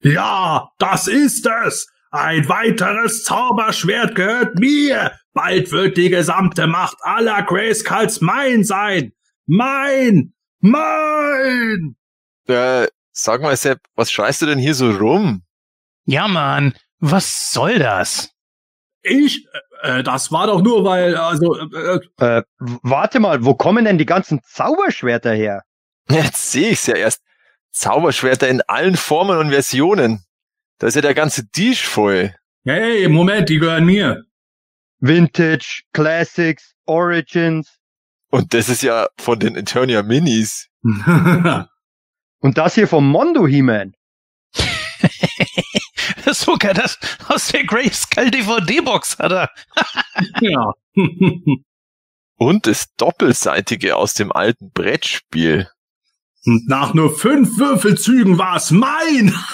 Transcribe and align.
Ja, 0.00 0.70
das 0.78 1.08
ist 1.08 1.48
es. 1.66 1.88
Ein 2.10 2.48
weiteres 2.48 3.24
Zauberschwert 3.24 4.14
gehört 4.14 4.58
mir. 4.58 5.12
Bald 5.34 5.70
wird 5.72 5.96
die 5.96 6.08
gesamte 6.08 6.66
Macht 6.66 6.96
aller 7.02 7.42
Grayskulls 7.42 8.20
mein 8.20 8.64
sein. 8.64 9.12
Mein! 9.46 10.32
Mein! 10.60 11.96
Äh, 12.46 12.88
sag 13.12 13.42
mal, 13.42 13.56
Sepp, 13.56 13.80
was 13.94 14.10
schreist 14.10 14.42
du 14.42 14.46
denn 14.46 14.58
hier 14.58 14.74
so 14.74 14.90
rum? 14.90 15.42
Ja, 16.06 16.26
Mann, 16.28 16.74
was 16.98 17.52
soll 17.52 17.78
das? 17.78 18.30
Ich? 19.02 19.46
Äh, 19.82 20.02
das 20.02 20.32
war 20.32 20.46
doch 20.46 20.62
nur, 20.62 20.84
weil, 20.84 21.16
also, 21.16 21.56
äh, 21.56 22.00
Äh, 22.18 22.42
warte 22.58 23.20
mal, 23.20 23.44
wo 23.44 23.54
kommen 23.54 23.84
denn 23.84 23.98
die 23.98 24.06
ganzen 24.06 24.40
Zauberschwerter 24.42 25.32
her? 25.32 25.62
Jetzt 26.08 26.50
sehe 26.50 26.70
ich's 26.70 26.86
ja 26.86 26.94
erst. 26.96 27.22
Zauberschwerter 27.70 28.48
in 28.48 28.62
allen 28.62 28.96
Formen 28.96 29.38
und 29.38 29.50
Versionen. 29.50 30.24
Da 30.78 30.86
ist 30.86 30.94
ja 30.94 31.00
der 31.00 31.14
ganze 31.14 31.48
Tisch 31.50 31.86
voll. 31.86 32.34
hey, 32.64 33.08
Moment, 33.08 33.48
die 33.48 33.58
gehören 33.58 33.84
mir. 33.84 34.24
Vintage, 35.00 35.82
Classics, 35.92 36.74
Origins. 36.86 37.78
Und 38.30 38.52
das 38.54 38.68
ist 38.68 38.82
ja 38.82 39.08
von 39.18 39.38
den 39.38 39.56
Eternia 39.56 40.02
Minis. 40.02 40.68
Und 42.40 42.56
das 42.58 42.74
hier 42.74 42.86
vom 42.86 43.08
Mondo 43.08 43.46
He-Man. 43.46 43.94
Sogar 46.26 46.74
das 46.74 46.98
aus 47.28 47.48
der 47.48 47.64
Grayskull 47.64 48.30
DVD-Box 48.30 49.18
hat 49.18 49.32
er. 49.32 49.50
ja. 50.40 50.72
Und 52.36 52.66
das 52.66 52.94
Doppelseitige 52.96 53.96
aus 53.96 54.14
dem 54.14 54.30
alten 54.30 54.70
Brettspiel. 54.70 55.68
Und 56.48 56.66
nach 56.66 56.94
nur 56.94 57.14
fünf 57.14 57.58
Würfelzügen 57.58 58.38
war's 58.38 58.70
mein. 58.70 59.34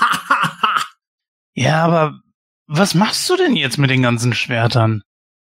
Ja, 1.57 1.85
aber 1.85 2.19
was 2.67 2.95
machst 2.97 3.31
du 3.31 3.37
denn 3.37 3.55
jetzt 3.55 3.79
mit 3.79 3.89
den 3.89 4.03
ganzen 4.03 4.35
Schwertern? 4.35 5.03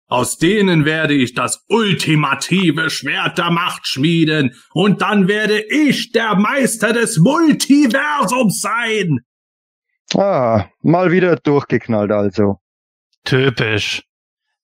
Aus 0.06 0.38
denen 0.38 0.84
werde 0.84 1.12
ich 1.14 1.34
das 1.34 1.64
ultimative 1.66 2.88
Schwert 2.88 3.36
der 3.36 3.50
Macht 3.50 3.88
schmieden 3.88 4.54
und 4.70 5.02
dann 5.02 5.26
werde 5.26 5.60
ich 5.60 6.12
der 6.12 6.36
Meister 6.36 6.92
des 6.92 7.18
Multiversums 7.18 8.60
sein. 8.60 9.18
Ah, 10.14 10.66
mal 10.82 11.10
wieder 11.10 11.34
durchgeknallt 11.34 12.12
also. 12.12 12.60
Typisch. 13.24 14.04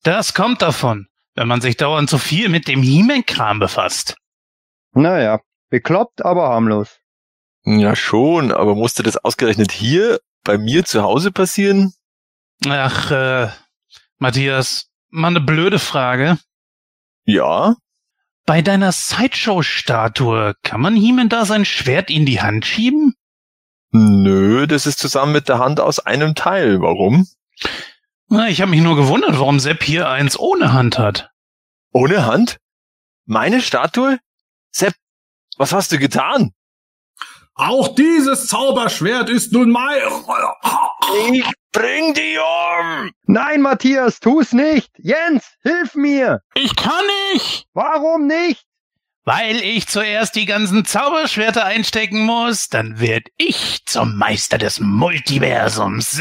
Das 0.04 0.34
kommt 0.34 0.62
davon, 0.62 1.08
wenn 1.34 1.48
man 1.48 1.60
sich 1.60 1.76
dauernd 1.76 2.08
so 2.08 2.18
viel 2.18 2.48
mit 2.48 2.68
dem 2.68 2.80
He-Man-Kram 2.80 3.58
befasst. 3.58 4.16
Naja, 4.92 5.40
bekloppt, 5.74 6.24
aber 6.24 6.50
harmlos. 6.50 7.00
Ja 7.64 7.96
schon, 7.96 8.52
aber 8.52 8.76
musste 8.76 9.02
das 9.02 9.16
ausgerechnet 9.16 9.72
hier 9.72 10.20
bei 10.44 10.56
mir 10.56 10.84
zu 10.84 11.02
Hause 11.02 11.32
passieren? 11.32 11.94
Ach, 12.68 13.10
äh, 13.10 13.48
Matthias, 14.18 14.86
mal 15.10 15.28
eine 15.28 15.40
blöde 15.40 15.80
Frage. 15.80 16.38
Ja. 17.24 17.74
Bei 18.46 18.62
deiner 18.62 18.92
Sideshow-Statue 18.92 20.54
kann 20.62 20.80
man 20.80 20.94
He-Man 20.94 21.28
da 21.28 21.44
sein 21.44 21.64
Schwert 21.64 22.08
in 22.08 22.24
die 22.24 22.40
Hand 22.40 22.66
schieben? 22.66 23.14
Nö, 23.90 24.68
das 24.68 24.86
ist 24.86 25.00
zusammen 25.00 25.32
mit 25.32 25.48
der 25.48 25.58
Hand 25.58 25.80
aus 25.80 25.98
einem 25.98 26.36
Teil. 26.36 26.80
Warum? 26.82 27.26
Na, 28.28 28.48
ich 28.48 28.60
habe 28.60 28.70
mich 28.70 28.80
nur 28.80 28.94
gewundert, 28.94 29.40
warum 29.40 29.58
Sepp 29.58 29.82
hier 29.82 30.08
eins 30.08 30.38
ohne 30.38 30.72
Hand 30.72 31.00
hat. 31.00 31.30
Ohne 31.90 32.26
Hand? 32.26 32.58
Meine 33.24 33.60
Statue? 33.60 34.20
Sepp, 34.70 34.94
was 35.58 35.72
hast 35.72 35.92
du 35.92 35.98
getan? 35.98 36.52
Auch 37.54 37.94
dieses 37.94 38.48
Zauberschwert 38.48 39.30
ist 39.30 39.52
nun 39.52 39.70
mein. 39.70 40.02
Ich 41.32 41.44
bring 41.70 42.14
die 42.14 42.38
um! 42.38 43.12
Nein, 43.26 43.60
Matthias, 43.62 44.18
tu's 44.18 44.52
nicht! 44.52 44.90
Jens, 44.98 45.44
hilf 45.62 45.94
mir! 45.94 46.40
Ich 46.54 46.74
kann 46.74 47.04
nicht! 47.32 47.66
Warum 47.72 48.26
nicht? 48.26 48.64
Weil 49.24 49.56
ich 49.56 49.86
zuerst 49.86 50.34
die 50.34 50.44
ganzen 50.46 50.84
Zauberschwerter 50.84 51.64
einstecken 51.64 52.26
muss, 52.26 52.68
dann 52.68 53.00
werd 53.00 53.28
ich 53.36 53.86
zum 53.86 54.16
Meister 54.16 54.58
des 54.58 54.80
Multiversums. 54.80 56.20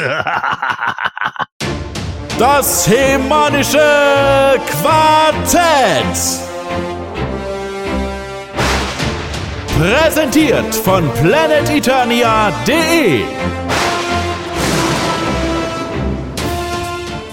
Das 2.40 2.88
hemanische 2.88 4.59
Quartett. 4.68 6.18
Präsentiert 9.79 10.75
von 10.75 11.09
planeteternia.de. 11.13 13.23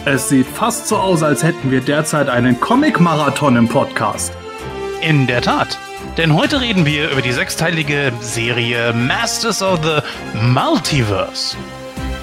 Es 0.06 0.30
sieht 0.30 0.46
fast 0.46 0.88
so 0.88 0.96
aus, 0.96 1.22
als 1.22 1.42
hätten 1.42 1.70
wir 1.70 1.82
derzeit 1.82 2.30
einen 2.30 2.58
Comic-Marathon 2.58 3.56
im 3.56 3.68
Podcast. 3.68 4.32
In 5.02 5.26
der 5.26 5.42
Tat. 5.42 5.78
Denn 6.16 6.34
heute 6.34 6.62
reden 6.62 6.86
wir 6.86 7.10
über 7.10 7.20
die 7.20 7.32
sechsteilige 7.32 8.10
Serie 8.20 8.94
Masters 8.94 9.62
of 9.62 9.80
the 9.82 9.98
Multiverse. 10.40 11.58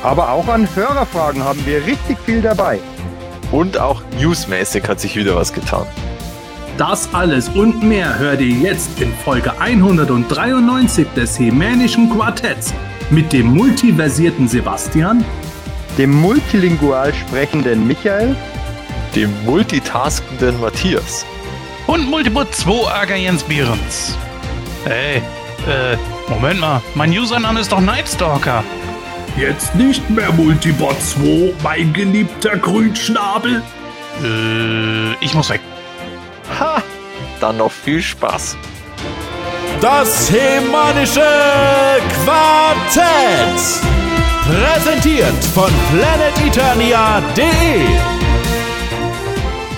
Aber 0.03 0.31
auch 0.31 0.47
an 0.47 0.67
Hörerfragen 0.75 1.44
haben 1.44 1.63
wir 1.67 1.85
richtig 1.85 2.17
viel 2.25 2.41
dabei. 2.41 2.79
Und 3.51 3.78
auch 3.78 4.01
newsmäßig 4.19 4.88
hat 4.88 4.99
sich 4.99 5.16
wieder 5.16 5.35
was 5.35 5.53
getan. 5.53 5.85
Das 6.78 7.12
alles 7.12 7.50
und 7.50 7.82
mehr 7.82 8.20
hört 8.20 8.40
ihr 8.40 8.56
jetzt 8.56 9.02
in 9.02 9.12
Folge 9.12 9.60
193 9.60 11.08
des 11.16 11.40
Hemänischen 11.40 12.08
Quartetts 12.08 12.72
mit 13.10 13.34
dem 13.34 13.48
multiversierten 13.48 14.48
Sebastian, 14.48 15.26
Dem 15.98 16.14
multilingual 16.14 17.12
sprechenden 17.16 17.88
Michael 17.88 18.36
Dem 19.16 19.34
multitaskenden 19.44 20.62
Matthias. 20.62 21.26
Und 21.88 22.08
Multibot 22.08 22.54
2 22.54 22.94
Aga 22.94 23.16
Jens 23.16 23.42
Behrens. 23.42 24.16
Hey, 24.86 25.24
äh, 25.68 25.98
Moment 26.30 26.59
mal, 26.59 26.84
mein 26.94 27.09
Username 27.09 27.59
ist 27.59 27.72
doch 27.72 27.82
Nightstalker. 27.82 28.64
jetzt 29.36 29.74
nicht 29.74 30.08
mehr 30.12 30.32
Multibot 30.32 31.02
2, 31.02 31.56
mein 31.64 31.92
geliebter 31.92 32.56
Grünschnabel. 32.56 33.64
Äh, 34.24 35.14
ich 35.22 35.34
muss 35.34 35.50
weg. 35.50 35.62
Ha! 36.59 36.81
Dann 37.40 37.58
noch 37.58 37.72
viel 37.72 38.02
Spaß. 38.02 38.58
Das 39.81 40.31
hemanische 40.31 41.22
Quartett. 42.24 43.84
Präsentiert 44.44 45.44
von 45.53 45.69
planeteternia.de. 45.91 47.85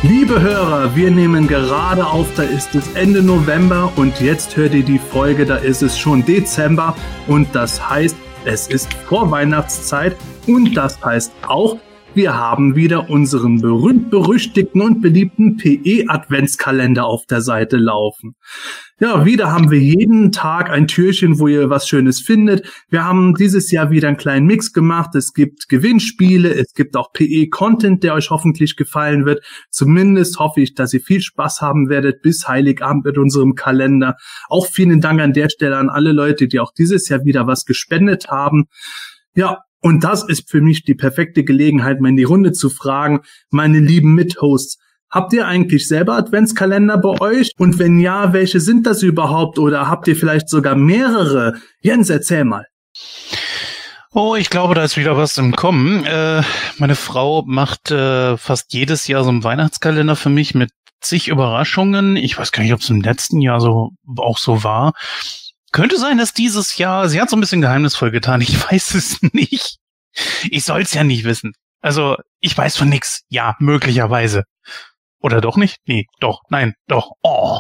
Liebe 0.04 0.40
Hörer, 0.40 0.96
wir 0.96 1.12
nehmen 1.12 1.48
gerade 1.48 2.06
auf, 2.06 2.28
da 2.36 2.44
ist 2.44 2.74
es 2.74 2.94
Ende 2.94 3.22
November 3.22 3.92
und 3.98 4.22
jetzt 4.22 4.56
hört 4.56 4.74
ihr 4.74 4.86
die 4.86 5.00
Folge, 5.00 5.46
da 5.46 5.58
ist 5.58 5.82
es 5.82 6.00
schon 6.00 6.24
Dezember 6.24 6.96
und 7.28 7.54
das 7.54 7.90
heißt, 7.90 8.16
es 8.46 8.68
ist 8.68 8.94
Vorweihnachtszeit 8.94 10.16
und 10.48 10.76
das 10.76 11.04
heißt 11.04 11.34
auch, 11.46 11.76
wir 12.20 12.38
haben 12.38 12.76
wieder 12.76 13.10
unseren 13.10 13.62
berühmt-berüchtigten 13.62 14.82
und 14.82 15.00
beliebten 15.00 15.56
PE-Adventskalender 15.56 17.06
auf 17.06 17.26
der 17.26 17.40
Seite 17.40 17.78
laufen. 17.78 18.36
Ja, 19.00 19.24
wieder 19.24 19.54
haben 19.54 19.72
wir 19.72 19.80
jeden 19.80 20.34
Tag 20.34 20.70
ein 20.70 20.88
Türchen, 20.90 21.40
wo 21.40 21.48
ihr 21.48 21.70
was 21.70 21.88
Schönes 21.88 22.20
findet. 22.20 22.70
Wir 22.90 23.06
haben 23.06 23.36
dieses 23.36 23.72
Jahr 23.72 23.90
wieder 23.90 24.10
einen 24.10 24.18
kleinen 24.18 24.48
Mix 24.48 24.74
gemacht. 24.74 25.16
Es 25.16 25.32
gibt 25.32 25.70
Gewinnspiele, 25.70 26.54
es 26.54 26.74
gibt 26.74 26.98
auch 26.98 27.14
PE-Content, 27.14 28.04
der 28.04 28.16
euch 28.16 28.32
hoffentlich 28.32 28.76
gefallen 28.76 29.26
wird. 29.26 29.42
Zumindest 29.70 30.40
hoffe 30.40 30.60
ich, 30.60 30.76
dass 30.76 30.94
ihr 30.94 31.00
viel 31.00 31.22
Spaß 31.22 31.62
haben 31.62 31.88
werdet 31.88 32.22
bis 32.22 32.50
Heiligabend 32.50 33.06
mit 33.06 33.18
unserem 33.18 33.56
Kalender. 33.56 34.18
Auch 34.50 34.68
vielen 34.68 35.00
Dank 35.00 35.22
an 35.22 35.32
der 35.32 35.48
Stelle 35.48 35.78
an 35.78 35.88
alle 35.88 36.12
Leute, 36.12 36.50
die 36.50 36.60
auch 36.60 36.74
dieses 36.78 37.08
Jahr 37.08 37.24
wieder 37.24 37.48
was 37.48 37.64
gespendet 37.64 38.28
haben. 38.28 38.66
Ja, 39.36 39.60
und 39.82 40.04
das 40.04 40.24
ist 40.28 40.50
für 40.50 40.62
mich 40.62 40.84
die 40.84 40.96
perfekte 40.96 41.44
Gelegenheit, 41.44 42.02
mal 42.02 42.10
in 42.10 42.18
die 42.18 42.24
Runde 42.24 42.52
zu 42.52 42.70
fragen, 42.70 43.22
meine 43.50 43.80
lieben 43.80 44.14
Mithosts, 44.14 44.78
habt 45.10 45.34
ihr 45.34 45.48
eigentlich 45.48 45.88
selber 45.88 46.18
Adventskalender 46.18 46.98
bei 46.98 47.20
euch? 47.22 47.52
Und 47.58 47.80
wenn 47.80 48.00
ja, 48.00 48.34
welche 48.34 48.60
sind 48.60 48.86
das 48.86 49.04
überhaupt? 49.04 49.58
Oder 49.58 49.88
habt 49.88 50.08
ihr 50.08 50.16
vielleicht 50.16 50.50
sogar 50.50 50.76
mehrere? 50.76 51.56
Jens, 51.82 52.10
erzähl 52.10 52.46
mal. 52.46 52.66
Oh, 54.12 54.36
ich 54.36 54.50
glaube, 54.50 54.74
da 54.74 54.84
ist 54.84 54.98
wieder 54.98 55.18
was 55.18 55.38
im 55.38 55.56
Kommen. 55.56 56.04
Äh, 56.06 56.42
meine 56.78 56.96
Frau 56.96 57.44
macht 57.46 57.92
äh, 57.92 58.38
fast 58.38 58.74
jedes 58.74 59.08
Jahr 59.08 59.24
so 59.24 59.30
einen 59.30 59.44
Weihnachtskalender 59.44 60.16
für 60.16 60.30
mich 60.30 60.56
mit 60.56 60.72
zig 61.00 61.28
Überraschungen. 61.28 62.16
Ich 62.16 62.38
weiß 62.38 62.52
gar 62.52 62.64
nicht, 62.64 62.74
ob 62.74 62.82
es 62.82 62.90
im 62.90 63.02
letzten 63.02 63.40
Jahr 63.40 63.62
so 63.62 63.92
auch 64.18 64.38
so 64.38 64.64
war. 64.64 64.94
Könnte 65.72 65.98
sein, 65.98 66.18
dass 66.18 66.34
dieses 66.34 66.78
Jahr, 66.78 67.10
sie 67.10 67.22
hat 67.22 67.30
so 67.30 67.38
ein 67.38 67.42
bisschen 67.42 67.62
geheimnisvoll 67.62 68.12
getan. 68.12 68.42
Ich 68.42 68.60
weiß 68.72 68.96
es 68.96 69.22
nicht. 69.34 69.78
Ich 70.50 70.64
soll 70.64 70.82
es 70.82 70.94
ja 70.94 71.04
nicht 71.04 71.24
wissen. 71.24 71.54
Also, 71.82 72.18
ich 72.40 72.58
weiß 72.58 72.78
von 72.78 72.90
nix. 72.90 73.22
Ja, 73.30 73.56
möglicherweise. 73.60 74.44
Oder 75.22 75.42
doch 75.42 75.58
nicht? 75.58 75.78
Nee, 75.86 76.06
doch, 76.20 76.42
nein, 76.50 76.74
doch. 76.88 77.12
Oh. 77.24 77.60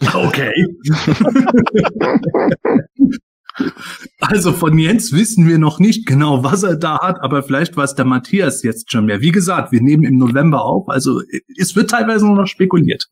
Okay. 0.00 0.52
Also 4.20 4.52
von 4.52 4.78
Jens 4.78 5.12
wissen 5.12 5.48
wir 5.48 5.58
noch 5.58 5.78
nicht 5.78 6.06
genau, 6.06 6.44
was 6.44 6.62
er 6.62 6.76
da 6.76 7.00
hat, 7.00 7.20
aber 7.20 7.42
vielleicht 7.42 7.76
weiß 7.76 7.94
der 7.94 8.04
Matthias 8.04 8.62
jetzt 8.62 8.90
schon 8.90 9.06
mehr. 9.06 9.20
Wie 9.20 9.32
gesagt, 9.32 9.72
wir 9.72 9.82
nehmen 9.82 10.04
im 10.04 10.16
November 10.16 10.64
auf, 10.64 10.88
also 10.88 11.22
es 11.56 11.74
wird 11.74 11.90
teilweise 11.90 12.26
noch 12.26 12.46
spekuliert. 12.46 13.06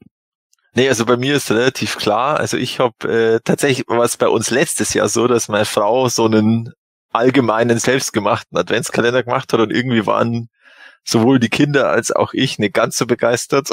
Nee, 0.77 0.91
also 0.91 1.07
bei 1.07 1.17
mir 1.17 1.37
ist 1.37 1.51
relativ 1.51 1.97
klar. 1.97 2.39
Also 2.39 2.59
ich 2.59 2.81
habe 2.81 3.37
äh, 3.37 3.41
tatsächlich 3.43 3.87
was 3.89 4.19
bei 4.19 4.29
uns 4.29 4.51
letztes 4.51 4.93
Jahr 4.93 5.09
so, 5.09 5.27
dass 5.27 5.49
meine 5.49 5.65
Frau 5.65 6.11
so 6.11 6.27
einen 6.27 6.75
allgemeinen 7.13 7.79
selbstgemachten 7.79 8.59
Adventskalender 8.59 9.23
gemacht 9.23 9.55
hat 9.55 9.61
und 9.61 9.73
irgendwie 9.73 10.05
waren 10.07 10.51
sowohl 11.03 11.41
die 11.41 11.49
Kinder 11.49 11.89
als 11.89 12.13
auch 12.13 12.35
ich 12.35 12.59
nicht 12.59 12.75
ganz 12.75 12.99
so 12.99 13.07
begeistert. 13.07 13.71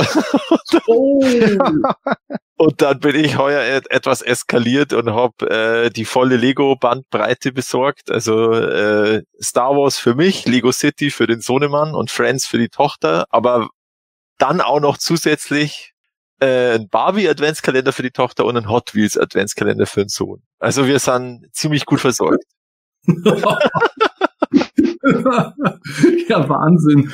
Oh. 0.87 1.21
und 2.57 2.81
dann 2.81 2.99
bin 3.01 3.15
ich 3.15 3.37
heuer 3.37 3.63
et 3.63 3.91
etwas 3.91 4.21
eskaliert 4.21 4.93
und 4.93 5.13
habe 5.13 5.49
äh, 5.49 5.89
die 5.89 6.05
volle 6.05 6.37
Lego-Bandbreite 6.37 7.51
besorgt. 7.51 8.11
Also 8.11 8.53
äh, 8.53 9.23
Star 9.41 9.75
Wars 9.75 9.97
für 9.97 10.15
mich, 10.15 10.45
Lego 10.45 10.71
City 10.71 11.11
für 11.11 11.27
den 11.27 11.41
Sohnemann 11.41 11.95
und 11.95 12.11
Friends 12.11 12.45
für 12.45 12.59
die 12.59 12.69
Tochter, 12.69 13.25
aber 13.29 13.67
dann 14.37 14.61
auch 14.61 14.79
noch 14.79 14.97
zusätzlich 14.97 15.92
äh, 16.43 16.75
ein 16.75 16.89
Barbie-Adventskalender 16.89 17.93
für 17.93 18.03
die 18.03 18.11
Tochter 18.11 18.45
und 18.45 18.57
ein 18.57 18.69
Hot 18.69 18.93
Wheels-Adventskalender 18.93 19.85
für 19.85 20.01
den 20.01 20.09
Sohn. 20.09 20.41
Also 20.59 20.87
wir 20.87 20.99
sind 20.99 21.47
ziemlich 21.53 21.85
gut 21.85 21.99
versorgt. 21.99 22.43
ja, 26.27 26.49
Wahnsinn. 26.49 27.11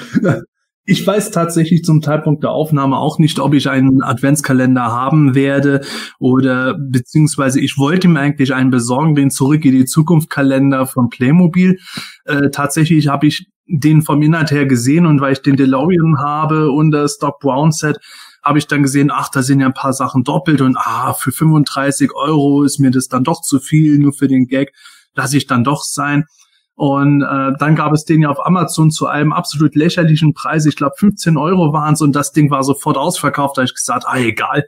Ich 0.85 1.05
weiß 1.05 1.29
tatsächlich 1.31 1.83
zum 1.83 2.01
Zeitpunkt 2.01 2.43
der 2.43 2.49
Aufnahme 2.51 2.97
auch 2.97 3.19
nicht, 3.19 3.39
ob 3.39 3.53
ich 3.53 3.69
einen 3.69 4.01
Adventskalender 4.01 4.85
haben 4.85 5.35
werde 5.35 5.81
oder 6.19 6.75
beziehungsweise 6.79 7.59
ich 7.59 7.77
wollte 7.77 8.07
mir 8.07 8.21
eigentlich 8.21 8.55
einen 8.55 8.71
besorgen, 8.71 9.13
den 9.13 9.29
Zurück 9.29 9.63
in 9.65 9.73
die 9.73 9.85
Zukunft 9.85 10.31
Kalender 10.31 10.87
von 10.87 11.09
Playmobil. 11.09 11.77
Äh, 12.25 12.49
tatsächlich 12.49 13.07
habe 13.07 13.27
ich 13.27 13.47
den 13.67 14.01
vom 14.01 14.21
Inhalt 14.23 14.49
her 14.49 14.65
gesehen 14.65 15.05
und 15.05 15.21
weil 15.21 15.33
ich 15.33 15.43
den 15.43 15.55
DeLorean 15.55 16.17
habe 16.19 16.71
und 16.71 16.89
das 16.89 17.19
Doc 17.19 17.39
Brown 17.39 17.71
Set, 17.71 17.99
habe 18.49 18.59
ich 18.59 18.67
dann 18.67 18.81
gesehen, 18.81 19.11
ach, 19.13 19.29
da 19.29 19.43
sind 19.43 19.59
ja 19.59 19.67
ein 19.67 19.73
paar 19.73 19.93
Sachen 19.93 20.23
doppelt 20.23 20.61
und 20.61 20.75
ah, 20.75 21.13
für 21.13 21.31
35 21.31 22.15
Euro 22.15 22.63
ist 22.63 22.79
mir 22.79 22.89
das 22.89 23.07
dann 23.07 23.23
doch 23.23 23.41
zu 23.41 23.59
viel, 23.59 23.99
nur 23.99 24.11
für 24.11 24.27
den 24.27 24.47
Gag, 24.47 24.73
lasse 25.13 25.37
ich 25.37 25.45
dann 25.45 25.63
doch 25.63 25.83
sein. 25.83 26.25
Und 26.73 27.21
äh, 27.21 27.51
dann 27.59 27.75
gab 27.75 27.93
es 27.93 28.05
den 28.05 28.21
ja 28.23 28.29
auf 28.29 28.43
Amazon 28.43 28.89
zu 28.89 29.05
einem 29.05 29.33
absolut 29.33 29.75
lächerlichen 29.75 30.33
Preis. 30.33 30.65
Ich 30.65 30.75
glaube, 30.75 30.95
15 30.97 31.37
Euro 31.37 31.73
waren 31.73 31.93
es 31.93 32.01
und 32.01 32.15
das 32.15 32.31
Ding 32.31 32.49
war 32.49 32.63
sofort 32.63 32.97
ausverkauft. 32.97 33.57
Da 33.57 33.61
habe 33.61 33.65
ich 33.67 33.75
gesagt, 33.75 34.05
ah, 34.07 34.17
egal. 34.17 34.63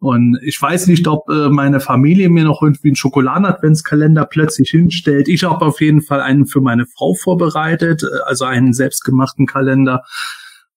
Und 0.00 0.40
ich 0.42 0.60
weiß 0.60 0.88
nicht, 0.88 1.06
ob 1.06 1.28
äh, 1.28 1.48
meine 1.48 1.78
Familie 1.78 2.28
mir 2.28 2.42
noch 2.42 2.60
irgendwie 2.60 2.88
einen 2.88 2.96
Schokoladen-Adventskalender 2.96 4.24
plötzlich 4.24 4.70
hinstellt. 4.70 5.28
Ich 5.28 5.44
habe 5.44 5.64
auf 5.64 5.80
jeden 5.80 6.02
Fall 6.02 6.20
einen 6.20 6.46
für 6.46 6.60
meine 6.60 6.86
Frau 6.86 7.14
vorbereitet, 7.14 8.02
äh, 8.02 8.06
also 8.24 8.46
einen 8.46 8.72
selbstgemachten 8.72 9.46
Kalender. 9.46 10.02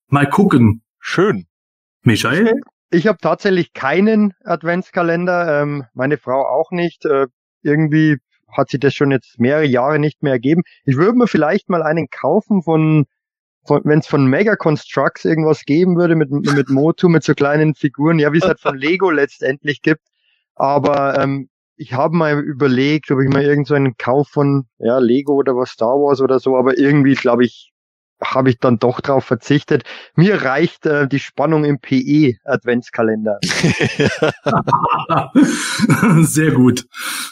Mal 0.09 0.29
gucken. 0.29 0.83
Schön. 0.99 1.47
Michael? 2.05 2.61
Ich 2.91 3.07
habe 3.07 3.17
tatsächlich 3.19 3.73
keinen 3.73 4.33
Adventskalender, 4.43 5.61
ähm, 5.61 5.85
meine 5.93 6.17
Frau 6.17 6.45
auch 6.45 6.71
nicht. 6.71 7.05
Äh, 7.05 7.27
irgendwie 7.63 8.17
hat 8.55 8.69
sich 8.69 8.79
das 8.79 8.93
schon 8.93 9.11
jetzt 9.11 9.39
mehrere 9.39 9.65
Jahre 9.65 9.99
nicht 9.99 10.23
mehr 10.23 10.33
ergeben. 10.33 10.61
Ich 10.85 10.97
würde 10.97 11.17
mir 11.17 11.27
vielleicht 11.27 11.69
mal 11.69 11.83
einen 11.83 12.07
kaufen 12.09 12.61
von, 12.61 13.05
von 13.65 13.81
wenn 13.83 13.99
es 13.99 14.07
von 14.07 14.27
Mega 14.27 14.55
Constructs 14.55 15.25
irgendwas 15.25 15.65
geben 15.65 15.97
würde 15.97 16.15
mit, 16.15 16.31
mit 16.31 16.69
Motu, 16.69 17.09
mit 17.09 17.23
so 17.23 17.33
kleinen 17.33 17.75
Figuren, 17.75 18.19
ja, 18.19 18.31
wie 18.31 18.37
es 18.37 18.45
halt 18.45 18.59
von 18.59 18.77
Lego 18.77 19.09
letztendlich 19.09 19.81
gibt. 19.81 20.07
Aber 20.55 21.19
ähm, 21.19 21.49
ich 21.75 21.93
habe 21.93 22.15
mal 22.15 22.39
überlegt, 22.39 23.11
ob 23.11 23.19
ich 23.19 23.29
mal 23.29 23.43
irgendeinen 23.43 23.87
so 23.87 23.95
Kauf 23.97 24.29
von 24.29 24.67
ja, 24.77 24.99
Lego 24.99 25.33
oder 25.33 25.55
was 25.55 25.71
Star 25.71 25.95
Wars 25.95 26.21
oder 26.21 26.39
so, 26.39 26.55
aber 26.55 26.77
irgendwie 26.77 27.15
glaube 27.15 27.43
ich, 27.43 27.73
habe 28.33 28.49
ich 28.49 28.59
dann 28.59 28.79
doch 28.79 29.01
drauf 29.01 29.25
verzichtet. 29.25 29.83
Mir 30.15 30.43
reicht 30.43 30.85
äh, 30.85 31.07
die 31.07 31.19
Spannung 31.19 31.65
im 31.65 31.79
PE 31.79 32.35
Adventskalender. 32.43 33.39
Sehr 36.23 36.51
gut. 36.51 36.85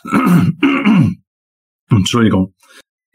Entschuldigung. 1.89 2.53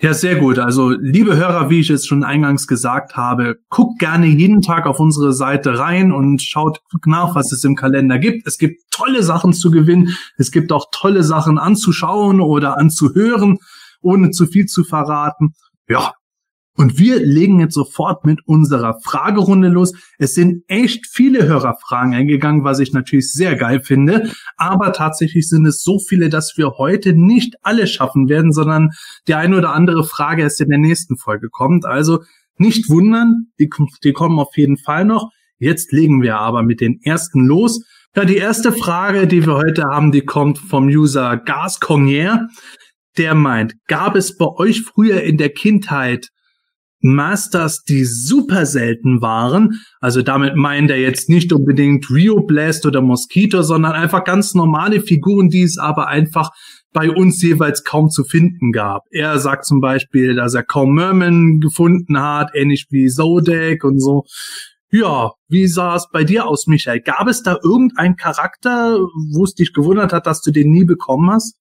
Ja, 0.00 0.14
sehr 0.14 0.36
gut. 0.36 0.60
Also, 0.60 0.90
liebe 0.90 1.36
Hörer, 1.36 1.70
wie 1.70 1.80
ich 1.80 1.90
es 1.90 2.06
schon 2.06 2.22
eingangs 2.22 2.68
gesagt 2.68 3.16
habe, 3.16 3.56
guckt 3.68 3.98
gerne 3.98 4.26
jeden 4.26 4.62
Tag 4.62 4.86
auf 4.86 5.00
unsere 5.00 5.32
Seite 5.32 5.76
rein 5.76 6.12
und 6.12 6.40
schaut 6.40 6.80
nach, 7.04 7.34
was 7.34 7.50
es 7.50 7.64
im 7.64 7.74
Kalender 7.74 8.20
gibt. 8.20 8.46
Es 8.46 8.58
gibt 8.58 8.80
tolle 8.92 9.24
Sachen 9.24 9.52
zu 9.52 9.72
gewinnen. 9.72 10.16
Es 10.36 10.52
gibt 10.52 10.70
auch 10.70 10.86
tolle 10.92 11.24
Sachen 11.24 11.58
anzuschauen 11.58 12.40
oder 12.40 12.78
anzuhören, 12.78 13.58
ohne 14.00 14.30
zu 14.30 14.46
viel 14.46 14.66
zu 14.66 14.84
verraten. 14.84 15.54
Ja, 15.88 16.12
und 16.78 16.96
wir 16.96 17.18
legen 17.18 17.58
jetzt 17.58 17.74
sofort 17.74 18.24
mit 18.24 18.38
unserer 18.46 19.00
Fragerunde 19.02 19.66
los. 19.66 19.94
Es 20.16 20.34
sind 20.34 20.62
echt 20.68 21.08
viele 21.08 21.44
Hörerfragen 21.44 22.14
eingegangen, 22.14 22.62
was 22.62 22.78
ich 22.78 22.92
natürlich 22.92 23.32
sehr 23.32 23.56
geil 23.56 23.82
finde. 23.82 24.30
Aber 24.56 24.92
tatsächlich 24.92 25.48
sind 25.48 25.66
es 25.66 25.82
so 25.82 25.98
viele, 25.98 26.28
dass 26.28 26.54
wir 26.56 26.78
heute 26.78 27.14
nicht 27.14 27.56
alle 27.62 27.88
schaffen 27.88 28.28
werden, 28.28 28.52
sondern 28.52 28.90
die 29.26 29.34
eine 29.34 29.58
oder 29.58 29.74
andere 29.74 30.04
Frage 30.04 30.42
erst 30.42 30.60
in 30.60 30.68
der 30.68 30.78
nächsten 30.78 31.16
Folge 31.16 31.48
kommt. 31.50 31.84
Also 31.84 32.22
nicht 32.58 32.88
wundern, 32.88 33.48
die, 33.58 33.68
die 34.04 34.12
kommen 34.12 34.38
auf 34.38 34.56
jeden 34.56 34.78
Fall 34.78 35.04
noch. 35.04 35.32
Jetzt 35.58 35.90
legen 35.90 36.22
wir 36.22 36.38
aber 36.38 36.62
mit 36.62 36.80
den 36.80 37.00
ersten 37.02 37.44
los. 37.44 37.84
Ja, 38.14 38.24
die 38.24 38.36
erste 38.36 38.70
Frage, 38.70 39.26
die 39.26 39.44
wir 39.44 39.54
heute 39.54 39.82
haben, 39.82 40.12
die 40.12 40.24
kommt 40.24 40.58
vom 40.58 40.86
User 40.86 41.38
Gas 41.38 41.80
Connier. 41.80 42.46
Der 43.16 43.34
meint, 43.34 43.74
gab 43.88 44.14
es 44.14 44.36
bei 44.36 44.46
euch 44.46 44.82
früher 44.82 45.22
in 45.22 45.38
der 45.38 45.50
Kindheit 45.50 46.28
Masters, 47.00 47.82
die 47.82 48.04
super 48.04 48.66
selten 48.66 49.22
waren. 49.22 49.80
Also 50.00 50.22
damit 50.22 50.56
meint 50.56 50.90
er 50.90 50.98
jetzt 50.98 51.28
nicht 51.28 51.52
unbedingt 51.52 52.10
Rio 52.10 52.42
Blast 52.42 52.86
oder 52.86 53.00
Mosquito, 53.00 53.62
sondern 53.62 53.92
einfach 53.92 54.24
ganz 54.24 54.54
normale 54.54 55.00
Figuren, 55.00 55.48
die 55.48 55.62
es 55.62 55.78
aber 55.78 56.08
einfach 56.08 56.50
bei 56.92 57.10
uns 57.10 57.42
jeweils 57.42 57.84
kaum 57.84 58.10
zu 58.10 58.24
finden 58.24 58.72
gab. 58.72 59.04
Er 59.10 59.38
sagt 59.38 59.66
zum 59.66 59.80
Beispiel, 59.80 60.34
dass 60.34 60.54
er 60.54 60.64
kaum 60.64 60.94
Merman 60.94 61.60
gefunden 61.60 62.20
hat, 62.20 62.50
ähnlich 62.54 62.86
wie 62.90 63.08
Zodek 63.08 63.84
und 63.84 64.00
so. 64.00 64.24
Ja, 64.90 65.32
wie 65.48 65.66
sah 65.66 65.96
es 65.96 66.08
bei 66.10 66.24
dir 66.24 66.46
aus, 66.46 66.66
Michael? 66.66 67.00
Gab 67.00 67.28
es 67.28 67.42
da 67.42 67.58
irgendeinen 67.62 68.16
Charakter, 68.16 68.98
wo 69.32 69.44
es 69.44 69.54
dich 69.54 69.74
gewundert 69.74 70.14
hat, 70.14 70.26
dass 70.26 70.40
du 70.40 70.50
den 70.50 70.70
nie 70.70 70.84
bekommen 70.84 71.30
hast? 71.30 71.58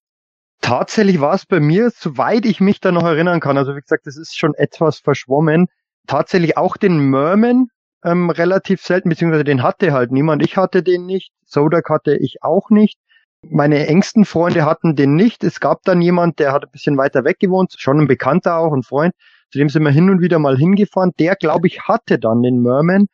Tatsächlich 0.60 1.20
war 1.20 1.34
es 1.34 1.46
bei 1.46 1.60
mir, 1.60 1.90
soweit 1.90 2.44
ich 2.44 2.60
mich 2.60 2.80
da 2.80 2.92
noch 2.92 3.04
erinnern 3.04 3.40
kann, 3.40 3.56
also 3.56 3.76
wie 3.76 3.80
gesagt, 3.80 4.06
das 4.06 4.16
ist 4.16 4.36
schon 4.36 4.54
etwas 4.54 4.98
verschwommen, 4.98 5.68
tatsächlich 6.06 6.56
auch 6.56 6.76
den 6.76 6.98
Merman 7.10 7.68
ähm, 8.04 8.30
relativ 8.30 8.82
selten, 8.82 9.08
beziehungsweise 9.08 9.44
den 9.44 9.62
hatte 9.62 9.92
halt 9.92 10.12
niemand. 10.12 10.42
Ich 10.42 10.56
hatte 10.56 10.82
den 10.82 11.06
nicht, 11.06 11.32
Sodak 11.44 11.88
hatte 11.90 12.16
ich 12.16 12.42
auch 12.42 12.70
nicht. 12.70 12.98
Meine 13.42 13.86
engsten 13.86 14.24
Freunde 14.24 14.64
hatten 14.64 14.96
den 14.96 15.14
nicht. 15.14 15.44
Es 15.44 15.60
gab 15.60 15.82
dann 15.84 16.00
jemand, 16.00 16.40
der 16.40 16.52
hat 16.52 16.64
ein 16.64 16.70
bisschen 16.72 16.96
weiter 16.96 17.24
weg 17.24 17.38
gewohnt, 17.38 17.74
schon 17.78 18.00
ein 18.00 18.08
Bekannter 18.08 18.56
auch, 18.56 18.72
ein 18.72 18.82
Freund, 18.82 19.14
zu 19.52 19.58
dem 19.58 19.68
sind 19.68 19.84
wir 19.84 19.90
hin 19.90 20.10
und 20.10 20.20
wieder 20.20 20.38
mal 20.38 20.56
hingefahren. 20.56 21.12
Der, 21.18 21.36
glaube 21.36 21.68
ich, 21.68 21.82
hatte 21.82 22.18
dann 22.18 22.42
den 22.42 22.60
Merman. 22.62 23.06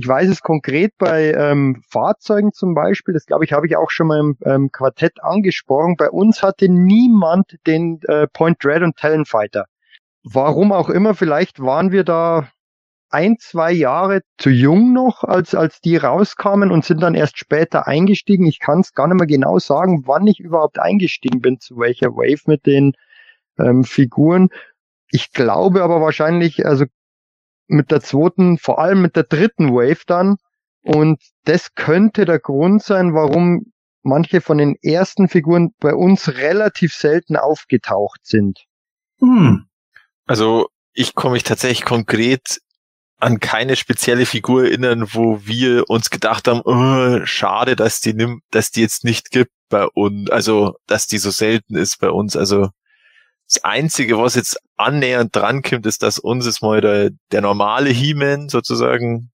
Ich 0.00 0.06
weiß 0.06 0.28
es 0.28 0.42
konkret 0.42 0.92
bei 0.96 1.32
ähm, 1.32 1.82
Fahrzeugen 1.88 2.52
zum 2.52 2.72
Beispiel, 2.72 3.14
das 3.14 3.26
glaube 3.26 3.44
ich, 3.44 3.52
habe 3.52 3.66
ich 3.66 3.76
auch 3.76 3.90
schon 3.90 4.06
mal 4.06 4.20
im 4.20 4.38
ähm, 4.44 4.70
Quartett 4.70 5.20
angesprochen. 5.24 5.96
Bei 5.96 6.08
uns 6.08 6.40
hatte 6.40 6.68
niemand 6.68 7.56
den 7.66 7.98
äh, 8.06 8.28
Point 8.28 8.62
Dread 8.62 8.82
und 8.84 8.96
Talonfighter. 8.96 9.64
Warum 10.22 10.70
auch 10.70 10.88
immer, 10.88 11.16
vielleicht 11.16 11.58
waren 11.58 11.90
wir 11.90 12.04
da 12.04 12.48
ein, 13.10 13.38
zwei 13.40 13.72
Jahre 13.72 14.20
zu 14.36 14.50
jung 14.50 14.92
noch, 14.92 15.24
als, 15.24 15.56
als 15.56 15.80
die 15.80 15.96
rauskamen 15.96 16.70
und 16.70 16.84
sind 16.84 17.02
dann 17.02 17.16
erst 17.16 17.36
später 17.36 17.88
eingestiegen. 17.88 18.46
Ich 18.46 18.60
kann 18.60 18.78
es 18.78 18.94
gar 18.94 19.08
nicht 19.08 19.18
mehr 19.18 19.26
genau 19.26 19.58
sagen, 19.58 20.04
wann 20.06 20.28
ich 20.28 20.38
überhaupt 20.38 20.78
eingestiegen 20.78 21.40
bin, 21.40 21.58
zu 21.58 21.76
welcher 21.76 22.10
Wave 22.10 22.42
mit 22.46 22.66
den 22.66 22.92
ähm, 23.58 23.82
Figuren. 23.82 24.50
Ich 25.10 25.32
glaube 25.32 25.82
aber 25.82 26.00
wahrscheinlich, 26.00 26.64
also 26.66 26.84
mit 27.68 27.90
der 27.90 28.00
zweiten, 28.00 28.58
vor 28.58 28.78
allem 28.78 29.02
mit 29.02 29.16
der 29.16 29.24
dritten 29.24 29.72
Wave 29.72 30.02
dann. 30.06 30.36
Und 30.82 31.20
das 31.44 31.74
könnte 31.74 32.24
der 32.24 32.38
Grund 32.38 32.82
sein, 32.82 33.14
warum 33.14 33.72
manche 34.02 34.40
von 34.40 34.58
den 34.58 34.76
ersten 34.82 35.28
Figuren 35.28 35.70
bei 35.80 35.94
uns 35.94 36.28
relativ 36.28 36.94
selten 36.94 37.36
aufgetaucht 37.36 38.20
sind. 38.24 38.64
Hm. 39.20 39.66
Also 40.26 40.68
ich 40.92 41.14
komme 41.14 41.34
mich 41.34 41.44
tatsächlich 41.44 41.84
konkret 41.84 42.58
an 43.20 43.40
keine 43.40 43.76
spezielle 43.76 44.26
Figur 44.26 44.64
erinnern, 44.64 45.08
wo 45.12 45.44
wir 45.44 45.90
uns 45.90 46.10
gedacht 46.10 46.46
haben, 46.46 46.60
oh, 46.64 47.24
schade, 47.26 47.74
dass 47.74 48.00
die 48.00 48.14
nimmt, 48.14 48.42
dass 48.50 48.70
die 48.70 48.80
jetzt 48.80 49.04
nicht 49.04 49.30
gibt 49.30 49.50
bei 49.68 49.86
uns, 49.86 50.30
also 50.30 50.74
dass 50.86 51.06
die 51.06 51.18
so 51.18 51.30
selten 51.30 51.76
ist 51.76 51.98
bei 51.98 52.10
uns. 52.10 52.36
Also 52.36 52.68
das 53.48 53.64
Einzige, 53.64 54.18
was 54.18 54.34
jetzt 54.34 54.58
annähernd 54.76 55.34
drankommt, 55.34 55.86
ist, 55.86 56.02
dass 56.02 56.18
uns 56.18 56.46
jetzt 56.46 56.62
mal 56.62 56.80
der, 56.80 57.10
der 57.32 57.40
normale 57.40 57.90
He-Man 57.90 58.48
sozusagen 58.48 59.30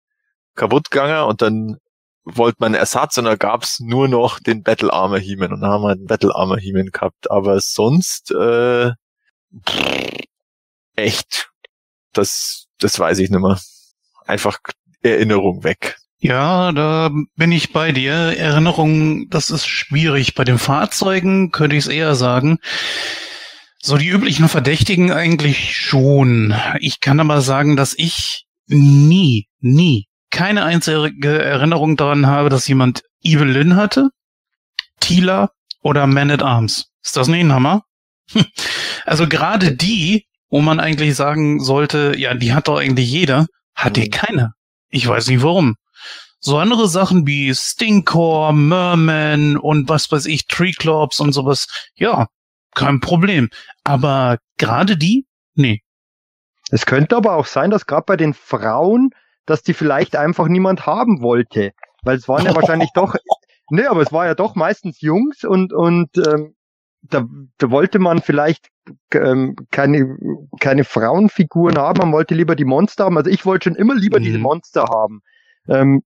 kaputt 0.56 0.90
gegangen 0.90 1.24
und 1.24 1.42
dann 1.42 1.78
wollte 2.24 2.58
man 2.60 2.74
Ersatz 2.74 3.18
und 3.18 3.24
da 3.24 3.36
gab's 3.36 3.80
nur 3.80 4.08
noch 4.08 4.40
den 4.40 4.62
Battle 4.62 4.92
Armor 4.92 5.18
He-Man 5.18 5.52
und 5.52 5.60
da 5.60 5.68
haben 5.68 5.82
wir 5.82 5.90
einen 5.90 6.06
Battle 6.06 6.34
Armor 6.34 6.58
He-Man 6.58 6.90
gehabt. 6.90 7.30
Aber 7.30 7.60
sonst 7.60 8.32
äh, 8.32 8.90
echt, 10.96 11.50
das, 12.12 12.66
das 12.78 12.98
weiß 12.98 13.18
ich 13.20 13.30
nicht 13.30 13.40
mehr. 13.40 13.58
Einfach 14.26 14.58
Erinnerung 15.02 15.64
weg. 15.64 15.96
Ja, 16.18 16.72
da 16.72 17.10
bin 17.36 17.50
ich 17.50 17.72
bei 17.72 17.92
dir. 17.92 18.12
Erinnerung, 18.12 19.30
das 19.30 19.50
ist 19.50 19.66
schwierig. 19.66 20.34
Bei 20.34 20.44
den 20.44 20.58
Fahrzeugen 20.58 21.50
könnte 21.50 21.76
ich 21.76 21.84
es 21.84 21.90
eher 21.90 22.14
sagen. 22.14 22.58
So 23.82 23.96
die 23.96 24.08
üblichen 24.08 24.48
Verdächtigen 24.48 25.10
eigentlich 25.10 25.74
schon. 25.76 26.54
Ich 26.80 27.00
kann 27.00 27.18
aber 27.18 27.40
sagen, 27.40 27.76
dass 27.76 27.94
ich 27.96 28.44
nie, 28.66 29.48
nie 29.60 30.06
keine 30.30 30.64
einzige 30.64 31.42
Erinnerung 31.42 31.96
daran 31.96 32.26
habe, 32.26 32.48
dass 32.48 32.68
jemand 32.68 33.02
Evelyn 33.22 33.76
hatte, 33.76 34.10
Tila 35.00 35.50
oder 35.82 36.06
Man 36.06 36.30
at 36.30 36.42
Arms. 36.42 36.86
Ist 37.02 37.16
das 37.16 37.28
nicht 37.28 37.40
ein 37.40 37.52
Hammer? 37.52 37.82
Also 39.06 39.26
gerade 39.26 39.72
die, 39.72 40.26
wo 40.50 40.60
man 40.60 40.78
eigentlich 40.78 41.16
sagen 41.16 41.58
sollte, 41.58 42.12
ja, 42.18 42.34
die 42.34 42.52
hat 42.52 42.68
doch 42.68 42.78
eigentlich 42.78 43.10
jeder, 43.10 43.46
hat 43.74 43.96
die 43.96 44.10
keine. 44.10 44.52
Ich 44.90 45.08
weiß 45.08 45.28
nicht 45.28 45.42
warum. 45.42 45.76
So 46.38 46.58
andere 46.58 46.86
Sachen 46.86 47.26
wie 47.26 47.52
Stinkcore, 47.54 48.54
Merman 48.54 49.56
und 49.56 49.88
was 49.88 50.12
weiß 50.12 50.26
ich, 50.26 50.46
Treeclops 50.46 51.18
und 51.18 51.32
sowas, 51.32 51.66
ja, 51.94 52.26
kein 52.74 53.00
Problem. 53.00 53.48
Aber 53.84 54.38
gerade 54.58 54.96
die? 54.96 55.26
Nee. 55.54 55.82
Es 56.70 56.86
könnte 56.86 57.16
aber 57.16 57.34
auch 57.34 57.46
sein, 57.46 57.70
dass 57.70 57.86
gerade 57.86 58.04
bei 58.06 58.16
den 58.16 58.34
Frauen, 58.34 59.10
dass 59.46 59.62
die 59.62 59.74
vielleicht 59.74 60.16
einfach 60.16 60.46
niemand 60.48 60.86
haben 60.86 61.20
wollte. 61.20 61.72
Weil 62.02 62.16
es 62.16 62.28
waren 62.28 62.44
ja 62.46 62.54
wahrscheinlich 62.54 62.90
doch, 62.94 63.14
nee, 63.70 63.86
aber 63.86 64.02
es 64.02 64.12
war 64.12 64.26
ja 64.26 64.34
doch 64.34 64.54
meistens 64.54 65.00
Jungs 65.00 65.44
und, 65.44 65.72
und 65.72 66.10
ähm, 66.16 66.54
da, 67.02 67.26
da 67.58 67.70
wollte 67.70 67.98
man 67.98 68.20
vielleicht 68.20 68.68
ähm, 69.12 69.56
keine, 69.70 70.16
keine 70.60 70.84
Frauenfiguren 70.84 71.78
haben, 71.78 71.98
man 71.98 72.12
wollte 72.12 72.34
lieber 72.34 72.56
die 72.56 72.64
Monster 72.64 73.04
haben. 73.04 73.16
Also 73.16 73.30
ich 73.30 73.46
wollte 73.46 73.70
schon 73.70 73.76
immer 73.76 73.94
lieber 73.94 74.20
Mhm. 74.20 74.24
diese 74.24 74.38
Monster 74.38 74.84
haben. 74.84 75.22
Ähm, 75.68 76.02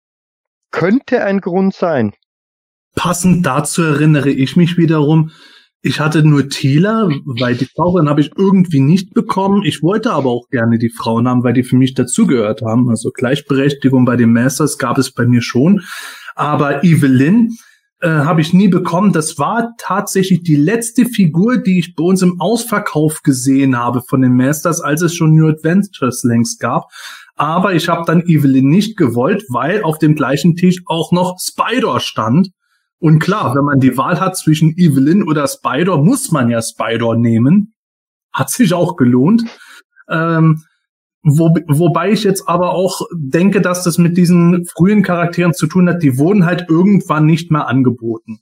könnte 0.71 1.25
ein 1.25 1.40
Grund 1.40 1.75
sein. 1.75 2.14
Passend 2.94 3.44
dazu 3.44 3.83
erinnere 3.83 4.30
ich 4.30 4.56
mich 4.56 4.76
wiederum, 4.76 5.33
ich 5.85 6.00
hatte 6.00 6.23
nur 6.23 6.49
Tila, 6.49 7.11
weil 7.26 7.57
die 7.57 7.67
Frauen 7.67 8.09
habe 8.09 8.23
ich 8.23 8.31
irgendwie 8.38 8.81
nicht 8.81 9.12
bekommen. 9.12 9.62
Ich 9.64 9.83
wollte 9.83 10.12
aber 10.12 10.31
auch 10.31 10.49
gerne 10.49 10.79
die 10.79 10.88
Frauen 10.88 11.29
haben, 11.29 11.45
weil 11.45 11.53
die 11.53 11.62
für 11.62 11.76
mich 11.76 11.93
dazugehört 11.93 12.62
haben. 12.62 12.88
Also 12.88 13.11
Gleichberechtigung 13.11 14.07
bei 14.07 14.17
den 14.17 14.33
Masters 14.33 14.79
gab 14.79 14.97
es 14.97 15.12
bei 15.12 15.26
mir 15.26 15.43
schon. 15.43 15.83
Aber 16.35 16.85
Evelyn 16.85 17.50
äh, 18.00 18.09
habe 18.09 18.41
ich 18.41 18.55
nie 18.55 18.69
bekommen. 18.69 19.12
Das 19.12 19.38
war 19.38 19.75
tatsächlich 19.76 20.43
die 20.43 20.57
letzte 20.57 21.05
Figur, 21.05 21.59
die 21.59 21.81
ich 21.81 21.95
bei 21.95 22.05
uns 22.05 22.23
im 22.23 22.41
Ausverkauf 22.41 23.21
gesehen 23.23 23.76
habe 23.76 24.00
von 24.00 24.23
den 24.23 24.35
Masters, 24.35 24.81
als 24.81 25.03
es 25.03 25.14
schon 25.14 25.35
New 25.35 25.49
Adventures 25.49 26.25
längst 26.25 26.61
gab. 26.61 26.88
Aber 27.37 27.75
ich 27.75 27.91
habe 27.91 28.05
dann 28.07 28.23
Evelyn 28.26 28.69
nicht 28.69 28.97
gewollt, 28.97 29.45
weil 29.50 29.83
auf 29.83 29.99
dem 29.99 30.14
gleichen 30.14 30.57
Tisch 30.57 30.81
auch 30.87 31.12
noch 31.12 31.37
Spider 31.38 32.00
stand. 32.00 32.53
Und 33.04 33.18
klar, 33.18 33.54
wenn 33.54 33.66
man 33.66 33.80
die 33.80 33.99
Wahl 33.99 34.18
hat 34.18 34.34
zwischen 34.34 34.78
Evelyn 34.78 35.25
oder 35.25 35.46
Spider, 35.46 35.99
muss 35.99 36.32
man 36.32 36.49
ja 36.49 36.62
Spider 36.62 37.16
nehmen. 37.16 37.75
Hat 38.32 38.49
sich 38.49 38.73
auch 38.73 38.96
gelohnt. 38.96 39.44
Ähm, 40.08 40.62
wo, 41.23 41.54
wobei 41.68 42.12
ich 42.12 42.25
jetzt 42.25 42.49
aber 42.49 42.70
auch 42.70 43.02
denke, 43.14 43.61
dass 43.61 43.84
das 43.84 43.99
mit 43.99 44.16
diesen 44.16 44.64
frühen 44.64 45.02
Charakteren 45.02 45.52
zu 45.52 45.66
tun 45.66 45.87
hat, 45.87 46.02
die 46.02 46.16
wurden 46.16 46.46
halt 46.46 46.64
irgendwann 46.70 47.26
nicht 47.26 47.50
mehr 47.50 47.68
angeboten. 47.68 48.38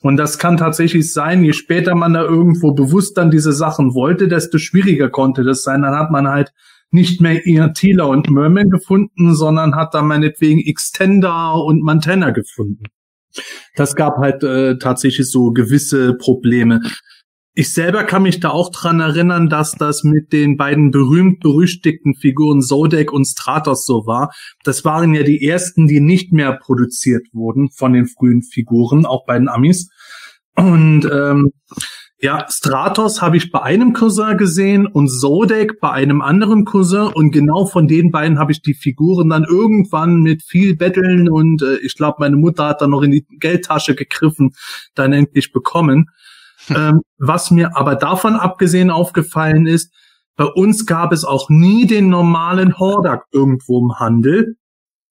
Und 0.00 0.16
das 0.16 0.38
kann 0.38 0.56
tatsächlich 0.56 1.12
sein, 1.12 1.44
je 1.44 1.52
später 1.52 1.94
man 1.94 2.14
da 2.14 2.22
irgendwo 2.22 2.72
bewusst 2.72 3.18
dann 3.18 3.30
diese 3.30 3.52
Sachen 3.52 3.92
wollte, 3.92 4.28
desto 4.28 4.56
schwieriger 4.56 5.10
konnte 5.10 5.44
das 5.44 5.62
sein. 5.62 5.82
Dann 5.82 5.94
hat 5.94 6.10
man 6.10 6.26
halt 6.26 6.54
nicht 6.90 7.20
mehr 7.20 7.44
eher 7.44 7.74
Tila 7.74 8.04
und 8.04 8.30
Merman 8.30 8.70
gefunden, 8.70 9.34
sondern 9.34 9.76
hat 9.76 9.92
dann 9.92 10.06
meinetwegen 10.06 10.60
Extender 10.60 11.62
und 11.62 11.82
Montana 11.82 12.30
gefunden. 12.30 12.84
Das 13.74 13.94
gab 13.94 14.18
halt 14.18 14.42
äh, 14.42 14.78
tatsächlich 14.78 15.30
so 15.30 15.52
gewisse 15.52 16.14
Probleme. 16.14 16.80
Ich 17.58 17.72
selber 17.72 18.04
kann 18.04 18.22
mich 18.22 18.40
da 18.40 18.50
auch 18.50 18.70
dran 18.70 19.00
erinnern, 19.00 19.48
dass 19.48 19.72
das 19.72 20.04
mit 20.04 20.30
den 20.32 20.58
beiden 20.58 20.90
berühmt-berüchtigten 20.90 22.14
Figuren 22.14 22.60
Zodek 22.60 23.12
und 23.12 23.24
Stratos 23.24 23.86
so 23.86 24.06
war. 24.06 24.30
Das 24.64 24.84
waren 24.84 25.14
ja 25.14 25.22
die 25.22 25.42
ersten, 25.42 25.86
die 25.86 26.00
nicht 26.00 26.32
mehr 26.32 26.52
produziert 26.52 27.26
wurden 27.32 27.70
von 27.70 27.94
den 27.94 28.06
frühen 28.08 28.42
Figuren, 28.42 29.06
auch 29.06 29.24
bei 29.24 29.38
den 29.38 29.48
Amis. 29.48 29.88
Und 30.54 31.08
ähm, 31.10 31.52
ja, 32.18 32.46
Stratos 32.48 33.20
habe 33.20 33.36
ich 33.36 33.52
bei 33.52 33.60
einem 33.62 33.92
Cousin 33.92 34.38
gesehen 34.38 34.86
und 34.86 35.08
Zodek 35.08 35.80
bei 35.80 35.90
einem 35.90 36.22
anderen 36.22 36.64
Cousin 36.64 37.08
und 37.12 37.30
genau 37.30 37.66
von 37.66 37.88
den 37.88 38.10
beiden 38.10 38.38
habe 38.38 38.52
ich 38.52 38.62
die 38.62 38.72
Figuren 38.72 39.28
dann 39.28 39.44
irgendwann 39.44 40.22
mit 40.22 40.42
viel 40.42 40.76
Betteln 40.76 41.28
und 41.28 41.62
äh, 41.62 41.76
ich 41.76 41.94
glaube, 41.94 42.16
meine 42.20 42.36
Mutter 42.36 42.68
hat 42.68 42.80
dann 42.80 42.90
noch 42.90 43.02
in 43.02 43.10
die 43.10 43.26
Geldtasche 43.38 43.94
gegriffen, 43.94 44.54
dann 44.94 45.12
endlich 45.12 45.52
bekommen. 45.52 46.08
ähm, 46.70 47.02
was 47.18 47.50
mir 47.50 47.76
aber 47.76 47.96
davon 47.96 48.36
abgesehen 48.36 48.90
aufgefallen 48.90 49.66
ist, 49.66 49.92
bei 50.36 50.46
uns 50.46 50.86
gab 50.86 51.12
es 51.12 51.24
auch 51.24 51.50
nie 51.50 51.86
den 51.86 52.08
normalen 52.08 52.78
Hordak 52.78 53.24
irgendwo 53.30 53.78
im 53.80 53.98
Handel. 53.98 54.56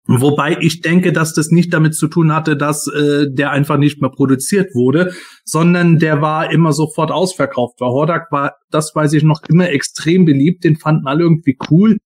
Wobei 0.07 0.57
ich 0.61 0.81
denke, 0.81 1.13
dass 1.13 1.33
das 1.33 1.51
nicht 1.51 1.73
damit 1.73 1.95
zu 1.95 2.09
tun 2.09 2.35
hatte, 2.35 2.57
dass 2.57 2.89
äh, 2.89 3.27
der 3.31 3.53
einfach 3.53 3.77
nicht 3.77 4.01
mehr 4.01 4.11
produziert 4.11 4.75
wurde, 4.75 5.13
sondern 5.45 5.99
der 5.99 6.21
war 6.21 6.51
immer 6.51 6.73
sofort 6.73 7.13
ausverkauft. 7.13 7.81
Weil 7.81 7.91
Hordak 7.91 8.33
war, 8.33 8.55
das 8.71 8.95
weiß 8.95 9.13
ich 9.13 9.23
noch, 9.23 9.43
immer 9.49 9.71
extrem 9.71 10.25
beliebt. 10.25 10.65
Den 10.65 10.77
fanden 10.77 11.07
alle 11.07 11.23
irgendwie 11.23 11.57
cool. 11.71 11.99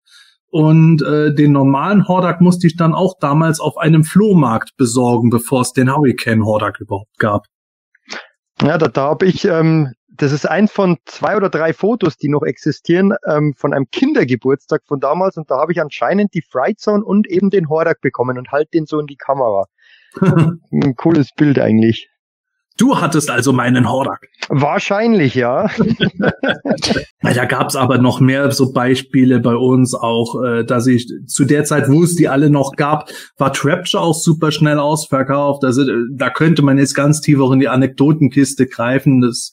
Und 0.50 1.02
äh, 1.02 1.34
den 1.34 1.52
normalen 1.52 2.06
Hordak 2.06 2.40
musste 2.40 2.66
ich 2.66 2.76
dann 2.76 2.94
auch 2.94 3.14
damals 3.18 3.60
auf 3.60 3.78
einem 3.78 4.04
Flohmarkt 4.04 4.76
besorgen, 4.76 5.30
bevor 5.30 5.62
es 5.62 5.72
den 5.72 5.94
Hurricane 5.94 6.44
Hordak 6.44 6.80
überhaupt 6.80 7.18
gab. 7.18 7.46
Ja, 8.62 8.78
da, 8.78 8.88
da 8.88 9.02
habe 9.08 9.26
ich, 9.26 9.44
ähm, 9.44 9.92
das 10.16 10.32
ist 10.32 10.48
eins 10.48 10.72
von 10.72 10.98
zwei 11.04 11.36
oder 11.36 11.48
drei 11.48 11.72
Fotos, 11.72 12.16
die 12.16 12.28
noch 12.28 12.42
existieren, 12.42 13.14
ähm, 13.26 13.54
von 13.56 13.72
einem 13.72 13.90
Kindergeburtstag 13.90 14.82
von 14.86 15.00
damals 15.00 15.36
und 15.36 15.50
da 15.50 15.58
habe 15.58 15.72
ich 15.72 15.80
anscheinend 15.80 16.34
die 16.34 16.42
Fright 16.42 16.80
Zone 16.80 17.04
und 17.04 17.26
eben 17.26 17.50
den 17.50 17.68
Hordak 17.68 18.00
bekommen 18.00 18.38
und 18.38 18.50
halt 18.50 18.72
den 18.74 18.86
so 18.86 18.98
in 18.98 19.06
die 19.06 19.16
Kamera. 19.16 19.66
Ein 20.20 20.96
cooles 20.96 21.32
Bild 21.32 21.58
eigentlich. 21.58 22.08
Du 22.78 23.00
hattest 23.00 23.30
also 23.30 23.52
meinen 23.52 23.90
Hordak. 23.90 24.28
Wahrscheinlich, 24.48 25.34
ja. 25.34 25.68
Ja, 27.22 27.32
da 27.34 27.44
gab's 27.44 27.74
aber 27.74 27.98
noch 27.98 28.20
mehr 28.20 28.52
so 28.52 28.72
Beispiele 28.72 29.40
bei 29.40 29.56
uns 29.56 29.94
auch, 29.94 30.40
äh, 30.44 30.64
dass 30.64 30.86
ich 30.86 31.10
zu 31.26 31.44
der 31.44 31.64
Zeit, 31.64 31.88
wo 31.88 32.04
es 32.04 32.14
die 32.14 32.28
alle 32.28 32.50
noch 32.50 32.76
gab, 32.76 33.08
war 33.36 33.52
Trapture 33.52 34.00
auch 34.02 34.14
super 34.14 34.52
schnell 34.52 34.78
ausverkauft. 34.78 35.64
Also 35.64 35.82
äh, 35.82 36.04
da 36.12 36.30
könnte 36.30 36.62
man 36.62 36.78
jetzt 36.78 36.94
ganz 36.94 37.20
tief 37.20 37.40
auch 37.40 37.50
in 37.50 37.58
die 37.58 37.68
Anekdotenkiste 37.68 38.66
greifen. 38.66 39.22
Das, 39.22 39.50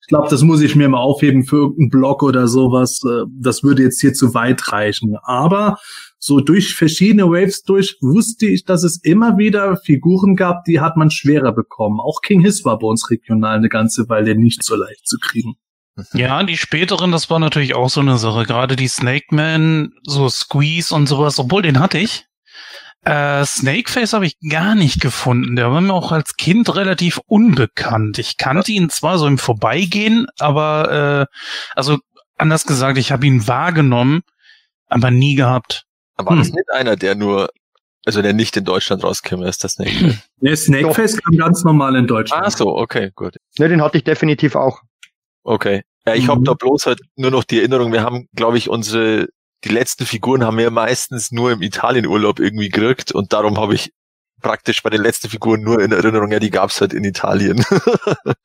ich 0.00 0.06
glaube, 0.06 0.28
das 0.30 0.42
muss 0.42 0.62
ich 0.62 0.76
mir 0.76 0.88
mal 0.88 0.98
aufheben 0.98 1.44
für 1.44 1.56
irgendeinen 1.56 1.90
Blog 1.90 2.22
oder 2.22 2.48
sowas. 2.48 3.02
Äh, 3.04 3.24
Das 3.38 3.62
würde 3.62 3.82
jetzt 3.82 4.00
hier 4.00 4.14
zu 4.14 4.32
weit 4.32 4.72
reichen. 4.72 5.16
Aber 5.22 5.78
so 6.22 6.40
durch 6.40 6.74
verschiedene 6.74 7.24
Waves 7.24 7.62
durch 7.62 7.96
wusste 8.02 8.46
ich, 8.46 8.64
dass 8.64 8.84
es 8.84 9.02
immer 9.02 9.38
wieder 9.38 9.78
Figuren 9.78 10.36
gab, 10.36 10.64
die 10.64 10.78
hat 10.78 10.98
man 10.98 11.10
schwerer 11.10 11.52
bekommen. 11.52 11.98
Auch 11.98 12.20
King 12.20 12.42
Hiss 12.42 12.64
war 12.66 12.78
bei 12.78 12.86
uns 12.86 13.10
regional 13.10 13.56
eine 13.56 13.70
ganze 13.70 14.08
Weile 14.10 14.36
nicht 14.36 14.62
so 14.62 14.76
leicht 14.76 15.08
zu 15.08 15.16
kriegen. 15.18 15.54
Ja, 16.12 16.42
die 16.42 16.58
späteren, 16.58 17.10
das 17.10 17.30
war 17.30 17.38
natürlich 17.38 17.74
auch 17.74 17.88
so 17.88 18.00
eine 18.00 18.18
Sache. 18.18 18.44
Gerade 18.44 18.76
die 18.76 18.88
Snake 18.88 19.34
Man, 19.34 19.92
so 20.04 20.28
Squeeze 20.28 20.94
und 20.94 21.06
sowas, 21.06 21.38
obwohl 21.38 21.62
den 21.62 21.80
hatte 21.80 21.98
ich. 21.98 22.26
Äh, 23.02 23.46
Snakeface 23.46 24.12
habe 24.12 24.26
ich 24.26 24.38
gar 24.46 24.74
nicht 24.74 25.00
gefunden. 25.00 25.56
Der 25.56 25.72
war 25.72 25.80
mir 25.80 25.94
auch 25.94 26.12
als 26.12 26.36
Kind 26.36 26.74
relativ 26.76 27.18
unbekannt. 27.26 28.18
Ich 28.18 28.36
kannte 28.36 28.72
ihn 28.72 28.90
zwar 28.90 29.18
so 29.18 29.26
im 29.26 29.38
Vorbeigehen, 29.38 30.26
aber 30.38 31.28
äh, 31.30 31.36
also 31.74 31.98
anders 32.36 32.66
gesagt, 32.66 32.98
ich 32.98 33.10
habe 33.10 33.26
ihn 33.26 33.46
wahrgenommen, 33.46 34.20
aber 34.86 35.10
nie 35.10 35.34
gehabt. 35.34 35.86
Aber 36.20 36.30
war 36.30 36.36
das 36.36 36.48
Hm. 36.48 36.54
nicht 36.54 36.70
einer, 36.72 36.96
der 36.96 37.14
nur, 37.14 37.50
also 38.06 38.22
der 38.22 38.32
nicht 38.32 38.56
in 38.56 38.64
Deutschland 38.64 39.02
rauskäme, 39.04 39.46
ist 39.48 39.64
das 39.64 39.78
nicht? 39.78 39.92
Der 40.40 40.56
Snakeface 40.56 41.18
kam 41.18 41.36
ganz 41.36 41.64
normal 41.64 41.96
in 41.96 42.06
Deutschland. 42.06 42.46
ah, 42.46 42.50
so, 42.50 42.76
okay, 42.76 43.10
gut. 43.14 43.36
Ne, 43.58 43.68
den 43.68 43.82
hatte 43.82 43.98
ich 43.98 44.04
definitiv 44.04 44.54
auch. 44.56 44.80
Okay. 45.44 45.82
Ja, 46.06 46.14
ich 46.14 46.24
Mhm. 46.24 46.30
habe 46.30 46.42
da 46.44 46.54
bloß 46.54 46.86
halt 46.86 47.00
nur 47.16 47.30
noch 47.30 47.44
die 47.44 47.58
Erinnerung, 47.58 47.92
wir 47.92 48.02
haben, 48.02 48.26
glaube 48.34 48.56
ich, 48.56 48.70
unsere, 48.70 49.28
die 49.64 49.68
letzten 49.68 50.06
Figuren 50.06 50.44
haben 50.44 50.56
wir 50.56 50.70
meistens 50.70 51.30
nur 51.30 51.52
im 51.52 51.60
Italienurlaub 51.60 52.40
irgendwie 52.40 52.70
gekriegt 52.70 53.12
und 53.12 53.32
darum 53.34 53.58
habe 53.58 53.74
ich 53.74 53.92
praktisch 54.40 54.82
bei 54.82 54.88
den 54.88 55.02
letzten 55.02 55.28
Figuren 55.28 55.60
nur 55.62 55.82
in 55.82 55.92
Erinnerung, 55.92 56.32
ja, 56.32 56.38
die 56.38 56.48
gab's 56.50 56.80
halt 56.80 56.94
in 56.94 57.04
Italien. 57.04 57.62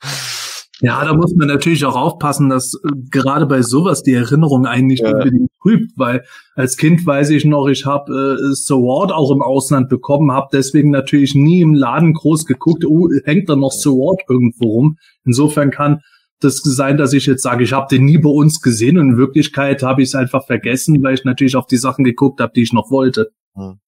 Ja, 0.82 1.05
da 1.05 1.13
muss 1.13 1.34
man 1.36 1.48
natürlich 1.48 1.86
auch 1.86 1.96
aufpassen, 1.96 2.50
dass 2.50 2.74
äh, 2.74 2.89
gerade 3.10 3.46
bei 3.46 3.62
sowas 3.62 4.03
die 4.03 4.13
Erinnerung 4.13 4.65
einen 4.65 4.88
nicht 4.88 5.03
ja. 5.03 5.12
unbedingt 5.12 5.50
trübt, 5.62 5.94
weil 5.96 6.25
als 6.55 6.75
Kind 6.75 7.05
weiß 7.05 7.29
ich 7.29 7.46
noch, 7.46 7.67
ich 7.67 7.86
habe 7.86 8.12
äh, 8.12 8.53
Sword 8.55 9.12
auch 9.13 9.32
im 9.32 9.41
Ausland 9.41 9.88
bekommen, 9.88 10.32
habe 10.32 10.48
deswegen 10.51 10.91
natürlich 10.91 11.34
nie 11.34 11.62
im 11.62 11.74
Laden 11.74 12.13
groß 12.13 12.46
geguckt, 12.46 12.86
oh, 12.86 13.10
hängt 13.24 13.50
da 13.50 13.55
noch 13.55 13.72
Sword 13.72 14.22
irgendwo 14.27 14.67
rum. 14.67 14.98
Insofern 15.24 15.72
kann 15.72 16.01
das 16.41 16.58
sein, 16.58 16.98
dass 16.98 17.13
ich 17.13 17.25
jetzt 17.25 17.44
sage, 17.44 17.63
ich 17.63 17.72
habe 17.72 17.88
den 17.89 18.03
nie 18.03 18.17
bei 18.17 18.29
uns 18.29 18.60
gesehen 18.60 18.98
und 18.98 19.12
in 19.12 19.17
Wirklichkeit 19.17 19.82
habe 19.82 20.01
ich 20.01 20.10
es 20.10 20.15
einfach 20.15 20.46
vergessen, 20.46 21.01
weil 21.01 21.13
ich 21.13 21.24
natürlich 21.24 21.55
auf 21.55 21.67
die 21.67 21.77
Sachen 21.77 22.03
geguckt 22.03 22.41
habe, 22.41 22.51
die 22.53 22.63
ich 22.63 22.74
noch 22.74 22.91
wollte. 22.91 23.32
Hm. 23.55 23.79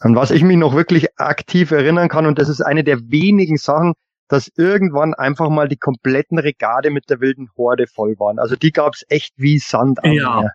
An 0.00 0.16
was 0.16 0.32
ich 0.32 0.42
mich 0.42 0.56
noch 0.56 0.74
wirklich 0.74 1.06
aktiv 1.16 1.70
erinnern 1.70 2.08
kann, 2.08 2.26
und 2.26 2.38
das 2.38 2.48
ist 2.48 2.60
eine 2.60 2.82
der 2.82 2.98
wenigen 3.10 3.56
Sachen, 3.56 3.94
dass 4.28 4.50
irgendwann 4.56 5.14
einfach 5.14 5.50
mal 5.50 5.68
die 5.68 5.76
kompletten 5.76 6.38
Regale 6.38 6.90
mit 6.90 7.10
der 7.10 7.20
wilden 7.20 7.50
Horde 7.56 7.86
voll 7.86 8.18
waren. 8.18 8.38
Also 8.38 8.56
die 8.56 8.72
gab's 8.72 9.04
echt 9.08 9.34
wie 9.36 9.58
Sand 9.58 10.02
am 10.04 10.12
ja. 10.12 10.40
Meer. 10.40 10.52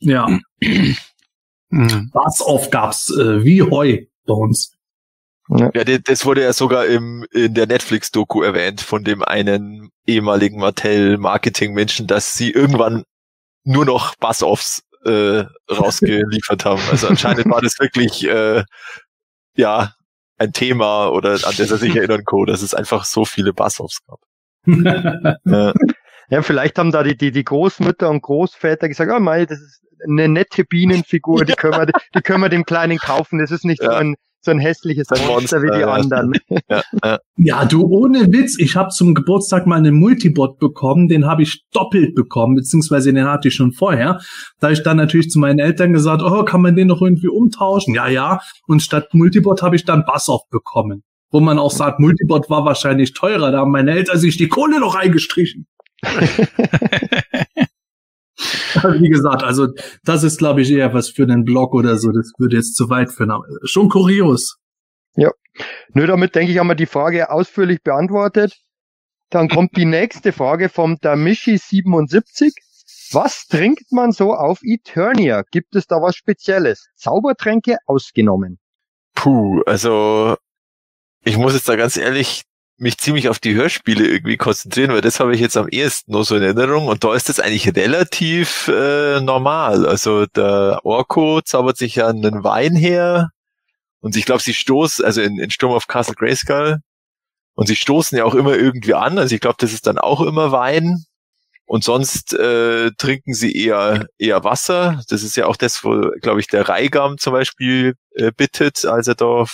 Ja. 0.00 0.38
Mhm. 1.70 2.10
Was 2.12 2.40
oft 2.40 2.70
gab's 2.70 3.10
äh, 3.10 3.44
wie 3.44 3.62
Heu 3.62 4.06
bei 4.26 4.34
uns. 4.34 4.74
Ja, 5.50 5.70
das 5.84 6.26
wurde 6.26 6.42
ja 6.42 6.52
sogar 6.52 6.86
im, 6.86 7.26
in 7.30 7.54
der 7.54 7.66
Netflix-Doku 7.66 8.42
erwähnt 8.42 8.82
von 8.82 9.02
dem 9.02 9.22
einen 9.22 9.90
ehemaligen 10.06 10.60
Mattel-Marketing-Menschen, 10.60 12.06
dass 12.06 12.34
sie 12.34 12.50
irgendwann 12.50 13.04
nur 13.64 13.86
noch 13.86 14.14
Buzz-Offs 14.16 14.82
äh, 15.04 15.44
rausgeliefert 15.70 16.66
haben. 16.66 16.82
Also 16.90 17.08
anscheinend 17.08 17.48
war 17.50 17.62
das 17.62 17.78
wirklich 17.78 18.26
äh, 18.28 18.62
ja 19.56 19.94
ein 20.38 20.52
Thema 20.52 21.08
oder 21.08 21.32
an 21.32 21.54
das 21.56 21.70
er 21.70 21.76
sich 21.76 21.94
erinnern 21.96 22.24
kann, 22.24 22.46
dass 22.46 22.62
es 22.62 22.74
einfach 22.74 23.04
so 23.04 23.24
viele 23.24 23.52
Buzz-Offs 23.52 24.00
gab. 24.06 24.20
ja. 25.44 25.72
ja, 26.30 26.42
vielleicht 26.42 26.78
haben 26.78 26.92
da 26.92 27.02
die, 27.02 27.16
die, 27.16 27.30
die 27.30 27.44
Großmütter 27.44 28.08
und 28.08 28.22
Großväter 28.22 28.88
gesagt, 28.88 29.10
oh 29.14 29.20
mei, 29.20 29.46
das 29.46 29.60
ist 29.60 29.82
eine 30.06 30.28
nette 30.28 30.64
Bienenfigur, 30.64 31.44
die 31.44 31.52
können 31.56 31.74
wir, 31.74 31.86
die 32.14 32.20
können 32.22 32.42
wir 32.42 32.48
dem 32.48 32.64
Kleinen 32.64 32.98
kaufen. 32.98 33.38
Das 33.38 33.50
ist 33.50 33.64
nicht 33.64 33.82
ja. 33.82 33.90
so 33.90 33.96
ein 33.96 34.16
so 34.40 34.50
ein 34.50 34.58
hässliches 34.58 35.08
ein 35.10 35.18
Monster, 35.26 35.32
Monster, 35.32 35.62
wie 35.62 35.70
die 35.70 35.80
ja. 35.80 35.92
anderen. 35.92 36.32
Ja, 36.70 36.82
ja. 37.04 37.18
ja, 37.36 37.64
du, 37.64 37.86
ohne 37.86 38.32
Witz, 38.32 38.58
ich 38.58 38.76
habe 38.76 38.90
zum 38.90 39.14
Geburtstag 39.14 39.66
mal 39.66 39.76
einen 39.76 39.94
Multibot 39.94 40.58
bekommen, 40.58 41.08
den 41.08 41.26
habe 41.26 41.42
ich 41.42 41.64
doppelt 41.72 42.14
bekommen, 42.14 42.56
beziehungsweise 42.56 43.12
den 43.12 43.24
hatte 43.26 43.48
ich 43.48 43.54
schon 43.54 43.72
vorher. 43.72 44.20
Da 44.60 44.70
ich 44.70 44.82
dann 44.82 44.96
natürlich 44.96 45.30
zu 45.30 45.38
meinen 45.38 45.58
Eltern 45.58 45.92
gesagt, 45.92 46.22
oh, 46.22 46.44
kann 46.44 46.62
man 46.62 46.76
den 46.76 46.88
noch 46.88 47.00
irgendwie 47.00 47.28
umtauschen? 47.28 47.94
Ja, 47.94 48.08
ja. 48.08 48.40
Und 48.66 48.82
statt 48.82 49.14
Multibot 49.14 49.62
habe 49.62 49.76
ich 49.76 49.84
dann 49.84 50.04
Bassoff 50.04 50.42
bekommen. 50.50 51.02
Wo 51.30 51.40
man 51.40 51.58
auch 51.58 51.70
sagt, 51.70 52.00
Multibot 52.00 52.50
war 52.50 52.64
wahrscheinlich 52.64 53.12
teurer, 53.12 53.50
da 53.50 53.60
haben 53.60 53.70
meine 53.70 53.92
Eltern 53.92 54.18
sich 54.18 54.36
die 54.36 54.48
Kohle 54.48 54.80
noch 54.80 54.94
eingestrichen. 54.94 55.66
Wie 58.38 59.08
gesagt, 59.08 59.42
also 59.42 59.68
das 60.04 60.22
ist, 60.22 60.38
glaube 60.38 60.62
ich, 60.62 60.70
eher 60.70 60.94
was 60.94 61.10
für 61.10 61.24
einen 61.24 61.44
Blog 61.44 61.74
oder 61.74 61.96
so. 61.98 62.12
Das 62.12 62.32
würde 62.38 62.56
jetzt 62.56 62.76
zu 62.76 62.88
weit 62.88 63.12
führen. 63.12 63.30
Aber 63.30 63.44
schon 63.64 63.88
kurios. 63.88 64.58
Ja. 65.16 65.30
Nö, 65.92 66.06
damit 66.06 66.34
denke 66.34 66.52
ich, 66.52 66.58
haben 66.58 66.68
wir 66.68 66.76
die 66.76 66.86
Frage 66.86 67.30
ausführlich 67.30 67.82
beantwortet. 67.82 68.56
Dann 69.30 69.48
kommt 69.48 69.76
die 69.76 69.84
nächste 69.84 70.32
Frage 70.32 70.68
vom 70.68 70.94
Damishi77. 70.94 72.52
Was 73.12 73.46
trinkt 73.46 73.90
man 73.90 74.12
so 74.12 74.34
auf 74.34 74.60
Eternia? 74.62 75.42
Gibt 75.50 75.74
es 75.74 75.86
da 75.86 75.96
was 75.96 76.14
Spezielles? 76.14 76.88
Zaubertränke 76.94 77.78
ausgenommen. 77.86 78.58
Puh, 79.14 79.62
also 79.66 80.36
ich 81.24 81.36
muss 81.36 81.54
jetzt 81.54 81.68
da 81.68 81.76
ganz 81.76 81.96
ehrlich 81.96 82.42
mich 82.78 82.98
ziemlich 82.98 83.28
auf 83.28 83.38
die 83.38 83.54
Hörspiele 83.54 84.06
irgendwie 84.06 84.36
konzentrieren, 84.36 84.92
weil 84.92 85.00
das 85.00 85.20
habe 85.20 85.34
ich 85.34 85.40
jetzt 85.40 85.56
am 85.56 85.68
ehesten 85.68 86.12
noch 86.12 86.24
so 86.24 86.36
in 86.36 86.42
Erinnerung 86.42 86.86
und 86.86 87.04
da 87.04 87.14
ist 87.14 87.28
das 87.28 87.40
eigentlich 87.40 87.74
relativ 87.74 88.68
äh, 88.68 89.20
normal. 89.20 89.86
Also 89.86 90.26
der 90.26 90.80
Orko 90.84 91.40
zaubert 91.42 91.76
sich 91.76 91.96
ja 91.96 92.08
einen 92.08 92.44
Wein 92.44 92.76
her 92.76 93.30
und 94.00 94.16
ich 94.16 94.24
glaube, 94.24 94.42
sie 94.42 94.54
stoßen, 94.54 95.04
also 95.04 95.20
in, 95.20 95.38
in 95.38 95.50
Sturm 95.50 95.72
of 95.72 95.88
Castle 95.88 96.14
Grayskull 96.14 96.78
und 97.54 97.66
sie 97.66 97.76
stoßen 97.76 98.16
ja 98.16 98.24
auch 98.24 98.34
immer 98.34 98.54
irgendwie 98.54 98.94
an. 98.94 99.18
Also 99.18 99.34
ich 99.34 99.40
glaube, 99.40 99.56
das 99.58 99.72
ist 99.72 99.86
dann 99.86 99.98
auch 99.98 100.20
immer 100.20 100.52
Wein. 100.52 101.04
Und 101.66 101.84
sonst 101.84 102.32
äh, 102.32 102.92
trinken 102.96 103.34
sie 103.34 103.54
eher 103.54 104.06
eher 104.16 104.42
Wasser. 104.42 105.02
Das 105.10 105.22
ist 105.22 105.36
ja 105.36 105.46
auch 105.46 105.56
das, 105.56 105.84
wo, 105.84 106.12
glaube 106.22 106.40
ich, 106.40 106.46
der 106.46 106.66
Reigam 106.66 107.18
zum 107.18 107.34
Beispiel 107.34 107.94
äh, 108.14 108.32
bittet, 108.34 108.86
als 108.86 109.06
er 109.06 109.16
da 109.16 109.44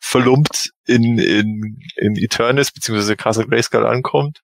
verlumpt 0.00 0.70
in, 0.86 1.18
in, 1.18 1.78
in 1.96 2.16
Eternis 2.16 2.72
beziehungsweise 2.72 3.16
Castle 3.16 3.46
Grayskull 3.46 3.86
ankommt. 3.86 4.40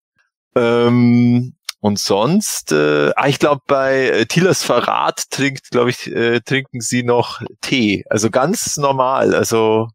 Ähm, 0.55 1.55
und 1.81 1.99
sonst, 1.99 2.73
äh, 2.73 3.13
ah, 3.17 3.29
ich 3.29 3.39
glaube, 3.39 3.63
bei 3.67 4.09
äh, 4.09 4.27
Tilas 4.27 4.63
Verrat 4.63 5.31
trinkt, 5.31 5.71
glaube 5.71 5.91
ich, 5.91 6.07
äh, 6.11 6.41
trinken 6.41 6.81
sie 6.81 7.03
noch 7.03 7.43
Tee. 7.61 8.05
Also 8.09 8.31
ganz 8.31 8.77
normal. 8.77 9.35
Also 9.35 9.89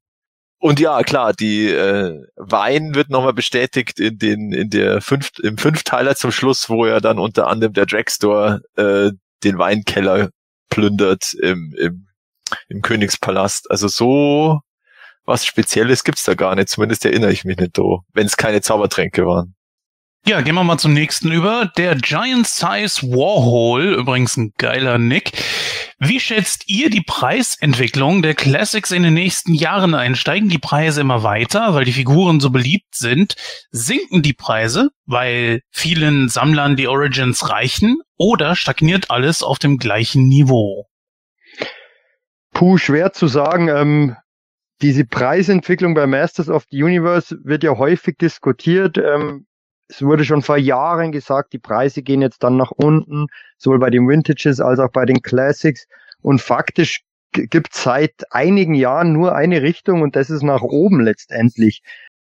und 0.60 0.80
ja, 0.80 1.02
klar, 1.02 1.34
die 1.34 1.70
äh, 1.70 2.24
Wein 2.36 2.94
wird 2.94 3.10
nochmal 3.10 3.34
bestätigt 3.34 4.00
in 4.00 4.20
den 4.20 4.54
in 4.54 4.70
der 4.70 5.02
fünft 5.02 5.40
im 5.40 5.58
Fünfteiler 5.58 6.16
zum 6.16 6.32
Schluss, 6.32 6.70
wo 6.70 6.86
ja 6.86 7.00
dann 7.00 7.18
unter 7.18 7.48
anderem 7.48 7.74
der 7.74 7.88
Dragstore 7.88 8.62
äh, 8.78 9.12
den 9.44 9.58
Weinkeller 9.58 10.30
plündert 10.70 11.34
im, 11.42 11.74
im, 11.78 12.08
im 12.70 12.82
Königspalast. 12.84 13.72
Also 13.72 13.88
so 13.88 14.60
was 15.26 15.46
Spezielles 15.46 16.04
gibt's 16.04 16.24
da 16.24 16.34
gar 16.34 16.56
nicht. 16.56 16.70
Zumindest 16.70 17.06
erinnere 17.06 17.32
ich 17.32 17.44
mich 17.44 17.58
nicht 17.58 17.76
so, 17.76 18.02
wenn 18.14 18.28
es 18.28 18.38
keine 18.38 18.62
Zaubertränke 18.62 19.26
waren. 19.26 19.56
Ja, 20.28 20.42
gehen 20.42 20.54
wir 20.54 20.64
mal 20.64 20.78
zum 20.78 20.94
nächsten 20.94 21.32
über. 21.32 21.72
Der 21.78 21.96
Giant 21.96 22.46
Size 22.46 23.02
Warhol, 23.08 23.96
übrigens 23.96 24.38
ein 24.38 24.54
geiler 24.60 25.00
Nick. 25.00 25.32
Wie 25.98 26.20
schätzt 26.20 26.70
ihr 26.70 26.92
die 26.92 27.02
Preisentwicklung 27.02 28.22
der 28.22 28.36
Classics 28.36 28.92
in 28.92 29.02
den 29.02 29.16
nächsten 29.16 29.56
Jahren 29.56 29.96
ein? 29.96 30.16
Steigen 30.16 30.48
die 30.48 30.60
Preise 30.60 31.02
immer 31.02 31.24
weiter, 31.24 31.74
weil 31.74 31.86
die 31.86 31.94
Figuren 31.94 32.40
so 32.40 32.52
beliebt 32.52 32.94
sind? 32.94 33.34
Sinken 33.72 34.22
die 34.22 34.34
Preise, 34.34 34.90
weil 35.06 35.62
vielen 35.72 36.30
Sammlern 36.30 36.76
die 36.76 36.88
Origins 36.88 37.50
reichen? 37.50 37.98
Oder 38.16 38.56
stagniert 38.56 39.10
alles 39.10 39.42
auf 39.42 39.58
dem 39.58 39.78
gleichen 39.78 40.28
Niveau? 40.28 40.86
Puh, 42.54 42.78
schwer 42.78 43.12
zu 43.12 43.28
sagen. 43.28 43.70
Ähm, 43.70 44.16
diese 44.82 45.06
Preisentwicklung 45.06 45.94
bei 45.94 46.08
Masters 46.08 46.50
of 46.50 46.66
the 46.70 46.84
Universe 46.84 47.38
wird 47.44 47.64
ja 47.64 47.78
häufig 47.78 48.18
diskutiert. 48.18 48.98
Ähm, 48.98 49.46
es 49.88 50.02
wurde 50.02 50.26
schon 50.26 50.42
vor 50.42 50.58
Jahren 50.58 51.12
gesagt, 51.12 51.54
die 51.54 51.60
Preise 51.60 52.02
gehen 52.02 52.22
jetzt 52.22 52.44
dann 52.44 52.58
nach 52.58 52.72
unten, 52.72 53.28
sowohl 53.58 53.80
bei 53.80 53.90
den 53.90 54.08
Vintages 54.08 54.60
als 54.60 54.80
auch 54.80 54.92
bei 54.92 55.06
den 55.06 55.22
Classics. 55.22 55.86
Und 56.22 56.42
faktisch 56.42 57.02
gibt 57.34 57.74
es 57.74 57.84
seit 57.84 58.14
einigen 58.32 58.74
Jahren 58.74 59.14
nur 59.14 59.36
eine 59.36 59.62
Richtung 59.62 60.02
und 60.02 60.16
das 60.16 60.30
ist 60.30 60.44
nach 60.44 60.62
oben 60.62 61.02
letztendlich. 61.02 61.82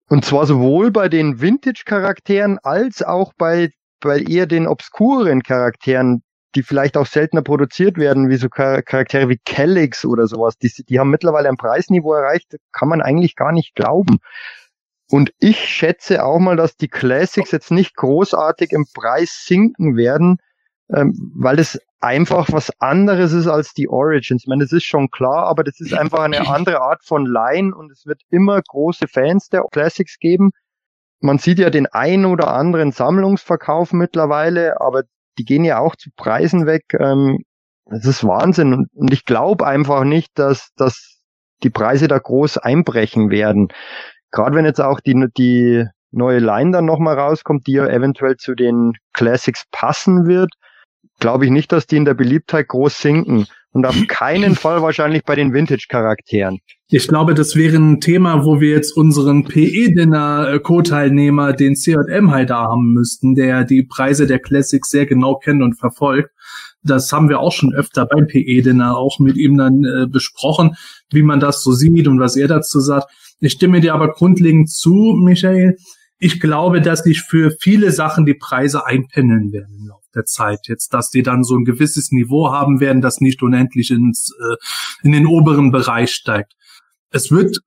Und 0.09 0.23
zwar 0.23 0.45
sowohl 0.45 0.91
bei 0.91 1.09
den 1.09 1.41
Vintage-Charakteren 1.41 2.59
als 2.63 3.03
auch 3.03 3.33
bei, 3.37 3.71
bei 3.99 4.19
eher 4.19 4.45
den 4.45 4.67
obskuren 4.67 5.43
Charakteren 5.43 6.23
die 6.57 6.63
vielleicht 6.63 6.97
auch 6.97 7.05
seltener 7.05 7.43
produziert 7.43 7.99
werden, 7.99 8.29
wie 8.29 8.35
so 8.35 8.49
Charaktere 8.49 9.29
wie 9.29 9.37
Calyx 9.45 10.05
oder 10.05 10.25
sowas. 10.25 10.57
Die, 10.57 10.71
die 10.89 10.99
haben 10.99 11.11
mittlerweile 11.11 11.49
ein 11.49 11.55
Preisniveau 11.55 12.13
erreicht, 12.13 12.55
kann 12.71 12.89
man 12.89 13.03
eigentlich 13.03 13.35
gar 13.35 13.51
nicht 13.51 13.75
glauben. 13.75 14.17
Und 15.07 15.31
ich 15.39 15.59
schätze 15.59 16.25
auch 16.25 16.39
mal, 16.39 16.55
dass 16.55 16.75
die 16.75 16.87
Classics 16.87 17.51
jetzt 17.51 17.69
nicht 17.69 17.95
großartig 17.95 18.71
im 18.71 18.87
Preis 18.91 19.43
sinken 19.45 19.95
werden, 19.95 20.37
ähm, 20.91 21.31
weil 21.35 21.59
es 21.59 21.79
einfach 21.99 22.47
was 22.51 22.71
anderes 22.79 23.33
ist 23.33 23.47
als 23.47 23.75
die 23.75 23.87
Origins. 23.87 24.41
Ich 24.41 24.47
meine, 24.47 24.63
das 24.63 24.71
ist 24.71 24.85
schon 24.85 25.11
klar, 25.11 25.45
aber 25.45 25.63
das 25.63 25.79
ist 25.79 25.93
einfach 25.93 26.21
eine 26.21 26.49
andere 26.49 26.81
Art 26.81 27.03
von 27.03 27.27
Line 27.27 27.75
und 27.75 27.91
es 27.91 28.07
wird 28.07 28.21
immer 28.31 28.59
große 28.67 29.07
Fans 29.07 29.49
der 29.49 29.63
Classics 29.71 30.17
geben. 30.17 30.49
Man 31.19 31.37
sieht 31.37 31.59
ja 31.59 31.69
den 31.69 31.85
ein 31.85 32.25
oder 32.25 32.51
anderen 32.51 32.91
Sammlungsverkauf 32.91 33.93
mittlerweile, 33.93 34.81
aber 34.81 35.03
die 35.37 35.45
gehen 35.45 35.63
ja 35.63 35.79
auch 35.79 35.95
zu 35.95 36.09
Preisen 36.15 36.65
weg. 36.65 36.83
Ähm, 36.99 37.43
das 37.85 38.05
ist 38.05 38.23
Wahnsinn. 38.25 38.73
Und, 38.73 38.89
und 38.93 39.13
ich 39.13 39.25
glaube 39.25 39.65
einfach 39.65 40.03
nicht, 40.03 40.31
dass, 40.35 40.69
dass 40.75 41.19
die 41.63 41.69
Preise 41.69 42.07
da 42.07 42.17
groß 42.17 42.57
einbrechen 42.57 43.29
werden. 43.29 43.69
Gerade 44.31 44.55
wenn 44.55 44.65
jetzt 44.65 44.81
auch 44.81 44.99
die, 44.99 45.27
die 45.37 45.85
neue 46.11 46.39
Line 46.39 46.71
dann 46.71 46.85
nochmal 46.85 47.17
rauskommt, 47.17 47.67
die 47.67 47.73
ja 47.73 47.87
eventuell 47.87 48.35
zu 48.37 48.55
den 48.55 48.93
Classics 49.13 49.63
passen 49.71 50.27
wird, 50.27 50.51
glaube 51.19 51.45
ich 51.45 51.51
nicht, 51.51 51.71
dass 51.71 51.87
die 51.87 51.97
in 51.97 52.05
der 52.05 52.13
Beliebtheit 52.13 52.67
groß 52.67 52.99
sinken. 52.99 53.47
Und 53.77 53.85
auf 53.85 53.95
keinen 54.07 54.55
Fall 54.55 54.81
wahrscheinlich 54.81 55.23
bei 55.23 55.35
den 55.35 55.53
Vintage-Charakteren. 55.53 56.57
Ich 56.89 57.07
glaube, 57.07 57.35
das 57.35 57.55
wäre 57.55 57.75
ein 57.75 58.01
Thema, 58.01 58.43
wo 58.43 58.59
wir 58.59 58.71
jetzt 58.71 58.97
unseren 58.97 59.43
PE-Dinner-Co-Teilnehmer, 59.43 61.53
den 61.53 61.75
CM 61.75 62.31
halt 62.31 62.49
da 62.49 62.63
haben 62.63 62.93
müssten, 62.93 63.35
der 63.35 63.65
die 63.65 63.83
Preise 63.83 64.25
der 64.25 64.39
Classics 64.39 64.89
sehr 64.89 65.05
genau 65.05 65.35
kennt 65.35 65.61
und 65.61 65.75
verfolgt. 65.75 66.31
Das 66.81 67.13
haben 67.13 67.29
wir 67.29 67.39
auch 67.39 67.51
schon 67.51 67.75
öfter 67.75 68.07
beim 68.07 68.25
PE-Dinner 68.25 68.97
auch 68.97 69.19
mit 69.19 69.37
ihm 69.37 69.57
dann 69.57 69.83
äh, 69.83 70.07
besprochen, 70.07 70.75
wie 71.11 71.21
man 71.21 71.39
das 71.39 71.61
so 71.61 71.73
sieht 71.73 72.07
und 72.07 72.19
was 72.19 72.35
er 72.35 72.47
dazu 72.47 72.79
sagt. 72.79 73.11
Ich 73.39 73.51
stimme 73.51 73.79
dir 73.79 73.93
aber 73.93 74.11
grundlegend 74.11 74.71
zu, 74.71 75.15
Michael. 75.21 75.77
ich 76.17 76.39
glaube, 76.39 76.81
dass 76.81 77.03
sich 77.03 77.21
für 77.21 77.51
viele 77.59 77.91
Sachen 77.91 78.25
die 78.25 78.33
Preise 78.33 78.87
einpendeln 78.87 79.51
werden 79.51 79.77
im 79.79 79.85
Laufe 79.87 80.06
der 80.17 80.25
Zeit. 80.25 80.67
Jetzt, 80.67 80.93
dass 80.93 81.09
die 81.09 81.23
dann 81.23 81.43
so 81.43 81.55
ein 81.55 81.63
gewisses 81.63 82.11
Niveau 82.11 82.51
haben 82.51 82.79
werden, 82.81 83.01
das 83.01 83.21
nicht 83.21 83.41
unendlich 83.41 83.91
ins, 83.91 84.33
äh, 84.37 84.55
in 85.03 85.13
den 85.13 85.27
oberen 85.27 85.71
Bereich 85.71 86.11
steigt. 86.11 86.53
Es 87.11 87.31
wird 87.31 87.59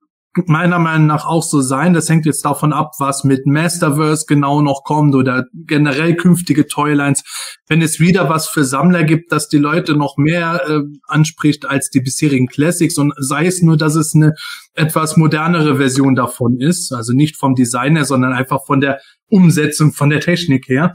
meiner 0.45 0.79
Meinung 0.79 1.07
nach 1.07 1.25
auch 1.25 1.43
so 1.43 1.61
sein. 1.61 1.93
Das 1.93 2.09
hängt 2.09 2.25
jetzt 2.25 2.45
davon 2.45 2.71
ab, 2.71 2.93
was 2.99 3.23
mit 3.23 3.45
Masterverse 3.45 4.25
genau 4.27 4.61
noch 4.61 4.83
kommt 4.83 5.13
oder 5.13 5.45
generell 5.53 6.15
künftige 6.15 6.67
Toylines. 6.67 7.23
Wenn 7.67 7.81
es 7.81 7.99
wieder 7.99 8.29
was 8.29 8.47
für 8.47 8.63
Sammler 8.63 9.03
gibt, 9.03 9.31
dass 9.31 9.49
die 9.49 9.57
Leute 9.57 9.95
noch 9.95 10.17
mehr 10.17 10.61
äh, 10.67 10.79
anspricht 11.07 11.65
als 11.65 11.89
die 11.89 11.99
bisherigen 11.99 12.47
Classics 12.47 12.97
und 12.97 13.13
sei 13.17 13.45
es 13.45 13.61
nur, 13.61 13.75
dass 13.75 13.95
es 13.95 14.15
eine 14.15 14.33
etwas 14.73 15.17
modernere 15.17 15.75
Version 15.75 16.15
davon 16.15 16.59
ist, 16.59 16.93
also 16.93 17.13
nicht 17.13 17.35
vom 17.35 17.55
Designer, 17.55 18.05
sondern 18.05 18.31
einfach 18.31 18.65
von 18.65 18.79
der 18.79 18.99
Umsetzung, 19.27 19.91
von 19.91 20.09
der 20.09 20.21
Technik 20.21 20.67
her, 20.69 20.93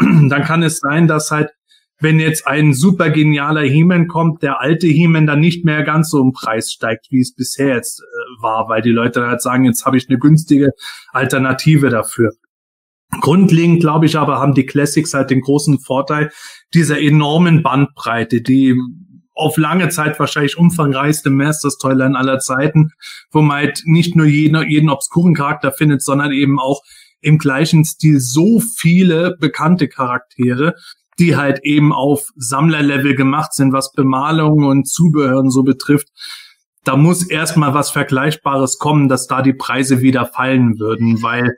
dann 0.28 0.42
kann 0.42 0.62
es 0.62 0.78
sein, 0.78 1.06
dass 1.06 1.30
halt 1.30 1.50
wenn 2.00 2.18
jetzt 2.18 2.46
ein 2.46 2.72
super 2.72 3.10
genialer 3.10 3.60
He-Man 3.60 4.08
kommt, 4.08 4.42
der 4.42 4.60
alte 4.60 4.86
He-Man 4.86 5.26
dann 5.26 5.40
nicht 5.40 5.64
mehr 5.66 5.82
ganz 5.82 6.10
so 6.10 6.20
im 6.20 6.32
Preis 6.32 6.72
steigt, 6.72 7.08
wie 7.10 7.20
es 7.20 7.34
bisher 7.34 7.74
jetzt 7.76 8.00
äh, 8.00 8.42
war, 8.42 8.68
weil 8.68 8.80
die 8.80 8.90
Leute 8.90 9.26
halt 9.26 9.42
sagen, 9.42 9.64
jetzt 9.64 9.84
habe 9.84 9.98
ich 9.98 10.08
eine 10.08 10.18
günstige 10.18 10.70
Alternative 11.12 11.90
dafür. 11.90 12.32
Grundlegend 13.20 13.80
glaube 13.80 14.06
ich 14.06 14.16
aber, 14.16 14.38
haben 14.38 14.54
die 14.54 14.66
Classics 14.66 15.12
halt 15.12 15.30
den 15.30 15.42
großen 15.42 15.78
Vorteil 15.80 16.30
dieser 16.72 17.00
enormen 17.00 17.62
Bandbreite, 17.62 18.40
die 18.40 18.76
auf 19.34 19.56
lange 19.56 19.88
Zeit 19.88 20.18
wahrscheinlich 20.20 20.58
umfangreichste 20.58 21.30
Masters 21.30 21.78
Toyline 21.78 22.16
aller 22.16 22.38
Zeiten, 22.38 22.92
wo 23.30 23.40
man 23.40 23.56
halt 23.56 23.82
nicht 23.84 24.14
nur 24.14 24.26
jeden, 24.26 24.68
jeden 24.68 24.90
obskuren 24.90 25.34
Charakter 25.34 25.72
findet, 25.72 26.02
sondern 26.02 26.32
eben 26.32 26.58
auch 26.60 26.82
im 27.20 27.38
gleichen 27.38 27.84
Stil 27.84 28.20
so 28.20 28.60
viele 28.60 29.36
bekannte 29.38 29.88
Charaktere, 29.88 30.74
die 31.18 31.36
halt 31.36 31.60
eben 31.62 31.92
auf 31.92 32.28
Sammlerlevel 32.36 33.14
gemacht 33.14 33.52
sind, 33.52 33.72
was 33.72 33.92
Bemalung 33.92 34.64
und 34.64 34.88
Zubehör 34.88 35.38
und 35.38 35.50
so 35.50 35.62
betrifft. 35.62 36.08
Da 36.84 36.96
muss 36.96 37.22
erstmal 37.22 37.74
was 37.74 37.90
Vergleichbares 37.90 38.78
kommen, 38.78 39.08
dass 39.08 39.26
da 39.26 39.42
die 39.42 39.52
Preise 39.52 40.00
wieder 40.00 40.24
fallen 40.24 40.78
würden, 40.78 41.22
weil 41.22 41.56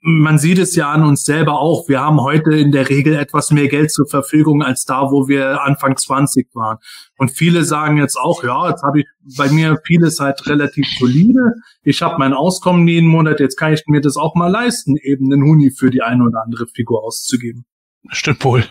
man 0.00 0.38
sieht 0.38 0.58
es 0.58 0.74
ja 0.74 0.90
an 0.90 1.04
uns 1.04 1.22
selber 1.22 1.60
auch. 1.60 1.88
Wir 1.88 2.00
haben 2.00 2.20
heute 2.20 2.54
in 2.56 2.72
der 2.72 2.88
Regel 2.88 3.14
etwas 3.14 3.50
mehr 3.52 3.68
Geld 3.68 3.92
zur 3.92 4.06
Verfügung 4.06 4.62
als 4.62 4.84
da, 4.84 5.10
wo 5.12 5.28
wir 5.28 5.62
Anfang 5.62 5.96
20 5.96 6.48
waren. 6.54 6.78
Und 7.18 7.30
viele 7.30 7.64
sagen 7.64 7.96
jetzt 7.96 8.16
auch, 8.16 8.42
ja, 8.42 8.68
jetzt 8.68 8.82
habe 8.82 9.00
ich 9.00 9.06
bei 9.36 9.48
mir 9.48 9.80
vieles 9.86 10.18
halt 10.18 10.46
relativ 10.48 10.86
solide. 10.98 11.52
Ich 11.82 12.02
habe 12.02 12.18
mein 12.18 12.34
Auskommen 12.34 12.86
jeden 12.88 13.08
Monat, 13.08 13.38
jetzt 13.38 13.56
kann 13.56 13.72
ich 13.72 13.84
mir 13.86 14.00
das 14.00 14.16
auch 14.16 14.34
mal 14.34 14.48
leisten, 14.48 14.96
eben 14.96 15.32
einen 15.32 15.44
Huni 15.44 15.70
für 15.70 15.90
die 15.90 16.02
eine 16.02 16.24
oder 16.24 16.42
andere 16.44 16.66
Figur 16.66 17.04
auszugeben. 17.04 17.64
Stimmt 18.10 18.44
wohl. 18.44 18.64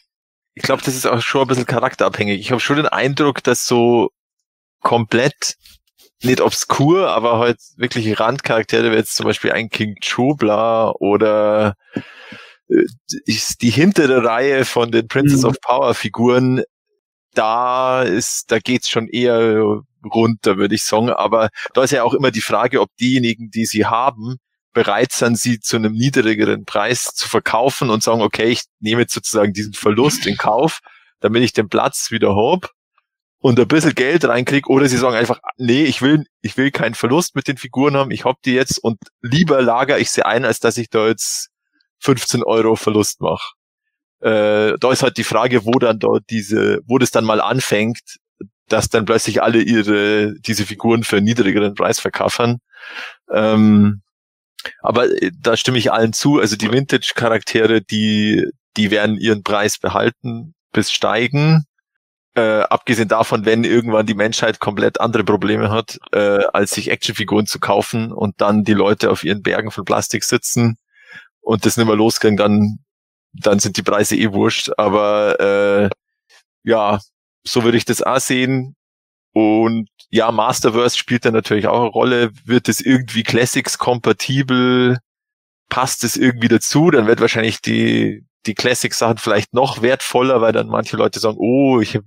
ich 0.54 0.62
glaube, 0.62 0.82
das 0.84 0.94
ist 0.94 1.06
auch 1.06 1.20
schon 1.20 1.42
ein 1.42 1.48
bisschen 1.48 1.66
charakterabhängig. 1.66 2.38
Ich 2.40 2.50
habe 2.52 2.60
schon 2.60 2.76
den 2.76 2.86
Eindruck, 2.86 3.42
dass 3.42 3.66
so 3.66 4.10
komplett 4.80 5.56
nicht 6.24 6.40
obskur, 6.40 7.08
aber 7.08 7.38
halt 7.38 7.58
wirklich 7.76 8.18
Randcharaktere, 8.18 8.90
wie 8.90 8.96
jetzt 8.96 9.14
zum 9.14 9.26
Beispiel 9.26 9.52
ein 9.52 9.68
King 9.68 9.96
Chubla 10.00 10.92
oder 10.98 11.74
äh, 12.68 12.84
die 13.60 13.70
hintere 13.70 14.24
Reihe 14.24 14.64
von 14.64 14.90
den 14.90 15.08
Princess 15.08 15.42
mhm. 15.42 15.50
of 15.50 15.60
Power 15.60 15.94
Figuren, 15.94 16.62
da 17.34 18.02
ist, 18.02 18.50
da 18.50 18.58
geht's 18.58 18.88
schon 18.88 19.08
eher 19.08 19.80
runter, 20.04 20.56
würde 20.56 20.74
ich 20.74 20.84
sagen. 20.84 21.10
Aber 21.10 21.48
da 21.74 21.82
ist 21.82 21.92
ja 21.92 22.02
auch 22.02 22.14
immer 22.14 22.30
die 22.30 22.40
Frage, 22.40 22.80
ob 22.80 22.90
diejenigen, 22.96 23.50
die 23.50 23.66
sie 23.66 23.86
haben, 23.86 24.36
bereit 24.72 25.12
sind, 25.12 25.38
sie 25.38 25.60
zu 25.60 25.76
einem 25.76 25.92
niedrigeren 25.92 26.64
Preis 26.64 27.14
zu 27.14 27.28
verkaufen 27.28 27.90
und 27.90 28.02
sagen, 28.02 28.22
okay, 28.22 28.46
ich 28.46 28.62
nehme 28.80 29.02
jetzt 29.02 29.14
sozusagen 29.14 29.52
diesen 29.52 29.74
Verlust 29.74 30.26
in 30.26 30.36
Kauf, 30.36 30.80
damit 31.20 31.42
ich 31.42 31.52
den 31.52 31.68
Platz 31.68 32.10
wieder 32.10 32.34
hab 32.34 32.70
und 33.42 33.58
ein 33.58 33.68
bisschen 33.68 33.94
Geld 33.94 34.24
reinkriege, 34.24 34.70
oder 34.70 34.88
sie 34.88 34.96
sagen 34.96 35.16
einfach, 35.16 35.40
nee, 35.58 35.82
ich 35.82 36.00
will, 36.00 36.24
ich 36.42 36.56
will 36.56 36.70
keinen 36.70 36.94
Verlust 36.94 37.34
mit 37.34 37.48
den 37.48 37.56
Figuren 37.56 37.96
haben, 37.96 38.12
ich 38.12 38.24
hab 38.24 38.40
die 38.42 38.54
jetzt 38.54 38.78
und 38.78 38.98
lieber 39.20 39.60
lager 39.60 39.98
ich 39.98 40.10
sie 40.10 40.24
ein, 40.24 40.44
als 40.44 40.60
dass 40.60 40.78
ich 40.78 40.88
da 40.88 41.08
jetzt 41.08 41.48
15 41.98 42.44
Euro 42.44 42.76
Verlust 42.76 43.20
mache. 43.20 43.52
Äh, 44.20 44.78
da 44.78 44.92
ist 44.92 45.02
halt 45.02 45.16
die 45.16 45.24
Frage, 45.24 45.66
wo 45.66 45.72
dann 45.72 45.98
dort 45.98 46.22
diese, 46.30 46.78
wo 46.86 46.98
das 46.98 47.10
dann 47.10 47.24
mal 47.24 47.40
anfängt, 47.40 47.98
dass 48.68 48.88
dann 48.88 49.04
plötzlich 49.04 49.42
alle 49.42 49.60
ihre, 49.60 50.34
diese 50.38 50.64
Figuren 50.64 51.02
für 51.02 51.20
niedrigeren 51.20 51.74
Preis 51.74 51.98
verkaufen. 51.98 52.60
Ähm, 53.28 54.02
aber 54.80 55.06
äh, 55.20 55.32
da 55.36 55.56
stimme 55.56 55.78
ich 55.78 55.90
allen 55.90 56.12
zu. 56.12 56.38
Also 56.38 56.54
die 56.54 56.70
Vintage-Charaktere, 56.70 57.82
die, 57.82 58.46
die 58.76 58.92
werden 58.92 59.16
ihren 59.16 59.42
Preis 59.42 59.78
behalten 59.78 60.54
bis 60.72 60.92
steigen. 60.92 61.64
Äh, 62.34 62.62
abgesehen 62.62 63.08
davon, 63.08 63.44
wenn 63.44 63.62
irgendwann 63.64 64.06
die 64.06 64.14
Menschheit 64.14 64.58
komplett 64.58 65.00
andere 65.00 65.22
Probleme 65.22 65.70
hat, 65.70 65.98
äh, 66.12 66.44
als 66.54 66.70
sich 66.70 66.90
Actionfiguren 66.90 67.46
zu 67.46 67.60
kaufen 67.60 68.10
und 68.10 68.40
dann 68.40 68.64
die 68.64 68.72
Leute 68.72 69.10
auf 69.10 69.22
ihren 69.22 69.42
Bergen 69.42 69.70
von 69.70 69.84
Plastik 69.84 70.24
sitzen 70.24 70.78
und 71.42 71.66
das 71.66 71.76
nicht 71.76 71.86
mehr 71.86 71.96
loskriegen, 71.96 72.38
dann, 72.38 72.78
dann 73.34 73.58
sind 73.58 73.76
die 73.76 73.82
Preise 73.82 74.16
eh 74.16 74.32
wurscht. 74.32 74.70
Aber 74.78 75.40
äh, 75.40 75.90
ja, 76.64 77.00
so 77.44 77.64
würde 77.64 77.76
ich 77.76 77.84
das 77.84 78.02
auch 78.02 78.20
sehen. 78.20 78.76
Und 79.34 79.88
ja, 80.10 80.30
Masterverse 80.30 80.96
spielt 80.96 81.24
da 81.24 81.30
natürlich 81.30 81.66
auch 81.66 81.80
eine 81.80 81.90
Rolle. 81.90 82.30
Wird 82.44 82.68
es 82.68 82.80
irgendwie 82.80 83.22
Classics 83.22 83.78
kompatibel? 83.78 84.98
Passt 85.68 86.04
es 86.04 86.16
irgendwie 86.16 86.48
dazu? 86.48 86.90
Dann 86.90 87.06
wird 87.06 87.20
wahrscheinlich 87.20 87.60
die, 87.62 88.24
die 88.46 88.54
Classics-Sachen 88.54 89.18
vielleicht 89.18 89.54
noch 89.54 89.82
wertvoller, 89.82 90.40
weil 90.40 90.52
dann 90.52 90.68
manche 90.68 90.96
Leute 90.96 91.18
sagen, 91.20 91.38
oh, 91.38 91.80
ich, 91.80 91.98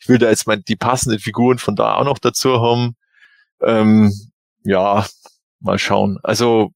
ich 0.00 0.08
will 0.08 0.18
da 0.18 0.28
jetzt 0.28 0.46
mal 0.46 0.60
die 0.60 0.76
passenden 0.76 1.18
Figuren 1.18 1.58
von 1.58 1.76
da 1.76 1.94
auch 1.96 2.04
noch 2.04 2.18
dazu 2.18 2.60
haben. 2.60 2.94
Ähm, 3.62 4.12
ja, 4.64 5.06
mal 5.60 5.78
schauen. 5.78 6.18
Also 6.22 6.72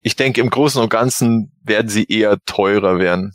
ich 0.00 0.16
denke, 0.16 0.40
im 0.40 0.50
Großen 0.50 0.80
und 0.82 0.90
Ganzen 0.90 1.52
werden 1.62 1.88
sie 1.88 2.04
eher 2.04 2.38
teurer 2.46 2.98
werden, 2.98 3.32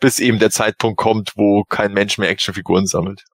bis 0.00 0.18
eben 0.18 0.38
der 0.38 0.50
Zeitpunkt 0.50 0.98
kommt, 0.98 1.32
wo 1.36 1.64
kein 1.64 1.92
Mensch 1.92 2.18
mehr 2.18 2.30
Actionfiguren 2.30 2.86
sammelt. 2.86 3.24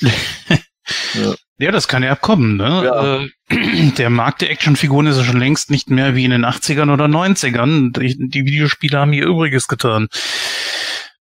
ja. 0.00 1.34
Ja, 1.60 1.72
das 1.72 1.88
kann 1.88 2.04
ja 2.04 2.14
kommen. 2.14 2.56
Ne? 2.56 2.82
Ja. 2.84 3.22
Äh, 3.22 3.90
der 3.98 4.10
Markt 4.10 4.42
der 4.42 4.50
Actionfiguren 4.50 5.08
ist 5.08 5.16
ja 5.16 5.24
schon 5.24 5.40
längst 5.40 5.70
nicht 5.70 5.90
mehr 5.90 6.14
wie 6.14 6.24
in 6.24 6.30
den 6.30 6.46
80ern 6.46 6.92
oder 6.92 7.06
90ern. 7.06 7.92
Die, 7.98 8.28
die 8.28 8.44
Videospiele 8.44 8.96
haben 8.96 9.12
ihr 9.12 9.26
Übriges 9.26 9.66
getan. 9.66 10.06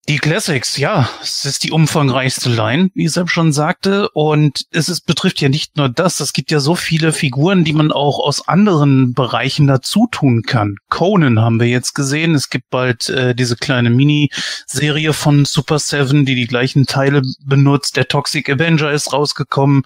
Die 0.07 0.19
Classics, 0.19 0.77
ja, 0.77 1.09
es 1.23 1.45
ist 1.45 1.63
die 1.63 1.71
umfangreichste 1.71 2.47
Line, 2.49 2.91
wie 2.93 3.07
Sepp 3.07 3.31
schon 3.31 3.51
sagte. 3.51 4.07
Und 4.09 4.65
es 4.69 4.87
ist, 4.87 5.07
betrifft 5.07 5.41
ja 5.41 5.49
nicht 5.49 5.77
nur 5.77 5.89
das, 5.89 6.19
es 6.19 6.31
gibt 6.31 6.51
ja 6.51 6.59
so 6.59 6.75
viele 6.75 7.11
Figuren, 7.11 7.63
die 7.63 7.73
man 7.73 7.91
auch 7.91 8.19
aus 8.19 8.47
anderen 8.47 9.13
Bereichen 9.13 9.65
dazu 9.65 10.07
tun 10.11 10.43
kann. 10.43 10.75
Conan 10.89 11.39
haben 11.39 11.59
wir 11.59 11.67
jetzt 11.67 11.95
gesehen. 11.95 12.35
Es 12.35 12.51
gibt 12.51 12.69
bald 12.69 13.09
äh, 13.09 13.33
diese 13.33 13.55
kleine 13.55 13.89
Miniserie 13.89 15.11
von 15.11 15.43
Super 15.43 15.79
Seven, 15.79 16.23
die 16.23 16.35
die 16.35 16.45
gleichen 16.45 16.85
Teile 16.85 17.23
benutzt. 17.43 17.97
Der 17.97 18.07
Toxic 18.07 18.47
Avenger 18.47 18.91
ist 18.91 19.11
rausgekommen. 19.11 19.85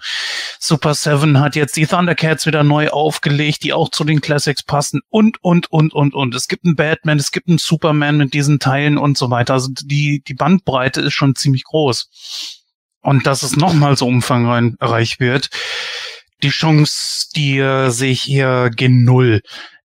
Super 0.58 0.92
Seven 0.92 1.40
hat 1.40 1.56
jetzt 1.56 1.78
die 1.78 1.86
Thundercats 1.86 2.44
wieder 2.44 2.62
neu 2.62 2.90
aufgelegt, 2.90 3.64
die 3.64 3.72
auch 3.72 3.88
zu 3.88 4.04
den 4.04 4.20
Classics 4.20 4.64
passen. 4.64 5.00
Und, 5.08 5.42
und, 5.42 5.72
und, 5.72 5.94
und, 5.94 6.12
und. 6.12 6.34
Es 6.34 6.46
gibt 6.46 6.66
einen 6.66 6.76
Batman, 6.76 7.18
es 7.18 7.30
gibt 7.30 7.48
einen 7.48 7.56
Superman 7.56 8.18
mit 8.18 8.34
diesen 8.34 8.58
Teilen 8.58 8.98
und 8.98 9.16
so 9.16 9.30
weiter. 9.30 9.54
Also 9.54 9.70
die 9.82 10.09
die, 10.10 10.22
die 10.22 10.34
Bandbreite 10.34 11.00
ist 11.00 11.14
schon 11.14 11.34
ziemlich 11.34 11.64
groß. 11.64 12.58
Und 13.02 13.26
dass 13.26 13.42
es 13.42 13.56
nochmal 13.56 13.96
so 13.96 14.06
umfangreich 14.06 15.20
wird, 15.20 15.48
die 16.42 16.50
Chance, 16.50 17.28
die 17.34 17.58
äh, 17.58 17.90
sehe 17.90 18.12
ich 18.12 18.22
hier 18.22 18.70
gen 18.74 19.04
Null. 19.04 19.42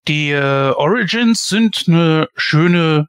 Die 0.08 0.32
äh, 0.32 0.72
Origins 0.72 1.48
sind 1.48 1.86
eine 1.88 2.28
schöne 2.36 3.08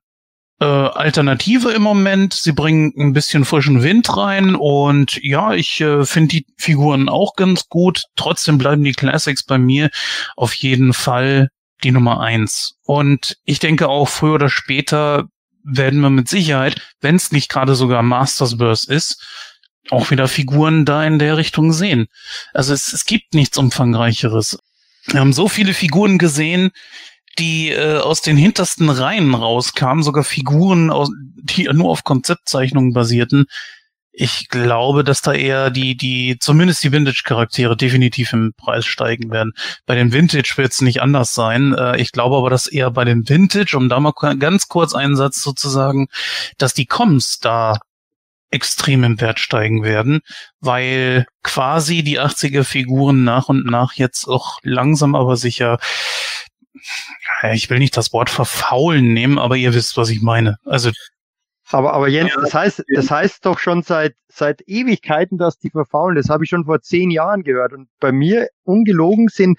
äh, 0.60 0.64
Alternative 0.64 1.70
im 1.70 1.82
Moment. 1.82 2.34
Sie 2.34 2.52
bringen 2.52 2.92
ein 2.98 3.12
bisschen 3.12 3.44
frischen 3.44 3.82
Wind 3.82 4.16
rein 4.16 4.54
und 4.54 5.18
ja, 5.22 5.52
ich 5.52 5.80
äh, 5.80 6.04
finde 6.04 6.28
die 6.28 6.46
Figuren 6.56 7.08
auch 7.08 7.34
ganz 7.36 7.68
gut. 7.68 8.04
Trotzdem 8.16 8.58
bleiben 8.58 8.82
die 8.82 8.92
Classics 8.92 9.44
bei 9.44 9.58
mir 9.58 9.90
auf 10.36 10.54
jeden 10.54 10.92
Fall 10.92 11.48
die 11.84 11.90
Nummer 11.90 12.20
eins. 12.20 12.78
Und 12.84 13.36
ich 13.44 13.58
denke 13.58 13.88
auch 13.88 14.08
früher 14.08 14.34
oder 14.34 14.48
später 14.48 15.28
werden 15.66 16.00
wir 16.00 16.10
mit 16.10 16.28
Sicherheit, 16.28 16.80
wenn 17.00 17.16
es 17.16 17.32
nicht 17.32 17.50
gerade 17.50 17.74
sogar 17.74 18.02
Mastersverse 18.02 18.92
ist, 18.92 19.22
auch 19.90 20.10
wieder 20.10 20.28
Figuren 20.28 20.84
da 20.84 21.04
in 21.04 21.18
der 21.18 21.36
Richtung 21.36 21.72
sehen. 21.72 22.06
Also 22.54 22.72
es, 22.72 22.92
es 22.92 23.04
gibt 23.04 23.34
nichts 23.34 23.58
umfangreicheres. 23.58 24.58
Wir 25.06 25.20
haben 25.20 25.32
so 25.32 25.48
viele 25.48 25.74
Figuren 25.74 26.18
gesehen, 26.18 26.70
die 27.38 27.70
äh, 27.70 27.98
aus 27.98 28.22
den 28.22 28.36
hintersten 28.36 28.88
Reihen 28.88 29.34
rauskamen, 29.34 30.02
sogar 30.02 30.24
Figuren, 30.24 30.90
aus, 30.90 31.10
die 31.36 31.64
nur 31.72 31.90
auf 31.90 32.04
Konzeptzeichnungen 32.04 32.92
basierten. 32.92 33.46
Ich 34.18 34.48
glaube, 34.48 35.04
dass 35.04 35.20
da 35.20 35.34
eher 35.34 35.68
die, 35.68 35.94
die, 35.94 36.38
zumindest 36.40 36.82
die 36.82 36.90
Vintage-Charaktere 36.90 37.76
definitiv 37.76 38.32
im 38.32 38.54
Preis 38.56 38.86
steigen 38.86 39.30
werden. 39.30 39.52
Bei 39.84 39.94
den 39.94 40.10
Vintage 40.10 40.54
wird 40.56 40.72
es 40.72 40.80
nicht 40.80 41.02
anders 41.02 41.34
sein. 41.34 41.74
Äh, 41.74 42.00
ich 42.00 42.12
glaube 42.12 42.38
aber, 42.38 42.48
dass 42.48 42.66
eher 42.66 42.90
bei 42.90 43.04
den 43.04 43.28
Vintage, 43.28 43.76
um 43.76 43.90
da 43.90 44.00
mal 44.00 44.14
ganz 44.38 44.68
kurz 44.68 44.94
einen 44.94 45.16
Satz 45.16 45.42
sozusagen, 45.42 46.06
dass 46.56 46.72
die 46.72 46.86
Coms 46.86 47.40
da 47.40 47.76
extrem 48.50 49.04
im 49.04 49.20
Wert 49.20 49.38
steigen 49.38 49.82
werden, 49.82 50.20
weil 50.60 51.26
quasi 51.42 52.02
die 52.02 52.18
80er 52.18 52.64
Figuren 52.64 53.22
nach 53.22 53.50
und 53.50 53.66
nach 53.66 53.92
jetzt 53.94 54.26
auch 54.28 54.60
langsam 54.62 55.14
aber 55.14 55.36
sicher 55.36 55.76
ich 57.52 57.68
will 57.68 57.78
nicht 57.78 57.96
das 57.96 58.12
Wort 58.12 58.30
verfaulen 58.30 59.12
nehmen, 59.12 59.38
aber 59.38 59.56
ihr 59.56 59.74
wisst, 59.74 59.96
was 59.96 60.10
ich 60.10 60.22
meine. 60.22 60.58
Also 60.64 60.90
aber, 61.72 61.92
aber 61.92 62.08
Jens, 62.08 62.32
das 62.34 62.54
heißt, 62.54 62.84
das 62.94 63.10
heißt 63.10 63.44
doch 63.44 63.58
schon 63.58 63.82
seit, 63.82 64.14
seit 64.28 64.62
Ewigkeiten, 64.68 65.36
dass 65.36 65.58
die 65.58 65.70
verfaulen. 65.70 66.16
Das 66.16 66.28
habe 66.28 66.44
ich 66.44 66.50
schon 66.50 66.64
vor 66.64 66.80
zehn 66.80 67.10
Jahren 67.10 67.42
gehört. 67.42 67.72
Und 67.72 67.88
bei 67.98 68.12
mir, 68.12 68.48
ungelogen, 68.62 69.28
sind, 69.28 69.58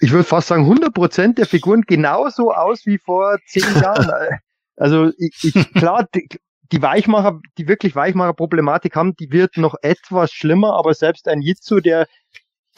ich 0.00 0.12
würde 0.12 0.24
fast 0.24 0.48
sagen, 0.48 0.64
100 0.64 0.92
Prozent 0.92 1.38
der 1.38 1.46
Figuren 1.46 1.82
genauso 1.82 2.52
aus 2.52 2.84
wie 2.84 2.98
vor 2.98 3.38
zehn 3.46 3.62
Jahren. 3.82 4.38
Also, 4.76 5.12
ich, 5.18 5.38
ich, 5.42 5.72
klar, 5.72 6.06
die, 6.14 6.28
die 6.72 6.82
Weichmacher, 6.82 7.40
die 7.58 7.68
wirklich 7.68 7.96
Weichmacher-Problematik 7.96 8.94
haben, 8.94 9.16
die 9.16 9.32
wird 9.32 9.56
noch 9.56 9.74
etwas 9.82 10.32
schlimmer, 10.32 10.74
aber 10.74 10.94
selbst 10.94 11.26
ein 11.26 11.40
Jitsu, 11.40 11.80
der, 11.80 12.06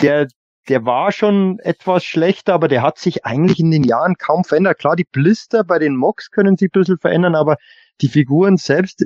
der, 0.01 0.29
der 0.69 0.85
war 0.85 1.13
schon 1.13 1.59
etwas 1.61 2.05
schlechter, 2.05 2.55
aber 2.55 2.69
der 2.69 2.83
hat 2.83 2.99
sich 2.99 3.27
eigentlich 3.27 3.59
in 3.59 3.71
den 3.71 3.85
Jahren 3.85 4.17
kaum 4.17 4.45
verändert. 4.45 4.79
Klar, 4.79 4.97
die 4.97 5.05
Blister 5.05 5.65
bei 5.65 5.79
den 5.79 5.97
Mocks 5.97 6.31
können 6.31 6.57
sich 6.57 6.69
ein 6.69 6.81
bisschen 6.81 6.99
verändern, 6.99 7.35
aber 7.35 7.57
die 8.01 8.09
Figuren 8.09 8.57
selbst, 8.57 9.05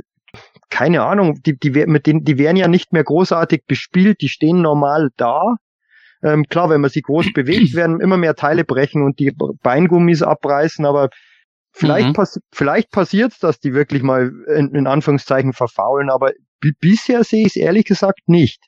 keine 0.69 1.03
Ahnung, 1.03 1.41
die, 1.45 1.59
die, 1.59 1.71
mit 1.87 2.07
denen, 2.07 2.25
die 2.25 2.39
werden 2.39 2.57
ja 2.57 2.69
nicht 2.69 2.93
mehr 2.93 3.05
großartig 3.05 3.65
bespielt, 3.67 4.21
die 4.21 4.29
stehen 4.29 4.63
normal 4.63 5.11
da. 5.17 5.57
Ähm, 6.23 6.45
klar, 6.49 6.71
wenn 6.71 6.81
man 6.81 6.91
sie 6.91 7.03
groß 7.03 7.33
bewegt, 7.35 7.75
werden 7.75 8.01
immer 8.01 8.17
mehr 8.17 8.35
Teile 8.35 8.65
brechen 8.65 9.03
und 9.03 9.19
die 9.19 9.33
Beingummis 9.63 10.23
abreißen, 10.23 10.85
aber 10.85 11.11
vielleicht, 11.73 12.09
mhm. 12.09 12.13
pass 12.15 12.41
vielleicht 12.53 12.91
passiert 12.91 13.35
dass 13.43 13.61
die 13.61 13.75
wirklich 13.75 14.03
mal 14.03 14.33
in, 14.55 14.75
in 14.75 14.87
Anführungszeichen 14.87 15.53
verfaulen, 15.53 16.11
aber 16.11 16.33
bisher 16.81 17.23
sehe 17.23 17.43
ich 17.43 17.49
es 17.49 17.57
ehrlich 17.57 17.85
gesagt 17.85 18.29
nicht. 18.29 18.63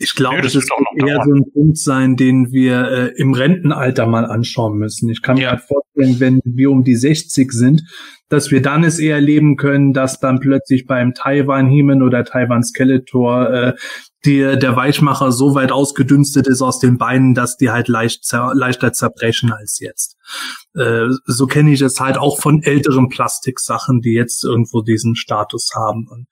Ich 0.00 0.14
glaube, 0.14 0.36
nee, 0.36 0.42
das, 0.42 0.52
das 0.52 0.64
wird 0.64 1.08
eher 1.08 1.20
so 1.24 1.34
ein 1.34 1.50
Punkt 1.52 1.76
sein, 1.76 2.16
den 2.16 2.52
wir 2.52 2.88
äh, 2.88 3.20
im 3.20 3.34
Rentenalter 3.34 4.06
mal 4.06 4.24
anschauen 4.24 4.78
müssen. 4.78 5.10
Ich 5.10 5.22
kann 5.22 5.36
ja. 5.36 5.42
mir 5.42 5.50
halt 5.50 5.62
vorstellen, 5.62 6.20
wenn 6.20 6.40
wir 6.44 6.70
um 6.70 6.84
die 6.84 6.94
60 6.94 7.50
sind, 7.50 7.82
dass 8.28 8.50
wir 8.52 8.62
dann 8.62 8.84
es 8.84 9.00
eher 9.00 9.16
erleben 9.16 9.56
können, 9.56 9.92
dass 9.92 10.20
dann 10.20 10.38
plötzlich 10.38 10.86
beim 10.86 11.14
Taiwan 11.14 11.68
Heman 11.68 12.02
oder 12.02 12.24
Taiwan 12.24 12.62
Skeletor 12.62 13.50
äh, 13.50 13.74
die, 14.24 14.40
der 14.40 14.76
Weichmacher 14.76 15.32
so 15.32 15.54
weit 15.54 15.72
ausgedünstet 15.72 16.46
ist 16.46 16.62
aus 16.62 16.78
den 16.78 16.98
Beinen, 16.98 17.34
dass 17.34 17.56
die 17.56 17.70
halt 17.70 17.88
leicht 17.88 18.24
zer 18.24 18.52
leichter 18.54 18.92
zerbrechen 18.92 19.52
als 19.52 19.80
jetzt. 19.80 20.17
Äh, 20.74 21.06
so 21.24 21.46
kenne 21.46 21.72
ich 21.72 21.80
es 21.80 21.98
halt 22.00 22.18
auch 22.18 22.40
von 22.40 22.62
älteren 22.62 23.08
Plastiksachen, 23.08 24.00
die 24.00 24.12
jetzt 24.12 24.44
irgendwo 24.44 24.82
diesen 24.82 25.16
Status 25.16 25.70
haben. 25.74 26.06
Und 26.08 26.26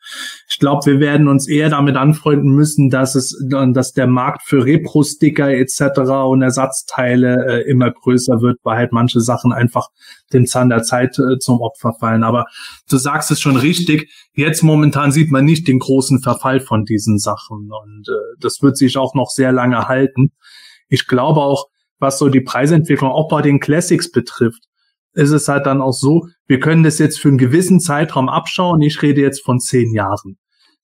ich 0.49 0.59
glaube, 0.59 0.87
wir 0.87 1.01
werden 1.01 1.29
uns 1.29 1.49
eher 1.49 1.71
damit 1.71 1.97
anfreunden 1.97 2.53
müssen, 2.53 2.91
dass 2.91 3.15
es, 3.15 3.37
dass 3.51 3.93
der 3.93 4.07
Markt 4.07 4.43
für 4.43 4.65
Repro-Sticker 4.65 5.51
etc. 5.51 5.99
und 6.29 6.43
Ersatzteile 6.43 7.47
äh, 7.47 7.71
immer 7.71 7.91
größer 7.91 8.41
wird, 8.41 8.59
weil 8.63 8.77
halt 8.77 8.93
manche 8.93 9.21
Sachen 9.21 9.53
einfach 9.53 9.89
dem 10.33 10.47
Zahn 10.47 10.69
der 10.69 10.83
Zeit 10.83 11.19
äh, 11.19 11.39
zum 11.39 11.61
Opfer 11.61 11.93
fallen. 11.99 12.25
Aber 12.25 12.47
du 12.89 12.97
sagst 12.97 13.31
es 13.31 13.41
schon 13.41 13.57
richtig. 13.57 14.11
Jetzt 14.35 14.63
momentan 14.63 15.13
sieht 15.13 15.31
man 15.31 15.45
nicht 15.45 15.67
den 15.69 15.79
großen 15.79 16.21
Verfall 16.23 16.61
von 16.61 16.85
diesen 16.85 17.19
Sachen 17.19 17.71
und 17.71 18.09
äh, 18.09 18.37
das 18.41 18.63
wird 18.63 18.77
sich 18.77 18.97
auch 18.97 19.15
noch 19.15 19.31
sehr 19.31 19.53
lange 19.53 19.89
halten. 19.89 20.33
Ich 20.89 21.07
glaube 21.07 21.41
auch, 21.41 21.67
was 21.99 22.19
so 22.19 22.29
die 22.29 22.41
Preisentwicklung 22.41 23.11
auch 23.11 23.29
bei 23.29 23.43
den 23.43 23.61
Classics 23.61 24.11
betrifft, 24.11 24.63
ist 25.15 25.31
es 25.31 25.49
halt 25.49 25.67
dann 25.67 25.81
auch 25.81 25.95
so, 25.95 26.29
wir 26.47 26.61
können 26.61 26.83
das 26.83 26.99
jetzt 26.99 27.19
für 27.19 27.29
einen 27.29 27.39
gewissen 27.39 27.81
Zeitraum 27.81 28.29
abschauen. 28.29 28.81
Ich 28.83 29.01
rede 29.03 29.23
jetzt 29.23 29.45
von 29.45 29.59
zehn 29.59 29.93
Jahren, 29.95 30.37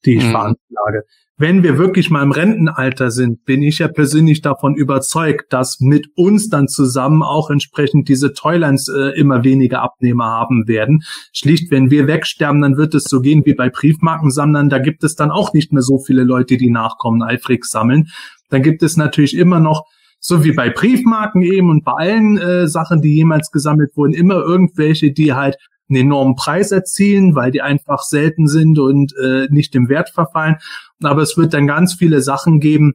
die 0.05 0.16
ich 0.16 0.25
mhm. 0.25 0.31
veranschlage. 0.31 1.05
Wenn 1.38 1.62
wir 1.62 1.77
wirklich 1.77 2.09
mal 2.09 2.22
im 2.22 2.31
Rentenalter 2.31 3.11
sind, 3.11 3.44
bin 3.44 3.62
ich 3.62 3.79
ja 3.79 3.88
persönlich 3.88 4.42
davon 4.42 4.77
überzeugt, 4.77 5.53
dass 5.53 5.81
mit 5.81 6.07
uns 6.14 6.48
dann 6.48 6.68
zusammen 6.68 7.22
auch 7.22 7.51
entsprechend 7.51 8.09
diese 8.09 8.33
Toylands 8.33 8.88
äh, 8.88 9.18
immer 9.18 9.42
weniger 9.42 9.83
Abnehmer 9.83 10.27
haben 10.27 10.68
werden. 10.68 11.03
Schlicht, 11.33 11.70
wenn 11.70 11.90
wir 11.90 12.07
wegsterben, 12.07 12.61
dann 12.61 12.77
wird 12.77 12.94
es 12.94 13.05
so 13.05 13.20
gehen 13.20 13.44
wie 13.44 13.55
bei 13.55 13.70
Briefmarkensammlern. 13.70 14.68
Da 14.68 14.79
gibt 14.79 15.05
es 15.05 15.14
dann 15.14 15.31
auch 15.31 15.53
nicht 15.53 15.72
mehr 15.72 15.83
so 15.83 15.98
viele 15.98 16.22
Leute, 16.22 16.57
die 16.57 16.70
nachkommen, 16.70 17.22
eifrig 17.22 17.64
sammeln. 17.64 18.09
Dann 18.51 18.62
gibt 18.62 18.83
es 18.83 18.96
natürlich 18.96 19.37
immer 19.37 19.59
noch 19.59 19.85
so 20.24 20.44
wie 20.44 20.52
bei 20.52 20.70
Briefmarken 20.70 21.42
eben 21.42 21.68
und 21.68 21.85
bei 21.85 21.92
allen 21.92 22.38
äh, 22.38 22.68
Sachen, 22.68 23.02
die 23.02 23.12
jemals 23.12 23.50
gesammelt 23.50 23.96
wurden, 23.96 24.14
immer 24.14 24.37
irgendwelche, 24.37 25.11
die 25.11 25.35
halt 25.35 25.56
einen 25.90 26.06
enormen 26.06 26.37
Preis 26.37 26.70
erzielen, 26.70 27.35
weil 27.35 27.50
die 27.50 27.61
einfach 27.61 28.02
selten 28.02 28.46
sind 28.46 28.78
und 28.78 29.12
äh, 29.16 29.48
nicht 29.50 29.74
im 29.74 29.88
Wert 29.88 30.11
verfallen. 30.11 30.56
Aber 31.02 31.22
es 31.22 31.37
wird 31.37 31.52
dann 31.52 31.66
ganz 31.66 31.94
viele 31.94 32.22
Sachen 32.22 32.61
geben. 32.61 32.94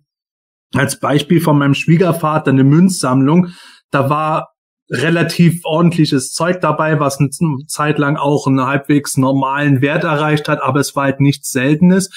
Als 0.73 1.01
Beispiel 1.01 1.41
von 1.41 1.57
meinem 1.57 1.73
Schwiegervater 1.73 2.51
eine 2.51 2.63
Münzsammlung. 2.63 3.49
Da 3.91 4.09
war 4.09 4.53
relativ 4.89 5.59
ordentliches 5.65 6.31
Zeug 6.31 6.61
dabei, 6.61 6.97
was 6.97 7.19
eine 7.19 7.29
Zeit 7.67 7.97
lang 7.99 8.15
auch 8.15 8.47
einen 8.47 8.65
halbwegs 8.65 9.17
normalen 9.17 9.81
Wert 9.81 10.05
erreicht 10.05 10.47
hat, 10.47 10.61
aber 10.61 10.79
es 10.79 10.95
war 10.95 11.05
halt 11.05 11.19
nichts 11.19 11.51
Seltenes. 11.51 12.09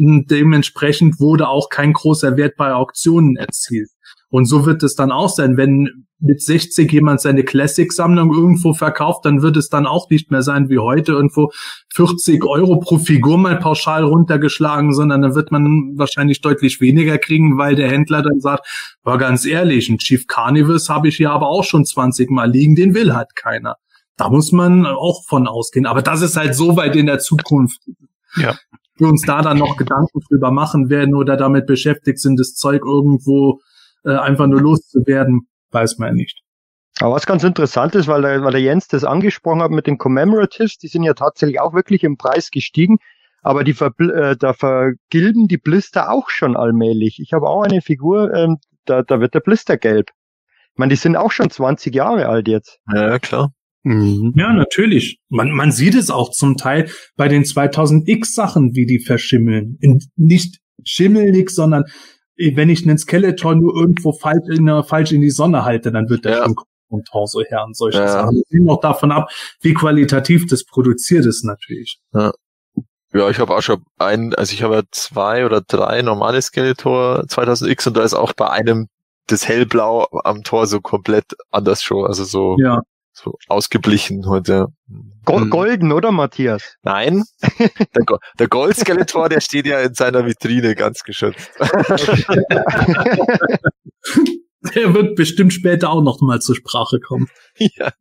Und 0.00 0.28
dementsprechend 0.28 1.20
wurde 1.20 1.48
auch 1.48 1.68
kein 1.68 1.92
großer 1.92 2.36
Wert 2.36 2.56
bei 2.56 2.72
Auktionen 2.72 3.36
erzielt. 3.36 3.90
Und 4.30 4.46
so 4.46 4.66
wird 4.66 4.82
es 4.82 4.94
dann 4.94 5.12
auch 5.12 5.28
sein, 5.28 5.56
wenn 5.56 6.06
mit 6.18 6.42
60 6.42 6.90
jemand 6.90 7.20
seine 7.20 7.44
Classic-Sammlung 7.44 8.32
irgendwo 8.32 8.72
verkauft, 8.72 9.24
dann 9.24 9.42
wird 9.42 9.56
es 9.56 9.68
dann 9.68 9.86
auch 9.86 10.08
nicht 10.08 10.30
mehr 10.30 10.42
sein 10.42 10.68
wie 10.70 10.78
heute 10.78 11.12
irgendwo 11.12 11.50
40 11.94 12.42
Euro 12.44 12.80
pro 12.80 12.98
Figur 12.98 13.36
mal 13.36 13.58
pauschal 13.58 14.02
runtergeschlagen, 14.02 14.94
sondern 14.94 15.22
dann 15.22 15.34
wird 15.34 15.52
man 15.52 15.92
wahrscheinlich 15.96 16.40
deutlich 16.40 16.80
weniger 16.80 17.18
kriegen, 17.18 17.58
weil 17.58 17.76
der 17.76 17.90
Händler 17.90 18.22
dann 18.22 18.40
sagt, 18.40 18.66
war 19.02 19.18
ganz 19.18 19.44
ehrlich, 19.44 19.88
ein 19.88 19.98
Chief 19.98 20.26
Carnivus 20.26 20.88
habe 20.88 21.08
ich 21.08 21.16
hier 21.16 21.30
aber 21.30 21.48
auch 21.48 21.64
schon 21.64 21.84
20 21.84 22.30
Mal 22.30 22.50
liegen, 22.50 22.76
den 22.76 22.94
will 22.94 23.14
halt 23.14 23.36
keiner. 23.36 23.76
Da 24.16 24.30
muss 24.30 24.50
man 24.52 24.86
auch 24.86 25.24
von 25.26 25.46
ausgehen. 25.46 25.84
Aber 25.84 26.00
das 26.00 26.22
ist 26.22 26.36
halt 26.36 26.54
so 26.54 26.76
weit 26.76 26.96
in 26.96 27.06
der 27.06 27.18
Zukunft. 27.18 27.80
Ja. 28.36 28.56
Wir 28.96 29.08
uns 29.08 29.22
da 29.26 29.42
dann 29.42 29.58
noch 29.58 29.76
Gedanken 29.76 30.20
drüber 30.26 30.50
machen 30.50 30.88
werden 30.88 31.14
oder 31.14 31.36
damit 31.36 31.66
beschäftigt 31.66 32.18
sind, 32.18 32.40
das 32.40 32.54
Zeug 32.54 32.82
irgendwo 32.86 33.60
äh, 34.06 34.16
einfach 34.16 34.46
nur 34.46 34.60
loszuwerden, 34.60 35.48
weiß 35.72 35.98
man 35.98 36.08
ja 36.08 36.14
nicht. 36.14 36.40
Aber 37.00 37.14
was 37.14 37.26
ganz 37.26 37.44
interessant 37.44 37.94
ist, 37.94 38.08
weil 38.08 38.22
der, 38.22 38.42
weil 38.42 38.52
der 38.52 38.60
Jens 38.62 38.88
das 38.88 39.04
angesprochen 39.04 39.60
hat 39.60 39.70
mit 39.70 39.86
den 39.86 39.98
Commemoratives, 39.98 40.78
die 40.78 40.88
sind 40.88 41.02
ja 41.02 41.12
tatsächlich 41.12 41.60
auch 41.60 41.74
wirklich 41.74 42.04
im 42.04 42.16
Preis 42.16 42.50
gestiegen, 42.50 42.98
aber 43.42 43.64
die 43.64 43.74
ver, 43.74 43.92
äh, 43.98 44.36
da 44.36 44.54
vergilben 44.54 45.46
die 45.46 45.58
Blister 45.58 46.10
auch 46.10 46.30
schon 46.30 46.56
allmählich. 46.56 47.20
Ich 47.20 47.32
habe 47.32 47.48
auch 47.48 47.62
eine 47.62 47.82
Figur, 47.82 48.32
ähm, 48.32 48.56
da, 48.86 49.02
da 49.02 49.20
wird 49.20 49.34
der 49.34 49.40
Blister 49.40 49.76
gelb. 49.76 50.10
Ich 50.72 50.78
meine, 50.78 50.90
die 50.90 50.96
sind 50.96 51.16
auch 51.16 51.32
schon 51.32 51.50
20 51.50 51.94
Jahre 51.94 52.28
alt 52.28 52.48
jetzt. 52.48 52.78
Ja, 52.92 53.18
klar. 53.18 53.52
Mhm. 53.82 54.32
Ja, 54.36 54.52
natürlich. 54.52 55.20
Man, 55.28 55.50
man 55.52 55.70
sieht 55.70 55.94
es 55.94 56.10
auch 56.10 56.30
zum 56.30 56.56
Teil 56.56 56.90
bei 57.16 57.28
den 57.28 57.44
2000X 57.44 58.34
Sachen, 58.34 58.74
wie 58.74 58.86
die 58.86 58.98
verschimmeln. 58.98 59.78
In, 59.80 60.00
nicht 60.16 60.58
schimmelig, 60.84 61.50
sondern 61.50 61.84
wenn 62.36 62.68
ich 62.68 62.86
einen 62.86 62.98
Skeleton 62.98 63.60
nur 63.60 63.74
irgendwo 63.74 64.12
falsch 64.12 64.48
in, 64.48 64.82
falsch 64.84 65.12
in 65.12 65.20
die 65.20 65.30
Sonne 65.30 65.64
halte, 65.64 65.92
dann 65.92 66.08
wird 66.08 66.24
der 66.24 66.38
ja. 66.38 66.48
vom 66.88 67.04
Torso 67.04 67.42
her 67.42 67.64
und 67.64 67.76
solche 67.76 67.98
ja. 67.98 68.08
Sachen. 68.08 68.36
Das 68.36 68.50
hängt 68.50 68.66
noch 68.66 68.80
davon 68.80 69.12
ab, 69.12 69.30
wie 69.60 69.74
qualitativ 69.74 70.46
das 70.46 70.64
produziert 70.64 71.26
ist 71.26 71.44
natürlich. 71.44 71.98
Ja. 72.12 72.32
Ja, 73.12 73.30
ich 73.30 73.38
habe 73.38 73.54
auch 73.56 73.62
schon 73.62 73.82
ein, 73.98 74.34
also 74.34 74.52
ich 74.52 74.62
habe 74.62 74.82
zwei 74.90 75.46
oder 75.46 75.62
drei 75.62 76.02
normale 76.02 76.42
Skeletor 76.42 77.24
2000X 77.28 77.88
und 77.88 77.96
da 77.96 78.02
ist 78.02 78.14
auch 78.14 78.32
bei 78.34 78.50
einem 78.50 78.88
das 79.28 79.48
Hellblau 79.48 80.06
am 80.24 80.42
Tor 80.42 80.66
so 80.66 80.80
komplett 80.80 81.24
anders 81.50 81.82
schon, 81.82 82.04
also 82.04 82.24
so 82.24 82.56
ja 82.58 82.82
so 83.16 83.38
ausgeblichen 83.48 84.26
heute. 84.26 84.66
Go 85.24 85.40
hm. 85.40 85.50
Golden, 85.50 85.92
oder 85.92 86.12
Matthias? 86.12 86.76
Nein, 86.82 87.24
der, 87.94 88.04
Go 88.04 88.18
der 88.38 88.48
Goldskeletor, 88.48 89.28
der 89.28 89.40
steht 89.40 89.66
ja 89.66 89.80
in 89.80 89.94
seiner 89.94 90.26
Vitrine 90.26 90.74
ganz 90.74 91.02
geschützt. 91.02 91.50
der 94.74 94.94
wird 94.94 95.16
bestimmt 95.16 95.52
später 95.52 95.90
auch 95.90 96.02
noch 96.02 96.20
mal 96.20 96.40
zur 96.40 96.56
Sprache 96.56 97.00
kommen. 97.00 97.28
Ja. 97.58 97.92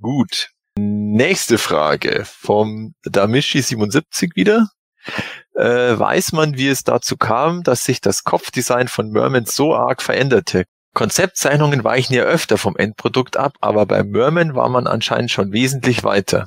Gut. 0.00 0.50
Nächste 0.76 1.56
Frage 1.58 2.24
vom 2.24 2.94
Damishi77 3.06 4.34
wieder. 4.34 4.68
Äh, 5.54 5.98
weiß 5.98 6.32
man, 6.32 6.58
wie 6.58 6.68
es 6.68 6.82
dazu 6.82 7.16
kam, 7.16 7.62
dass 7.62 7.84
sich 7.84 8.00
das 8.00 8.24
Kopfdesign 8.24 8.88
von 8.88 9.10
Merman 9.10 9.46
so 9.46 9.74
arg 9.74 10.02
veränderte? 10.02 10.64
Konzeptzeichnungen 10.94 11.84
weichen 11.84 12.14
ja 12.14 12.22
öfter 12.22 12.56
vom 12.56 12.76
Endprodukt 12.76 13.36
ab, 13.36 13.54
aber 13.60 13.84
bei 13.86 14.02
Merman 14.02 14.54
war 14.54 14.68
man 14.68 14.86
anscheinend 14.86 15.30
schon 15.30 15.52
wesentlich 15.52 16.04
weiter. 16.04 16.46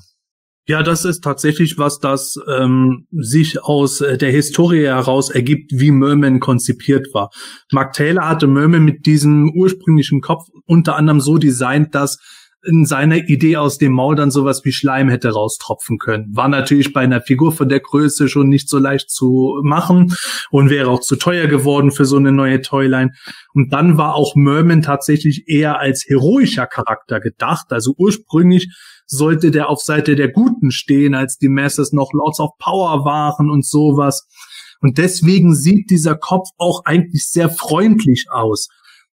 Ja, 0.69 0.83
das 0.83 1.05
ist 1.05 1.23
tatsächlich 1.23 1.77
was, 1.77 1.99
das 1.99 2.36
ähm, 2.49 3.07
sich 3.12 3.63
aus 3.63 4.01
äh, 4.01 4.17
der 4.17 4.31
Historie 4.31 4.83
heraus 4.83 5.29
ergibt, 5.29 5.71
wie 5.73 5.91
Merman 5.91 6.41
konzipiert 6.41 7.07
war. 7.13 7.29
Mark 7.71 7.93
Taylor 7.93 8.27
hatte 8.27 8.47
Merman 8.47 8.83
mit 8.83 9.05
diesem 9.05 9.53
ursprünglichen 9.55 10.19
Kopf 10.19 10.43
unter 10.65 10.97
anderem 10.97 11.21
so 11.21 11.38
designt, 11.38 11.95
dass 11.95 12.19
in 12.67 12.86
seiner 12.86 13.17
Idee 13.17 13.58
aus 13.58 13.77
dem 13.77 13.93
Maul 13.93 14.15
dann 14.15 14.30
sowas 14.30 14.63
wie 14.65 14.71
Schleim 14.71 15.10
hätte 15.10 15.32
raustropfen 15.32 15.97
können. 15.97 16.36
War 16.36 16.47
natürlich 16.47 16.93
bei 16.93 17.01
einer 17.01 17.21
Figur 17.21 17.51
von 17.51 17.69
der 17.69 17.80
Größe 17.80 18.27
schon 18.30 18.49
nicht 18.49 18.69
so 18.69 18.77
leicht 18.77 19.10
zu 19.10 19.60
machen 19.63 20.13
und 20.51 20.69
wäre 20.69 20.89
auch 20.89 20.99
zu 20.99 21.15
teuer 21.15 21.47
geworden 21.47 21.91
für 21.91 22.06
so 22.06 22.17
eine 22.17 22.32
neue 22.32 22.62
Toyline. 22.62 23.12
Und 23.53 23.73
dann 23.73 23.97
war 23.97 24.15
auch 24.15 24.36
Merman 24.36 24.82
tatsächlich 24.82 25.47
eher 25.47 25.80
als 25.80 26.06
heroischer 26.08 26.67
Charakter 26.67 27.19
gedacht. 27.19 27.67
Also 27.69 27.93
ursprünglich 27.97 28.69
sollte 29.06 29.51
der 29.51 29.69
auf 29.69 29.82
Seite 29.82 30.15
der 30.15 30.30
Guten 30.30 30.71
stehen, 30.71 31.15
als 31.15 31.38
die 31.38 31.49
Masters 31.49 31.93
noch 31.93 32.12
Lords 32.13 32.39
of 32.39 32.51
Power 32.60 33.06
waren 33.06 33.49
und 33.49 33.65
sowas. 33.65 34.27
Und 34.82 34.97
deswegen 34.97 35.56
sieht 35.56 35.89
dieser 35.89 36.15
Kopf 36.15 36.49
auch 36.58 36.86
eigentlich 36.86 37.27
sehr 37.27 37.49
freundlich 37.49 38.27
aus. 38.30 38.67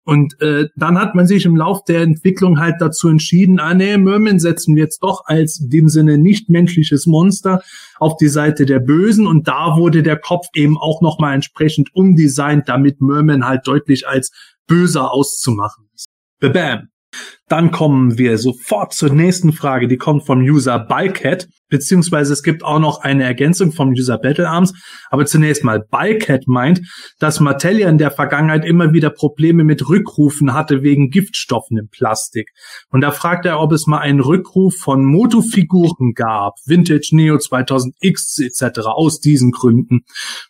Und 0.06 0.39
äh, 0.42 0.68
dann 0.76 1.00
hat 1.00 1.16
man 1.16 1.28
sich 1.28 1.46
im 1.46 1.56
Lauf 1.56 1.86
der 1.86 2.02
Entwicklung 2.02 2.60
halt 2.60 2.76
dazu 2.80 3.08
entschieden, 3.08 3.60
ah 3.60 3.74
nee, 3.74 3.98
Merman 3.98 4.39
setzen 4.39 4.76
wir 4.76 4.84
jetzt 4.84 5.02
doch 5.02 5.24
als 5.26 5.62
in 5.62 5.70
dem 5.70 5.89
Sinne 5.89 6.18
nicht 6.18 6.50
menschliches 6.50 7.06
Monster 7.06 7.62
auf 8.00 8.18
die 8.18 8.28
Seite 8.28 8.66
der 8.66 8.80
Bösen. 8.80 9.28
Und 9.28 9.48
da 9.48 9.78
wurde 9.78 10.04
der 10.04 10.18
Kopf 10.18 10.48
eben 10.56 10.78
auch 10.78 11.02
nochmal 11.02 11.36
entsprechend 11.36 11.96
umdesignt, 11.96 12.68
damit 12.68 13.02
Merman 13.02 13.46
halt 13.46 13.66
deutlich 13.66 14.08
als 14.08 14.32
böser 14.68 15.12
auszumachen 15.12 15.86
ist. 15.94 16.08
Bam. 16.39 16.89
Dann 17.48 17.72
kommen 17.72 18.18
wir 18.18 18.38
sofort 18.38 18.94
zur 18.94 19.12
nächsten 19.12 19.54
Frage, 19.54 19.88
die 19.88 19.98
kommt 19.98 20.26
vom 20.26 20.39
User 20.39 20.80
Bycat, 20.80 21.48
beziehungsweise 21.74 22.34
es 22.34 22.44
gibt 22.44 22.64
auch 22.64 22.78
noch 22.78 23.02
eine 23.02 23.24
Ergänzung 23.24 23.72
vom 23.72 23.90
User 23.90 24.20
Battle 24.20 24.48
Arms. 24.48 24.74
Aber 25.10 25.26
zunächst 25.26 25.64
mal, 25.64 25.80
Bycat 25.80 26.44
meint, 26.46 26.82
dass 27.18 27.40
Materia 27.40 27.90
in 27.90 27.98
der 27.98 28.12
Vergangenheit 28.12 28.64
immer 28.64 28.94
wieder 28.94 29.10
Probleme 29.10 29.64
mit 29.64 29.90
Rückrufen 29.90 30.54
hatte 30.54 30.84
wegen 30.84 31.10
Giftstoffen 31.10 31.80
im 31.80 31.88
Plastik. 31.90 32.52
Und 32.92 33.02
da 33.02 33.10
fragt 33.10 33.48
er, 33.48 33.60
ob 33.60 33.72
es 33.72 33.88
mal 33.88 33.98
einen 33.98 34.20
Rückruf 34.20 34.76
von 34.76 35.04
Motofiguren 35.04 36.14
gab, 36.14 36.54
Vintage 36.68 37.10
Neo 37.14 37.38
2000X 37.38 38.40
etc. 38.46 38.82
aus 38.86 39.20
diesen 39.20 39.50
Gründen. 39.50 40.02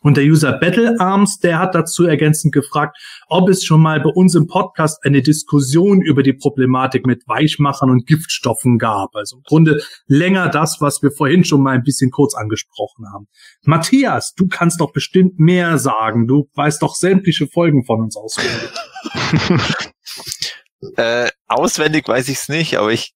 Und 0.01 0.17
der 0.17 0.25
User 0.25 0.51
Battle 0.51 0.99
Arms, 0.99 1.39
der 1.39 1.57
hat 1.57 1.73
dazu 1.73 2.03
ergänzend 2.03 2.53
gefragt, 2.53 2.97
ob 3.29 3.47
es 3.47 3.63
schon 3.63 3.79
mal 3.79 4.01
bei 4.01 4.09
uns 4.09 4.35
im 4.35 4.47
Podcast 4.47 4.99
eine 5.05 5.21
Diskussion 5.21 6.01
über 6.01 6.21
die 6.21 6.33
Problematik 6.33 7.05
mit 7.05 7.25
Weichmachern 7.27 7.91
und 7.91 8.07
Giftstoffen 8.07 8.77
gab. 8.77 9.15
Also 9.15 9.37
im 9.37 9.43
Grunde 9.43 9.81
länger 10.07 10.49
das, 10.49 10.81
was 10.81 11.01
wir 11.01 11.12
vorhin 11.15 11.43
schon 11.43 11.61
mal 11.61 11.75
ein 11.75 11.83
bisschen 11.83 12.11
kurz 12.11 12.35
angesprochen 12.35 13.05
haben. 13.13 13.27
Matthias, 13.63 14.33
du 14.33 14.47
kannst 14.47 14.81
doch 14.81 14.91
bestimmt 14.91 15.39
mehr 15.39 15.77
sagen. 15.77 16.27
Du 16.27 16.49
weißt 16.55 16.81
doch 16.81 16.95
sämtliche 16.95 17.47
Folgen 17.47 17.85
von 17.85 18.01
uns 18.01 18.17
auswendig. 18.17 18.69
äh, 20.97 21.29
auswendig 21.47 22.07
weiß 22.07 22.29
ich 22.29 22.37
es 22.37 22.49
nicht, 22.49 22.77
aber 22.77 22.91
ich 22.91 23.13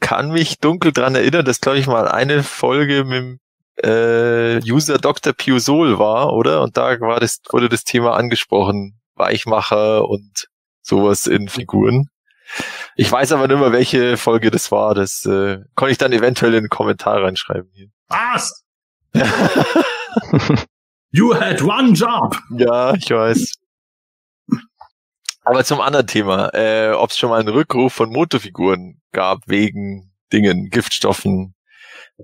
kann 0.00 0.30
mich 0.30 0.58
dunkel 0.58 0.92
dran 0.92 1.14
erinnern, 1.14 1.44
dass 1.44 1.60
glaube 1.60 1.78
ich 1.78 1.86
mal 1.86 2.08
eine 2.08 2.42
Folge 2.42 3.04
mit 3.04 3.38
äh, 3.82 4.60
User 4.70 4.98
Dr. 4.98 5.32
Piusol 5.32 5.98
war, 5.98 6.32
oder? 6.32 6.62
Und 6.62 6.76
da 6.76 7.00
war 7.00 7.20
das, 7.20 7.40
wurde 7.50 7.68
das 7.68 7.84
Thema 7.84 8.14
angesprochen. 8.14 9.00
Weichmacher 9.14 10.08
und 10.08 10.48
sowas 10.82 11.26
in 11.26 11.48
Figuren. 11.48 12.08
Ich 12.96 13.10
weiß 13.10 13.32
aber 13.32 13.48
nicht 13.48 13.58
mehr, 13.58 13.72
welche 13.72 14.16
Folge 14.16 14.50
das 14.50 14.70
war. 14.70 14.94
Das 14.94 15.24
äh, 15.24 15.58
konnte 15.74 15.92
ich 15.92 15.98
dann 15.98 16.12
eventuell 16.12 16.54
in 16.54 16.64
den 16.64 16.68
Kommentar 16.68 17.22
reinschreiben. 17.22 17.70
Hier. 17.72 17.88
Was? 18.08 18.64
you 21.10 21.34
had 21.34 21.62
one 21.62 21.92
job. 21.92 22.36
Ja, 22.56 22.94
ich 22.94 23.10
weiß. 23.10 23.52
Aber 25.44 25.64
zum 25.64 25.80
anderen 25.80 26.06
Thema, 26.06 26.50
äh, 26.54 26.92
ob 26.92 27.10
es 27.10 27.18
schon 27.18 27.30
mal 27.30 27.40
einen 27.40 27.48
Rückruf 27.48 27.92
von 27.92 28.10
Motorfiguren 28.10 29.00
gab 29.10 29.40
wegen 29.46 30.12
Dingen, 30.32 30.70
Giftstoffen, 30.70 31.54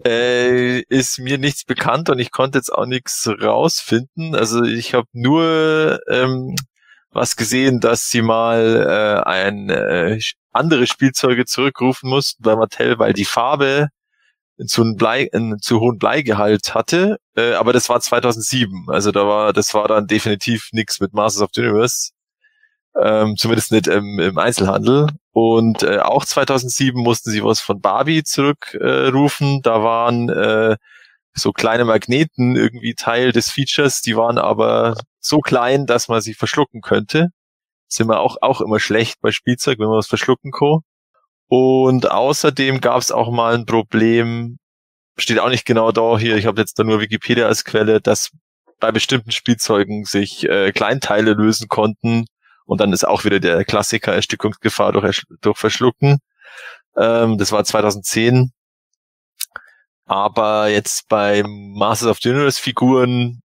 äh, 0.06 0.80
ist 0.82 1.18
mir 1.18 1.38
nichts 1.38 1.64
bekannt 1.64 2.10
und 2.10 2.18
ich 2.20 2.30
konnte 2.30 2.58
jetzt 2.58 2.72
auch 2.72 2.86
nichts 2.86 3.28
rausfinden. 3.40 4.34
Also 4.34 4.62
ich 4.62 4.94
habe 4.94 5.08
nur 5.12 6.00
ähm, 6.08 6.54
was 7.10 7.36
gesehen, 7.36 7.80
dass 7.80 8.10
sie 8.10 8.22
mal 8.22 9.22
äh, 9.24 9.28
ein 9.28 9.70
äh, 9.70 10.18
andere 10.52 10.86
Spielzeuge 10.86 11.44
zurückrufen 11.46 12.10
mussten 12.10 12.42
bei 12.42 12.56
Mattel, 12.56 12.98
weil 12.98 13.12
die 13.12 13.24
Farbe 13.24 13.88
zu, 14.66 14.82
einen 14.82 14.96
Blei, 14.96 15.28
einen 15.32 15.60
zu 15.60 15.80
hohen 15.80 15.98
Bleigehalt 15.98 16.74
hatte. 16.74 17.18
Äh, 17.36 17.52
aber 17.52 17.72
das 17.72 17.88
war 17.88 18.00
2007. 18.00 18.86
Also 18.88 19.12
da 19.12 19.26
war, 19.26 19.52
das 19.52 19.72
war 19.74 19.88
dann 19.88 20.06
definitiv 20.06 20.68
nichts 20.72 21.00
mit 21.00 21.12
Masters 21.12 21.42
of 21.42 21.50
the 21.54 21.62
Universe. 21.62 22.10
Ähm, 23.00 23.36
zumindest 23.36 23.70
nicht 23.70 23.86
im, 23.86 24.18
im 24.18 24.38
Einzelhandel. 24.38 25.08
Und 25.32 25.84
äh, 25.84 26.00
auch 26.00 26.24
2007 26.24 27.00
mussten 27.00 27.30
sie 27.30 27.44
was 27.44 27.60
von 27.60 27.80
Barbie 27.80 28.24
zurückrufen. 28.24 29.58
Äh, 29.58 29.60
da 29.62 29.82
waren 29.84 30.28
äh, 30.28 30.76
so 31.38 31.52
kleine 31.52 31.84
Magneten 31.84 32.56
irgendwie 32.56 32.94
Teil 32.94 33.32
des 33.32 33.50
Features, 33.50 34.00
die 34.02 34.16
waren 34.16 34.38
aber 34.38 34.96
so 35.20 35.40
klein, 35.40 35.86
dass 35.86 36.08
man 36.08 36.20
sie 36.20 36.34
verschlucken 36.34 36.80
könnte. 36.80 37.28
Sind 37.88 38.08
wir 38.08 38.20
auch, 38.20 38.36
auch 38.42 38.60
immer 38.60 38.80
schlecht 38.80 39.20
bei 39.20 39.30
Spielzeug, 39.32 39.78
wenn 39.78 39.88
man 39.88 39.98
was 39.98 40.08
verschlucken 40.08 40.52
kann. 40.52 40.80
Und 41.48 42.10
außerdem 42.10 42.80
gab 42.80 43.00
es 43.00 43.10
auch 43.10 43.30
mal 43.30 43.54
ein 43.54 43.66
Problem, 43.66 44.58
steht 45.16 45.38
auch 45.38 45.48
nicht 45.48 45.64
genau 45.64 45.92
da 45.92 46.18
hier, 46.18 46.36
ich 46.36 46.46
habe 46.46 46.60
jetzt 46.60 46.78
da 46.78 46.84
nur 46.84 47.00
Wikipedia 47.00 47.46
als 47.46 47.64
Quelle, 47.64 48.00
dass 48.00 48.30
bei 48.80 48.92
bestimmten 48.92 49.32
Spielzeugen 49.32 50.04
sich 50.04 50.48
äh, 50.48 50.72
Kleinteile 50.72 51.32
lösen 51.32 51.68
konnten 51.68 52.26
und 52.66 52.80
dann 52.80 52.92
ist 52.92 53.06
auch 53.06 53.24
wieder 53.24 53.40
der 53.40 53.64
Klassiker 53.64 54.14
Erstickungsgefahr 54.14 54.92
durch, 54.92 55.24
durch 55.40 55.58
Verschlucken. 55.58 56.18
Ähm, 56.96 57.38
das 57.38 57.50
war 57.50 57.64
2010 57.64 58.52
aber 60.08 60.68
jetzt 60.68 61.08
bei 61.08 61.44
Masters 61.46 62.08
of 62.08 62.18
the 62.22 62.30
Universe 62.30 62.60
Figuren, 62.60 63.42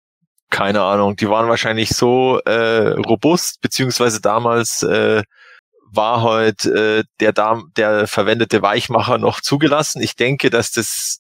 keine 0.50 0.82
Ahnung, 0.82 1.16
die 1.16 1.30
waren 1.30 1.48
wahrscheinlich 1.48 1.90
so 1.90 2.40
äh, 2.46 2.90
robust, 2.90 3.62
beziehungsweise 3.62 4.20
damals 4.20 4.84
äh, 4.84 5.24
war 5.92 6.22
heute 6.22 7.00
äh, 7.00 7.04
der, 7.22 7.62
der 7.78 8.08
verwendete 8.08 8.62
Weichmacher 8.62 9.18
noch 9.18 9.40
zugelassen. 9.40 10.02
Ich 10.02 10.16
denke, 10.16 10.50
dass 10.50 10.72
das, 10.72 11.20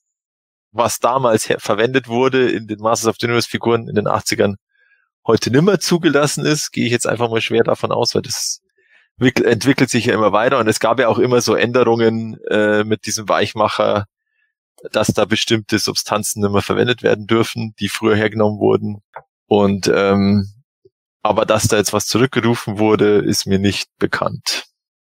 was 0.71 0.99
damals 0.99 1.52
verwendet 1.60 2.10
wurde 2.10 2.52
in 2.52 2.67
den 2.67 2.80
Masters 2.80 3.08
of 3.08 3.15
the 3.19 3.28
Universe 3.28 3.49
Figuren 3.49 3.88
in 3.88 3.95
den 3.95 4.08
80ern, 4.08 4.56
heute 5.25 5.52
nimmer 5.52 5.80
zugelassen 5.80 6.45
ist, 6.45 6.71
gehe 6.71 6.86
ich 6.86 6.91
jetzt 6.91 7.08
einfach 7.08 7.30
mal 7.30 7.41
schwer 7.41 7.63
davon 7.63 7.93
aus, 7.93 8.13
weil 8.13 8.23
das 8.23 8.60
entwickelt 9.19 9.89
sich 9.89 10.06
ja 10.06 10.13
immer 10.13 10.34
weiter 10.34 10.60
und 10.60 10.67
es 10.67 10.80
gab 10.80 10.99
ja 10.99 11.08
auch 11.08 11.19
immer 11.19 11.39
so 11.39 11.56
Änderungen 11.56 12.38
äh, 12.49 12.84
mit 12.84 13.06
diesem 13.06 13.30
Weichmacher, 13.30 14.06
dass 14.92 15.08
da 15.08 15.26
bestimmte 15.26 15.80
Substanzen 15.80 16.42
nicht 16.42 16.52
mehr 16.52 16.62
verwendet 16.62 17.04
werden 17.04 17.28
dürfen, 17.28 17.74
die 17.80 17.89
früher 17.89 18.15
hergenommen 18.15 18.60
wurden. 18.60 19.02
Und 19.48 19.92
ähm, 19.94 20.46
aber 21.22 21.46
dass 21.46 21.68
da 21.68 21.78
jetzt 21.78 21.94
was 21.94 22.06
zurückgerufen 22.06 22.80
wurde, 22.80 23.18
ist 23.18 23.46
mir 23.46 23.60
nicht 23.60 23.89
bekannt. 24.00 24.65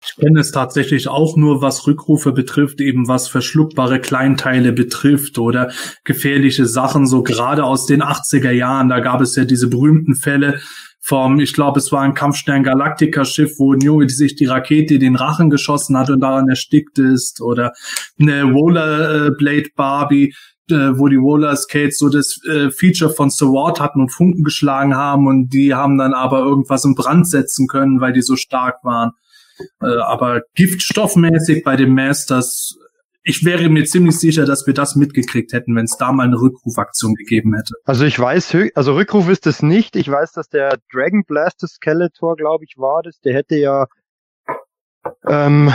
Ich 0.04 0.14
kenne 0.16 0.38
es 0.38 0.52
tatsächlich 0.52 1.08
auch 1.08 1.36
nur, 1.36 1.62
was 1.62 1.86
Rückrufe 1.86 2.30
betrifft, 2.30 2.80
eben 2.80 3.08
was 3.08 3.26
verschluckbare 3.26 4.00
Kleinteile 4.00 4.72
betrifft 4.72 5.38
oder 5.38 5.72
gefährliche 6.04 6.66
Sachen, 6.66 7.08
so 7.08 7.24
gerade 7.24 7.64
aus 7.64 7.86
den 7.86 8.02
80er 8.02 8.52
Jahren. 8.52 8.88
Da 8.88 9.00
gab 9.00 9.20
es 9.20 9.34
ja 9.34 9.44
diese 9.44 9.68
berühmten 9.68 10.14
Fälle, 10.14 10.60
vom, 11.06 11.38
ich 11.38 11.52
glaube, 11.52 11.78
es 11.78 11.92
war 11.92 12.02
ein 12.02 12.14
Kampfstern 12.14 12.64
Galactica 12.64 13.24
Schiff, 13.24 13.60
wo 13.60 13.74
Junge 13.74 14.08
sich 14.08 14.34
die 14.34 14.46
Rakete 14.46 14.98
den 14.98 15.14
Rachen 15.14 15.50
geschossen 15.50 15.96
hat 15.96 16.10
und 16.10 16.18
daran 16.18 16.48
erstickt 16.48 16.98
ist 16.98 17.40
oder 17.40 17.72
eine 18.18 18.42
Rollerblade 18.42 19.68
Barbie, 19.76 20.34
äh, 20.68 20.98
wo 20.98 21.06
die 21.06 21.14
Roller 21.14 21.54
Skates 21.54 21.98
so 21.98 22.08
das 22.08 22.40
äh, 22.48 22.72
Feature 22.72 23.12
von 23.12 23.30
Sword 23.30 23.78
hatten 23.78 24.00
und 24.00 24.12
Funken 24.12 24.42
geschlagen 24.42 24.96
haben 24.96 25.28
und 25.28 25.50
die 25.50 25.74
haben 25.74 25.96
dann 25.96 26.12
aber 26.12 26.40
irgendwas 26.40 26.84
in 26.84 26.96
Brand 26.96 27.28
setzen 27.28 27.68
können, 27.68 28.00
weil 28.00 28.12
die 28.12 28.22
so 28.22 28.34
stark 28.34 28.82
waren. 28.82 29.12
Äh, 29.80 29.86
aber 29.86 30.42
giftstoffmäßig 30.56 31.62
bei 31.62 31.76
den 31.76 31.94
Masters 31.94 32.76
ich 33.28 33.44
wäre 33.44 33.68
mir 33.68 33.84
ziemlich 33.84 34.20
sicher, 34.20 34.44
dass 34.44 34.68
wir 34.68 34.74
das 34.74 34.94
mitgekriegt 34.94 35.52
hätten, 35.52 35.74
wenn 35.74 35.86
es 35.86 35.96
da 35.96 36.12
mal 36.12 36.26
eine 36.26 36.36
Rückrufaktion 36.36 37.14
gegeben 37.16 37.56
hätte. 37.56 37.74
Also 37.84 38.04
ich 38.04 38.16
weiß, 38.16 38.56
also 38.76 38.94
Rückruf 38.94 39.28
ist 39.28 39.48
es 39.48 39.62
nicht. 39.62 39.96
Ich 39.96 40.08
weiß, 40.08 40.30
dass 40.30 40.48
der 40.48 40.78
Dragon 40.92 41.24
Blaster 41.24 41.66
Skeletor, 41.66 42.36
glaube 42.36 42.64
ich, 42.64 42.78
war 42.78 43.02
das. 43.02 43.18
Der 43.20 43.34
hätte 43.34 43.56
ja 43.56 43.86
ähm, 45.26 45.72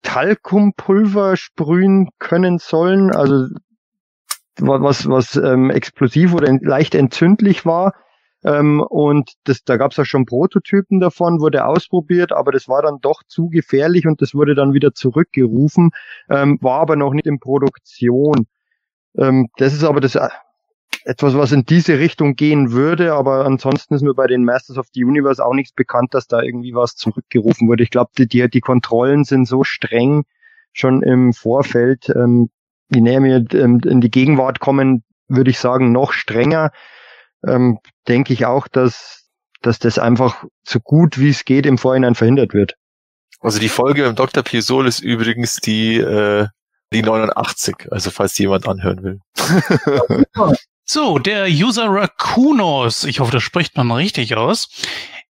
Talkumpulver 0.00 1.36
sprühen 1.36 2.08
können 2.18 2.58
sollen, 2.58 3.14
also 3.14 3.48
was 4.58 5.06
was 5.06 5.36
ähm, 5.36 5.68
explosiv 5.68 6.32
oder 6.32 6.50
leicht 6.62 6.94
entzündlich 6.94 7.66
war. 7.66 7.92
Ähm, 8.46 8.80
und 8.80 9.32
das, 9.44 9.64
da 9.64 9.76
gab 9.76 9.90
es 9.90 9.98
auch 9.98 10.04
schon 10.04 10.24
Prototypen 10.24 11.00
davon, 11.00 11.40
wurde 11.40 11.66
ausprobiert, 11.66 12.32
aber 12.32 12.52
das 12.52 12.68
war 12.68 12.80
dann 12.80 13.00
doch 13.00 13.22
zu 13.26 13.48
gefährlich 13.48 14.06
und 14.06 14.22
das 14.22 14.34
wurde 14.34 14.54
dann 14.54 14.72
wieder 14.72 14.94
zurückgerufen, 14.94 15.90
ähm, 16.30 16.58
war 16.60 16.80
aber 16.80 16.94
noch 16.94 17.12
nicht 17.12 17.26
in 17.26 17.40
Produktion. 17.40 18.46
Ähm, 19.18 19.48
das 19.56 19.74
ist 19.74 19.82
aber 19.82 20.00
das 20.00 20.14
äh, 20.14 20.28
etwas, 21.04 21.36
was 21.36 21.50
in 21.50 21.64
diese 21.64 21.98
Richtung 21.98 22.36
gehen 22.36 22.70
würde, 22.70 23.14
aber 23.14 23.44
ansonsten 23.46 23.94
ist 23.94 24.02
mir 24.02 24.14
bei 24.14 24.28
den 24.28 24.44
Masters 24.44 24.78
of 24.78 24.86
the 24.92 25.04
Universe 25.04 25.44
auch 25.44 25.54
nichts 25.54 25.72
bekannt, 25.72 26.14
dass 26.14 26.28
da 26.28 26.40
irgendwie 26.40 26.74
was 26.74 26.94
zurückgerufen 26.94 27.66
wurde. 27.68 27.82
Ich 27.82 27.90
glaube, 27.90 28.10
die, 28.16 28.28
die, 28.28 28.48
die 28.48 28.60
Kontrollen 28.60 29.24
sind 29.24 29.46
so 29.46 29.64
streng 29.64 30.24
schon 30.72 31.02
im 31.02 31.32
Vorfeld. 31.32 32.10
Ähm, 32.14 32.50
je 32.94 33.00
näher 33.00 33.22
wir 33.24 33.44
ähm, 33.60 33.80
in 33.84 34.00
die 34.00 34.10
Gegenwart 34.10 34.60
kommen, 34.60 35.02
würde 35.26 35.50
ich 35.50 35.58
sagen, 35.58 35.90
noch 35.90 36.12
strenger. 36.12 36.70
Ähm, 37.44 37.78
denke 38.08 38.32
ich 38.32 38.46
auch, 38.46 38.68
dass, 38.68 39.24
dass 39.62 39.78
das 39.78 39.98
einfach 39.98 40.44
so 40.66 40.80
gut 40.80 41.18
wie 41.18 41.30
es 41.30 41.44
geht 41.44 41.66
im 41.66 41.78
Vorhinein 41.78 42.14
verhindert 42.14 42.54
wird. 42.54 42.74
Also 43.40 43.58
die 43.58 43.68
Folge 43.68 44.08
mit 44.08 44.18
Dr. 44.18 44.42
Piesol 44.42 44.86
ist 44.86 45.00
übrigens 45.00 45.56
die, 45.56 45.98
äh, 45.98 46.46
die 46.92 47.02
89, 47.02 47.88
also 47.90 48.10
falls 48.10 48.38
jemand 48.38 48.66
anhören 48.66 49.02
will. 49.02 49.20
so, 50.84 51.18
der 51.18 51.46
User 51.46 51.86
Racoonos, 51.88 53.04
ich 53.04 53.20
hoffe, 53.20 53.32
das 53.32 53.42
spricht 53.42 53.76
man 53.76 53.90
richtig 53.90 54.36
aus, 54.36 54.68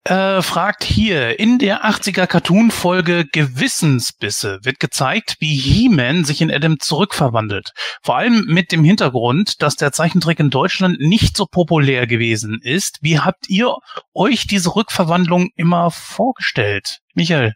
äh, 0.04 0.42
fragt 0.42 0.84
hier, 0.84 1.40
in 1.40 1.60
der 1.60 1.86
80er 1.86 2.26
Cartoon-Folge 2.26 3.26
Gewissensbisse 3.32 4.60
wird 4.64 4.80
gezeigt, 4.80 5.36
wie 5.40 5.56
He-Man 5.56 6.24
sich 6.24 6.42
in 6.42 6.52
Adam 6.52 6.80
zurückverwandelt. 6.80 7.72
Vor 8.02 8.18
allem 8.18 8.46
mit 8.48 8.72
dem 8.72 8.84
Hintergrund, 8.84 9.62
dass 9.62 9.76
der 9.76 9.92
Zeichentrick 9.92 10.40
in 10.40 10.50
Deutschland 10.50 11.00
nicht 11.00 11.38
so 11.38 11.46
populär 11.46 12.08
gewesen 12.08 12.60
ist. 12.62 12.98
Wie 13.02 13.20
habt 13.20 13.50
ihr 13.50 13.76
euch 14.14 14.48
diese 14.48 14.76
Rückverwandlung 14.76 15.50
immer 15.56 15.92
vorgestellt? 15.92 17.00
Michael? 17.14 17.54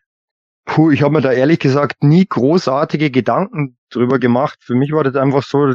Puh, 0.66 0.92
ich 0.92 1.02
habe 1.02 1.14
mir 1.14 1.22
da 1.22 1.32
ehrlich 1.32 1.60
gesagt 1.60 2.04
nie 2.04 2.26
großartige 2.28 3.12
Gedanken 3.12 3.78
drüber 3.90 4.20
gemacht. 4.20 4.60
Für 4.62 4.76
mich 4.76 4.92
war 4.92 5.04
das 5.04 5.16
einfach 5.16 5.44
so, 5.44 5.74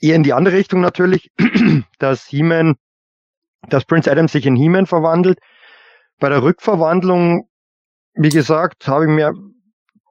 eher 0.00 0.16
in 0.16 0.22
die 0.22 0.32
andere 0.32 0.56
Richtung 0.56 0.80
natürlich, 0.80 1.30
dass 1.98 2.26
He-Man, 2.26 2.76
dass 3.68 3.84
Prince 3.84 4.10
Adam 4.10 4.28
sich 4.28 4.46
in 4.46 4.56
He-Man 4.56 4.86
verwandelt 4.86 5.38
bei 6.20 6.28
der 6.28 6.42
Rückverwandlung, 6.42 7.48
wie 8.14 8.28
gesagt, 8.28 8.86
habe 8.86 9.04
ich 9.04 9.10
mir 9.10 9.32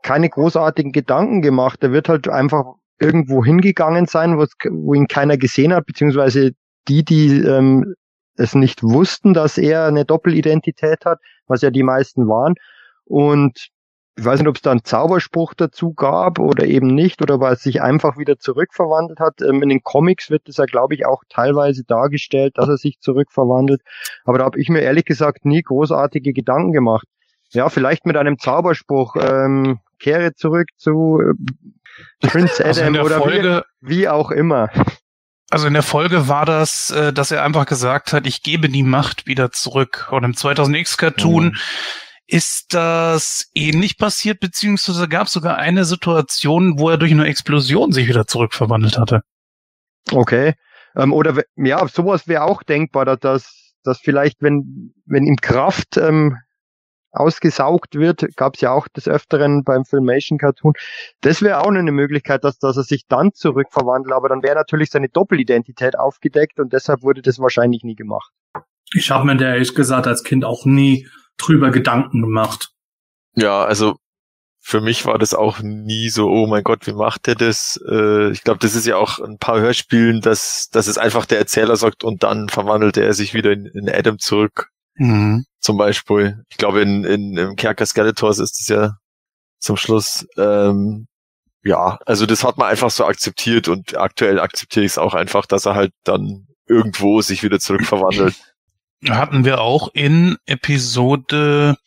keine 0.02 0.30
großartigen 0.30 0.92
Gedanken 0.92 1.42
gemacht. 1.42 1.84
Er 1.84 1.92
wird 1.92 2.10
halt 2.10 2.28
einfach 2.28 2.66
irgendwo 3.00 3.46
hingegangen 3.46 4.08
sein, 4.08 4.38
wo 4.38 4.94
ihn 4.94 5.08
keiner 5.08 5.38
gesehen 5.38 5.74
hat, 5.74 5.86
beziehungsweise 5.86 6.52
die, 6.88 7.06
die 7.06 7.42
ähm, 7.42 7.94
es 8.36 8.56
nicht 8.56 8.84
wussten, 8.84 9.34
dass 9.34 9.58
er 9.58 9.86
eine 9.86 10.06
Doppelidentität 10.06 11.06
hat, 11.06 11.20
was 11.48 11.62
ja 11.62 11.72
die 11.72 11.84
meisten 11.84 12.28
waren. 12.28 12.56
Und 13.06 13.70
ich 14.20 14.26
weiß 14.26 14.40
nicht, 14.40 14.50
ob 14.50 14.58
es 14.58 14.62
da 14.62 14.72
einen 14.72 14.84
Zauberspruch 14.84 15.54
dazu 15.54 15.94
gab 15.94 16.40
oder 16.40 16.66
eben 16.66 16.88
nicht, 16.88 17.22
oder 17.22 17.40
weil 17.40 17.54
es 17.54 17.64
sich 17.64 17.82
einfach 17.82 18.18
wieder 18.18 18.38
zurückverwandelt 18.38 19.20
hat. 19.20 19.42
Ähm, 19.42 19.64
in 19.64 19.70
den 19.70 19.82
Comics 19.82 20.30
wird 20.30 20.50
es 20.50 20.58
ja, 20.58 20.66
glaube 20.66 20.94
ich, 20.94 21.06
auch 21.06 21.24
teilweise 21.30 21.84
dargestellt, 21.86 22.58
dass 22.58 22.68
er 22.68 22.78
sich 22.78 23.00
zurückverwandelt. 23.00 23.82
Aber 24.26 24.40
da 24.40 24.46
habe 24.46 24.60
ich 24.60 24.70
mir 24.70 24.82
ehrlich 24.82 25.06
gesagt 25.06 25.46
nie 25.46 25.62
großartige 25.62 26.34
Gedanken 26.34 26.74
gemacht. 26.74 27.08
Ja, 27.52 27.70
vielleicht 27.70 28.06
mit 28.06 28.18
einem 28.18 28.38
Zauberspruch, 28.38 29.16
ähm, 29.16 29.80
kehre 30.00 30.34
zurück 30.34 30.68
zu 30.76 31.20
äh, 31.22 32.28
Prince 32.28 32.64
also 32.64 32.82
Adam 32.82 32.96
also 32.96 33.06
oder 33.06 33.18
Folge, 33.18 33.64
wie, 33.80 34.00
wie 34.00 34.10
auch 34.10 34.32
immer. 34.32 34.70
Also 35.50 35.66
in 35.66 35.74
der 35.74 35.82
Folge 35.82 36.28
war 36.28 36.46
das, 36.46 36.92
äh, 36.92 37.12
dass 37.14 37.32
er 37.32 37.44
einfach 37.44 37.66
gesagt 37.66 38.14
hat, 38.14 38.28
ich 38.28 38.44
gebe 38.44 38.70
die 38.70 38.84
Macht 38.84 39.26
wieder 39.28 39.52
zurück. 39.52 40.10
Und 40.12 40.26
im 40.26 40.34
2000X 40.34 40.98
Cartoon 40.98 41.46
mhm 41.46 41.58
ist 42.30 42.74
das 42.76 43.50
ähnlich 43.56 43.98
passiert, 43.98 44.40
beziehungsweise 44.40 45.08
gab 45.08 45.28
es 45.28 45.34
sogar 45.34 45.58
eine 45.58 45.84
Situation, 45.84 46.78
wo 46.78 46.90
er 46.90 46.98
durch 46.98 47.12
eine 47.12 47.26
Explosion 47.26 47.92
sich 47.92 48.08
wieder 48.08 48.28
zurückverwandelt 48.28 49.00
hatte. 49.00 49.22
Okay. 50.12 50.54
Ähm, 50.96 51.12
oder 51.12 51.42
ja, 51.56 51.88
sowas 51.88 52.28
wäre 52.28 52.44
auch 52.44 52.62
denkbar, 52.62 53.18
dass, 53.18 53.74
dass 53.84 54.00
vielleicht, 54.00 54.42
wenn, 54.42 54.94
wenn 55.06 55.26
ihm 55.26 55.38
Kraft 55.38 55.98
ähm, 55.98 56.38
ausgesaugt 57.12 57.96
wird, 57.96 58.36
gab 58.36 58.56
es 58.56 58.62
ja 58.62 58.72
auch 58.72 58.88
des 58.88 59.08
Öfteren 59.08 59.64
beim 59.64 59.84
Filmation 59.84 60.38
Cartoon. 60.38 60.74
Das 61.22 61.42
wäre 61.42 61.62
auch 61.62 61.70
eine 61.70 61.92
Möglichkeit, 61.92 62.44
dass, 62.44 62.60
dass 62.60 62.78
er 62.78 62.84
sich 62.84 63.08
dann 63.08 63.34
zurückverwandelt, 63.34 64.14
aber 64.14 64.30
dann 64.30 64.44
wäre 64.44 64.56
natürlich 64.56 64.92
seine 64.92 65.10
Doppelidentität 65.10 65.98
aufgedeckt 65.98 66.60
und 66.60 66.74
deshalb 66.74 67.02
wurde 67.02 67.24
das 67.24 67.40
wahrscheinlich 67.40 67.84
nie 67.84 67.96
gemacht. 67.96 68.32
Ich 68.94 69.10
habe 69.10 69.26
mir 69.26 69.38
da 69.38 69.54
ehrlich 69.54 69.74
gesagt 69.74 70.06
als 70.06 70.24
Kind 70.24 70.46
auch 70.46 70.66
nie 70.66 71.08
drüber 71.40 71.72
Gedanken 71.72 72.22
gemacht. 72.22 72.70
Ja, 73.36 73.64
also 73.64 73.98
für 74.62 74.82
mich 74.82 75.06
war 75.06 75.18
das 75.18 75.34
auch 75.34 75.60
nie 75.62 76.10
so, 76.10 76.30
oh 76.30 76.46
mein 76.46 76.64
Gott, 76.64 76.86
wie 76.86 76.94
macht 76.94 77.28
der 77.28 77.36
das? 77.36 77.82
Äh, 77.90 78.32
ich 78.32 78.44
glaube, 78.44 78.60
das 78.60 78.76
ist 78.76 78.86
ja 78.86 78.98
auch 78.98 79.20
ein 79.20 79.38
paar 79.38 79.60
Hörspielen, 79.60 80.22
dass, 80.22 80.70
dass 80.70 80.88
es 80.88 80.98
einfach 80.98 81.26
der 81.26 81.40
Erzähler 81.40 81.76
sagt 81.76 82.04
und 82.04 82.24
dann 82.24 82.50
verwandelt 82.50 82.98
er 82.98 83.14
sich 83.14 83.34
wieder 83.34 83.52
in, 83.52 83.66
in 83.66 83.90
Adam 83.90 84.20
zurück. 84.20 84.70
Mhm. 84.96 85.46
Zum 85.60 85.78
Beispiel. 85.78 86.44
Ich 86.50 86.58
glaube, 86.58 86.82
in, 86.82 87.04
in, 87.04 87.38
im 87.38 87.56
Kerker 87.56 87.86
Skeletors 87.86 88.40
ist 88.40 88.60
es 88.60 88.68
ja 88.68 88.98
zum 89.60 89.78
Schluss. 89.78 90.28
Ähm, 90.38 91.08
ja, 91.64 91.98
also 92.06 92.26
das 92.26 92.44
hat 92.44 92.58
man 92.58 92.70
einfach 92.70 92.92
so 92.92 93.06
akzeptiert 93.06 93.68
und 93.68 93.98
aktuell 93.98 94.40
akzeptiere 94.40 94.86
ich 94.86 94.94
es 94.94 94.98
auch 94.98 95.14
einfach, 95.14 95.46
dass 95.46 95.66
er 95.66 95.76
halt 95.76 95.94
dann 96.04 96.48
irgendwo 96.68 97.22
sich 97.22 97.44
wieder 97.44 97.60
zurückverwandelt 97.60 98.36
hatten 99.08 99.46
wir 99.46 99.62
auch 99.62 99.90
in 99.94 100.38
Episode, 100.46 101.78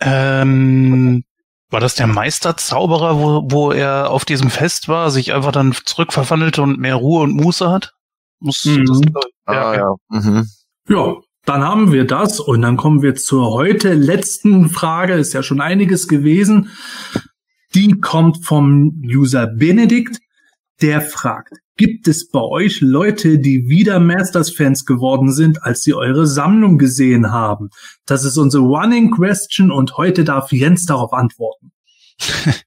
ähm, 0.00 1.24
war 1.70 1.80
das 1.80 1.94
der 1.96 2.06
Meisterzauberer, 2.06 3.18
wo, 3.18 3.50
wo 3.50 3.72
er 3.72 4.10
auf 4.10 4.24
diesem 4.24 4.50
Fest 4.50 4.88
war, 4.88 5.10
sich 5.10 5.34
einfach 5.34 5.52
dann 5.52 5.74
zurückverwandelte 5.84 6.62
und 6.62 6.78
mehr 6.78 6.94
Ruhe 6.94 7.22
und 7.22 7.34
Muße 7.34 7.70
hat? 7.70 7.94
Muss, 8.40 8.64
mhm. 8.64 8.84
das, 8.86 9.24
ah, 9.46 9.74
ja. 9.74 9.94
Mhm. 10.08 10.46
ja, 10.88 11.16
dann 11.44 11.62
haben 11.62 11.92
wir 11.92 12.06
das 12.06 12.40
und 12.40 12.62
dann 12.62 12.76
kommen 12.76 13.02
wir 13.02 13.14
zur 13.14 13.50
heute 13.50 13.92
letzten 13.94 14.70
Frage. 14.70 15.14
Ist 15.14 15.34
ja 15.34 15.42
schon 15.42 15.60
einiges 15.60 16.08
gewesen. 16.08 16.70
Die 17.74 18.00
kommt 18.00 18.44
vom 18.44 19.02
User 19.04 19.46
Benedikt. 19.46 20.20
Der 20.80 21.00
fragt, 21.00 21.52
Gibt 21.76 22.06
es 22.06 22.28
bei 22.28 22.40
euch 22.40 22.80
Leute, 22.80 23.40
die 23.40 23.68
wieder 23.68 23.98
Masters-Fans 23.98 24.84
geworden 24.84 25.32
sind, 25.32 25.64
als 25.64 25.82
sie 25.82 25.92
eure 25.92 26.24
Sammlung 26.24 26.78
gesehen 26.78 27.32
haben? 27.32 27.70
Das 28.06 28.24
ist 28.24 28.36
unsere 28.36 28.62
Running 28.62 29.10
Question 29.10 29.72
und 29.72 29.96
heute 29.96 30.22
darf 30.22 30.52
Jens 30.52 30.86
darauf 30.86 31.12
antworten. 31.12 31.72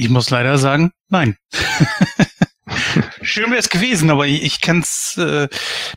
Ich 0.00 0.10
muss 0.10 0.30
leider 0.30 0.58
sagen, 0.58 0.92
nein. 1.08 1.36
Schön 3.22 3.50
wäre 3.50 3.58
es 3.58 3.68
gewesen, 3.68 4.10
aber 4.10 4.28
ich, 4.28 4.44
ich 4.44 4.60
kann 4.60 4.78
es. 4.78 5.16
Äh, 5.18 5.48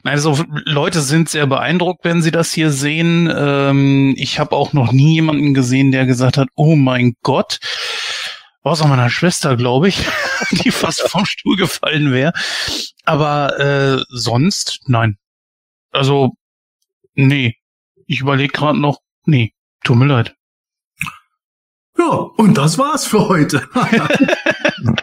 also 0.03 0.43
Leute 0.65 1.01
sind 1.01 1.29
sehr 1.29 1.45
beeindruckt, 1.45 2.03
wenn 2.03 2.23
sie 2.23 2.31
das 2.31 2.51
hier 2.51 2.71
sehen. 2.71 3.31
Ähm, 3.31 4.15
ich 4.17 4.39
habe 4.39 4.55
auch 4.55 4.73
noch 4.73 4.91
nie 4.91 5.13
jemanden 5.13 5.53
gesehen, 5.53 5.91
der 5.91 6.07
gesagt 6.07 6.37
hat: 6.37 6.47
Oh 6.55 6.75
mein 6.75 7.13
Gott, 7.21 7.59
außer 8.63 8.87
meiner 8.87 9.09
Schwester, 9.09 9.55
glaube 9.55 9.89
ich, 9.89 10.05
die 10.51 10.71
fast 10.71 11.01
vom 11.09 11.25
Stuhl 11.25 11.57
gefallen 11.57 12.11
wäre. 12.11 12.33
Aber 13.03 13.59
äh, 13.59 14.03
sonst, 14.09 14.79
nein. 14.87 15.17
Also, 15.91 16.33
nee. 17.13 17.55
Ich 18.07 18.21
überlege 18.21 18.51
gerade 18.51 18.79
noch, 18.79 18.99
nee, 19.25 19.53
tut 19.83 19.97
mir 19.97 20.05
leid. 20.05 20.35
Ja, 21.97 22.09
und 22.09 22.57
das 22.57 22.77
war's 22.77 23.05
für 23.05 23.29
heute. 23.29 23.67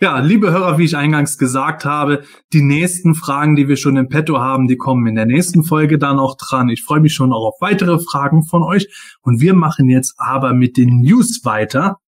ja, 0.00 0.20
liebe 0.20 0.50
Hörer, 0.50 0.78
wie 0.78 0.84
ich 0.84 0.96
eingangs 0.96 1.36
gesagt 1.36 1.84
habe, 1.84 2.24
die 2.52 2.62
nächsten 2.62 3.14
Fragen, 3.14 3.56
die 3.56 3.68
wir 3.68 3.76
schon 3.76 3.96
im 3.96 4.08
Petto 4.08 4.38
haben, 4.38 4.68
die 4.68 4.76
kommen 4.76 5.06
in 5.06 5.14
der 5.16 5.26
nächsten 5.26 5.64
Folge 5.64 5.98
dann 5.98 6.18
auch 6.18 6.36
dran. 6.36 6.68
Ich 6.68 6.84
freue 6.84 7.00
mich 7.00 7.12
schon 7.12 7.32
auch 7.32 7.48
auf 7.48 7.60
weitere 7.60 7.98
Fragen 7.98 8.44
von 8.44 8.62
euch. 8.62 8.88
Und 9.20 9.40
wir 9.40 9.54
machen 9.54 9.88
jetzt 9.88 10.14
aber 10.18 10.54
mit 10.54 10.76
den 10.76 11.00
News 11.00 11.44
weiter. 11.44 11.98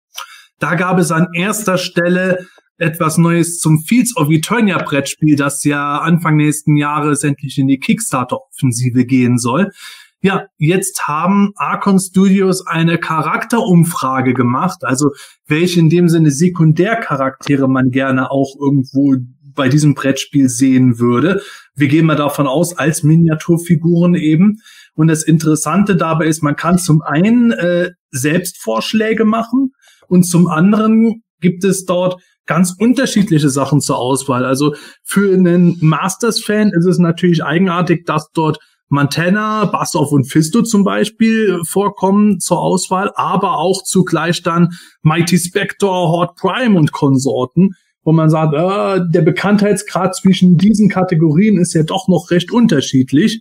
Da 0.63 0.77
gab 0.77 1.01
es 1.01 1.11
an 1.11 1.27
erster 1.35 1.77
Stelle 1.77 2.47
etwas 2.79 3.19
Neues 3.19 3.59
zum 3.59 3.81
Fields 3.81 4.17
of 4.17 4.31
Eternia 4.31 4.79
Brettspiel, 4.79 5.35
das 5.35 5.65
ja 5.65 5.99
Anfang 5.99 6.37
nächsten 6.37 6.77
Jahres 6.77 7.25
endlich 7.25 7.59
in 7.59 7.67
die 7.67 7.81
Kickstarter-Offensive 7.81 9.05
gehen 9.05 9.39
soll. 9.39 9.73
Ja, 10.21 10.47
jetzt 10.59 11.09
haben 11.09 11.51
Archon 11.57 11.99
Studios 11.99 12.65
eine 12.65 12.99
Charakterumfrage 12.99 14.35
gemacht, 14.35 14.85
also 14.85 15.11
welche 15.49 15.81
in 15.81 15.91
dem 15.91 16.09
Sinne 16.09 16.31
Sekundärcharaktere 16.31 17.69
man 17.69 17.91
gerne 17.91 18.31
auch 18.31 18.55
irgendwo 18.57 19.17
bei 19.57 19.69
diesem 19.69 19.95
Brettspiel 19.95 20.49
sehen 20.49 21.01
würde. 21.01 21.43
Wir 21.75 21.89
gehen 21.89 22.07
mal 22.07 22.15
davon 22.15 22.47
aus, 22.47 22.79
als 22.79 23.03
Miniaturfiguren 23.03 24.15
eben. 24.15 24.59
Und 24.95 25.09
das 25.09 25.25
Interessante 25.25 25.97
dabei 25.97 26.27
ist, 26.27 26.41
man 26.41 26.55
kann 26.55 26.79
zum 26.79 27.03
einen 27.03 27.51
äh, 27.51 27.91
Selbstvorschläge 28.13 29.25
machen, 29.25 29.73
und 30.13 30.25
zum 30.25 30.47
anderen 30.47 31.23
gibt 31.41 31.65
es 31.65 31.85
dort 31.87 32.21
ganz 32.47 32.75
unterschiedliche 32.79 33.49
Sachen 33.49 33.81
zur 33.81 33.99
Auswahl. 33.99 34.45
Also 34.45 34.75
für 35.03 35.33
einen 35.33 35.79
Masters-Fan 35.81 36.71
ist 36.73 36.87
es 36.87 36.99
natürlich 36.99 37.43
eigenartig, 37.43 38.05
dass 38.05 38.29
dort 38.35 38.59
Montana, 38.89 39.65
Bassoff 39.65 40.13
und 40.13 40.31
Fisto 40.31 40.63
zum 40.63 40.85
Beispiel 40.85 41.61
vorkommen 41.67 42.41
zur 42.41 42.61
Auswahl, 42.61 43.11
aber 43.15 43.57
auch 43.57 43.83
zugleich 43.85 44.43
dann 44.43 44.69
Mighty 45.03 45.39
Spector, 45.39 46.11
Horde 46.11 46.35
Prime 46.37 46.79
und 46.79 46.93
Konsorten. 46.93 47.71
wo 48.05 48.11
man 48.11 48.31
sagt, 48.31 48.53
äh, 48.53 49.01
der 49.13 49.23
Bekanntheitsgrad 49.23 50.17
zwischen 50.17 50.59
diesen 50.59 50.89
Kategorien 50.89 51.57
ist 51.57 51.73
ja 51.73 51.85
doch 51.85 52.09
noch 52.09 52.33
recht 52.33 52.51
unterschiedlich. 52.51 53.41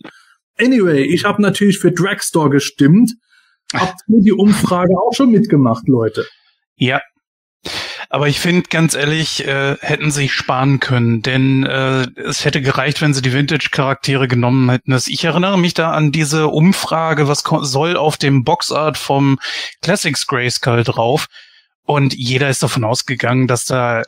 Anyway, 0.60 1.04
ich 1.04 1.26
habe 1.26 1.42
natürlich 1.42 1.80
für 1.80 1.92
Dragstore 1.92 2.52
gestimmt. 2.52 3.16
Habt 3.74 4.02
ihr 4.08 4.22
die 4.22 4.34
Umfrage 4.34 4.94
auch 5.00 5.14
schon 5.14 5.32
mitgemacht, 5.32 5.88
Leute? 5.88 6.26
Ja. 6.82 7.00
Aber 8.10 8.28
ich 8.28 8.40
finde, 8.40 8.64
ganz 8.70 8.96
ehrlich, 8.96 9.46
äh, 9.46 9.78
hätten 9.82 10.10
sie 10.10 10.30
sparen 10.30 10.80
können, 10.80 11.22
denn 11.22 11.64
äh, 11.64 12.08
es 12.20 12.44
hätte 12.44 12.62
gereicht, 12.62 13.02
wenn 13.02 13.14
sie 13.14 13.22
die 13.22 13.34
Vintage-Charaktere 13.34 14.28
genommen 14.28 14.70
hätten. 14.70 14.92
Ich 15.08 15.24
erinnere 15.24 15.60
mich 15.60 15.76
da 15.76 15.92
an 15.92 16.12
diese 16.12 16.48
Umfrage, 16.48 17.28
was 17.28 17.44
soll 17.62 17.96
auf 17.96 18.18
dem 18.18 18.44
Boxart 18.44 18.98
vom 18.98 19.38
Classics 19.82 20.26
Grayskull 20.26 20.84
drauf. 20.84 21.28
Und 21.84 22.16
jeder 22.16 22.50
ist 22.50 22.64
davon 22.64 22.84
ausgegangen, 22.84 23.48
dass 23.48 23.66
da 23.66 24.02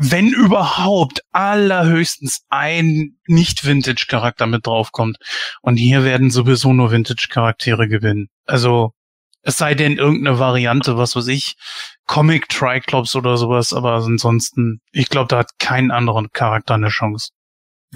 wenn 0.00 0.28
überhaupt, 0.28 1.22
allerhöchstens 1.32 2.42
ein 2.50 3.16
Nicht-Vintage-Charakter 3.26 4.46
mit 4.46 4.66
draufkommt. 4.66 5.16
Und 5.60 5.76
hier 5.76 6.04
werden 6.04 6.30
sowieso 6.30 6.72
nur 6.72 6.92
Vintage-Charaktere 6.92 7.88
gewinnen. 7.88 8.28
Also, 8.46 8.92
es 9.42 9.56
sei 9.56 9.74
denn 9.74 9.96
irgendeine 9.96 10.38
Variante, 10.38 10.96
was 10.96 11.16
weiß 11.16 11.26
ich, 11.28 11.56
Comic 12.08 12.48
Triclops 12.48 13.14
oder 13.14 13.36
sowas, 13.36 13.72
aber 13.72 13.92
ansonsten, 13.92 14.80
ich 14.92 15.08
glaube, 15.08 15.28
da 15.28 15.38
hat 15.38 15.50
kein 15.60 15.92
anderer 15.92 16.26
Charakter 16.32 16.74
eine 16.74 16.88
Chance. 16.88 17.28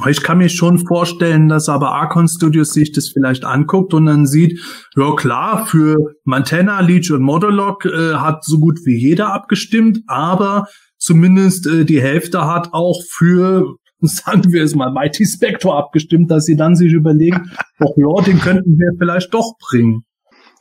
Ich 0.09 0.23
kann 0.23 0.39
mir 0.39 0.49
schon 0.49 0.79
vorstellen, 0.87 1.49
dass 1.49 1.69
aber 1.69 1.93
Archon 1.93 2.27
Studios 2.27 2.73
sich 2.73 2.93
das 2.93 3.09
vielleicht 3.09 3.45
anguckt 3.45 3.93
und 3.93 4.07
dann 4.07 4.27
sieht, 4.27 4.59
ja 4.97 5.15
klar, 5.15 5.67
für 5.67 6.15
Montana, 6.25 6.81
Leech 6.81 7.13
und 7.13 7.23
Modolog 7.23 7.85
äh, 7.85 8.15
hat 8.15 8.43
so 8.45 8.59
gut 8.59 8.79
wie 8.85 8.97
jeder 8.97 9.35
abgestimmt, 9.35 10.01
aber 10.07 10.67
zumindest 10.97 11.67
äh, 11.67 11.85
die 11.85 12.01
Hälfte 12.01 12.47
hat 12.47 12.73
auch 12.73 13.03
für, 13.07 13.77
sagen 14.01 14.53
wir 14.53 14.63
es 14.63 14.75
mal, 14.75 14.93
Mighty 14.93 15.27
Spector 15.27 15.77
abgestimmt, 15.77 16.31
dass 16.31 16.45
sie 16.45 16.57
dann 16.57 16.75
sich 16.75 16.93
überlegen, 16.93 17.51
doch 17.79 17.95
ja, 17.97 18.25
den 18.25 18.41
könnten 18.41 18.79
wir 18.79 18.93
vielleicht 18.99 19.35
doch 19.35 19.55
bringen. 19.59 20.05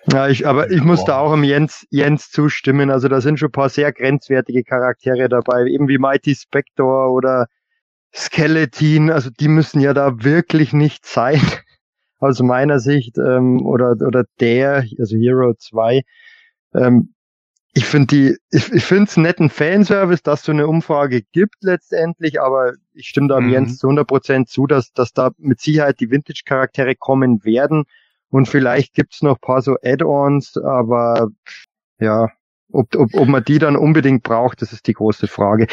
Ja, 0.08 0.28
ich, 0.28 0.48
aber 0.48 0.72
ich 0.72 0.84
muss 0.84 1.06
da 1.06 1.20
auch 1.20 1.34
im 1.34 1.44
Jens, 1.44 1.86
Jens 1.92 2.32
zustimmen. 2.32 2.90
Also 2.90 3.08
da 3.08 3.22
sind 3.22 3.38
schon 3.38 3.50
ein 3.50 3.54
paar 3.54 3.70
sehr 3.70 3.92
grenzwertige 3.94 4.64
Charaktere 4.64 5.30
dabei, 5.30 5.66
eben 5.68 5.88
wie 5.88 6.00
Mighty 6.00 6.34
Spector 6.36 7.12
oder 7.12 7.48
Skeleton. 8.14 9.12
Also 9.12 9.30
die 9.30 9.48
müssen 9.48 9.80
ja 9.80 9.94
da 9.94 10.24
wirklich 10.24 10.74
nicht 10.74 11.06
sein. 11.06 11.42
Aus 12.20 12.40
meiner 12.42 12.80
Sicht, 12.80 13.18
ähm, 13.18 13.66
oder, 13.66 13.96
oder 14.06 14.26
der, 14.40 14.86
also 15.00 15.18
Hero 15.18 15.54
2. 15.58 16.02
Ähm, 16.76 17.14
ich 17.74 17.86
finde 17.86 18.08
die, 18.08 18.38
ich, 18.52 18.72
ich 18.72 18.84
finde 18.84 19.06
es 19.06 19.18
einen 19.18 19.24
netten 19.24 19.50
Fanservice, 19.50 20.22
dass 20.22 20.44
so 20.44 20.52
eine 20.52 20.68
Umfrage 20.68 21.22
gibt 21.32 21.56
letztendlich, 21.62 22.42
aber 22.42 22.74
ich 22.94 23.08
stimme 23.08 23.30
da 23.30 23.40
mhm. 23.40 23.50
Jens 23.50 23.78
zu 23.78 23.88
100 23.88 24.08
Prozent 24.08 24.50
zu, 24.50 24.68
dass, 24.68 24.92
dass 24.94 25.14
da 25.14 25.32
mit 25.38 25.62
Sicherheit 25.62 26.00
die 26.00 26.12
Vintage-Charaktere 26.12 26.96
kommen 26.96 27.44
werden 27.46 27.86
und 28.32 28.48
vielleicht 28.48 28.94
gibt's 28.94 29.22
noch 29.22 29.40
paar 29.40 29.62
so 29.62 29.76
Add-ons, 29.84 30.58
aber 30.58 31.30
ja, 32.00 32.30
ob, 32.72 32.96
ob, 32.96 33.14
ob 33.14 33.28
man 33.28 33.44
die 33.44 33.60
dann 33.60 33.76
unbedingt 33.76 34.24
braucht, 34.24 34.62
das 34.62 34.74
ist 34.74 34.88
die 34.88 34.94
große 34.94 35.28
Frage. 35.28 35.68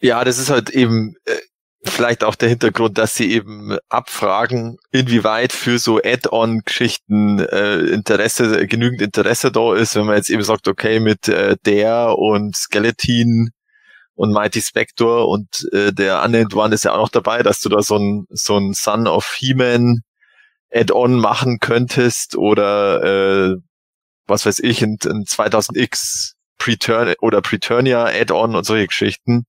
Ja, 0.00 0.24
das 0.24 0.38
ist 0.38 0.50
halt 0.50 0.70
eben, 0.70 1.14
äh, 1.26 1.36
vielleicht 1.84 2.24
auch 2.24 2.34
der 2.34 2.48
Hintergrund, 2.48 2.98
dass 2.98 3.14
sie 3.14 3.30
eben 3.32 3.76
abfragen, 3.88 4.78
inwieweit 4.90 5.52
für 5.52 5.78
so 5.78 6.00
Add-on-Geschichten 6.02 7.40
äh, 7.40 7.78
Interesse, 7.80 8.66
genügend 8.66 9.02
Interesse 9.02 9.52
da 9.52 9.74
ist, 9.74 9.94
wenn 9.94 10.06
man 10.06 10.16
jetzt 10.16 10.30
eben 10.30 10.42
sagt, 10.42 10.66
okay, 10.66 11.00
mit 11.00 11.28
äh, 11.28 11.56
der 11.64 12.18
und 12.18 12.56
Skeleton 12.56 13.50
und 14.14 14.32
Mighty 14.32 14.62
Spector 14.62 15.28
und 15.28 15.68
äh, 15.72 15.92
der 15.92 16.22
Unnamed 16.22 16.54
One 16.54 16.74
ist 16.74 16.84
ja 16.84 16.92
auch 16.92 16.98
noch 16.98 17.08
dabei, 17.10 17.42
dass 17.42 17.60
du 17.60 17.68
da 17.68 17.82
so 17.82 17.96
ein, 17.96 18.26
so 18.30 18.56
ein 18.56 18.72
Son 18.72 19.06
of 19.06 19.34
He-Man 19.36 20.02
Add-on 20.74 21.14
machen 21.14 21.58
könntest 21.60 22.36
oder 22.36 23.02
äh, 23.02 23.56
was 24.26 24.46
weiß 24.46 24.60
ich, 24.60 24.82
ein, 24.82 24.98
ein 25.04 25.24
2000X 25.24 26.32
Preturn 26.58 27.14
oder 27.20 27.42
Preturnia 27.42 28.06
Add-on 28.06 28.54
und 28.54 28.64
solche 28.64 28.86
Geschichten. 28.86 29.44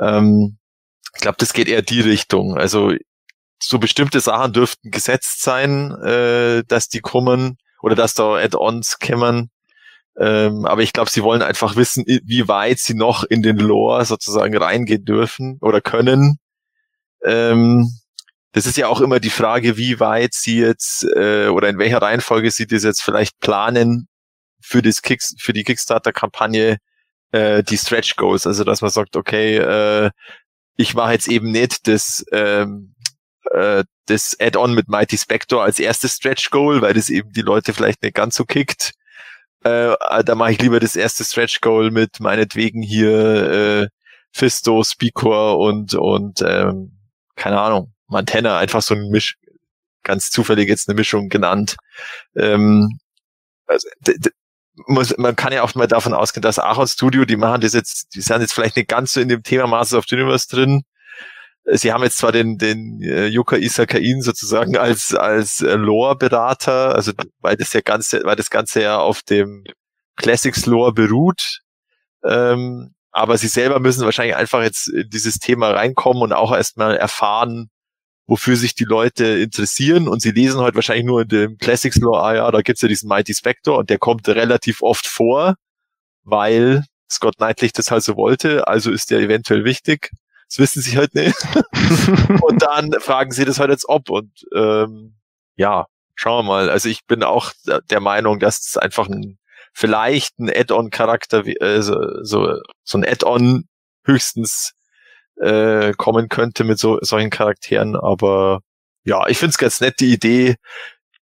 Ähm, 0.00 0.58
ich 1.14 1.20
glaube, 1.20 1.36
das 1.38 1.52
geht 1.52 1.68
eher 1.68 1.82
die 1.82 2.00
Richtung. 2.00 2.56
Also 2.56 2.92
so 3.62 3.78
bestimmte 3.78 4.20
Sachen 4.20 4.52
dürften 4.52 4.90
gesetzt 4.90 5.42
sein, 5.42 5.92
äh, 6.02 6.64
dass 6.66 6.88
die 6.88 7.00
kommen 7.00 7.58
oder 7.80 7.94
dass 7.94 8.14
da 8.14 8.36
Add-ons 8.36 8.98
kämen. 8.98 9.50
Ähm, 10.18 10.66
aber 10.66 10.82
ich 10.82 10.92
glaube, 10.92 11.10
sie 11.10 11.22
wollen 11.22 11.42
einfach 11.42 11.76
wissen, 11.76 12.04
wie 12.06 12.48
weit 12.48 12.78
sie 12.78 12.94
noch 12.94 13.24
in 13.24 13.42
den 13.42 13.56
Lore 13.56 14.04
sozusagen 14.04 14.56
reingehen 14.56 15.04
dürfen 15.04 15.58
oder 15.60 15.80
können. 15.80 16.38
Ähm, 17.24 17.88
das 18.52 18.66
ist 18.66 18.76
ja 18.76 18.88
auch 18.88 19.00
immer 19.00 19.18
die 19.18 19.30
Frage, 19.30 19.76
wie 19.76 19.98
weit 19.98 20.34
sie 20.34 20.58
jetzt 20.58 21.04
äh, 21.16 21.48
oder 21.48 21.68
in 21.68 21.78
welcher 21.78 22.02
Reihenfolge 22.02 22.50
sie 22.50 22.66
das 22.66 22.84
jetzt 22.84 23.02
vielleicht 23.02 23.40
planen 23.40 24.08
für 24.60 24.82
das 24.82 25.02
Kicks, 25.02 25.34
für 25.38 25.52
die 25.52 25.64
Kickstarter-Kampagne 25.64 26.78
äh, 27.32 27.62
die 27.62 27.78
Stretch 27.78 28.16
Goals. 28.16 28.46
Also 28.46 28.64
dass 28.64 28.82
man 28.82 28.90
sagt, 28.90 29.16
okay, 29.16 29.56
äh, 29.56 30.10
ich 30.76 30.94
mache 30.94 31.12
jetzt 31.12 31.28
eben 31.28 31.50
nicht 31.50 31.88
das, 31.88 32.24
ähm, 32.32 32.94
äh, 33.52 33.84
das 34.06 34.36
Add-on 34.38 34.74
mit 34.74 34.88
Mighty 34.88 35.16
Spector 35.16 35.62
als 35.62 35.78
erstes 35.78 36.14
Stretch 36.16 36.50
Goal, 36.50 36.82
weil 36.82 36.94
das 36.94 37.08
eben 37.08 37.32
die 37.32 37.42
Leute 37.42 37.72
vielleicht 37.72 38.02
nicht 38.02 38.14
ganz 38.14 38.34
so 38.34 38.44
kickt. 38.44 38.92
Äh, 39.64 39.94
da 40.24 40.34
mache 40.34 40.52
ich 40.52 40.60
lieber 40.60 40.80
das 40.80 40.96
erste 40.96 41.24
Stretch 41.24 41.60
Goal 41.60 41.90
mit 41.90 42.20
meinetwegen 42.20 42.82
hier 42.82 43.50
äh, 43.52 43.88
Fisto, 44.32 44.82
Speakor 44.82 45.58
und 45.58 45.94
und 45.94 46.42
ähm, 46.42 46.98
keine 47.36 47.60
Ahnung, 47.60 47.92
Montana, 48.12 48.58
einfach 48.58 48.82
so 48.82 48.94
ein 48.94 49.08
Misch, 49.10 49.36
ganz 50.04 50.30
zufällig 50.30 50.68
jetzt 50.68 50.88
eine 50.88 50.96
Mischung 50.96 51.28
genannt. 51.28 51.76
Ähm, 52.36 52.98
also, 53.66 53.88
muss, 54.86 55.16
man 55.18 55.36
kann 55.36 55.52
ja 55.52 55.62
auch 55.62 55.74
mal 55.74 55.86
davon 55.86 56.14
ausgehen, 56.14 56.42
dass 56.42 56.58
Aaron 56.58 56.86
Studio, 56.86 57.24
die 57.24 57.36
machen 57.36 57.60
das 57.60 57.74
jetzt, 57.74 58.14
die 58.14 58.20
sind 58.20 58.40
jetzt 58.40 58.54
vielleicht 58.54 58.76
nicht 58.76 58.88
ganz 58.88 59.12
so 59.12 59.20
in 59.20 59.28
dem 59.28 59.42
Thema 59.42 59.66
Masters 59.66 59.98
of 59.98 60.04
the 60.08 60.16
Universe 60.16 60.48
drin. 60.48 60.82
Sie 61.64 61.92
haben 61.92 62.02
jetzt 62.02 62.18
zwar 62.18 62.32
den, 62.32 62.58
den 62.58 63.00
äh, 63.02 63.26
Yuka 63.26 63.56
Isakain 63.56 64.20
sozusagen 64.22 64.76
als, 64.76 65.14
als 65.14 65.60
äh, 65.60 65.74
Lore-Berater, 65.74 66.94
also 66.94 67.12
weil 67.38 67.56
das 67.56 67.72
ja 67.72 67.80
ganze, 67.80 68.22
weil 68.24 68.34
das 68.34 68.50
Ganze 68.50 68.82
ja 68.82 68.98
auf 68.98 69.22
dem 69.22 69.64
Classics 70.16 70.66
Lore 70.66 70.92
beruht. 70.92 71.60
Ähm, 72.24 72.94
aber 73.12 73.36
sie 73.38 73.48
selber 73.48 73.78
müssen 73.78 74.04
wahrscheinlich 74.04 74.36
einfach 74.36 74.62
jetzt 74.62 74.88
in 74.88 75.08
dieses 75.10 75.38
Thema 75.38 75.70
reinkommen 75.70 76.22
und 76.22 76.32
auch 76.32 76.52
erstmal 76.52 76.96
erfahren, 76.96 77.68
wofür 78.26 78.56
sich 78.56 78.74
die 78.74 78.84
Leute 78.84 79.24
interessieren 79.24 80.08
und 80.08 80.22
sie 80.22 80.30
lesen 80.30 80.60
heute 80.60 80.76
wahrscheinlich 80.76 81.06
nur 81.06 81.22
in 81.22 81.28
dem 81.28 81.58
Classics 81.58 81.96
Lore, 81.96 82.22
ah 82.22 82.34
ja, 82.34 82.50
da 82.50 82.62
gibt's 82.62 82.82
ja 82.82 82.88
diesen 82.88 83.08
Mighty 83.08 83.34
Spectre 83.34 83.74
und 83.74 83.90
der 83.90 83.98
kommt 83.98 84.28
relativ 84.28 84.82
oft 84.82 85.06
vor, 85.06 85.56
weil 86.22 86.84
Scott 87.10 87.36
Knightley 87.36 87.70
das 87.74 87.90
halt 87.90 88.02
so 88.04 88.16
wollte, 88.16 88.66
also 88.68 88.90
ist 88.90 89.10
der 89.10 89.20
eventuell 89.20 89.64
wichtig. 89.64 90.10
Das 90.48 90.58
wissen 90.58 90.82
sie 90.82 90.98
halt 90.98 91.14
nicht. 91.14 91.36
und 92.42 92.62
dann 92.62 92.92
fragen 93.00 93.32
sie 93.32 93.44
das 93.44 93.58
halt 93.58 93.70
jetzt 93.70 93.88
ob 93.88 94.10
und 94.10 94.30
ähm, 94.54 95.16
ja, 95.56 95.86
schauen 96.14 96.44
wir 96.44 96.48
mal. 96.48 96.70
Also 96.70 96.88
ich 96.88 97.06
bin 97.06 97.22
auch 97.22 97.52
der 97.90 98.00
Meinung, 98.00 98.38
dass 98.38 98.60
es 98.60 98.76
einfach 98.76 99.08
ein 99.08 99.38
vielleicht 99.72 100.38
ein 100.38 100.50
Add-on-Charakter, 100.50 101.46
äh, 101.46 101.82
so, 101.82 101.96
so, 102.22 102.58
so 102.84 102.98
ein 102.98 103.04
Add-on 103.04 103.64
höchstens 104.04 104.72
äh, 105.36 105.92
kommen 105.92 106.28
könnte 106.28 106.64
mit 106.64 106.78
so 106.78 106.98
solchen 107.02 107.30
Charakteren. 107.30 107.96
Aber 107.96 108.60
ja, 109.04 109.26
ich 109.28 109.38
finde 109.38 109.50
es 109.50 109.58
ganz 109.58 109.80
nett, 109.80 110.00
die 110.00 110.12
Idee. 110.12 110.56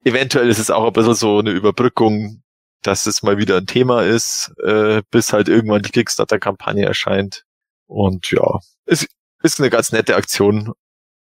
Eventuell 0.04 0.50
ist 0.50 0.60
es 0.60 0.72
auch 0.72 0.86
ein 0.86 0.94
bisschen 0.94 1.16
so 1.16 1.40
eine 1.40 1.52
Überbrückung, 1.52 2.44
dass 2.84 3.06
es 3.08 3.24
mal 3.24 3.38
wieder 3.38 3.58
ein 3.58 3.66
Thema 3.66 4.04
ist, 4.04 4.54
äh, 4.64 5.02
bis 5.10 5.34
halt 5.34 5.50
irgendwann 5.50 5.82
die 5.82 5.92
Kickstarter-Kampagne 5.92 6.86
erscheint. 6.86 7.44
Und 7.88 8.32
ja, 8.32 8.60
es 8.86 9.08
ist 9.42 9.60
eine 9.60 9.70
ganz 9.70 9.92
nette 9.92 10.16
Aktion. 10.16 10.74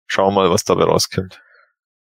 Schauen 0.07 0.35
wir 0.35 0.43
mal, 0.43 0.51
was 0.51 0.65
dabei 0.65 0.85
rauskommt. 0.85 1.41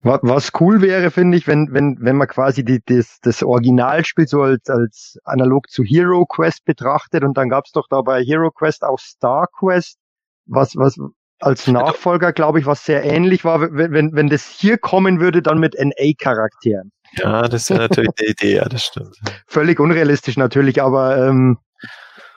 Was 0.05 0.51
cool 0.59 0.82
wäre, 0.82 1.11
finde 1.11 1.38
ich, 1.38 1.47
wenn, 1.47 1.69
wenn, 1.71 1.97
wenn 2.01 2.17
man 2.17 2.28
quasi 2.28 2.65
die, 2.65 2.82
das, 2.86 3.19
das 3.21 3.41
Originalspiel 3.41 4.28
so 4.28 4.41
als, 4.41 4.69
als 4.69 5.17
analog 5.24 5.69
zu 5.69 5.82
Hero 5.82 6.26
Quest 6.26 6.65
betrachtet 6.65 7.24
und 7.24 7.38
dann 7.38 7.47
gab's 7.47 7.71
doch 7.71 7.88
da 7.89 8.01
bei 8.01 8.21
Hero 8.21 8.51
Quest 8.51 8.84
auch 8.84 8.99
Star 8.99 9.47
Quest, 9.57 9.97
was, 10.45 10.75
was 10.75 10.97
als 11.39 11.67
Nachfolger, 11.67 12.31
glaube 12.31 12.59
ich, 12.59 12.65
was 12.65 12.85
sehr 12.85 13.03
ähnlich 13.03 13.43
war, 13.43 13.61
wenn, 13.61 13.91
wenn, 13.91 14.13
wenn 14.13 14.29
das 14.29 14.45
hier 14.45 14.77
kommen 14.77 15.19
würde, 15.19 15.41
dann 15.41 15.59
mit 15.59 15.75
NA-Charakteren. 15.77 16.91
Ja, 17.17 17.47
das 17.47 17.63
ist 17.63 17.69
ja 17.69 17.77
natürlich 17.77 18.11
die 18.19 18.25
Idee, 18.25 18.55
ja, 18.55 18.65
das 18.65 18.85
stimmt. 18.85 19.15
Völlig 19.47 19.79
unrealistisch 19.79 20.37
natürlich, 20.37 20.81
aber 20.81 21.17
ähm, 21.27 21.59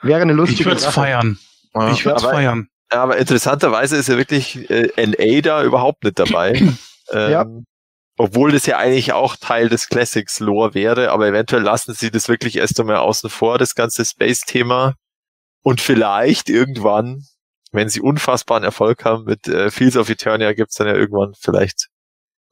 wäre 0.01 0.21
eine 0.21 0.33
lustige 0.33 0.61
Ich 0.61 0.65
würde 0.65 0.79
es 0.79 0.85
feiern. 0.85 1.39
Ja, 1.73 1.91
ich 1.91 2.05
würde 2.05 2.17
es 2.17 2.23
feiern. 2.23 2.67
Aber 2.89 3.17
interessanterweise 3.17 3.97
ist 3.97 4.07
ja 4.07 4.17
wirklich 4.17 4.69
äh, 4.69 4.89
NA 4.97 5.41
da 5.41 5.63
überhaupt 5.63 6.03
nicht 6.03 6.19
dabei. 6.19 6.53
ähm, 7.11 7.31
ja. 7.31 7.45
Obwohl 8.19 8.51
das 8.51 8.65
ja 8.65 8.77
eigentlich 8.77 9.13
auch 9.13 9.35
Teil 9.35 9.69
des 9.69 9.89
Classics 9.89 10.39
Lore 10.39 10.73
wäre, 10.73 11.11
aber 11.11 11.27
eventuell 11.27 11.61
lassen 11.61 11.93
sie 11.93 12.09
das 12.09 12.29
wirklich 12.29 12.57
erst 12.57 12.79
einmal 12.79 12.97
außen 12.97 13.29
vor, 13.29 13.59
das 13.59 13.75
ganze 13.75 14.05
Space-Thema. 14.05 14.95
Und 15.61 15.81
vielleicht 15.81 16.49
irgendwann 16.49 17.23
wenn 17.71 17.89
sie 17.89 18.01
unfassbaren 18.01 18.63
Erfolg 18.63 19.05
haben 19.05 19.25
mit 19.25 19.47
äh, 19.47 19.71
Fields 19.71 19.97
of 19.97 20.09
Eternia, 20.09 20.53
gibt's 20.53 20.75
dann 20.75 20.87
ja 20.87 20.95
irgendwann 20.95 21.33
vielleicht 21.39 21.87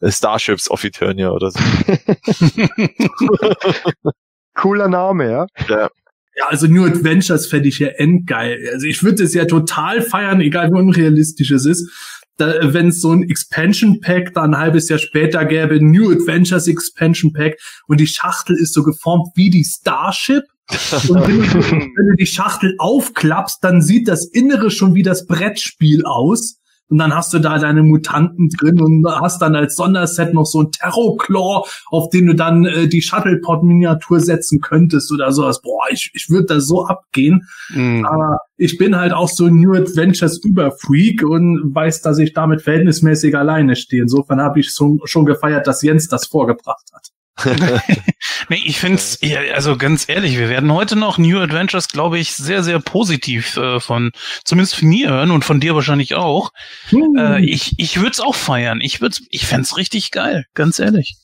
äh, 0.02 0.12
Starships 0.12 0.70
of 0.70 0.84
Eternia 0.84 1.32
oder 1.32 1.52
so. 1.52 1.60
Cooler 4.56 4.88
Name, 4.88 5.30
ja. 5.30 5.48
ja. 5.68 5.90
Ja, 6.38 6.48
also 6.48 6.68
New 6.68 6.86
Adventures 6.86 7.48
fände 7.48 7.70
ich 7.70 7.80
ja 7.80 7.88
endgeil. 7.88 8.70
Also 8.74 8.88
ich 8.88 9.04
würde 9.04 9.24
es 9.24 9.34
ja 9.34 9.46
total 9.46 10.02
feiern, 10.02 10.42
egal 10.42 10.70
wie 10.70 10.80
unrealistisch 10.80 11.52
es 11.52 11.66
ist. 11.66 11.90
Wenn 12.38 12.90
es 12.90 13.00
so 13.00 13.14
ein 13.14 13.30
Expansion 13.30 14.02
Pack 14.02 14.34
da 14.34 14.44
ein 14.44 14.58
halbes 14.58 14.90
Jahr 14.90 15.00
später 15.00 15.46
gäbe, 15.46 15.82
New 15.82 16.12
Adventures 16.12 16.68
Expansion 16.68 17.32
Pack 17.32 17.58
und 17.88 18.02
die 18.02 18.08
Schachtel 18.08 18.58
ist 18.58 18.74
so 18.74 18.84
geformt 18.84 19.30
wie 19.36 19.50
die 19.50 19.64
Starship. 19.64 20.44
Und 20.70 21.28
wenn 21.28 21.42
du, 21.42 21.72
wenn 21.72 22.08
du 22.10 22.16
die 22.18 22.26
Schachtel 22.26 22.76
aufklappst, 22.80 23.64
dann 23.64 23.82
sieht 23.82 24.08
das 24.08 24.26
Innere 24.26 24.72
schon 24.72 24.96
wie 24.96 25.04
das 25.04 25.28
Brettspiel 25.28 26.06
aus. 26.06 26.60
Und 26.88 27.00
dann 27.00 27.16
hast 27.16 27.34
du 27.34 27.40
da 27.40 27.58
deine 27.58 27.82
Mutanten 27.82 28.50
drin 28.50 28.80
und 28.80 29.06
hast 29.08 29.42
dann 29.42 29.56
als 29.56 29.76
Sonderset 29.76 30.36
noch 30.36 30.46
so 30.46 30.62
ein 30.62 30.72
Terrorclaw, 30.72 31.68
auf 31.88 32.10
den 32.10 32.28
du 32.28 32.36
dann 32.36 32.66
äh, 32.66 32.88
die 32.88 33.02
Shuttlepod-Miniatur 33.02 34.20
setzen 34.20 34.62
könntest 34.62 35.12
oder 35.12 35.32
sowas. 35.32 35.62
Boah, 35.62 35.86
ich, 35.90 36.12
ich 36.14 36.30
würde 36.30 36.46
da 36.46 36.60
so 36.60 36.86
abgehen. 36.86 37.48
Mhm. 37.70 38.06
Aber 38.06 38.40
ich 38.58 38.78
bin 38.78 38.96
halt 38.96 39.14
auch 39.14 39.30
so 39.30 39.46
ein 39.46 39.56
New 39.56 39.74
Adventures 39.74 40.44
Überfreak 40.44 41.24
und 41.24 41.74
weiß, 41.74 42.02
dass 42.02 42.20
ich 42.20 42.34
damit 42.34 42.62
verhältnismäßig 42.62 43.36
alleine 43.36 43.76
stehe. 43.76 44.04
Insofern 44.04 44.40
habe 44.40 44.60
ich 44.60 44.72
so, 44.72 45.00
schon 45.06 45.26
gefeiert, 45.26 45.66
dass 45.66 45.82
Jens 45.82 46.08
das 46.08 46.28
vorgebracht 46.28 46.86
hat. 46.94 47.10
nee, 48.50 48.62
ich 48.66 48.80
finde 48.80 48.98
es, 48.98 49.20
also 49.54 49.78
ganz 49.78 50.08
ehrlich, 50.08 50.38
wir 50.38 50.50
werden 50.50 50.72
heute 50.72 50.96
noch 50.96 51.18
New 51.18 51.40
Adventures, 51.40 51.88
glaube 51.88 52.20
ich, 52.20 52.34
sehr, 52.34 52.64
sehr 52.64 52.80
positiv 52.80 53.58
äh, 53.58 53.80
von, 53.80 54.12
zumindest 54.44 54.76
von 54.76 54.88
mir 54.88 55.10
hören 55.10 55.32
und 55.32 55.46
von 55.46 55.60
dir 55.60 55.76
wahrscheinlich 55.76 56.16
auch. 56.16 56.52
Hm. 56.90 57.16
Äh, 57.18 57.46
ich 57.46 57.74
ich 57.78 57.98
würde 57.98 58.12
es 58.12 58.20
auch 58.20 58.36
feiern. 58.36 58.80
Ich 58.82 59.02
würde 59.02 59.18
ich 59.30 59.46
fände 59.46 59.68
richtig 59.78 60.12
geil, 60.12 60.46
ganz 60.54 60.80
ehrlich. 60.80 61.16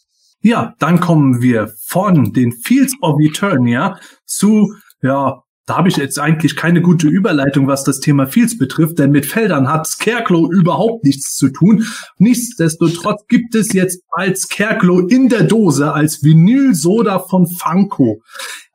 Ja, 0.41 0.73
dann 0.79 0.99
kommen 0.99 1.41
wir 1.41 1.71
von 1.85 2.33
den 2.33 2.51
Fields 2.51 2.95
of 3.01 3.19
Eternia 3.21 3.99
zu, 4.25 4.73
ja, 5.01 5.43
da 5.71 5.77
habe 5.77 5.87
ich 5.87 5.95
jetzt 5.95 6.19
eigentlich 6.19 6.57
keine 6.57 6.81
gute 6.81 7.07
Überleitung, 7.07 7.65
was 7.65 7.85
das 7.85 8.01
Thema 8.01 8.27
Fields 8.27 8.57
betrifft, 8.57 8.99
denn 8.99 9.11
mit 9.11 9.25
Feldern 9.25 9.69
hat 9.69 9.87
Scarecrow 9.87 10.51
überhaupt 10.51 11.05
nichts 11.05 11.37
zu 11.37 11.47
tun. 11.47 11.85
Nichtsdestotrotz 12.17 13.25
gibt 13.29 13.55
es 13.55 13.71
jetzt 13.71 14.03
als 14.09 14.41
Scarecrow 14.41 15.09
in 15.09 15.29
der 15.29 15.43
Dose 15.43 15.93
als 15.93 16.23
Vinylsoda 16.23 17.19
von 17.19 17.47
Funko. 17.47 18.21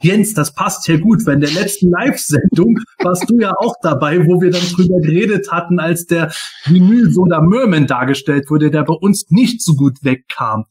Jens, 0.01 0.33
das 0.33 0.55
passt 0.55 0.89
ja 0.89 0.97
gut, 0.97 1.27
weil 1.27 1.35
in 1.35 1.41
der 1.43 1.51
letzten 1.51 1.91
Live-Sendung 1.91 2.79
warst 3.01 3.29
du 3.29 3.41
ja 3.41 3.53
auch 3.59 3.75
dabei, 3.83 4.27
wo 4.27 4.41
wir 4.41 4.51
dann 4.51 4.67
drüber 4.73 4.99
geredet 5.01 5.53
hatten, 5.53 5.79
als 5.79 6.07
der 6.07 6.33
Vinylsoda 6.65 7.43
Merman 7.43 7.87
dargestellt 7.87 8.49
wurde, 8.49 8.71
der 8.71 8.85
bei 8.85 8.95
uns 8.95 9.27
nicht 9.29 9.61
so 9.61 9.75
gut 9.75 9.99
wegkam. 10.01 10.65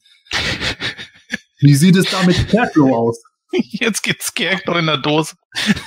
Wie 1.59 1.75
sieht 1.75 1.97
es 1.97 2.09
da 2.09 2.23
mit 2.25 2.35
Scarecrow 2.35 2.91
aus? 2.91 3.21
Jetzt 3.71 4.03
gibt's 4.03 4.27
Scarecrow 4.27 4.77
in 4.77 4.87
der 4.87 4.97
Dose. 4.97 5.35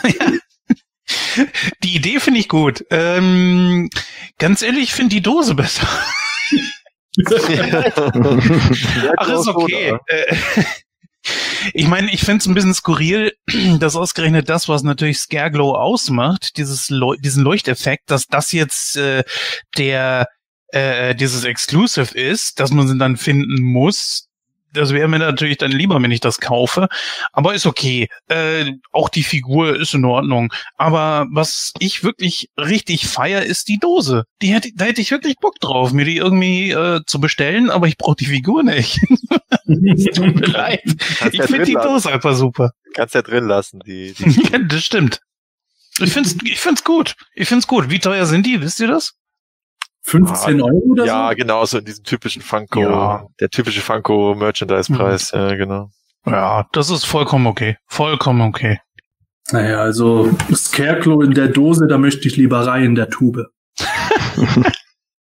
die 1.82 1.94
Idee 1.94 2.20
finde 2.20 2.40
ich 2.40 2.48
gut. 2.48 2.84
Ähm, 2.90 3.88
ganz 4.38 4.62
ehrlich, 4.62 4.84
ich 4.84 4.92
finde 4.92 5.14
die 5.14 5.22
Dose 5.22 5.54
besser. 5.54 5.86
Ach, 9.16 9.28
ist 9.28 9.48
okay. 9.48 9.98
Äh, 10.06 10.36
ich 11.74 11.86
meine, 11.88 12.12
ich 12.12 12.20
finde 12.20 12.38
es 12.38 12.46
ein 12.46 12.54
bisschen 12.54 12.74
skurril, 12.74 13.32
dass 13.80 13.96
ausgerechnet 13.96 14.48
das, 14.48 14.68
was 14.68 14.82
natürlich 14.82 15.18
Scareglow 15.18 15.74
ausmacht, 15.74 16.56
dieses 16.56 16.90
Leu 16.90 17.16
diesen 17.16 17.42
Leuchteffekt, 17.42 18.10
dass 18.10 18.26
das 18.26 18.52
jetzt 18.52 18.96
äh, 18.96 19.24
der 19.76 20.28
äh, 20.68 21.14
dieses 21.14 21.44
Exclusive 21.44 22.16
ist, 22.16 22.60
dass 22.60 22.70
man 22.70 22.86
sie 22.86 22.98
dann 22.98 23.16
finden 23.16 23.62
muss, 23.62 24.27
das 24.72 24.92
wäre 24.92 25.08
mir 25.08 25.18
natürlich 25.18 25.58
dann 25.58 25.72
lieber, 25.72 26.00
wenn 26.02 26.10
ich 26.10 26.20
das 26.20 26.38
kaufe. 26.38 26.88
Aber 27.32 27.54
ist 27.54 27.66
okay. 27.66 28.08
Äh, 28.28 28.72
auch 28.92 29.08
die 29.08 29.22
Figur 29.22 29.76
ist 29.76 29.94
in 29.94 30.04
Ordnung. 30.04 30.52
Aber 30.76 31.26
was 31.30 31.72
ich 31.78 32.04
wirklich 32.04 32.50
richtig 32.58 33.06
feier, 33.06 33.42
ist 33.42 33.68
die 33.68 33.78
Dose. 33.78 34.24
Die 34.42 34.54
hätte, 34.54 34.70
da 34.74 34.86
hätte 34.86 35.00
ich 35.00 35.10
wirklich 35.10 35.36
Bock 35.36 35.58
drauf, 35.60 35.92
mir 35.92 36.04
die 36.04 36.16
irgendwie 36.16 36.70
äh, 36.70 37.00
zu 37.06 37.20
bestellen, 37.20 37.70
aber 37.70 37.86
ich 37.86 37.96
brauche 37.96 38.16
die 38.16 38.26
Figur 38.26 38.62
nicht. 38.62 39.00
Tut 40.14 40.34
mir 40.34 40.46
leid. 40.46 40.82
ich 41.32 41.42
finde 41.42 41.64
die 41.64 41.74
Dose 41.74 42.10
einfach 42.10 42.34
super. 42.34 42.72
Kannst 42.94 43.14
ja 43.14 43.22
drin 43.22 43.46
lassen, 43.46 43.80
die. 43.86 44.14
die 44.14 44.48
ja, 44.52 44.58
das 44.58 44.84
stimmt. 44.84 45.20
Ich 46.00 46.12
find's, 46.12 46.36
ich 46.44 46.60
find's 46.60 46.84
gut. 46.84 47.14
Ich 47.34 47.48
find's 47.48 47.66
gut. 47.66 47.90
Wie 47.90 47.98
teuer 47.98 48.26
sind 48.26 48.46
die? 48.46 48.60
Wisst 48.60 48.80
ihr 48.80 48.86
das? 48.86 49.14
15 50.08 50.62
Euro 50.62 50.82
oder 50.90 51.04
ja, 51.04 51.12
so? 51.12 51.18
Ja, 51.18 51.32
genau, 51.34 51.64
so 51.66 51.78
in 51.78 51.84
diesem 51.84 52.04
typischen 52.04 52.40
Funko, 52.40 52.80
ja. 52.80 53.26
der 53.40 53.50
typische 53.50 53.82
Funko 53.82 54.34
Merchandise-Preis, 54.34 55.32
mhm. 55.32 55.38
ja, 55.38 55.54
genau. 55.54 55.90
Ja, 56.26 56.66
das 56.72 56.90
ist 56.90 57.04
vollkommen 57.04 57.46
okay. 57.46 57.76
Vollkommen 57.86 58.40
okay. 58.40 58.80
Naja, 59.50 59.78
also 59.78 60.30
Scarecrow 60.52 61.22
in 61.22 61.32
der 61.32 61.48
Dose, 61.48 61.86
da 61.86 61.98
möchte 61.98 62.26
ich 62.26 62.36
lieber 62.36 62.66
rein 62.66 62.84
in 62.84 62.94
der 62.94 63.08
Tube. 63.08 63.46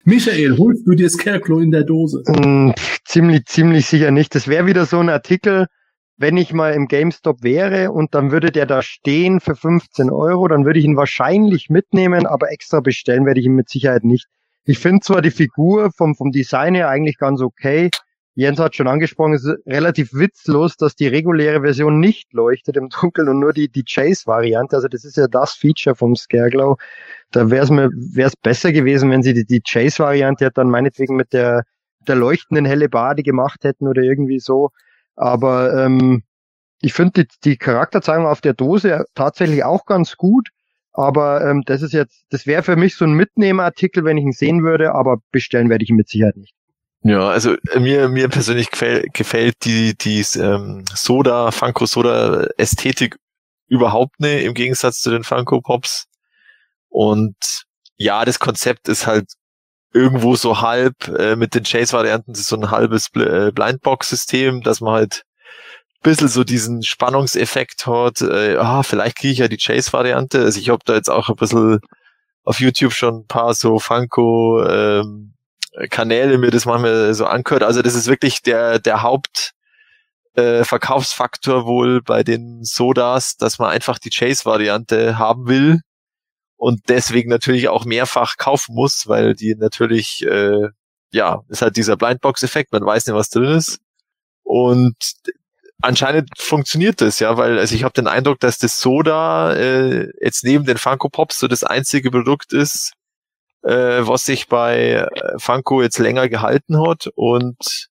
Michael, 0.05 0.57
holst 0.59 0.87
du 0.87 0.95
dir 0.95 1.09
Scarecrow 1.09 1.61
in 1.61 1.71
der 1.71 1.85
Dose? 1.85 2.23
Mm, 2.27 2.73
ziemlich, 3.05 3.47
ziemlich 3.47 3.87
sicher 3.87 4.11
nicht. 4.11 4.35
Das 4.35 4.49
wäre 4.49 4.67
wieder 4.67 4.87
so 4.87 4.99
ein 4.99 5.09
Artikel, 5.09 5.67
wenn 6.17 6.37
ich 6.37 6.53
mal 6.53 6.75
im 6.75 6.87
GameStop 6.87 7.43
wäre 7.43 7.93
und 7.93 8.15
dann 8.15 8.31
würde 8.31 8.51
der 8.51 8.67
da 8.67 8.83
stehen 8.83 9.41
für 9.41 9.57
15 9.57 10.11
Euro, 10.11 10.49
dann 10.49 10.65
würde 10.65 10.79
ich 10.79 10.85
ihn 10.85 10.97
wahrscheinlich 10.97 11.71
mitnehmen, 11.71 12.27
aber 12.27 12.51
extra 12.51 12.81
bestellen 12.81 13.25
werde 13.27 13.41
ich 13.41 13.47
ihn 13.47 13.55
mit 13.55 13.69
Sicherheit 13.69 14.05
nicht. 14.05 14.27
Ich 14.71 14.79
finde 14.79 15.01
zwar 15.01 15.21
die 15.21 15.33
Figur 15.33 15.91
vom, 15.91 16.15
vom 16.15 16.31
Design 16.31 16.77
her 16.77 16.89
eigentlich 16.89 17.19
ganz 17.19 17.41
okay. 17.41 17.91
Jens 18.37 18.61
hat 18.61 18.77
schon 18.77 18.87
angesprochen, 18.87 19.33
es 19.33 19.45
ist 19.45 19.67
relativ 19.67 20.15
witzlos, 20.15 20.77
dass 20.77 20.95
die 20.95 21.09
reguläre 21.09 21.63
Version 21.63 21.99
nicht 21.99 22.33
leuchtet 22.33 22.77
im 22.77 22.89
Dunkeln 22.89 23.29
und 23.29 23.41
nur 23.41 23.53
die, 23.53 23.69
die 23.69 23.83
Chase-Variante. 23.83 24.77
Also 24.77 24.87
das 24.87 25.05
ist 25.05 25.17
ja 25.17 25.27
das 25.27 25.55
Feature 25.55 25.97
vom 25.97 26.15
Scareglow. 26.15 26.77
Da 27.33 27.51
wäre 27.51 27.65
es 27.65 27.71
mir 27.71 27.91
wär's 27.91 28.37
besser 28.37 28.71
gewesen, 28.71 29.11
wenn 29.11 29.25
sie 29.25 29.35
die, 29.35 29.45
die 29.45 29.61
Chase-Variante 29.61 30.49
dann 30.55 30.71
meinetwegen 30.71 31.17
mit 31.17 31.33
der, 31.33 31.65
der 32.07 32.15
leuchtenden 32.15 32.65
helle 32.65 32.89
Bade 32.89 33.25
gemacht 33.25 33.65
hätten 33.65 33.89
oder 33.89 34.03
irgendwie 34.03 34.39
so. 34.39 34.71
Aber 35.17 35.75
ähm, 35.85 36.23
ich 36.81 36.93
finde 36.93 37.25
die, 37.25 37.29
die 37.43 37.57
Charakterzeichnung 37.57 38.29
auf 38.29 38.41
der 38.41 38.55
Dose 38.55 39.05
tatsächlich 39.17 39.65
auch 39.65 39.85
ganz 39.85 40.17
gut. 40.17 40.51
Aber 40.93 41.49
ähm, 41.49 41.63
das 41.67 41.83
ist 41.83 41.93
jetzt, 41.93 42.25
das 42.31 42.47
wäre 42.47 42.63
für 42.63 42.77
mich 42.77 42.97
so 42.97 43.05
ein 43.05 43.13
Mitnehmerartikel, 43.13 44.05
wenn 44.05 44.17
ich 44.17 44.25
ihn 44.25 44.33
sehen 44.33 44.63
würde, 44.63 44.95
aber 44.95 45.19
bestellen 45.31 45.69
werde 45.69 45.85
ich 45.85 45.91
ihn 45.91 45.97
mit 45.97 46.09
Sicherheit 46.09 46.37
nicht. 46.37 46.55
Ja, 47.03 47.29
also 47.29 47.55
äh, 47.73 47.81
mir 47.81 48.09
mir 48.09 48.29
persönlich 48.29 48.71
gefällt, 48.71 49.15
gefällt 49.15 49.65
die 49.65 49.97
die 49.97 50.25
ähm, 50.39 50.85
Soda 50.93 51.51
Funko 51.51 51.87
Soda 51.87 52.47
Ästhetik 52.59 53.17
überhaupt 53.69 54.21
nicht 54.21 54.45
im 54.45 54.53
Gegensatz 54.53 55.01
zu 55.01 55.11
den 55.11 55.25
Funko 55.25 55.63
Pops 55.63 56.07
und 56.89 57.37
ja, 57.97 58.25
das 58.25 58.39
Konzept 58.39 58.89
ist 58.89 59.07
halt 59.07 59.33
irgendwo 59.93 60.37
so 60.37 60.61
halb 60.61 61.09
äh, 61.09 61.37
mit 61.37 61.55
den 61.55 61.65
Chase 61.65 61.93
Varianten 61.93 62.33
ist 62.33 62.49
so 62.49 62.57
ein 62.57 62.71
halbes 62.71 63.09
äh, 63.15 63.51
Blindbox 63.53 64.09
System, 64.09 64.63
dass 64.63 64.81
man 64.81 64.95
halt 64.95 65.23
bisschen 66.03 66.29
so 66.29 66.45
diesen 66.45 66.83
Spannungseffekt 66.83 67.87
hat, 67.87 68.21
äh, 68.23 68.57
ah, 68.57 68.83
vielleicht 68.83 69.17
kriege 69.17 69.33
ich 69.33 69.39
ja 69.39 69.49
die 69.49 69.59
Chase-Variante. 69.59 70.41
Also 70.41 70.59
ich 70.61 70.71
habe 70.71 70.81
da 70.85 70.95
jetzt 70.95 71.11
auch 71.11 71.29
ein 71.29 71.37
bisschen 71.37 71.81
auf 72.45 72.61
YouTube 72.61 72.93
schon 72.93 73.21
ein 73.21 73.27
paar 73.27 73.55
so 73.55 73.79
Funko 73.79 74.65
ähm, 74.67 75.35
Kanäle 75.91 76.39
mir 76.39 76.51
das 76.51 76.67
manchmal 76.67 77.15
so 77.15 77.27
angehört. 77.27 77.63
Also 77.63 77.83
das 77.83 77.95
ist 77.95 78.07
wirklich 78.07 78.43
der, 78.43 78.79
der 78.79 79.03
Haupt 79.03 79.53
äh, 80.35 80.65
Verkaufsfaktor 80.65 81.67
wohl 81.67 82.03
bei 82.03 82.23
den 82.23 82.65
Sodas, 82.65 83.37
dass 83.37 83.59
man 83.59 83.71
einfach 83.71 83.99
die 83.99 84.11
Chase-Variante 84.11 85.19
haben 85.19 85.49
will 85.49 85.81
und 86.57 86.89
deswegen 86.89 87.31
natürlich 87.31 87.69
auch 87.69 87.85
mehrfach 87.85 88.37
kaufen 88.37 88.75
muss, 88.75 89.07
weil 89.07 89.35
die 89.35 89.55
natürlich, 89.55 90.27
äh, 90.27 90.69
ja, 91.13 91.41
ist 91.49 91.63
halt 91.63 91.77
dieser 91.77 91.97
Blindbox-Effekt, 91.97 92.73
man 92.73 92.85
weiß 92.85 93.07
nicht, 93.07 93.17
was 93.17 93.31
drin 93.31 93.57
ist. 93.57 93.81
Und 94.43 94.97
anscheinend 95.83 96.31
funktioniert 96.37 97.01
das, 97.01 97.19
ja, 97.21 97.37
weil 97.37 97.59
also 97.59 97.75
ich 97.75 97.85
habe 97.85 97.93
den 97.93 98.07
Eindruck, 98.07 98.41
dass 98.41 98.59
das 98.59 98.81
Soda 98.81 99.55
äh, 99.55 100.09
jetzt 100.21 100.45
neben 100.45 100.65
den 100.65 100.79
Funko 100.79 101.09
Pops 101.09 101.39
so 101.39 101.49
das 101.49 101.65
einzige 101.65 102.11
Produkt 102.11 102.53
ist, 102.53 102.93
äh, 103.63 104.01
was 104.01 104.25
sich 104.25 104.49
bei 104.49 105.09
äh, 105.13 105.39
Funko 105.39 105.83
jetzt 105.83 105.99
länger 105.99 106.29
gehalten 106.29 106.81
hat 106.81 107.09
und 107.15 107.89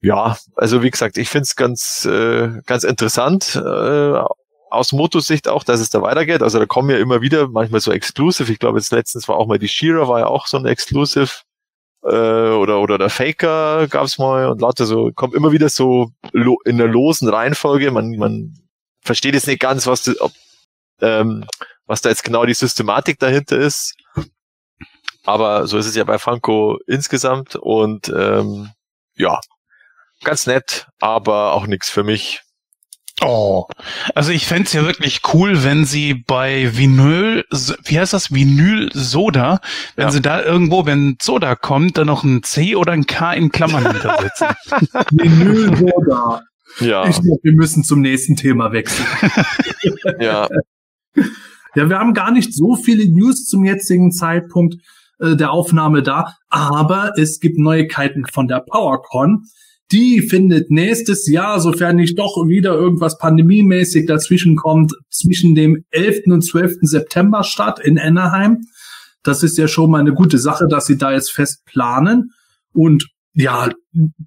ja, 0.00 0.36
also 0.56 0.82
wie 0.82 0.90
gesagt, 0.90 1.16
ich 1.16 1.28
finde 1.28 1.44
es 1.44 1.54
ganz 1.54 2.04
äh, 2.06 2.60
ganz 2.66 2.82
interessant 2.84 3.54
äh, 3.54 4.18
aus 4.70 4.92
Motosicht 4.92 5.48
auch, 5.48 5.64
dass 5.64 5.80
es 5.80 5.90
da 5.90 6.02
weitergeht. 6.02 6.42
Also 6.42 6.58
da 6.58 6.66
kommen 6.66 6.90
ja 6.90 6.96
immer 6.96 7.20
wieder 7.20 7.48
manchmal 7.48 7.80
so 7.80 7.92
Exclusive. 7.92 8.50
Ich 8.50 8.58
glaube 8.58 8.78
jetzt 8.78 8.90
letztens 8.90 9.28
war 9.28 9.36
auch 9.36 9.46
mal 9.46 9.58
die 9.58 9.68
Shira 9.68 10.08
war 10.08 10.20
ja 10.20 10.26
auch 10.26 10.46
so 10.46 10.56
ein 10.56 10.66
Exclusive 10.66 11.30
äh, 12.02 12.50
oder 12.50 12.80
oder 12.80 12.98
der 12.98 13.10
Faker 13.10 13.86
gab's 13.88 14.18
mal 14.18 14.48
und 14.48 14.60
lauter 14.60 14.86
so 14.86 15.10
kommt 15.14 15.34
immer 15.34 15.52
wieder 15.52 15.68
so 15.68 16.12
in 16.64 16.78
der 16.78 16.88
losen 16.88 17.28
Reihenfolge. 17.28 17.90
Man 17.90 18.16
man 18.16 18.54
versteht 19.02 19.34
jetzt 19.34 19.46
nicht 19.46 19.60
ganz, 19.60 19.86
was 19.86 20.04
das, 20.04 20.20
ob, 20.20 20.32
ähm, 21.00 21.44
was 21.86 22.00
da 22.00 22.08
jetzt 22.08 22.24
genau 22.24 22.44
die 22.44 22.54
Systematik 22.54 23.18
dahinter 23.18 23.58
ist. 23.58 23.94
Aber 25.24 25.66
so 25.66 25.78
ist 25.78 25.86
es 25.86 25.94
ja 25.94 26.04
bei 26.04 26.18
Funko 26.18 26.78
insgesamt 26.86 27.54
und 27.54 28.08
ähm, 28.08 28.70
ja, 29.16 29.40
ganz 30.24 30.46
nett, 30.46 30.88
aber 31.00 31.52
auch 31.52 31.66
nichts 31.66 31.90
für 31.90 32.02
mich. 32.02 32.42
Oh, 33.24 33.66
also 34.14 34.32
ich 34.32 34.46
fände 34.46 34.70
ja 34.72 34.84
wirklich 34.84 35.20
cool, 35.32 35.62
wenn 35.62 35.84
sie 35.84 36.14
bei 36.14 36.76
Vinyl, 36.76 37.44
wie 37.84 37.98
heißt 37.98 38.12
das, 38.12 38.32
Vinyl 38.32 38.90
Soda, 38.92 39.60
wenn 39.96 40.06
ja. 40.06 40.10
sie 40.10 40.20
da 40.20 40.42
irgendwo, 40.42 40.86
wenn 40.86 41.16
Soda 41.20 41.54
kommt, 41.54 41.98
dann 41.98 42.08
noch 42.08 42.24
ein 42.24 42.42
C 42.42 42.74
oder 42.74 42.92
ein 42.92 43.06
K 43.06 43.32
in 43.32 43.50
Klammern 43.50 43.90
hintersetzen. 43.90 44.48
Vinyl 45.12 45.76
Soda. 45.76 46.42
Ja. 46.80 47.06
Ich 47.06 47.20
glaube, 47.20 47.40
wir 47.42 47.52
müssen 47.52 47.84
zum 47.84 48.00
nächsten 48.00 48.36
Thema 48.36 48.72
wechseln. 48.72 49.06
ja. 50.20 50.48
Ja, 51.74 51.88
wir 51.88 51.98
haben 51.98 52.14
gar 52.14 52.30
nicht 52.30 52.54
so 52.54 52.76
viele 52.76 53.08
News 53.08 53.46
zum 53.46 53.64
jetzigen 53.64 54.12
Zeitpunkt 54.12 54.76
äh, 55.20 55.36
der 55.36 55.52
Aufnahme 55.52 56.02
da, 56.02 56.36
aber 56.48 57.12
es 57.16 57.40
gibt 57.40 57.58
Neuigkeiten 57.58 58.26
von 58.26 58.48
der 58.48 58.60
PowerCon. 58.60 59.44
Die 59.92 60.22
findet 60.22 60.70
nächstes 60.70 61.28
Jahr, 61.28 61.60
sofern 61.60 61.96
nicht 61.96 62.18
doch 62.18 62.46
wieder 62.48 62.72
irgendwas 62.74 63.18
pandemiemäßig 63.18 64.06
dazwischen 64.06 64.56
kommt, 64.56 64.92
zwischen 65.10 65.54
dem 65.54 65.84
11. 65.90 66.22
und 66.26 66.42
12. 66.42 66.78
September 66.80 67.44
statt 67.44 67.78
in 67.78 67.98
Anaheim. 67.98 68.62
Das 69.22 69.42
ist 69.42 69.58
ja 69.58 69.68
schon 69.68 69.90
mal 69.90 70.00
eine 70.00 70.14
gute 70.14 70.38
Sache, 70.38 70.66
dass 70.66 70.86
sie 70.86 70.96
da 70.96 71.12
jetzt 71.12 71.30
fest 71.30 71.64
planen. 71.66 72.30
Und 72.72 73.06
ja, 73.34 73.70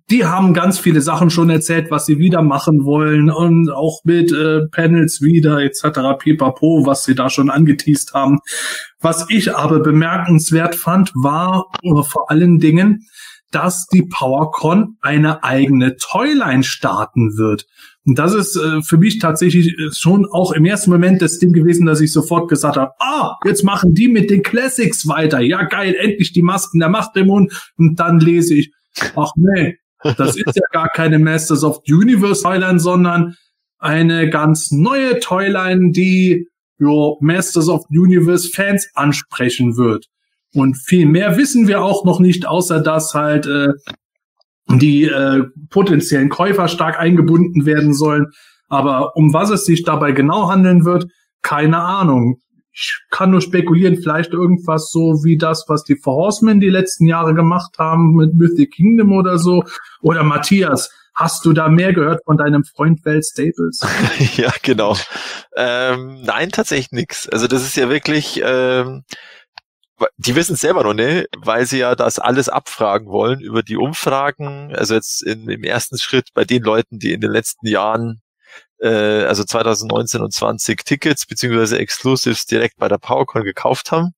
die 0.09 0.25
haben 0.25 0.53
ganz 0.53 0.79
viele 0.79 1.01
Sachen 1.01 1.29
schon 1.29 1.49
erzählt, 1.49 1.89
was 1.89 2.05
sie 2.05 2.19
wieder 2.19 2.41
machen 2.41 2.85
wollen 2.85 3.31
und 3.31 3.71
auch 3.71 4.01
mit 4.03 4.31
äh, 4.31 4.67
Panels 4.71 5.21
wieder 5.21 5.59
etc. 5.59 6.17
pipapo, 6.19 6.85
was 6.85 7.03
sie 7.03 7.15
da 7.15 7.29
schon 7.29 7.49
angeteased 7.49 8.13
haben. 8.13 8.39
Was 8.99 9.25
ich 9.29 9.55
aber 9.55 9.79
bemerkenswert 9.79 10.75
fand, 10.75 11.11
war 11.15 11.65
äh, 11.83 12.03
vor 12.03 12.29
allen 12.29 12.59
Dingen, 12.59 13.07
dass 13.55 13.87
die 13.87 14.03
PowerCon 14.03 14.97
eine 15.01 15.43
eigene 15.45 15.95
Toyline 15.95 16.63
starten 16.63 17.37
wird. 17.37 17.65
Und 18.05 18.19
das 18.19 18.33
ist 18.33 18.57
äh, 18.57 18.81
für 18.81 18.97
mich 18.97 19.19
tatsächlich 19.19 19.67
äh, 19.79 19.91
schon 19.95 20.25
auch 20.25 20.51
im 20.51 20.65
ersten 20.65 20.91
Moment 20.91 21.21
das 21.21 21.39
Ding 21.39 21.53
gewesen, 21.53 21.85
dass 21.85 22.01
ich 22.01 22.11
sofort 22.11 22.49
gesagt 22.49 22.75
habe, 22.75 22.91
ah, 22.99 23.37
jetzt 23.45 23.63
machen 23.63 23.93
die 23.93 24.09
mit 24.09 24.29
den 24.29 24.43
Classics 24.43 25.07
weiter. 25.07 25.39
Ja, 25.39 25.63
geil, 25.63 25.95
endlich 25.97 26.33
die 26.33 26.41
Masken 26.41 26.79
der 26.79 26.89
Macht 26.89 27.15
im 27.15 27.27
Mund. 27.27 27.71
Und 27.77 27.97
dann 27.97 28.19
lese 28.19 28.55
ich, 28.55 28.73
ach 29.15 29.31
nee, 29.37 29.77
das 30.17 30.35
ist 30.35 30.55
ja 30.55 30.67
gar 30.71 30.89
keine 30.89 31.17
Masters 31.17 31.63
of 31.63 31.79
the 31.85 31.93
Universe 31.93 32.43
Toyline, 32.43 32.79
sondern 32.79 33.37
eine 33.79 34.29
ganz 34.29 34.71
neue 34.71 35.19
Toyline, 35.19 35.91
die 35.91 36.49
jo, 36.77 37.17
Masters 37.21 37.69
of 37.69 37.85
the 37.89 37.97
Universe 37.97 38.49
Fans 38.49 38.89
ansprechen 38.95 39.77
wird. 39.77 40.07
Und 40.55 40.77
viel 40.77 41.05
mehr 41.05 41.37
wissen 41.37 41.67
wir 41.67 41.83
auch 41.83 42.05
noch 42.05 42.19
nicht, 42.19 42.47
außer 42.47 42.79
dass 42.79 43.13
halt 43.13 43.45
äh, 43.45 43.73
die 44.69 45.03
äh, 45.03 45.43
potenziellen 45.69 46.29
Käufer 46.29 46.69
stark 46.69 46.97
eingebunden 46.97 47.65
werden 47.65 47.93
sollen. 47.93 48.27
Aber 48.69 49.15
um 49.15 49.33
was 49.33 49.49
es 49.49 49.65
sich 49.65 49.83
dabei 49.83 50.13
genau 50.13 50.49
handeln 50.49 50.85
wird, 50.85 51.07
keine 51.41 51.79
Ahnung. 51.79 52.39
Ich 52.71 52.99
kann 53.09 53.31
nur 53.31 53.41
spekulieren, 53.41 53.97
vielleicht 53.97 54.31
irgendwas 54.31 54.89
so 54.91 55.23
wie 55.23 55.37
das, 55.37 55.65
was 55.67 55.83
die 55.83 55.97
Four 55.97 56.15
Horsemen 56.15 56.59
die 56.59 56.69
letzten 56.69 57.05
Jahre 57.05 57.33
gemacht 57.33 57.77
haben 57.77 58.15
mit 58.15 58.33
Mythic 58.33 58.73
Kingdom 58.73 59.11
oder 59.11 59.37
so. 59.37 59.63
Oder 60.01 60.23
Matthias, 60.23 60.89
hast 61.13 61.45
du 61.45 61.51
da 61.53 61.67
mehr 61.67 61.93
gehört 61.93 62.21
von 62.25 62.37
deinem 62.37 62.63
Freund 62.63 63.05
Val 63.05 63.21
Staples? 63.23 63.85
ja, 64.37 64.51
genau. 64.61 64.95
Ähm, 65.55 66.21
nein, 66.23 66.49
tatsächlich 66.49 66.91
nichts. 66.91 67.29
Also 67.29 67.47
das 67.47 67.63
ist 67.63 67.75
ja 67.75 67.89
wirklich, 67.89 68.41
ähm, 68.43 69.03
die 70.17 70.35
wissen 70.35 70.53
es 70.53 70.61
selber 70.61 70.83
noch 70.83 70.93
nicht, 70.93 71.27
weil 71.37 71.65
sie 71.65 71.79
ja 71.79 71.95
das 71.95 72.19
alles 72.19 72.49
abfragen 72.49 73.07
wollen 73.07 73.39
über 73.39 73.63
die 73.63 73.77
Umfragen. 73.77 74.75
Also 74.75 74.93
jetzt 74.93 75.23
in, 75.23 75.49
im 75.49 75.63
ersten 75.63 75.97
Schritt 75.97 76.29
bei 76.33 76.43
den 76.43 76.63
Leuten, 76.63 76.99
die 76.99 77.13
in 77.13 77.21
den 77.21 77.31
letzten 77.31 77.67
Jahren, 77.67 78.21
äh, 78.79 79.23
also 79.23 79.43
2019 79.43 80.21
und 80.21 80.33
20 80.33 80.83
Tickets 80.83 81.25
beziehungsweise 81.25 81.79
Exclusives 81.79 82.45
direkt 82.45 82.77
bei 82.77 82.87
der 82.87 82.97
PowerCon 82.97 83.43
gekauft 83.43 83.91
haben. 83.91 84.13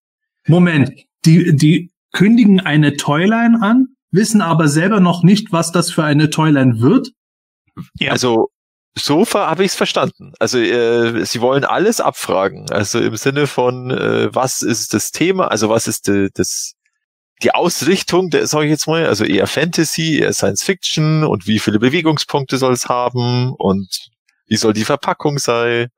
Moment, 0.47 0.91
die, 1.25 1.55
die 1.55 1.91
kündigen 2.11 2.59
eine 2.59 2.97
Toyline 2.97 3.61
an, 3.61 3.89
wissen 4.11 4.41
aber 4.41 4.67
selber 4.67 4.99
noch 4.99 5.23
nicht, 5.23 5.51
was 5.51 5.71
das 5.71 5.91
für 5.91 6.03
eine 6.03 6.29
Toyline 6.29 6.79
wird. 6.79 7.09
Ja. 7.99 8.11
Also 8.11 8.49
so 8.97 9.25
habe 9.25 9.63
ich 9.63 9.71
es 9.71 9.75
verstanden. 9.75 10.33
Also 10.39 10.59
äh, 10.59 11.25
sie 11.25 11.41
wollen 11.41 11.63
alles 11.63 12.01
abfragen. 12.01 12.69
Also 12.71 12.99
im 12.99 13.15
Sinne 13.15 13.47
von, 13.47 13.91
äh, 13.91 14.33
was 14.33 14.61
ist 14.61 14.93
das 14.93 15.11
Thema? 15.11 15.47
Also 15.49 15.69
was 15.69 15.87
ist 15.87 16.07
de, 16.07 16.29
das 16.33 16.73
die 17.43 17.53
Ausrichtung, 17.53 18.29
der 18.29 18.47
sage 18.47 18.65
ich 18.65 18.71
jetzt 18.71 18.87
mal, 18.87 19.05
also 19.05 19.23
eher 19.23 19.47
Fantasy, 19.47 20.19
eher 20.19 20.33
Science 20.33 20.63
Fiction 20.63 21.23
und 21.23 21.47
wie 21.47 21.59
viele 21.59 21.79
Bewegungspunkte 21.79 22.57
soll 22.57 22.73
es 22.73 22.87
haben 22.87 23.53
und 23.53 24.09
wie 24.47 24.57
soll 24.57 24.73
die 24.73 24.85
Verpackung 24.85 25.37
sein? 25.37 25.89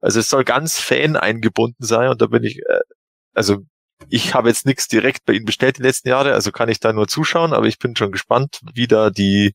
Also 0.00 0.20
es 0.20 0.30
soll 0.30 0.44
ganz 0.44 0.78
Fan 0.78 1.16
eingebunden 1.16 1.84
sein 1.84 2.08
und 2.08 2.22
da 2.22 2.26
bin 2.26 2.44
ich, 2.44 2.58
äh, 2.58 2.80
also 3.34 3.58
ich 4.08 4.34
habe 4.34 4.48
jetzt 4.48 4.64
nichts 4.64 4.88
direkt 4.88 5.24
bei 5.26 5.34
Ihnen 5.34 5.44
bestellt 5.44 5.78
die 5.78 5.82
letzten 5.82 6.08
Jahre, 6.08 6.32
also 6.32 6.52
kann 6.52 6.68
ich 6.68 6.80
da 6.80 6.92
nur 6.92 7.08
zuschauen, 7.08 7.52
aber 7.52 7.66
ich 7.66 7.78
bin 7.78 7.96
schon 7.96 8.12
gespannt, 8.12 8.60
wie 8.74 8.86
da 8.86 9.10
die 9.10 9.54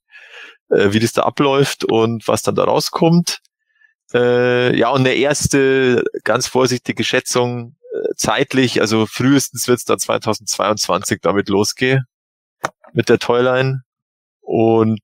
äh, 0.75 0.93
wie 0.93 0.99
das 0.99 1.13
da 1.13 1.23
abläuft 1.23 1.83
und 1.83 2.27
was 2.27 2.41
dann 2.41 2.55
da 2.55 2.63
rauskommt. 2.63 3.39
Äh, 4.13 4.77
ja, 4.77 4.89
und 4.89 5.01
eine 5.01 5.13
erste 5.13 6.03
ganz 6.23 6.47
vorsichtige 6.47 7.03
Schätzung 7.03 7.75
äh, 7.93 8.15
zeitlich, 8.15 8.81
also 8.81 9.05
frühestens 9.05 9.67
wird 9.67 9.79
es 9.79 9.85
dann 9.85 9.99
2022 9.99 11.19
damit 11.21 11.49
losgehen 11.49 12.05
mit 12.93 13.09
der 13.09 13.19
Toyline. 13.19 13.81
Und 14.41 14.99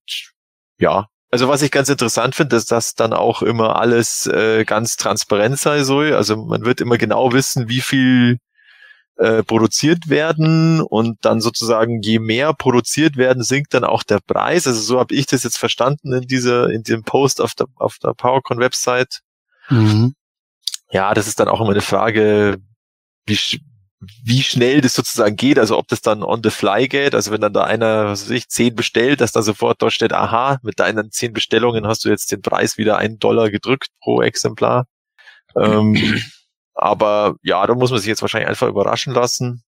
ja, 0.78 1.08
also 1.32 1.48
was 1.48 1.62
ich 1.62 1.72
ganz 1.72 1.90
interessant 1.90 2.36
finde, 2.36 2.56
ist, 2.56 2.72
dass 2.72 2.96
dann 2.96 3.14
auch 3.14 3.42
immer 3.42 3.76
alles 3.78 4.28
äh, 4.28 4.64
ganz 4.66 4.98
transparent 4.98 5.60
sein 5.60 5.84
soll. 5.84 6.14
Also 6.14 6.38
man 6.38 6.66
wird 6.66 6.82
immer 6.82 6.98
genau 6.98 7.32
wissen, 7.34 7.70
wie 7.70 7.82
viel 7.82 8.40
äh, 9.20 9.44
produziert 9.44 10.08
werden 10.08 10.82
und 10.82 11.18
dann 11.26 11.42
sozusagen 11.42 12.02
je 12.02 12.20
mehr 12.20 12.54
produziert 12.54 13.18
werden, 13.18 13.44
sinkt 13.44 13.74
dann 13.74 13.84
auch 13.84 14.04
der 14.04 14.20
Preis. 14.20 14.66
Also 14.66 14.80
so 14.80 14.98
habe 14.98 15.14
ich 15.14 15.26
das 15.26 15.44
jetzt 15.44 15.58
verstanden 15.58 16.14
in 16.14 16.22
dieser, 16.22 16.70
in 16.70 16.84
dem 16.84 17.04
Post 17.04 17.42
auf 17.42 17.54
der, 17.54 17.68
auf 17.76 17.98
der 18.00 18.14
PowerCon 18.14 18.60
Website. 18.60 19.20
Mhm. 19.68 20.16
Ja, 20.90 21.14
das 21.14 21.28
ist 21.28 21.40
dann 21.40 21.50
auch 21.50 21.60
immer 21.60 21.72
eine 21.72 21.82
Frage, 21.82 22.60
wie, 23.26 23.38
wie 24.24 24.42
schnell 24.42 24.80
das 24.80 24.94
sozusagen 24.94 25.36
geht, 25.36 25.60
also 25.60 25.78
ob 25.78 25.90
das 25.90 26.00
dann 26.00 26.24
on 26.24 26.42
the 26.42 26.50
fly 26.50 26.88
geht, 26.88 27.14
also 27.14 27.32
wenn 27.32 27.42
dann 27.42 27.52
da 27.52 27.66
einer, 27.66 28.06
was 28.06 28.24
weiß 28.24 28.32
ich, 28.32 28.48
zehn 28.48 28.74
bestellt, 28.74 29.20
dass 29.20 29.34
da 29.34 29.42
sofort 29.42 29.82
dort 29.82 29.92
steht, 29.92 30.14
aha, 30.14 30.60
mit 30.64 30.80
deinen 30.80 31.12
zehn 31.12 31.34
Bestellungen 31.34 31.86
hast 31.88 32.06
du 32.06 32.10
jetzt 32.10 32.32
den 32.32 32.42
Preis 32.42 32.78
wieder 32.78 32.98
einen 32.98 33.20
Dollar 33.20 33.52
gedrückt 33.52 33.90
pro 34.00 34.22
Exemplar. 34.22 34.86
Ähm, 35.58 35.96
aber 36.82 37.36
ja, 37.42 37.66
da 37.68 37.76
muss 37.76 37.92
man 37.92 38.00
sich 38.00 38.08
jetzt 38.08 38.22
wahrscheinlich 38.22 38.50
einfach 38.50 38.68
überraschen 38.68 39.14
lassen. 39.14 39.64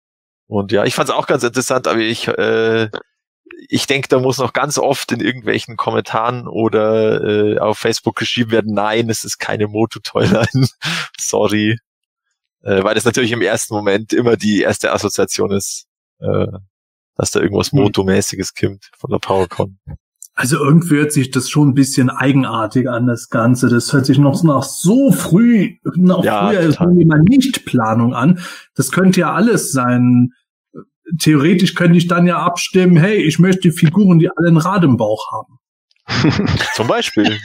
Und 0.48 0.72
ja, 0.72 0.86
ich 0.86 0.96
fand 0.96 1.10
es 1.10 1.16
auch 1.16 1.28
ganz 1.28 1.44
interessant, 1.44 1.88
aber 1.88 2.00
ich, 2.00 2.28
äh, 2.28 2.90
ich 3.70 3.88
denke, 3.88 4.08
da 4.08 4.20
muss 4.20 4.38
noch 4.38 4.54
ganz 4.54 4.78
oft 4.78 5.12
in 5.12 5.20
irgendwelchen 5.20 5.78
Kommentaren 5.78 6.48
oder 6.48 7.24
äh, 7.24 7.60
auf 7.60 7.78
Facebook 7.78 8.16
geschrieben 8.16 8.52
werden, 8.52 8.74
nein, 8.74 9.10
es 9.10 9.24
ist 9.24 9.38
keine 9.38 9.68
Moto-Toyline. 9.68 10.68
Sorry. 11.20 11.78
Äh, 12.64 12.84
weil 12.84 12.96
das 12.96 13.06
natürlich 13.06 13.32
im 13.32 13.42
ersten 13.42 13.74
Moment 13.74 14.14
immer 14.14 14.38
die 14.38 14.62
erste 14.62 14.92
Assoziation 14.92 15.52
ist, 15.52 15.86
äh, 16.20 16.48
dass 17.16 17.32
da 17.32 17.40
irgendwas 17.40 17.72
hm. 17.72 17.80
Moto-mäßiges 17.80 18.54
kommt 18.54 18.90
von 18.98 19.10
der 19.10 19.20
PowerCon. 19.20 19.80
Also 20.34 20.58
irgendwie 20.58 20.96
hört 20.96 21.12
sich 21.12 21.30
das 21.32 21.50
schon 21.50 21.70
ein 21.70 21.74
bisschen 21.74 22.10
eigenartig 22.10 22.90
an, 22.90 23.06
das 23.06 23.30
Ganze. 23.30 23.70
Das 23.70 23.92
hört 23.92 24.06
sich 24.06 24.18
noch 24.18 24.42
nach 24.44 24.64
so 24.64 25.12
früh, 25.12 25.76
noch 25.96 26.24
ja, 26.24 26.50
früher 26.50 27.18
nicht 27.18 27.66
Planung 27.66 28.14
an. 28.14 28.40
Das 28.76 28.92
könnte 28.92 29.20
ja 29.20 29.34
alles 29.34 29.72
sein. 29.72 30.30
Theoretisch 31.20 31.76
könnte 31.76 31.98
ich 31.98 32.08
dann 32.08 32.26
ja 32.28 32.40
abstimmen, 32.40 32.96
hey, 32.96 33.18
ich 33.18 33.40
möchte 33.40 33.72
Figuren, 33.72 34.20
die 34.20 34.30
alle 34.30 34.48
einen 34.48 34.58
Rad 34.58 34.84
im 34.84 34.96
Bauch 34.96 35.32
haben. 35.32 35.60
Zum 36.76 36.88
Beispiel. 36.88 37.38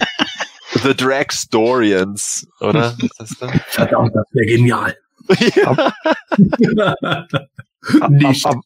The 0.82 0.94
Dragstorians, 0.94 2.46
oder? 2.60 2.96
Verdammt, 3.66 4.14
das 4.14 4.26
wäre 4.32 4.46
genial. 4.46 4.96
Ja. 5.56 5.92
nicht. 8.08 8.46
Ab, 8.46 8.56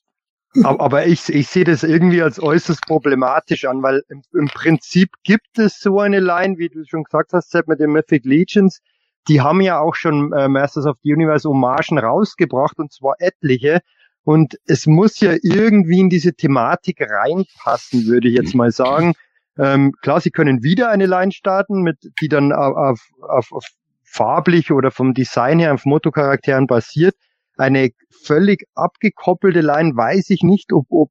aber 0.64 1.06
ich, 1.06 1.28
ich 1.28 1.48
sehe 1.48 1.64
das 1.64 1.82
irgendwie 1.82 2.22
als 2.22 2.42
äußerst 2.42 2.82
problematisch 2.86 3.64
an, 3.64 3.82
weil 3.82 4.02
im, 4.08 4.22
im, 4.32 4.48
Prinzip 4.48 5.10
gibt 5.22 5.58
es 5.58 5.78
so 5.78 6.00
eine 6.00 6.20
Line, 6.20 6.58
wie 6.58 6.68
du 6.68 6.84
schon 6.84 7.04
gesagt 7.04 7.32
hast, 7.32 7.50
Sepp, 7.50 7.68
mit 7.68 7.80
den 7.80 7.90
Mythic 7.90 8.24
Legions. 8.24 8.80
Die 9.28 9.40
haben 9.40 9.60
ja 9.60 9.78
auch 9.78 9.94
schon 9.94 10.32
äh, 10.32 10.48
Masters 10.48 10.86
of 10.86 10.96
the 11.02 11.12
Universe 11.12 11.48
Hommagen 11.48 11.98
rausgebracht 11.98 12.78
und 12.78 12.92
zwar 12.92 13.14
etliche. 13.18 13.80
Und 14.24 14.56
es 14.66 14.86
muss 14.86 15.20
ja 15.20 15.34
irgendwie 15.42 16.00
in 16.00 16.10
diese 16.10 16.34
Thematik 16.34 17.00
reinpassen, 17.00 18.06
würde 18.06 18.28
ich 18.28 18.34
jetzt 18.34 18.54
mal 18.54 18.70
sagen. 18.72 19.14
Ähm, 19.56 19.92
klar, 20.02 20.20
sie 20.20 20.30
können 20.30 20.62
wieder 20.62 20.90
eine 20.90 21.06
Line 21.06 21.32
starten, 21.32 21.82
mit, 21.82 21.98
die 22.20 22.28
dann 22.28 22.52
auf, 22.52 23.00
auf, 23.20 23.52
auf 23.52 23.64
farblich 24.02 24.72
oder 24.72 24.90
vom 24.90 25.14
Design 25.14 25.58
her 25.58 25.72
auf 25.74 25.84
Motocharakteren 25.84 26.66
basiert. 26.66 27.14
Eine 27.60 27.90
völlig 28.10 28.66
abgekoppelte 28.74 29.60
Line, 29.60 29.94
weiß 29.94 30.30
ich 30.30 30.42
nicht, 30.42 30.72
ob, 30.72 30.86
ob, 30.88 31.10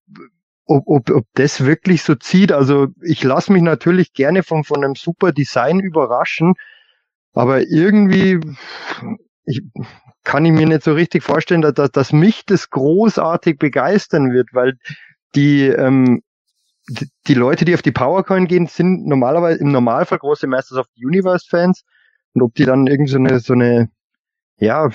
ob, 0.65 0.87
ob, 0.87 1.09
ob 1.11 1.25
das 1.35 1.63
wirklich 1.63 2.01
so 2.03 2.15
zieht. 2.15 2.51
Also 2.51 2.87
ich 3.01 3.23
lasse 3.23 3.53
mich 3.53 3.61
natürlich 3.61 4.13
gerne 4.13 4.43
von, 4.43 4.63
von 4.63 4.83
einem 4.83 4.95
super 4.95 5.31
Design 5.31 5.79
überraschen, 5.79 6.55
aber 7.33 7.61
irgendwie 7.61 8.39
ich, 9.45 9.61
kann 10.23 10.45
ich 10.45 10.51
mir 10.51 10.67
nicht 10.67 10.83
so 10.83 10.93
richtig 10.93 11.23
vorstellen, 11.23 11.61
dass, 11.61 11.91
dass, 11.91 12.13
mich 12.13 12.45
das 12.45 12.69
großartig 12.69 13.57
begeistern 13.57 14.31
wird, 14.31 14.49
weil 14.53 14.73
die, 15.35 15.67
ähm, 15.67 16.21
die 17.27 17.33
Leute, 17.35 17.65
die 17.65 17.75
auf 17.75 17.83
die 17.83 17.91
PowerCoin 17.91 18.47
gehen, 18.47 18.65
sind 18.65 19.05
normalerweise 19.05 19.59
im 19.59 19.71
Normalfall 19.71 20.17
große 20.17 20.47
Masters 20.47 20.79
of 20.79 20.87
the 20.95 21.05
Universe 21.05 21.45
Fans 21.47 21.83
und 22.33 22.41
ob 22.41 22.55
die 22.55 22.65
dann 22.65 22.87
irgendwie 22.87 23.11
so 23.11 23.17
eine, 23.19 23.39
so 23.39 23.53
eine 23.53 23.89
ja, 24.57 24.89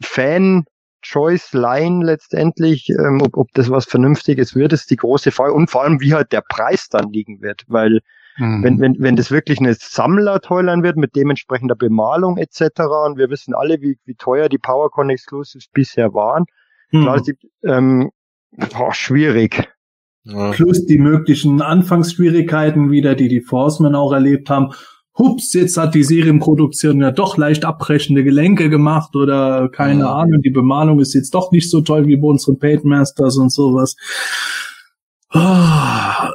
Fan 0.00 0.64
Choice 1.04 1.52
Line 1.52 2.04
letztendlich, 2.04 2.88
ähm, 2.90 3.20
ob, 3.22 3.36
ob 3.36 3.48
das 3.52 3.70
was 3.70 3.84
Vernünftiges 3.84 4.54
wird, 4.54 4.72
ist 4.72 4.90
die 4.90 4.96
große 4.96 5.30
Frage 5.30 5.52
und 5.52 5.70
vor 5.70 5.82
allem, 5.82 6.00
wie 6.00 6.14
halt 6.14 6.32
der 6.32 6.42
Preis 6.42 6.88
dann 6.88 7.12
liegen 7.12 7.40
wird, 7.42 7.64
weil 7.68 8.00
mhm. 8.38 8.64
wenn, 8.64 8.80
wenn, 8.80 8.96
wenn 8.98 9.16
das 9.16 9.30
wirklich 9.30 9.60
eine 9.60 9.74
Sammler-Toyline 9.74 10.82
wird 10.82 10.96
mit 10.96 11.14
dementsprechender 11.14 11.76
Bemalung 11.76 12.38
etc. 12.38 12.62
und 13.06 13.18
wir 13.18 13.30
wissen 13.30 13.54
alle, 13.54 13.80
wie, 13.80 13.98
wie 14.04 14.14
teuer 14.14 14.48
die 14.48 14.58
PowerCon 14.58 15.10
Exclusives 15.10 15.68
bisher 15.68 16.14
waren, 16.14 16.46
mhm. 16.90 17.02
klar, 17.02 17.20
die, 17.20 17.34
ähm, 17.64 18.10
boah, 18.72 18.92
schwierig. 18.92 19.68
Ja. 20.24 20.52
Plus 20.52 20.86
die 20.86 20.98
möglichen 20.98 21.60
Anfangsschwierigkeiten 21.60 22.90
wieder, 22.90 23.14
die 23.14 23.28
die 23.28 23.42
Forcemen 23.42 23.94
auch 23.94 24.12
erlebt 24.12 24.48
haben 24.48 24.72
hups, 25.16 25.52
jetzt 25.52 25.76
hat 25.76 25.94
die 25.94 26.02
Serienproduktion 26.02 27.00
ja 27.00 27.10
doch 27.10 27.36
leicht 27.36 27.64
abbrechende 27.64 28.24
Gelenke 28.24 28.68
gemacht 28.68 29.14
oder 29.14 29.68
keine 29.68 30.00
ja. 30.00 30.12
Ahnung, 30.12 30.42
die 30.42 30.50
Bemalung 30.50 31.00
ist 31.00 31.14
jetzt 31.14 31.34
doch 31.34 31.52
nicht 31.52 31.70
so 31.70 31.80
toll 31.80 32.06
wie 32.06 32.16
bei 32.16 32.26
unseren 32.26 32.58
Paint 32.58 32.84
Masters 32.84 33.36
und 33.36 33.52
sowas. 33.52 33.96
Ah, 35.30 36.32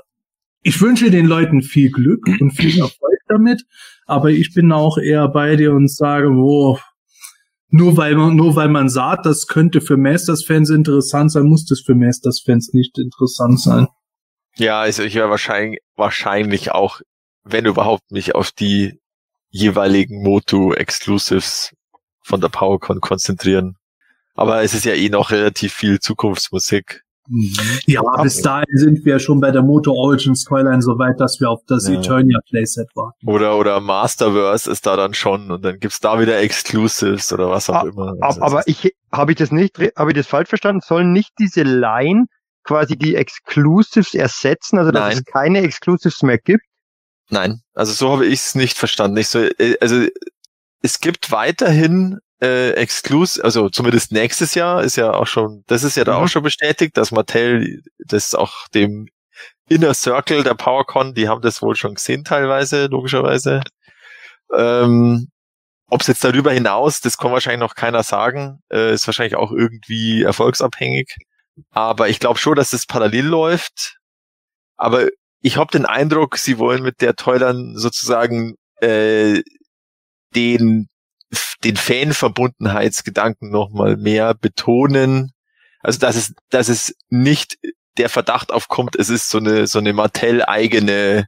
ich 0.62 0.82
wünsche 0.82 1.12
den 1.12 1.26
Leuten 1.26 1.62
viel 1.62 1.92
Glück 1.92 2.26
und 2.40 2.52
viel 2.52 2.80
Erfolg 2.80 3.20
damit, 3.28 3.64
aber 4.06 4.30
ich 4.30 4.54
bin 4.54 4.72
auch 4.72 4.98
eher 4.98 5.28
bei 5.28 5.56
dir 5.56 5.74
und 5.74 5.90
sage, 5.90 6.30
wo 6.30 6.80
nur 7.72 7.98
weil 7.98 8.16
man 8.16 8.36
nur 8.36 8.56
weil 8.56 8.70
man 8.70 8.90
sagt, 8.90 9.26
das 9.26 9.48
könnte 9.48 9.82
für 9.82 9.96
Masters-Fans 9.96 10.70
interessant 10.72 11.32
sein, 11.32 11.44
muss 11.44 11.66
das 11.66 11.82
für 11.82 11.96
Masters-Fans 11.96 12.74
nicht 12.74 12.98
interessant 12.98 13.60
sein. 13.60 13.88
Ja, 14.56 14.80
also 14.80 15.04
ich 15.04 15.16
wäre 15.16 15.30
wahrscheinlich 15.30 15.80
wahrscheinlich 15.96 16.72
auch 16.72 17.02
wenn 17.44 17.66
überhaupt, 17.66 18.12
mich 18.12 18.36
auf 18.36 18.52
die 18.52 19.00
jeweiligen 19.50 20.24
Moto 20.24 20.74
Exclusives 20.74 21.74
von 22.22 22.42
der 22.42 22.50
PowerCon 22.50 23.02
konzentrieren. 23.02 23.76
Aber 24.36 24.64
es 24.64 24.74
ist 24.74 24.86
ja 24.86 24.94
eh 24.94 25.10
noch 25.10 25.32
relativ 25.32 25.74
viel 25.74 26.00
Zukunftsmusik. 26.00 27.04
Mhm. 27.28 27.52
Ja, 27.86 28.02
ja 28.04 28.24
bis 28.24 28.42
dahin 28.42 28.78
sind 28.78 29.06
wir 29.06 29.20
schon 29.20 29.40
bei 29.40 29.52
der 29.52 29.62
Moto 29.62 29.94
Origins 29.94 30.46
Toyline 30.46 30.82
so 30.82 30.98
weit, 30.98 31.20
dass 31.20 31.40
wir 31.40 31.50
auf 31.50 31.62
das 31.68 31.88
ja. 31.88 31.96
Eternia 31.96 32.40
Playset 32.50 32.88
warten. 32.96 33.28
Oder, 33.28 33.58
oder 33.58 33.80
Masterverse 33.80 34.72
ist 34.72 34.86
da 34.86 34.96
dann 34.96 35.14
schon 35.14 35.52
und 35.52 35.64
dann 35.64 35.80
gibt's 35.80 36.00
da 36.00 36.20
wieder 36.20 36.40
Exclusives 36.40 37.32
oder 37.34 37.50
was 37.50 37.70
auch 37.70 37.84
ah, 37.84 37.88
immer. 37.88 38.14
Also 38.22 38.42
aber 38.42 38.68
ich, 38.68 38.96
habe 39.12 39.32
ich 39.32 39.38
das 39.38 39.52
nicht, 39.52 39.78
habe 39.96 40.12
ich 40.12 40.18
das 40.18 40.28
falsch 40.28 40.50
verstanden? 40.50 40.82
Sollen 40.82 41.12
nicht 41.12 41.32
diese 41.40 41.64
Line 41.64 42.26
quasi 42.64 42.98
die 42.98 43.16
Exclusives 43.16 44.14
ersetzen, 44.14 44.80
also 44.80 44.92
dass 44.92 45.02
Nein. 45.02 45.18
es 45.18 45.24
keine 45.26 45.62
Exclusives 45.62 46.22
mehr 46.24 46.38
gibt? 46.38 46.64
Nein, 47.30 47.62
also 47.74 47.94
so 47.94 48.12
habe 48.12 48.26
ich 48.26 48.40
es 48.40 48.56
nicht 48.56 48.78
verstanden. 48.78 49.18
Ich 49.18 49.28
so, 49.30 49.40
äh, 49.40 49.78
also 49.82 50.08
es 50.82 51.00
gibt 51.00 51.32
weiterhin 51.32 52.20
äh, 52.42 52.72
Exclusive, 52.72 53.44
also 53.44 53.70
zumindest 53.70 54.12
nächstes 54.12 54.56
Jahr 54.56 54.84
ist 54.84 54.96
ja 54.96 55.14
auch 55.14 55.28
schon, 55.28 55.64
das 55.68 55.84
ist 55.84 55.98
ja 55.98 56.04
da 56.04 56.18
mhm. 56.18 56.24
auch 56.24 56.28
schon 56.28 56.44
bestätigt, 56.44 56.98
dass 56.98 57.12
Mattel 57.12 57.82
das 58.00 58.36
auch 58.36 58.68
dem 58.70 59.08
Inner 59.70 59.94
Circle 59.94 60.44
der 60.44 60.56
PowerCon, 60.56 61.14
die 61.14 61.30
haben 61.30 61.42
das 61.42 61.62
wohl 61.62 61.76
schon 61.76 61.96
gesehen 61.96 62.24
teilweise, 62.24 62.88
logischerweise. 62.88 63.62
Ähm, 64.56 65.30
Ob 65.90 66.02
es 66.02 66.08
jetzt 66.08 66.24
darüber 66.24 66.52
hinaus, 66.52 67.02
das 67.02 67.18
kann 67.18 67.32
wahrscheinlich 67.32 67.60
noch 67.62 67.76
keiner 67.76 68.04
sagen, 68.04 68.62
äh, 68.72 68.94
ist 68.94 69.08
wahrscheinlich 69.08 69.36
auch 69.36 69.52
irgendwie 69.52 70.24
erfolgsabhängig. 70.24 71.16
Aber 71.72 72.10
ich 72.10 72.20
glaube 72.20 72.40
schon, 72.40 72.56
dass 72.56 72.74
es 72.74 72.86
parallel 72.86 73.26
läuft. 73.26 73.98
Aber 74.78 75.10
ich 75.42 75.58
habe 75.58 75.72
den 75.72 75.86
Eindruck, 75.86 76.38
sie 76.38 76.58
wollen 76.58 76.84
mit 76.84 77.02
der 77.02 77.16
Toylern 77.16 77.76
sozusagen 77.76 78.56
äh, 78.82 79.42
den 80.36 80.88
den 81.64 81.76
Fanverbundenheitsgedanken 81.76 83.52
nochmal 83.52 83.98
mehr 83.98 84.34
betonen. 84.34 85.32
Also 85.82 86.00
dass 86.00 86.16
es 86.16 86.34
dass 86.50 86.70
es 86.70 86.96
nicht 87.10 87.58
der 87.98 88.10
Verdacht 88.10 88.52
aufkommt, 88.52 88.96
es 88.96 89.10
ist 89.10 89.30
so 89.30 89.38
eine 89.38 89.68
so 89.68 89.80
eine 89.80 89.94
Mattel 89.94 90.44
eigene 90.44 91.28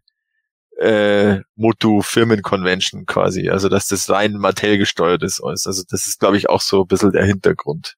äh, 0.80 1.40
Moto 1.56 2.02
Firmenconvention 2.02 3.06
quasi. 3.06 3.50
Also 3.50 3.70
dass 3.70 3.88
das 3.88 4.10
rein 4.10 4.34
Mattel 4.34 4.78
gesteuert 4.78 5.24
ist. 5.24 5.42
Also 5.42 5.84
das 5.90 6.08
ist 6.08 6.20
glaube 6.20 6.38
ich 6.38 6.50
auch 6.50 6.62
so 6.62 6.82
ein 6.82 6.88
bisschen 6.88 7.12
der 7.12 7.26
Hintergrund. 7.26 7.96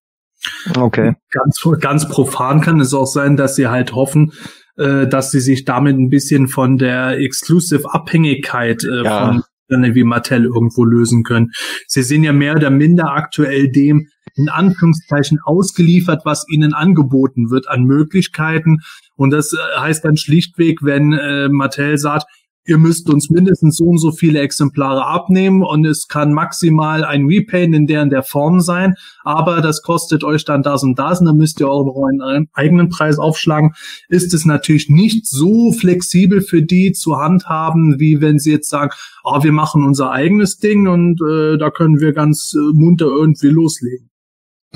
Okay. 0.76 1.16
Ganz 1.32 1.62
ganz 1.80 2.10
profan 2.10 2.62
kann 2.62 2.80
es 2.80 2.94
auch 2.94 3.06
sein, 3.06 3.38
dass 3.38 3.56
sie 3.56 3.68
halt 3.68 3.94
hoffen, 3.94 4.34
äh, 4.78 5.08
dass 5.08 5.32
sie 5.32 5.40
sich 5.40 5.66
damit 5.66 5.98
ein 5.98 6.10
bisschen 6.10 6.48
von 6.48 6.78
der 6.78 7.20
Exclusive-Abhängigkeit 7.20 8.84
äh, 8.84 9.04
ja. 9.04 9.28
von 9.28 9.44
wie 9.70 10.04
Mattel 10.04 10.46
irgendwo 10.46 10.84
lösen 10.86 11.24
können. 11.24 11.52
Sie 11.88 12.04
sind 12.04 12.24
ja 12.24 12.32
mehr 12.32 12.56
oder 12.56 12.70
minder 12.70 13.12
aktuell 13.14 13.72
dem 13.72 14.08
in 14.36 14.50
Anführungszeichen 14.50 15.40
ausgeliefert, 15.44 16.22
was 16.26 16.46
ihnen 16.50 16.74
angeboten 16.74 17.50
wird 17.50 17.68
an 17.68 17.84
Möglichkeiten. 17.84 18.80
Und 19.16 19.32
das 19.32 19.54
äh, 19.54 19.80
heißt 19.80 20.06
dann 20.06 20.18
schlichtweg, 20.18 20.80
wenn 20.82 21.14
äh, 21.14 21.50
Mattel 21.50 21.98
sagt, 21.98 22.26
ihr 22.66 22.78
müsst 22.78 23.10
uns 23.10 23.30
mindestens 23.30 23.78
so 23.78 23.86
und 23.86 23.98
so 23.98 24.12
viele 24.12 24.40
Exemplare 24.40 25.06
abnehmen 25.06 25.64
und 25.64 25.86
es 25.86 26.08
kann 26.08 26.34
maximal 26.34 27.04
ein 27.04 27.26
Repaint 27.26 27.76
in 27.76 27.88
der 27.88 28.02
in 28.02 28.10
der 28.10 28.24
Form 28.24 28.62
sein, 28.62 28.96
aber 29.24 29.62
das 29.62 29.82
kostet 29.82 30.24
euch 30.24 30.46
dann 30.46 30.64
das 30.64 30.84
und 30.84 30.98
das 30.98 31.20
und 31.20 31.26
dann 31.26 31.38
müsst 31.38 31.60
ihr 31.60 31.70
euren 31.70 32.48
eigenen 32.54 32.90
Preis 32.90 33.20
aufschlagen, 33.20 33.74
ist 34.10 34.34
es 34.34 34.46
natürlich 34.46 34.90
nicht 34.90 35.28
so 35.28 35.72
flexibel 35.72 36.42
für 36.42 36.62
die 36.62 36.94
zu 36.94 37.18
handhaben, 37.18 38.00
wie 38.00 38.22
wenn 38.22 38.40
sie 38.40 38.52
jetzt 38.52 38.70
sagen, 38.70 38.92
oh, 39.24 39.44
wir 39.44 39.52
machen 39.52 39.84
unser 39.84 40.12
eigenes 40.12 40.58
Ding 40.58 40.88
und 40.88 41.22
äh, 41.22 41.58
da 41.58 41.70
können 41.70 42.00
wir 42.00 42.14
ganz 42.14 42.54
äh, 42.56 42.74
munter 42.74 43.08
irgendwie 43.08 43.50
loslegen. 43.50 44.10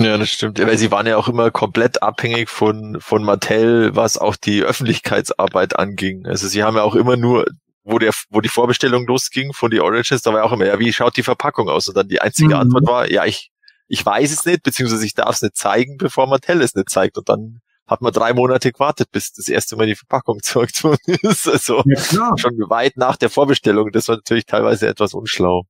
Ja, 0.00 0.16
das 0.16 0.30
stimmt. 0.30 0.60
Weil 0.60 0.78
sie 0.78 0.92
waren 0.92 1.08
ja 1.08 1.16
auch 1.16 1.28
immer 1.28 1.50
komplett 1.50 2.02
abhängig 2.02 2.48
von, 2.48 2.98
von 3.00 3.24
Mattel, 3.24 3.96
was 3.96 4.16
auch 4.16 4.36
die 4.36 4.62
Öffentlichkeitsarbeit 4.62 5.76
anging. 5.76 6.24
Also 6.24 6.46
sie 6.46 6.62
haben 6.62 6.76
ja 6.76 6.82
auch 6.82 6.94
immer 6.94 7.16
nur 7.16 7.46
wo 7.88 7.98
der, 7.98 8.12
wo 8.30 8.40
die 8.40 8.48
Vorbestellung 8.48 9.06
losging 9.06 9.52
von 9.52 9.70
die 9.70 9.80
Origins, 9.80 10.22
da 10.22 10.32
war 10.32 10.44
auch 10.44 10.52
immer, 10.52 10.66
ja, 10.66 10.78
wie 10.78 10.92
schaut 10.92 11.16
die 11.16 11.22
Verpackung 11.22 11.68
aus? 11.68 11.88
Und 11.88 11.96
dann 11.96 12.08
die 12.08 12.20
einzige 12.20 12.54
mhm. 12.54 12.60
Antwort 12.60 12.86
war, 12.86 13.10
ja, 13.10 13.24
ich, 13.24 13.50
ich 13.88 14.04
weiß 14.04 14.30
es 14.30 14.44
nicht, 14.44 14.62
beziehungsweise 14.62 15.06
ich 15.06 15.14
darf 15.14 15.36
es 15.36 15.42
nicht 15.42 15.56
zeigen, 15.56 15.96
bevor 15.96 16.26
Mattel 16.26 16.60
es 16.60 16.74
nicht 16.74 16.90
zeigt. 16.90 17.16
Und 17.16 17.28
dann 17.28 17.60
hat 17.86 18.02
man 18.02 18.12
drei 18.12 18.34
Monate 18.34 18.70
gewartet, 18.72 19.08
bis 19.10 19.32
das 19.32 19.48
erste 19.48 19.76
Mal 19.76 19.86
die 19.86 19.94
Verpackung 19.94 20.40
zurückgezogen 20.42 20.98
ist. 21.22 21.48
Also 21.48 21.82
ja, 21.86 22.32
schon 22.36 22.58
weit 22.68 22.96
nach 22.96 23.16
der 23.16 23.30
Vorbestellung. 23.30 23.90
Das 23.90 24.08
war 24.08 24.16
natürlich 24.16 24.44
teilweise 24.44 24.86
etwas 24.86 25.14
unschlau. 25.14 25.64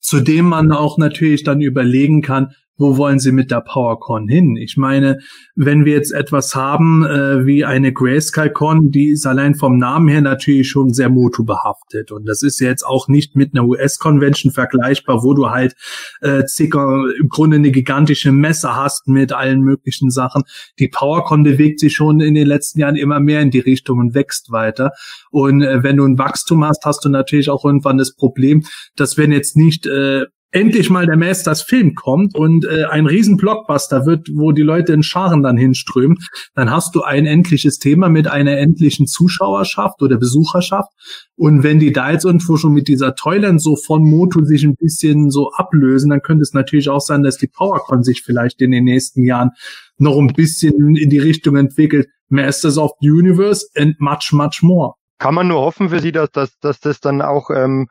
Zudem 0.00 0.46
man 0.46 0.72
auch 0.72 0.96
natürlich 0.96 1.44
dann 1.44 1.60
überlegen 1.60 2.22
kann, 2.22 2.54
wo 2.76 2.96
wollen 2.96 3.18
sie 3.18 3.32
mit 3.32 3.50
der 3.50 3.62
PowerCon 3.62 4.28
hin? 4.28 4.56
Ich 4.56 4.76
meine, 4.76 5.18
wenn 5.54 5.84
wir 5.84 5.94
jetzt 5.94 6.12
etwas 6.12 6.54
haben 6.54 7.04
äh, 7.04 7.46
wie 7.46 7.64
eine 7.64 7.92
Grayscale-Con, 7.92 8.90
die 8.90 9.08
ist 9.08 9.26
allein 9.26 9.54
vom 9.54 9.78
Namen 9.78 10.08
her 10.08 10.20
natürlich 10.20 10.68
schon 10.68 10.92
sehr 10.92 11.08
Moto 11.08 11.44
behaftet. 11.44 12.12
Und 12.12 12.26
das 12.26 12.42
ist 12.42 12.60
jetzt 12.60 12.84
auch 12.84 13.08
nicht 13.08 13.34
mit 13.34 13.54
einer 13.54 13.66
US-Convention 13.66 14.52
vergleichbar, 14.52 15.22
wo 15.22 15.32
du 15.32 15.50
halt 15.50 15.74
äh, 16.20 16.44
zicker, 16.44 17.04
im 17.18 17.28
Grunde 17.28 17.56
eine 17.56 17.70
gigantische 17.70 18.32
Messe 18.32 18.76
hast 18.76 19.08
mit 19.08 19.32
allen 19.32 19.62
möglichen 19.62 20.10
Sachen. 20.10 20.42
Die 20.78 20.88
PowerCon 20.88 21.44
bewegt 21.44 21.80
sich 21.80 21.94
schon 21.94 22.20
in 22.20 22.34
den 22.34 22.46
letzten 22.46 22.80
Jahren 22.80 22.96
immer 22.96 23.20
mehr 23.20 23.40
in 23.40 23.50
die 23.50 23.60
Richtung 23.60 23.98
und 23.98 24.14
wächst 24.14 24.50
weiter. 24.50 24.90
Und 25.30 25.62
äh, 25.62 25.82
wenn 25.82 25.96
du 25.96 26.04
ein 26.04 26.18
Wachstum 26.18 26.64
hast, 26.64 26.84
hast 26.84 27.04
du 27.04 27.08
natürlich 27.08 27.48
auch 27.48 27.64
irgendwann 27.64 27.96
das 27.96 28.14
Problem, 28.14 28.64
dass 28.96 29.16
wenn 29.16 29.32
jetzt 29.32 29.56
nicht 29.56 29.86
äh, 29.86 30.26
endlich 30.56 30.88
mal 30.88 31.04
der 31.04 31.18
Masters 31.18 31.60
Film 31.60 31.94
kommt 31.94 32.34
und 32.34 32.64
äh, 32.64 32.84
ein 32.86 33.04
riesen 33.04 33.36
Blockbuster 33.36 34.06
wird, 34.06 34.28
wo 34.32 34.52
die 34.52 34.62
Leute 34.62 34.94
in 34.94 35.02
Scharen 35.02 35.42
dann 35.42 35.58
hinströmen, 35.58 36.16
dann 36.54 36.70
hast 36.70 36.94
du 36.94 37.02
ein 37.02 37.26
endliches 37.26 37.78
Thema 37.78 38.08
mit 38.08 38.26
einer 38.26 38.56
endlichen 38.56 39.06
Zuschauerschaft 39.06 40.00
oder 40.00 40.16
Besucherschaft. 40.16 40.90
Und 41.36 41.62
wenn 41.62 41.78
die 41.78 41.92
da 41.92 42.10
jetzt 42.10 42.24
irgendwo 42.24 42.56
schon 42.56 42.72
mit 42.72 42.88
dieser 42.88 43.14
Toyland 43.14 43.60
so 43.60 43.76
von 43.76 44.02
Moto 44.02 44.42
sich 44.44 44.64
ein 44.64 44.76
bisschen 44.76 45.30
so 45.30 45.52
ablösen, 45.52 46.08
dann 46.08 46.22
könnte 46.22 46.42
es 46.42 46.54
natürlich 46.54 46.88
auch 46.88 47.02
sein, 47.02 47.22
dass 47.22 47.36
die 47.36 47.48
PowerCon 47.48 48.02
sich 48.02 48.22
vielleicht 48.22 48.62
in 48.62 48.70
den 48.70 48.84
nächsten 48.84 49.24
Jahren 49.24 49.50
noch 49.98 50.16
ein 50.18 50.28
bisschen 50.28 50.96
in 50.96 51.10
die 51.10 51.18
Richtung 51.18 51.56
entwickelt. 51.56 52.08
Masters 52.28 52.78
of 52.78 52.92
the 53.00 53.10
Universe 53.10 53.66
and 53.76 54.00
much, 54.00 54.30
much 54.32 54.62
more. 54.62 54.94
Kann 55.18 55.34
man 55.34 55.48
nur 55.48 55.60
hoffen 55.60 55.90
für 55.90 56.00
sie, 56.00 56.12
dass, 56.12 56.30
dass, 56.30 56.58
dass 56.60 56.80
das 56.80 57.00
dann 57.00 57.20
auch 57.20 57.50
ähm, 57.50 57.88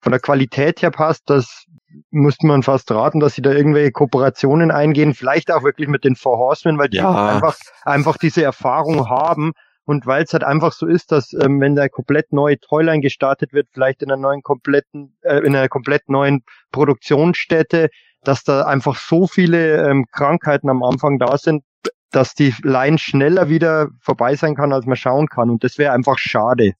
von 0.00 0.12
der 0.12 0.20
Qualität 0.20 0.80
her 0.80 0.90
passt, 0.90 1.22
das 1.26 1.66
müsste 2.10 2.46
man 2.46 2.62
fast 2.62 2.90
raten, 2.90 3.20
dass 3.20 3.34
sie 3.34 3.42
da 3.42 3.52
irgendwelche 3.52 3.92
Kooperationen 3.92 4.70
eingehen, 4.70 5.14
vielleicht 5.14 5.50
auch 5.50 5.62
wirklich 5.62 5.88
mit 5.88 6.04
den 6.04 6.16
Four 6.16 6.38
Horsemen, 6.38 6.78
weil 6.78 6.88
die 6.88 6.98
Ja. 6.98 7.26
einfach, 7.26 7.56
einfach 7.84 8.16
diese 8.16 8.42
Erfahrung 8.42 9.08
haben 9.08 9.52
und 9.84 10.06
weil 10.06 10.24
es 10.24 10.32
halt 10.32 10.44
einfach 10.44 10.72
so 10.72 10.86
ist, 10.86 11.12
dass 11.12 11.32
ähm, 11.34 11.60
wenn 11.60 11.76
da 11.76 11.88
komplett 11.88 12.32
neue 12.32 12.58
Toyline 12.58 13.00
gestartet 13.00 13.52
wird, 13.52 13.68
vielleicht 13.72 14.02
in 14.02 14.10
einer 14.10 14.20
neuen 14.20 14.42
kompletten, 14.42 15.16
äh, 15.22 15.38
in 15.38 15.54
einer 15.54 15.68
komplett 15.68 16.08
neuen 16.08 16.42
Produktionsstätte, 16.72 17.88
dass 18.22 18.44
da 18.44 18.62
einfach 18.62 18.96
so 18.96 19.26
viele 19.26 19.88
ähm, 19.88 20.06
Krankheiten 20.10 20.70
am 20.70 20.82
Anfang 20.82 21.18
da 21.18 21.36
sind, 21.36 21.62
dass 22.10 22.34
die 22.34 22.54
Line 22.62 22.98
schneller 22.98 23.48
wieder 23.48 23.88
vorbei 24.00 24.36
sein 24.36 24.54
kann, 24.54 24.72
als 24.72 24.86
man 24.86 24.96
schauen 24.96 25.26
kann. 25.26 25.50
Und 25.50 25.64
das 25.64 25.78
wäre 25.78 25.92
einfach 25.92 26.18
schade. 26.18 26.72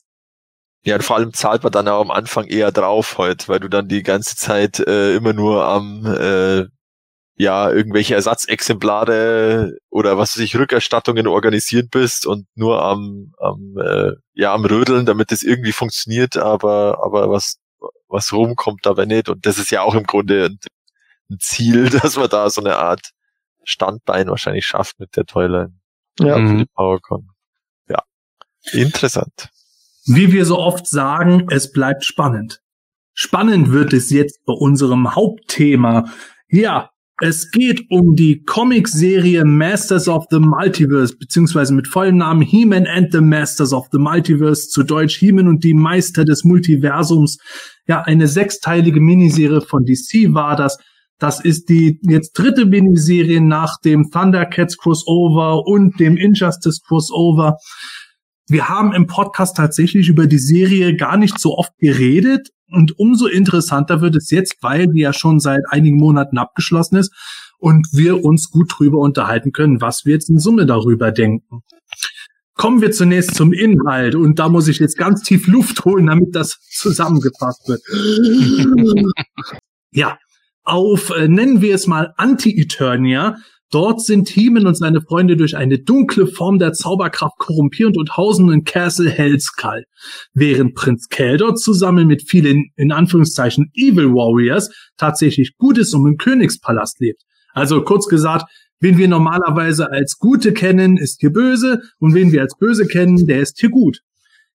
Ja, 0.85 0.97
und 0.97 1.03
vor 1.03 1.17
allem 1.17 1.33
zahlt 1.33 1.63
man 1.63 1.73
dann 1.73 1.89
auch 1.89 2.01
am 2.03 2.11
Anfang 2.11 2.47
eher 2.47 2.71
drauf 2.71 3.17
heute, 3.19 3.49
weil 3.49 3.61
du 3.61 3.69
dann 3.69 3.89
die 3.89 4.03
ganze 4.03 4.37
Zeit 4.37 4.81
äh, 4.81 5.15
immer 5.17 5.33
nur 5.33 5.65
am 5.65 6.05
äh, 6.07 6.67
ja 7.37 7.71
irgendwelche 7.71 8.15
Ersatzexemplare 8.15 9.73
oder 9.91 10.19
was 10.19 10.37
weiß 10.37 10.43
ich 10.43 10.57
Rückerstattungen 10.57 11.27
organisiert 11.27 11.91
bist 11.91 12.27
und 12.27 12.47
nur 12.55 12.83
am 12.83 13.33
am 13.39 13.77
äh, 13.83 14.13
ja 14.35 14.53
am 14.55 14.65
Rödeln, 14.65 15.07
damit 15.07 15.33
es 15.33 15.43
irgendwie 15.43 15.73
funktioniert, 15.73 16.37
aber 16.37 16.99
aber 17.03 17.31
was 17.31 17.57
was 18.09 18.33
rumkommt 18.33 18.85
dabei 18.87 19.07
nicht 19.07 19.29
und 19.29 19.47
das 19.47 19.59
ist 19.59 19.71
ja 19.71 19.83
auch 19.83 19.95
im 19.95 20.05
Grunde 20.05 20.47
ein, 20.47 20.59
ein 21.31 21.39
Ziel, 21.41 21.89
dass 22.03 22.17
man 22.17 22.29
da 22.29 22.51
so 22.51 22.61
eine 22.61 22.77
Art 22.79 23.11
Standbein 23.65 24.29
wahrscheinlich 24.29 24.67
schafft 24.67 25.01
mit 25.01 25.17
der 25.17 25.25
Toyline 25.25 25.73
Ja. 26.21 26.39
Mhm. 26.39 26.49
für 26.49 26.57
die 26.59 26.71
PowerCon. 26.75 27.29
Ja, 27.89 28.03
interessant. 28.73 29.49
Wie 30.07 30.33
wir 30.33 30.45
so 30.45 30.59
oft 30.59 30.87
sagen, 30.87 31.47
es 31.51 31.73
bleibt 31.73 32.05
spannend. 32.05 32.61
Spannend 33.15 33.71
wird 33.71 33.93
es 33.93 34.11
jetzt 34.11 34.45
bei 34.45 34.53
unserem 34.53 35.15
Hauptthema. 35.15 36.05
Ja, 36.49 36.91
es 37.21 37.51
geht 37.53 37.91
um 37.91 38.17
die 38.17 38.43
Comicserie 38.43 39.45
Masters 39.45 40.09
of 40.09 40.27
the 40.31 40.41
Multiverse, 40.41 41.17
beziehungsweise 41.17 41.73
mit 41.73 41.87
vollem 41.87 42.19
Namen 42.19 42.43
He-Man 42.43 42.87
and 42.87 43.13
the 43.13 43.21
Masters 43.21 43.73
of 43.73 43.87
the 43.93 43.99
Multiverse, 43.99 44.69
zu 44.69 44.83
Deutsch 44.83 45.17
He-Man 45.17 45.47
und 45.47 45.63
die 45.63 45.75
Meister 45.75 46.25
des 46.25 46.45
Multiversums. 46.45 47.39
Ja, 47.87 48.03
eine 48.03 48.27
sechsteilige 48.27 49.01
Miniserie 49.01 49.61
von 49.61 49.85
DC 49.85 50.35
war 50.35 50.57
das. 50.57 50.77
Das 51.19 51.41
ist 51.41 51.69
die 51.69 52.01
jetzt 52.03 52.33
dritte 52.33 52.67
Miniserie 52.67 53.41
nach 53.41 53.81
dem 53.81 54.11
Thundercats 54.11 54.77
Crossover 54.77 55.65
und 55.67 55.99
dem 56.01 56.17
Injustice 56.17 56.83
Crossover. 56.83 57.57
Wir 58.47 58.69
haben 58.69 58.93
im 58.93 59.07
Podcast 59.07 59.57
tatsächlich 59.57 60.09
über 60.09 60.27
die 60.27 60.39
Serie 60.39 60.97
gar 60.97 61.17
nicht 61.17 61.39
so 61.39 61.57
oft 61.57 61.73
geredet 61.79 62.51
und 62.71 62.99
umso 62.99 63.27
interessanter 63.27 64.01
wird 64.03 64.17
es 64.17 64.31
jetzt, 64.31 64.57
weil 64.61 64.89
die 64.89 65.01
ja 65.01 65.13
schon 65.13 65.41
seit 65.41 65.63
einigen 65.69 65.97
Monaten 65.97 66.37
abgeschlossen 66.37 66.97
ist 66.97 67.13
und 67.59 67.87
wir 67.93 68.23
uns 68.23 68.51
gut 68.51 68.73
drüber 68.77 68.99
unterhalten 68.99 69.53
können, 69.53 69.81
was 69.81 70.05
wir 70.05 70.13
jetzt 70.15 70.29
in 70.29 70.39
Summe 70.39 70.67
darüber 70.67 71.11
denken. 71.11 71.63
Kommen 72.55 72.83
wir 72.83 72.93
zunächst 72.93 73.35
zum 73.35 73.53
Inhalt 73.53 74.15
und 74.15 74.39
da 74.39 74.49
muss 74.49 74.69
ich 74.69 74.79
jetzt 74.79 74.99
ganz 74.99 75.23
tief 75.23 75.47
Luft 75.47 75.85
holen, 75.85 76.07
damit 76.07 76.35
das 76.37 76.61
zusammengefasst 76.71 77.67
wird. 77.67 77.83
ja, 79.91 80.19
auf, 80.63 81.11
äh, 81.11 81.29
nennen 81.29 81.63
wir 81.63 81.75
es 81.75 81.87
mal 81.87 82.13
Anti-Eternia, 82.17 83.37
Dort 83.75 84.01
sind 84.01 84.29
Heeman 84.29 84.69
und 84.69 84.77
seine 84.77 85.01
Freunde 85.01 85.37
durch 85.37 85.57
eine 85.57 85.81
dunkle 85.81 86.29
Form 86.29 86.61
der 86.61 86.75
Zauberkraft 86.75 87.39
korrumpierend 87.39 87.99
und 87.99 88.17
hausen 88.17 88.53
in 88.53 88.63
Castle 88.63 89.11
Hellskull, 89.11 89.83
während 90.33 90.77
Prinz 90.77 91.09
Keldor 91.09 91.57
zusammen 91.57 92.07
mit 92.07 92.23
vielen, 92.23 92.71
in 92.77 92.93
Anführungszeichen, 92.93 93.73
Evil 93.75 94.11
Warriors 94.11 94.71
tatsächlich 94.97 95.57
Gutes 95.59 95.93
um 95.93 96.07
im 96.07 96.19
Königspalast 96.19 97.01
lebt. 97.01 97.23
Also 97.53 97.83
kurz 97.83 98.07
gesagt, 98.07 98.45
wen 98.79 98.97
wir 98.97 99.09
normalerweise 99.09 99.91
als 99.91 100.19
Gute 100.19 100.53
kennen, 100.53 100.97
ist 100.97 101.19
hier 101.19 101.33
böse 101.33 101.81
und 101.99 102.15
wen 102.15 102.31
wir 102.31 102.43
als 102.43 102.57
böse 102.57 102.87
kennen, 102.87 103.27
der 103.27 103.41
ist 103.41 103.59
hier 103.59 103.71
gut. 103.71 104.03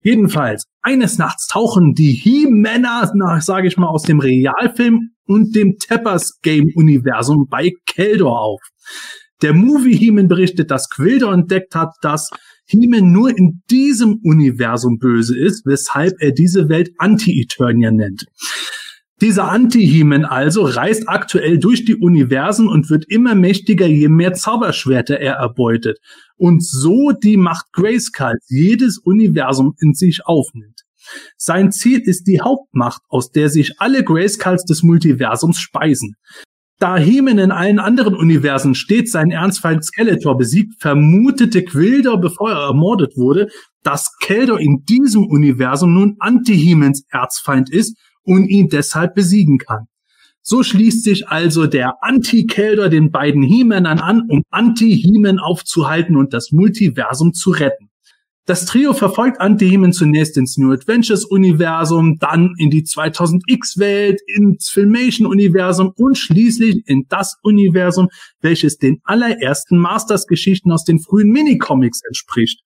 Jedenfalls, 0.02 0.64
eines 0.82 1.18
Nachts 1.18 1.48
tauchen 1.48 1.94
die 1.94 2.14
He-Männer, 2.14 3.12
sage 3.42 3.68
ich 3.68 3.76
mal, 3.76 3.90
aus 3.90 4.04
dem 4.04 4.22
Realfilm 4.22 5.10
und 5.30 5.56
dem 5.56 5.78
Teppers 5.78 6.40
Game-Universum 6.42 7.48
bei 7.50 7.72
Keldor 7.86 8.42
auf. 8.42 8.62
Der 9.44 9.54
Movie 9.54 9.96
He-Man 9.96 10.28
berichtet, 10.28 10.72
dass 10.72 10.90
Quilder 10.90 11.32
entdeckt 11.32 11.76
hat, 11.76 11.94
dass 12.02 12.32
He-Man 12.66 13.12
nur 13.12 13.38
in 13.38 13.62
diesem 13.70 14.20
Universum 14.24 14.98
böse 14.98 15.38
ist, 15.38 15.66
weshalb 15.66 16.16
er 16.20 16.32
diese 16.32 16.68
Welt 16.68 16.90
Anti-Eternia 16.98 17.92
nennt. 17.92 18.26
Dieser 19.22 19.52
Anti-He-Man 19.52 20.26
also 20.26 20.64
reist 20.64 21.08
aktuell 21.08 21.60
durch 21.60 21.86
die 21.86 21.96
Universen 21.96 22.68
und 22.68 22.90
wird 22.90 23.06
immer 23.08 23.36
mächtiger, 23.36 23.86
je 23.86 24.08
mehr 24.08 24.34
Zauberschwerter 24.34 25.20
er 25.20 25.36
erbeutet. 25.36 26.00
Und 26.38 26.66
so 26.66 27.12
die 27.12 27.38
Macht 27.38 27.72
Grayskull 27.74 28.38
jedes 28.48 28.98
Universum 28.98 29.76
in 29.80 29.94
sich 29.94 30.26
aufnimmt. 30.26 30.79
Sein 31.38 31.72
Ziel 31.72 32.00
ist 32.00 32.24
die 32.24 32.42
Hauptmacht, 32.42 33.02
aus 33.10 33.32
der 33.32 33.50
sich 33.50 33.80
alle 33.80 34.04
Grayskulls 34.04 34.66
des 34.66 34.84
Multiversums 34.84 35.60
speisen. 35.60 36.16
Da 36.80 36.96
Hemen 36.96 37.40
in 37.40 37.52
allen 37.52 37.78
anderen 37.78 38.16
Universen 38.16 38.74
stets 38.74 39.12
seinen 39.12 39.32
Ernstfeind 39.32 39.84
Skeletor 39.84 40.38
besiegt, 40.38 40.82
vermutete 40.82 41.64
Quilder, 41.66 42.18
bevor 42.18 42.52
er 42.52 42.68
ermordet 42.68 43.18
wurde, 43.18 43.50
dass 43.84 44.16
Keldor 44.22 44.62
in 44.62 44.86
diesem 44.88 45.28
Universum 45.28 45.94
nun 45.94 46.16
Anti-Hemens 46.20 47.04
Erzfeind 47.10 47.70
ist 47.70 47.98
und 48.24 48.48
ihn 48.48 48.70
deshalb 48.70 49.14
besiegen 49.14 49.58
kann. 49.58 49.88
So 50.42 50.64
schließt 50.64 51.04
sich 51.04 51.28
also 51.28 51.68
der 51.68 52.02
Anti-Keldor 52.02 52.88
den 52.88 53.12
beiden 53.12 53.44
He-Männern 53.44 54.00
an, 54.00 54.24
um 54.30 54.44
Anti-Hemen 54.50 55.38
aufzuhalten 55.38 56.16
und 56.16 56.34
das 56.34 56.52
Multiversum 56.52 57.34
zu 57.34 57.52
retten. 57.52 57.89
Das 58.50 58.66
Trio 58.66 58.94
verfolgt 58.94 59.40
Anti-Hemen 59.40 59.94
zunächst 59.94 60.36
ins 60.36 60.58
New 60.58 60.72
Adventures 60.72 61.24
Universum, 61.24 62.18
dann 62.18 62.56
in 62.58 62.72
die 62.72 62.82
2000X 62.82 63.78
Welt, 63.78 64.22
ins 64.26 64.70
Filmation 64.70 65.28
Universum 65.28 65.94
und 65.96 66.18
schließlich 66.18 66.82
in 66.88 67.06
das 67.10 67.38
Universum, 67.44 68.08
welches 68.42 68.80
den 68.80 69.02
allerersten 69.04 69.78
Masters 69.78 70.26
Geschichten 70.26 70.72
aus 70.72 70.84
den 70.84 71.00
frühen 71.00 71.30
Minicomics 71.30 72.02
entspricht. 72.08 72.64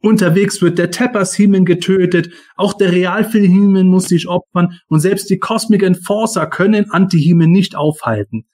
Unterwegs 0.00 0.62
wird 0.62 0.78
der 0.78 0.92
Teppers 0.92 1.36
Heeman 1.36 1.64
getötet, 1.64 2.30
auch 2.54 2.74
der 2.74 2.92
Realfilm 2.92 3.50
Heeman 3.50 3.88
muss 3.88 4.06
sich 4.06 4.28
opfern 4.28 4.78
und 4.86 5.00
selbst 5.00 5.28
die 5.28 5.40
Cosmic 5.40 5.82
Enforcer 5.82 6.46
können 6.46 6.88
Anti-Heeman 6.92 7.50
nicht 7.50 7.74
aufhalten. 7.74 8.46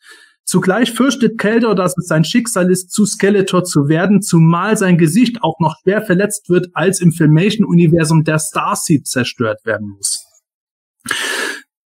Zugleich 0.45 0.93
fürchtet 0.93 1.39
Keldor, 1.39 1.75
dass 1.75 1.97
es 1.97 2.07
sein 2.07 2.25
Schicksal 2.25 2.71
ist, 2.71 2.91
zu 2.91 3.07
Skeletor 3.07 3.65
zu 3.65 3.89
werden, 3.89 4.23
zumal 4.23 4.77
sein 4.77 4.99
Gesicht 4.99 5.43
auch 5.43 5.59
noch 5.61 5.77
schwer 5.83 6.03
verletzt 6.03 6.49
wird, 6.51 6.69
als 6.75 7.01
im 7.01 7.13
Filmation-Universum 7.13 8.25
der 8.25 8.39
Starseed 8.39 9.07
zerstört 9.07 9.65
werden 9.65 9.89
muss. 9.97 10.27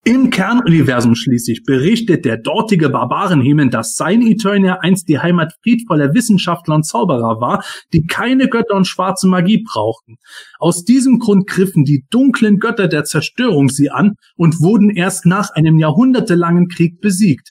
Im 0.03 0.30
Kernuniversum 0.30 1.14
schließlich 1.14 1.64
berichtet 1.64 2.24
der 2.24 2.38
dortige 2.38 2.88
Barbarenhimmel, 2.88 3.68
dass 3.68 3.96
sein 3.96 4.22
Eternia 4.22 4.78
einst 4.80 5.09
die 5.09 5.18
Heimat 5.18 5.53
friedvoller 5.62 6.14
Wissenschaftler 6.14 6.76
und 6.76 6.86
Zauberer 6.86 7.40
war, 7.42 7.62
die 7.92 8.07
keine 8.07 8.48
Götter 8.48 8.76
und 8.76 8.86
schwarze 8.86 9.28
Magie 9.28 9.62
brauchten. 9.62 10.16
Aus 10.59 10.84
diesem 10.84 11.18
Grund 11.18 11.46
griffen 11.46 11.84
die 11.84 12.07
dunklen 12.09 12.59
Götter 12.59 12.88
der 12.88 13.05
Zerstörung 13.05 13.68
sie 13.68 13.90
an 13.90 14.14
und 14.36 14.61
wurden 14.61 14.88
erst 14.88 15.26
nach 15.26 15.51
einem 15.51 15.78
jahrhundertelangen 15.78 16.68
Krieg 16.68 17.03
besiegt. 17.03 17.51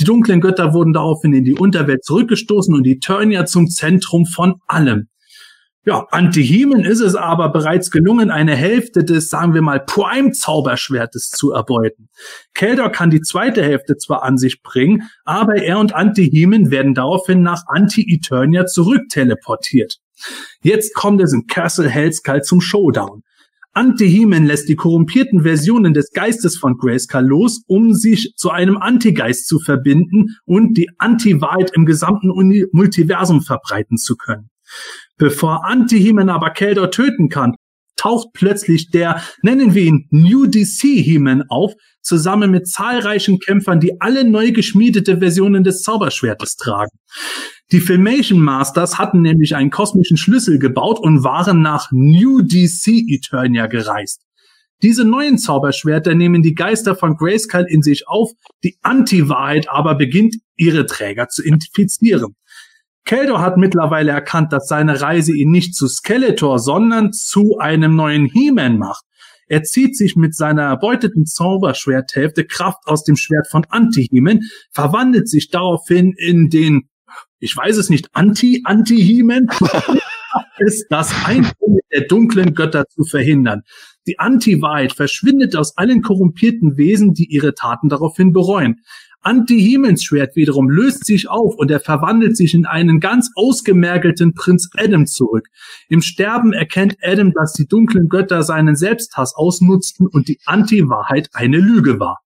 Die 0.00 0.04
dunklen 0.04 0.40
Götter 0.40 0.72
wurden 0.74 0.92
daraufhin 0.92 1.32
in 1.32 1.44
die 1.44 1.54
Unterwelt 1.54 2.04
zurückgestoßen 2.04 2.74
und 2.74 2.86
Eternia 2.86 3.46
zum 3.46 3.68
Zentrum 3.68 4.26
von 4.26 4.56
allem. 4.66 5.08
Ja, 5.88 6.06
Antihemen 6.10 6.84
ist 6.84 7.00
es 7.00 7.14
aber 7.14 7.48
bereits 7.48 7.90
gelungen, 7.90 8.30
eine 8.30 8.54
Hälfte 8.54 9.04
des, 9.04 9.30
sagen 9.30 9.54
wir 9.54 9.62
mal, 9.62 9.80
Prime-Zauberschwertes 9.80 11.30
zu 11.30 11.52
erbeuten. 11.52 12.10
Keldor 12.52 12.90
kann 12.90 13.08
die 13.08 13.22
zweite 13.22 13.62
Hälfte 13.62 13.96
zwar 13.96 14.22
an 14.22 14.36
sich 14.36 14.62
bringen, 14.62 15.08
aber 15.24 15.62
er 15.62 15.78
und 15.78 15.94
Antihemen 15.94 16.70
werden 16.70 16.92
daraufhin 16.92 17.42
nach 17.42 17.62
Anti-Eternia 17.68 18.66
zurückteleportiert. 18.66 19.96
Jetzt 20.60 20.94
kommt 20.94 21.22
es 21.22 21.32
in 21.32 21.46
Castle 21.46 21.88
Hellskull 21.88 22.42
zum 22.42 22.60
Showdown. 22.60 23.22
Antihemen 23.72 24.44
lässt 24.44 24.68
die 24.68 24.76
korrumpierten 24.76 25.42
Versionen 25.42 25.94
des 25.94 26.10
Geistes 26.10 26.56
von 26.56 26.78
Grayskull 26.78 27.22
los, 27.22 27.62
um 27.66 27.94
sich 27.94 28.32
zu 28.36 28.50
einem 28.50 28.76
Antigeist 28.76 29.46
zu 29.46 29.60
verbinden 29.60 30.36
und 30.44 30.76
die 30.76 30.90
Anti-Wahrheit 30.98 31.70
im 31.74 31.86
gesamten 31.86 32.28
Multiversum 32.72 33.40
verbreiten 33.42 33.96
zu 33.96 34.16
können. 34.16 34.50
Bevor 35.16 35.64
Anti-Heman 35.64 36.28
aber 36.28 36.50
Keldor 36.50 36.90
töten 36.90 37.28
kann, 37.28 37.54
taucht 37.98 38.28
plötzlich 38.32 38.90
der, 38.90 39.22
nennen 39.42 39.74
wir 39.74 39.82
ihn 39.82 40.06
New 40.10 40.46
DC 40.46 41.04
Heman 41.04 41.44
auf, 41.48 41.74
zusammen 42.00 42.50
mit 42.50 42.66
zahlreichen 42.66 43.38
Kämpfern, 43.38 43.80
die 43.80 44.00
alle 44.00 44.24
neu 44.24 44.52
geschmiedete 44.52 45.18
Versionen 45.18 45.64
des 45.64 45.82
Zauberschwertes 45.82 46.56
tragen. 46.56 46.96
Die 47.70 47.80
Filmation 47.80 48.40
Masters 48.40 48.96
hatten 48.96 49.20
nämlich 49.20 49.54
einen 49.54 49.70
kosmischen 49.70 50.16
Schlüssel 50.16 50.58
gebaut 50.58 50.98
und 50.98 51.22
waren 51.22 51.60
nach 51.60 51.88
New 51.92 52.40
DC 52.40 53.04
Eternia 53.08 53.66
gereist. 53.66 54.22
Diese 54.82 55.04
neuen 55.04 55.38
Zauberschwerter 55.38 56.14
nehmen 56.14 56.42
die 56.42 56.54
Geister 56.54 56.94
von 56.94 57.16
Grayskull 57.16 57.66
in 57.68 57.82
sich 57.82 58.06
auf, 58.06 58.30
die 58.62 58.78
Anti-Wahrheit 58.82 59.68
aber 59.68 59.96
beginnt, 59.96 60.36
ihre 60.56 60.86
Träger 60.86 61.28
zu 61.28 61.42
infizieren. 61.42 62.36
Keldor 63.08 63.40
hat 63.40 63.56
mittlerweile 63.56 64.10
erkannt, 64.10 64.52
dass 64.52 64.68
seine 64.68 65.00
Reise 65.00 65.34
ihn 65.34 65.50
nicht 65.50 65.74
zu 65.74 65.88
Skeletor, 65.88 66.58
sondern 66.58 67.14
zu 67.14 67.56
einem 67.58 67.96
neuen 67.96 68.26
He-Man 68.26 68.76
macht. 68.76 69.02
Er 69.46 69.62
zieht 69.62 69.96
sich 69.96 70.14
mit 70.14 70.34
seiner 70.34 70.64
erbeuteten 70.64 71.24
Zauberschwerthälfte 71.24 72.44
Kraft 72.44 72.80
aus 72.84 73.04
dem 73.04 73.16
Schwert 73.16 73.48
von 73.48 73.64
Anti-He-Man, 73.70 74.40
verwandelt 74.72 75.26
sich 75.26 75.48
daraufhin 75.48 76.12
in 76.18 76.50
den, 76.50 76.90
ich 77.38 77.56
weiß 77.56 77.78
es 77.78 77.88
nicht, 77.88 78.10
Anti-Anti-He-Man, 78.12 79.46
ist 80.58 80.84
das 80.90 81.10
Eindringen 81.24 81.80
der 81.90 82.02
dunklen 82.08 82.52
Götter 82.52 82.84
zu 82.88 83.04
verhindern. 83.04 83.62
Die 84.06 84.18
Anti-Wahrheit 84.18 84.92
verschwindet 84.92 85.56
aus 85.56 85.78
allen 85.78 86.02
korrumpierten 86.02 86.76
Wesen, 86.76 87.14
die 87.14 87.24
ihre 87.24 87.54
Taten 87.54 87.88
daraufhin 87.88 88.34
bereuen. 88.34 88.82
Anti-Hemens 89.28 90.04
Schwert 90.04 90.36
wiederum 90.36 90.70
löst 90.70 91.04
sich 91.04 91.28
auf 91.28 91.54
und 91.56 91.70
er 91.70 91.80
verwandelt 91.80 92.34
sich 92.34 92.54
in 92.54 92.64
einen 92.64 92.98
ganz 92.98 93.30
ausgemergelten 93.34 94.32
Prinz 94.32 94.70
Adam 94.74 95.04
zurück. 95.04 95.48
Im 95.90 96.00
Sterben 96.00 96.54
erkennt 96.54 96.96
Adam, 97.02 97.34
dass 97.34 97.52
die 97.52 97.68
dunklen 97.68 98.08
Götter 98.08 98.42
seinen 98.42 98.74
Selbsthass 98.74 99.34
ausnutzten 99.34 100.06
und 100.06 100.28
die 100.28 100.38
Anti-Wahrheit 100.46 101.28
eine 101.34 101.58
Lüge 101.58 102.00
war. 102.00 102.20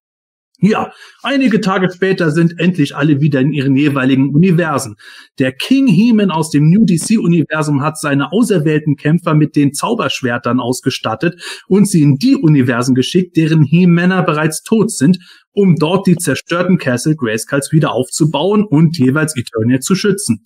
Ja, 0.65 0.93
einige 1.23 1.59
Tage 1.59 1.91
später 1.91 2.31
sind 2.31 2.57
endlich 2.57 2.95
alle 2.95 3.19
wieder 3.19 3.41
in 3.41 3.51
ihren 3.51 3.75
jeweiligen 3.75 4.33
Universen. 4.33 4.95
Der 5.37 5.51
King 5.51 5.87
Heman 5.87 6.31
aus 6.31 6.51
dem 6.51 6.69
New 6.69 6.85
DC-Universum 6.85 7.81
hat 7.81 7.99
seine 7.99 8.31
auserwählten 8.31 8.95
Kämpfer 8.95 9.33
mit 9.33 9.57
den 9.57 9.73
Zauberschwertern 9.73 10.61
ausgestattet 10.61 11.35
und 11.67 11.89
sie 11.89 12.01
in 12.01 12.15
die 12.15 12.37
Universen 12.37 12.95
geschickt, 12.95 13.35
deren 13.35 13.61
He-Männer 13.61 14.23
bereits 14.23 14.63
tot 14.63 14.89
sind, 14.89 15.19
um 15.53 15.75
dort 15.75 16.07
die 16.07 16.17
zerstörten 16.17 16.77
Castle 16.77 17.15
Grayskulls 17.15 17.71
wieder 17.71 17.93
aufzubauen 17.93 18.63
und 18.63 18.97
jeweils 18.97 19.35
Eternia 19.37 19.79
zu 19.79 19.95
schützen. 19.95 20.45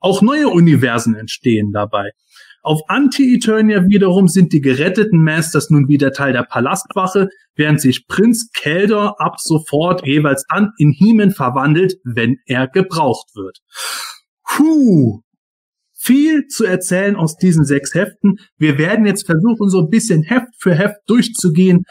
Auch 0.00 0.22
neue 0.22 0.48
Universen 0.48 1.14
entstehen 1.14 1.72
dabei. 1.72 2.10
Auf 2.62 2.80
Anti-Eternia 2.88 3.88
wiederum 3.88 4.28
sind 4.28 4.52
die 4.52 4.60
geretteten 4.60 5.22
Masters 5.22 5.70
nun 5.70 5.88
wieder 5.88 6.12
Teil 6.12 6.32
der 6.32 6.42
Palastwache, 6.42 7.28
während 7.54 7.80
sich 7.80 8.06
Prinz 8.06 8.50
Keldor 8.52 9.20
ab 9.20 9.40
sofort 9.40 10.06
jeweils 10.06 10.44
an 10.48 10.72
in 10.78 10.92
Hemen 10.92 11.30
verwandelt, 11.30 11.94
wenn 12.04 12.36
er 12.46 12.68
gebraucht 12.68 13.28
wird. 13.34 13.58
Puh, 14.44 15.22
viel 15.94 16.46
zu 16.46 16.64
erzählen 16.64 17.16
aus 17.16 17.36
diesen 17.36 17.64
sechs 17.64 17.94
Heften. 17.94 18.36
Wir 18.56 18.78
werden 18.78 19.06
jetzt 19.06 19.26
versuchen, 19.26 19.68
so 19.68 19.80
ein 19.80 19.88
bisschen 19.88 20.22
Heft 20.22 20.48
für 20.58 20.74
Heft 20.74 20.98
durchzugehen. 21.06 21.84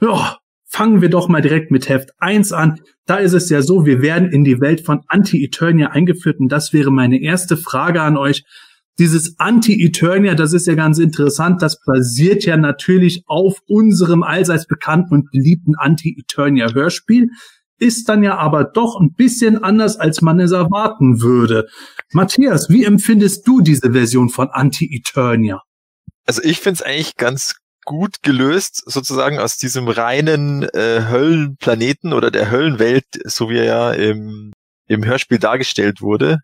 Ja, 0.00 0.38
fangen 0.74 1.00
wir 1.00 1.08
doch 1.08 1.28
mal 1.28 1.40
direkt 1.40 1.70
mit 1.70 1.88
Heft 1.88 2.10
1 2.18 2.52
an. 2.52 2.80
Da 3.06 3.18
ist 3.18 3.32
es 3.32 3.48
ja 3.48 3.62
so, 3.62 3.86
wir 3.86 4.02
werden 4.02 4.32
in 4.32 4.42
die 4.42 4.60
Welt 4.60 4.84
von 4.84 5.02
Anti-Eternia 5.06 5.90
eingeführt 5.90 6.40
und 6.40 6.48
das 6.48 6.72
wäre 6.72 6.90
meine 6.90 7.22
erste 7.22 7.56
Frage 7.56 8.02
an 8.02 8.16
euch 8.16 8.42
dieses 8.98 9.38
Anti-Eternia, 9.38 10.34
das 10.34 10.52
ist 10.52 10.66
ja 10.66 10.74
ganz 10.74 10.98
interessant, 10.98 11.62
das 11.62 11.78
basiert 11.84 12.44
ja 12.44 12.56
natürlich 12.56 13.22
auf 13.26 13.60
unserem 13.68 14.24
allseits 14.24 14.66
bekannten 14.66 15.14
und 15.14 15.30
beliebten 15.30 15.76
Anti-Eternia-Hörspiel, 15.76 17.28
ist 17.78 18.08
dann 18.08 18.24
ja 18.24 18.36
aber 18.36 18.64
doch 18.64 19.00
ein 19.00 19.12
bisschen 19.16 19.62
anders, 19.62 19.96
als 19.96 20.22
man 20.22 20.40
es 20.40 20.50
erwarten 20.50 21.20
würde. 21.20 21.68
Matthias, 22.12 22.68
wie 22.68 22.82
empfindest 22.82 23.46
du 23.46 23.60
diese 23.60 23.92
Version 23.92 24.28
von 24.28 24.48
Anti-Eternia? 24.50 25.60
Also 26.26 26.42
ich 26.42 26.58
finde 26.58 26.80
es 26.80 26.82
eigentlich 26.82 27.16
ganz 27.16 27.54
gut 27.84 28.22
gelöst, 28.22 28.82
sozusagen 28.86 29.38
aus 29.38 29.56
diesem 29.56 29.88
reinen 29.88 30.62
äh, 30.62 31.06
Höllenplaneten 31.08 32.12
oder 32.12 32.30
der 32.30 32.50
Höllenwelt, 32.50 33.06
so 33.24 33.50
wie 33.50 33.58
er 33.58 33.64
ja 33.64 33.92
im, 33.92 34.52
im 34.86 35.04
Hörspiel 35.04 35.38
dargestellt 35.38 36.00
wurde 36.00 36.40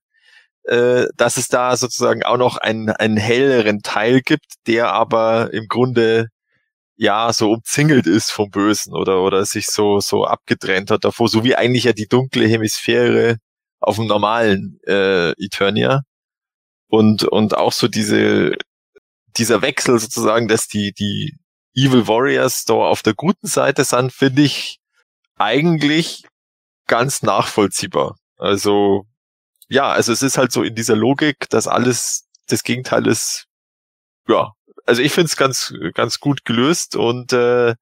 äh, 0.65 1.07
dass 1.17 1.37
es 1.37 1.49
da 1.49 1.77
sozusagen 1.77 2.23
auch 2.23 2.37
noch 2.37 2.57
einen, 2.57 2.91
einen 2.91 3.17
helleren 3.17 3.83
Teil 3.83 4.21
gibt, 4.23 4.47
der 4.67 4.93
aber 4.93 5.53
im 5.53 5.67
Grunde 5.69 6.29
ja 6.97 7.33
so 7.33 7.51
umzingelt 7.53 8.07
ist 8.07 8.31
vom 8.31 8.51
Bösen 8.51 8.95
oder 8.95 9.23
oder 9.23 9.45
sich 9.47 9.69
so 9.69 10.01
so 10.01 10.25
abgetrennt 10.27 10.91
hat 10.91 11.05
davor, 11.05 11.29
so 11.29 11.45
wie 11.45 11.57
eigentlich 11.57 11.85
ja 11.85 11.93
die 11.95 12.09
dunkle 12.09 12.47
Hemisphäre 12.47 13.39
auf 13.81 13.97
dem 13.97 14.07
normalen 14.07 14.79
äh, 14.87 15.31
Eternia. 15.43 16.03
Und 16.89 17.25
und 17.25 17.57
auch 17.57 17.73
so 17.73 17.89
diese 17.89 18.53
dieser 19.37 19.63
Wechsel 19.63 19.99
sozusagen, 19.99 20.49
dass 20.49 20.69
die 20.69 20.93
die 20.93 21.37
Evil 21.75 22.09
Warriors 22.09 22.65
da 22.65 22.75
auf 22.75 23.03
der 23.03 23.15
guten 23.15 23.47
Seite 23.47 23.85
sind, 23.85 24.13
finde 24.13 24.43
ich 24.43 24.79
eigentlich 25.37 26.25
ganz 26.87 27.23
nachvollziehbar. 27.23 28.17
Also 28.37 29.07
ja, 29.69 29.91
also 29.91 30.13
es 30.13 30.23
ist 30.23 30.37
halt 30.37 30.53
so 30.53 30.63
in 30.63 30.75
dieser 30.75 30.97
Logik, 30.97 31.49
dass 31.51 31.69
alles 31.69 32.27
das 32.49 32.65
Gegenteil 32.65 33.07
ist. 33.07 33.47
Ja, 34.29 34.53
also 34.87 35.03
ich 35.03 35.13
finde 35.13 35.27
es 35.27 35.37
ganz, 35.37 35.73
ganz 35.95 36.19
gut 36.21 36.45
gelöst 36.45 36.97
und 36.97 37.33
äh, 37.33 37.75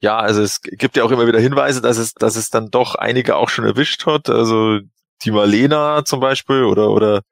ja, 0.00 0.18
also 0.18 0.42
es 0.42 0.60
gibt 0.62 0.96
ja 0.96 1.04
auch 1.04 1.10
immer 1.10 1.26
wieder 1.26 1.40
Hinweise, 1.40 1.80
dass 1.80 1.96
es, 1.98 2.12
dass 2.14 2.36
es 2.36 2.50
dann 2.50 2.70
doch 2.70 2.94
einige 2.94 3.36
auch 3.36 3.48
schon 3.48 3.64
erwischt 3.64 4.06
hat. 4.06 4.28
Also 4.28 4.78
die 5.22 5.30
Marlena 5.30 6.04
zum 6.04 6.20
Beispiel 6.20 6.62
oder 6.64 6.90
oder 6.90 7.22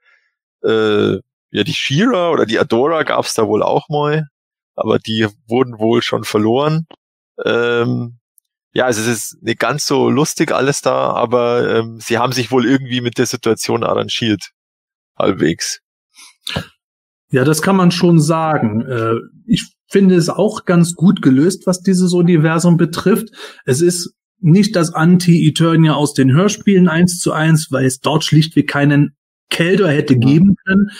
äh, 0.64 1.20
ja 1.54 1.62
die 1.62 1.72
Shira 1.72 2.30
oder 2.30 2.46
die 2.46 2.58
Adora 2.58 3.04
gab 3.04 3.24
es 3.24 3.34
da 3.34 3.46
wohl 3.46 3.62
auch 3.62 3.88
mal, 3.88 4.26
aber 4.74 4.98
die 4.98 5.28
wurden 5.46 5.78
wohl 5.78 6.02
schon 6.02 6.24
verloren. 6.24 6.86
Ähm, 7.44 8.18
ja, 8.72 8.86
also 8.86 9.00
es 9.02 9.06
ist 9.06 9.42
nicht 9.42 9.60
ganz 9.60 9.86
so 9.86 10.10
lustig 10.10 10.50
alles 10.50 10.82
da, 10.82 11.10
aber 11.10 11.78
ähm, 11.78 12.00
sie 12.00 12.18
haben 12.18 12.32
sich 12.32 12.50
wohl 12.50 12.66
irgendwie 12.66 13.00
mit 13.00 13.18
der 13.18 13.26
Situation 13.26 13.84
arrangiert. 13.84 14.50
Halbwegs. 15.16 15.78
Ja, 17.30 17.44
das 17.44 17.62
kann 17.62 17.76
man 17.76 17.92
schon 17.92 18.20
sagen. 18.20 18.80
Äh, 18.80 19.14
ich 19.46 19.72
finde 19.88 20.16
es 20.16 20.28
auch 20.28 20.64
ganz 20.64 20.94
gut 20.94 21.22
gelöst, 21.22 21.68
was 21.68 21.82
dieses 21.82 22.12
Universum 22.12 22.76
betrifft. 22.76 23.28
Es 23.64 23.80
ist 23.80 24.12
nicht 24.40 24.74
das 24.74 24.92
Anti-Eternia 24.92 25.94
aus 25.94 26.14
den 26.14 26.32
Hörspielen 26.32 26.88
eins 26.88 27.20
zu 27.20 27.30
eins, 27.32 27.68
weil 27.70 27.86
es 27.86 28.00
dort 28.00 28.24
schlichtweg 28.24 28.68
keinen 28.68 29.14
Keldor 29.50 29.88
hätte 29.88 30.16
geben 30.18 30.56
können. 30.66 30.90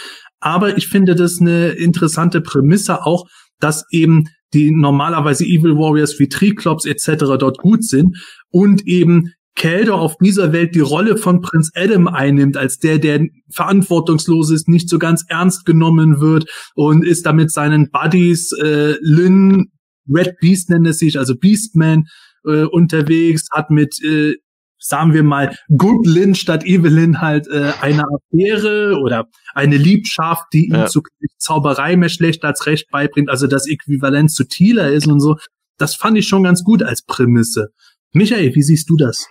Aber 0.45 0.77
ich 0.77 0.89
finde 0.89 1.15
das 1.15 1.41
eine 1.41 1.69
interessante 1.71 2.43
Prämisse 2.43 3.07
auch, 3.07 3.27
dass 3.61 3.87
eben 3.91 4.25
die 4.53 4.71
normalerweise 4.71 5.43
Evil 5.43 5.77
Warriors 5.77 6.19
wie 6.19 6.29
Triklops 6.29 6.85
etc. 6.85 7.39
dort 7.39 7.57
gut 7.57 7.83
sind 7.83 8.19
und 8.51 8.87
eben 8.87 9.33
Keldor 9.57 10.03
auf 10.03 10.19
dieser 10.19 10.53
Welt 10.53 10.75
die 10.75 10.81
Rolle 10.81 11.17
von 11.17 11.41
Prinz 11.41 11.71
Adam 11.75 12.09
einnimmt, 12.09 12.59
als 12.59 12.79
der, 12.79 12.99
der 12.99 13.27
verantwortungslos 13.51 14.51
ist, 14.51 14.69
nicht 14.69 14.91
so 14.91 14.99
ganz 14.99 15.25
ernst 15.29 15.65
genommen 15.65 16.21
wird 16.21 16.45
und 16.75 17.07
ist 17.07 17.25
damit 17.25 17.51
seinen 17.51 17.91
Buddies 17.91 18.53
äh, 18.53 18.97
Lynn, 19.01 19.71
Red 20.13 20.35
Beast 20.43 20.69
nennt 20.69 20.87
es 20.87 20.99
sich, 20.99 21.19
also 21.19 21.35
Beastman, 21.37 22.05
äh, 22.45 22.65
unterwegs, 22.65 23.47
hat 23.51 23.71
mit 23.71 23.99
äh, 24.05 24.35
sagen 24.85 25.15
wir 25.15 25.23
mal, 25.23 25.57
Good 25.77 26.07
Lynn 26.07 26.35
statt 26.35 26.65
Evelyn 26.65 27.21
halt 27.21 27.49
äh, 27.49 27.73
eine 27.81 28.05
Affäre 28.05 28.99
oder 29.01 29.29
eine 29.55 29.77
Liebschaft, 29.77 30.45
die 30.53 30.67
ihm 30.67 30.75
ja. 30.75 30.87
zu 30.87 31.03
Zauberei 31.39 31.97
mehr 31.97 32.11
schlecht 32.11 32.45
als 32.45 32.67
recht 32.67 32.91
beibringt, 32.91 33.31
also 33.31 33.47
das 33.47 33.67
Äquivalent 33.67 34.31
zu 34.31 34.45
Thieler 34.45 34.91
ist 34.91 35.07
und 35.07 35.21
so. 35.21 35.37
Das 35.79 35.95
fand 35.95 36.19
ich 36.19 36.29
schon 36.29 36.43
ganz 36.43 36.63
gut 36.63 36.83
als 36.83 37.03
Prämisse. 37.03 37.69
Michael, 38.13 38.55
wie 38.55 38.63
siehst 38.63 38.91
du 38.91 38.97
das? 38.97 39.27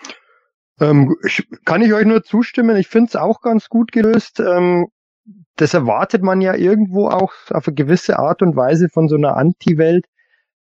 Ähm, 0.80 1.15
ich, 1.25 1.47
kann 1.65 1.81
ich 1.81 1.93
euch 1.93 2.05
nur 2.05 2.23
zustimmen. 2.23 2.75
Ich 2.75 2.88
finde 2.88 3.09
es 3.09 3.15
auch 3.15 3.41
ganz 3.41 3.69
gut 3.69 3.91
gelöst. 3.91 4.39
Ähm, 4.39 4.88
das 5.55 5.73
erwartet 5.75 6.23
man 6.23 6.41
ja 6.41 6.55
irgendwo 6.55 7.07
auch 7.09 7.31
auf 7.51 7.67
eine 7.67 7.75
gewisse 7.75 8.17
Art 8.17 8.41
und 8.41 8.55
Weise 8.55 8.89
von 8.89 9.07
so 9.07 9.15
einer 9.15 9.38
Anti-Welt, 9.38 10.05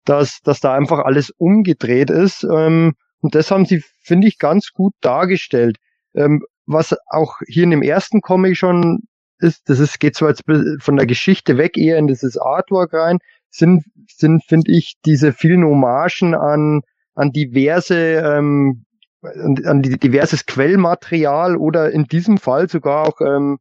dass, 0.05 0.41
dass 0.43 0.61
da 0.61 0.75
einfach 0.75 0.99
alles 0.99 1.31
umgedreht 1.31 2.11
ist. 2.11 2.45
Ähm, 2.45 2.93
und 3.23 3.35
das 3.35 3.51
haben 3.51 3.65
sie, 3.65 3.83
finde 4.03 4.29
ich, 4.29 4.39
ganz 4.39 4.73
gut 4.73 4.93
dargestellt. 5.01 5.79
Ähm, 6.15 6.45
was 6.67 6.95
auch 7.07 7.39
hier 7.47 7.65
in 7.65 7.71
dem 7.71 7.83
ersten 7.83 8.21
Comic 8.21 8.57
schon 8.57 9.05
ist, 9.39 9.69
das 9.69 9.79
ist, 9.79 9.99
geht 9.99 10.17
zwar 10.17 10.31
jetzt 10.31 10.45
von 10.83 10.97
der 10.97 11.07
Geschichte 11.07 11.57
weg 11.57 11.77
eher 11.79 11.99
in 11.99 12.07
dieses 12.07 12.37
Artwork 12.37 12.93
rein, 12.93 13.19
sind, 13.51 13.85
sind, 14.09 14.45
finde 14.45 14.73
ich, 14.73 14.95
diese 15.05 15.33
vielen 15.33 15.65
Hommagen 15.65 16.35
an, 16.35 16.83
an 17.15 17.31
diverse, 17.33 17.97
ähm, 17.97 18.85
an, 19.23 19.65
an 19.65 19.83
die, 19.83 19.99
diverses 19.99 20.47
Quellmaterial 20.47 21.57
oder 21.57 21.91
in 21.91 22.05
diesem 22.05 22.39
Fall 22.39 22.69
sogar 22.69 23.07
auch, 23.07 23.21
ähm, 23.21 23.59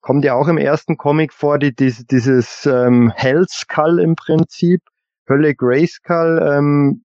kommt 0.00 0.24
ja 0.24 0.34
auch 0.34 0.48
im 0.48 0.58
ersten 0.58 0.96
Comic 0.96 1.32
vor, 1.32 1.58
die, 1.58 1.74
dieses, 1.74 2.06
dieses 2.06 2.66
ähm, 2.66 3.12
Hellskull 3.14 4.00
im 4.00 4.16
Prinzip, 4.16 4.80
Hölle 5.28 5.54
Grayskull, 5.54 6.42
ähm, 6.42 7.04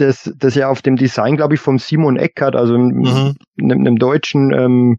das, 0.00 0.32
das 0.36 0.54
ja 0.54 0.68
auf 0.68 0.82
dem 0.82 0.96
Design, 0.96 1.36
glaube 1.36 1.54
ich, 1.54 1.60
vom 1.60 1.78
Simon 1.78 2.16
Eckert, 2.16 2.56
also 2.56 2.76
mhm. 2.76 3.34
einem, 3.58 3.80
einem 3.80 3.96
deutschen 3.96 4.52
ähm, 4.52 4.98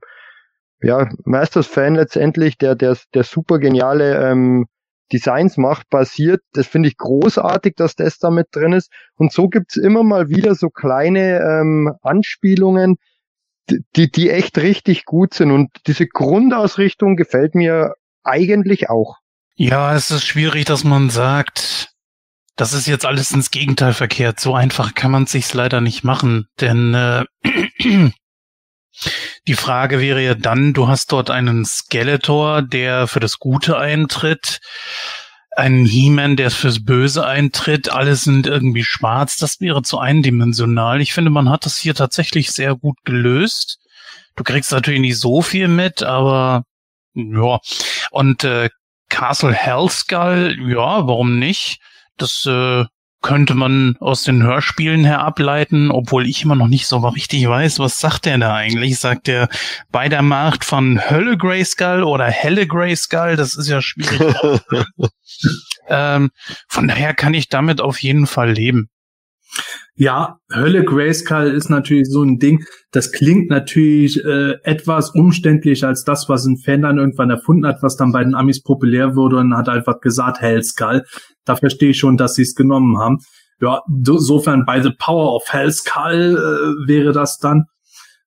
ja, 0.81 1.09
Masters-Fan 1.25 1.95
letztendlich, 1.95 2.57
der, 2.57 2.75
der, 2.75 2.97
der 3.13 3.23
super 3.23 3.59
geniale 3.59 4.29
ähm, 4.29 4.65
Designs 5.11 5.57
macht, 5.57 5.89
basiert. 5.89 6.41
Das 6.53 6.67
finde 6.67 6.89
ich 6.89 6.97
großartig, 6.97 7.75
dass 7.75 7.95
das 7.95 8.17
da 8.17 8.29
mit 8.29 8.47
drin 8.51 8.73
ist. 8.73 8.91
Und 9.15 9.31
so 9.31 9.47
gibt's 9.47 9.75
immer 9.75 10.03
mal 10.03 10.29
wieder 10.29 10.55
so 10.55 10.69
kleine 10.69 11.39
ähm, 11.39 11.93
Anspielungen, 12.01 12.97
die, 13.95 14.09
die 14.09 14.29
echt 14.29 14.57
richtig 14.57 15.05
gut 15.05 15.33
sind. 15.33 15.51
Und 15.51 15.69
diese 15.87 16.07
Grundausrichtung 16.07 17.15
gefällt 17.15 17.55
mir 17.55 17.93
eigentlich 18.23 18.89
auch. 18.89 19.17
Ja, 19.55 19.95
es 19.95 20.11
ist 20.11 20.25
schwierig, 20.25 20.65
dass 20.65 20.83
man 20.83 21.09
sagt, 21.09 21.90
das 22.61 22.73
ist 22.73 22.85
jetzt 22.85 23.07
alles 23.07 23.31
ins 23.31 23.49
Gegenteil 23.49 23.91
verkehrt. 23.91 24.39
So 24.39 24.53
einfach 24.53 24.93
kann 24.93 25.09
man 25.09 25.23
es 25.23 25.31
sich 25.31 25.51
leider 25.51 25.81
nicht 25.81 26.03
machen, 26.03 26.45
denn 26.59 26.93
äh, 26.93 27.25
die 29.47 29.55
Frage 29.55 29.99
wäre 29.99 30.21
ja 30.21 30.35
dann, 30.35 30.73
du 30.73 30.87
hast 30.87 31.11
dort 31.11 31.31
einen 31.31 31.65
Skeletor, 31.65 32.61
der 32.61 33.07
für 33.07 33.19
das 33.19 33.39
Gute 33.39 33.79
eintritt, 33.79 34.59
einen 35.55 35.87
He-Man, 35.87 36.35
der 36.35 36.51
fürs 36.51 36.85
Böse 36.85 37.25
eintritt, 37.25 37.91
alle 37.91 38.15
sind 38.15 38.45
irgendwie 38.45 38.83
schwarz, 38.83 39.37
das 39.37 39.59
wäre 39.59 39.81
zu 39.81 39.97
eindimensional. 39.97 41.01
Ich 41.01 41.13
finde, 41.13 41.31
man 41.31 41.49
hat 41.49 41.65
das 41.65 41.79
hier 41.79 41.95
tatsächlich 41.95 42.51
sehr 42.51 42.75
gut 42.75 42.97
gelöst. 43.05 43.79
Du 44.35 44.43
kriegst 44.43 44.71
natürlich 44.71 45.01
nicht 45.01 45.17
so 45.17 45.41
viel 45.41 45.67
mit, 45.67 46.03
aber 46.03 46.65
ja. 47.15 47.57
Und 48.11 48.43
äh, 48.43 48.69
Castle 49.09 49.51
Hellskull, 49.51 50.57
ja, 50.69 51.07
warum 51.07 51.39
nicht? 51.39 51.79
Das 52.21 52.45
äh, 52.45 52.85
könnte 53.21 53.53
man 53.53 53.95
aus 53.99 54.23
den 54.23 54.43
Hörspielen 54.43 55.03
her 55.05 55.21
ableiten, 55.21 55.91
obwohl 55.91 56.27
ich 56.27 56.43
immer 56.43 56.55
noch 56.55 56.67
nicht 56.67 56.87
so 56.87 56.97
richtig 56.97 57.47
weiß, 57.47 57.79
was 57.79 57.99
sagt 57.99 58.25
der 58.25 58.37
da 58.37 58.55
eigentlich? 58.55 58.99
Sagt 58.99 59.27
er 59.27 59.47
bei 59.91 60.09
der 60.09 60.21
Macht 60.21 60.65
von 60.65 61.09
Hölle 61.09 61.37
Grayskull 61.37 62.03
oder 62.03 62.25
Helle 62.25 62.67
Grayskull? 62.67 63.35
Das 63.35 63.55
ist 63.55 63.67
ja 63.67 63.81
schwierig. 63.81 64.35
ähm, 65.87 66.31
von 66.67 66.87
daher 66.87 67.13
kann 67.13 67.33
ich 67.33 67.47
damit 67.47 67.79
auf 67.79 68.01
jeden 68.01 68.27
Fall 68.27 68.51
leben. 68.51 68.89
Ja, 69.95 70.39
Hölle 70.51 70.85
Grayskull 70.85 71.47
ist 71.47 71.69
natürlich 71.69 72.07
so 72.09 72.23
ein 72.23 72.39
Ding. 72.39 72.63
Das 72.91 73.11
klingt 73.11 73.49
natürlich 73.49 74.23
äh, 74.23 74.53
etwas 74.63 75.11
umständlicher 75.11 75.89
als 75.89 76.03
das, 76.03 76.29
was 76.29 76.45
ein 76.45 76.57
Fan 76.57 76.81
dann 76.81 76.97
irgendwann 76.97 77.29
erfunden 77.29 77.67
hat, 77.67 77.83
was 77.83 77.97
dann 77.97 78.11
bei 78.11 78.23
den 78.23 78.33
Amis 78.33 78.63
populär 78.63 79.15
wurde 79.15 79.37
und 79.37 79.55
hat 79.55 79.69
einfach 79.69 79.99
gesagt 79.99 80.39
Hellskull. 80.39 81.03
Da 81.45 81.55
verstehe 81.57 81.89
ich 81.89 81.99
schon, 81.99 82.17
dass 82.17 82.35
sie 82.35 82.43
es 82.43 82.55
genommen 82.55 82.99
haben. 82.99 83.19
Ja, 83.59 83.81
insofern 83.87 84.65
bei 84.65 84.81
The 84.81 84.91
Power 84.97 85.35
of 85.35 85.43
Hellskull 85.47 86.35
äh, 86.35 86.87
wäre 86.87 87.11
das 87.11 87.37
dann 87.37 87.65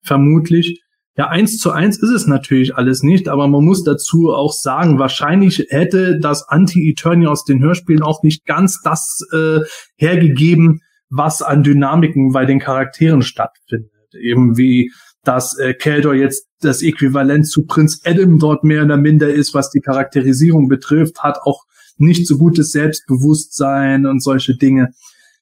vermutlich. 0.03 0.81
Ja, 1.17 1.29
eins 1.29 1.59
zu 1.59 1.71
eins 1.71 1.97
ist 1.97 2.11
es 2.11 2.27
natürlich 2.27 2.75
alles 2.75 3.03
nicht, 3.03 3.29
aber 3.29 3.47
man 3.47 3.65
muss 3.65 3.85
dazu 3.85 4.33
auch 4.33 4.53
sagen, 4.53 4.99
wahrscheinlich 4.99 5.67
hätte 5.71 6.19
das 6.19 6.49
Anti-Eternia 6.49 7.29
aus 7.29 7.45
den 7.45 7.63
Hörspielen 7.63 8.03
auch 8.03 8.23
nicht 8.23 8.45
ganz 8.47 8.81
das 8.83 9.21
äh, 9.33 9.61
hergegeben, 9.97 10.81
was 11.17 11.43
an 11.43 11.63
Dynamiken 11.63 12.33
bei 12.33 12.45
den 12.45 12.61
Charakteren 12.61 13.23
stattfindet. 13.23 13.91
Eben 14.13 14.57
wie 14.57 14.91
dass 15.25 15.59
äh, 15.59 15.75
Keldor 15.75 16.15
jetzt 16.15 16.47
das 16.61 16.83
Äquivalent 16.83 17.49
zu 17.49 17.67
Prinz 17.67 18.01
Adam 18.05 18.39
dort 18.39 18.63
mehr 18.63 18.85
oder 18.85 18.97
minder 18.97 19.33
ist, 19.33 19.55
was 19.55 19.71
die 19.71 19.81
Charakterisierung 19.81 20.69
betrifft, 20.69 21.21
hat 21.21 21.39
auch 21.43 21.65
nicht 21.97 22.27
so 22.27 22.39
gutes 22.39 22.73
Selbstbewusstsein 22.73 24.07
und 24.07 24.23
solche 24.23 24.57
Dinge. 24.57 24.91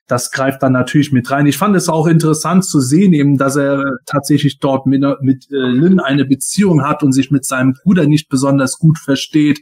Das 0.06 0.30
greift 0.30 0.62
dann 0.62 0.72
natürlich 0.72 1.12
mit 1.12 1.30
rein. 1.30 1.46
Ich 1.46 1.58
fand 1.58 1.76
es 1.76 1.88
auch 1.88 2.06
interessant 2.06 2.64
zu 2.64 2.80
sehen, 2.80 3.12
eben, 3.12 3.38
dass 3.38 3.56
er 3.56 3.84
tatsächlich 4.06 4.58
dort 4.58 4.86
mit, 4.86 5.02
mit 5.20 5.50
äh, 5.50 5.56
Lynn 5.56 6.00
eine 6.00 6.24
Beziehung 6.24 6.82
hat 6.82 7.02
und 7.02 7.12
sich 7.12 7.30
mit 7.30 7.44
seinem 7.44 7.74
Bruder 7.82 8.06
nicht 8.06 8.28
besonders 8.28 8.78
gut 8.78 8.98
versteht. 8.98 9.60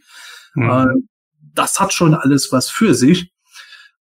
Mhm. 0.55 0.71
Äh, 0.71 0.87
das 1.55 1.79
hat 1.79 1.93
schon 1.93 2.15
alles 2.15 2.53
was 2.53 2.69
für 2.69 2.95
sich. 2.95 3.33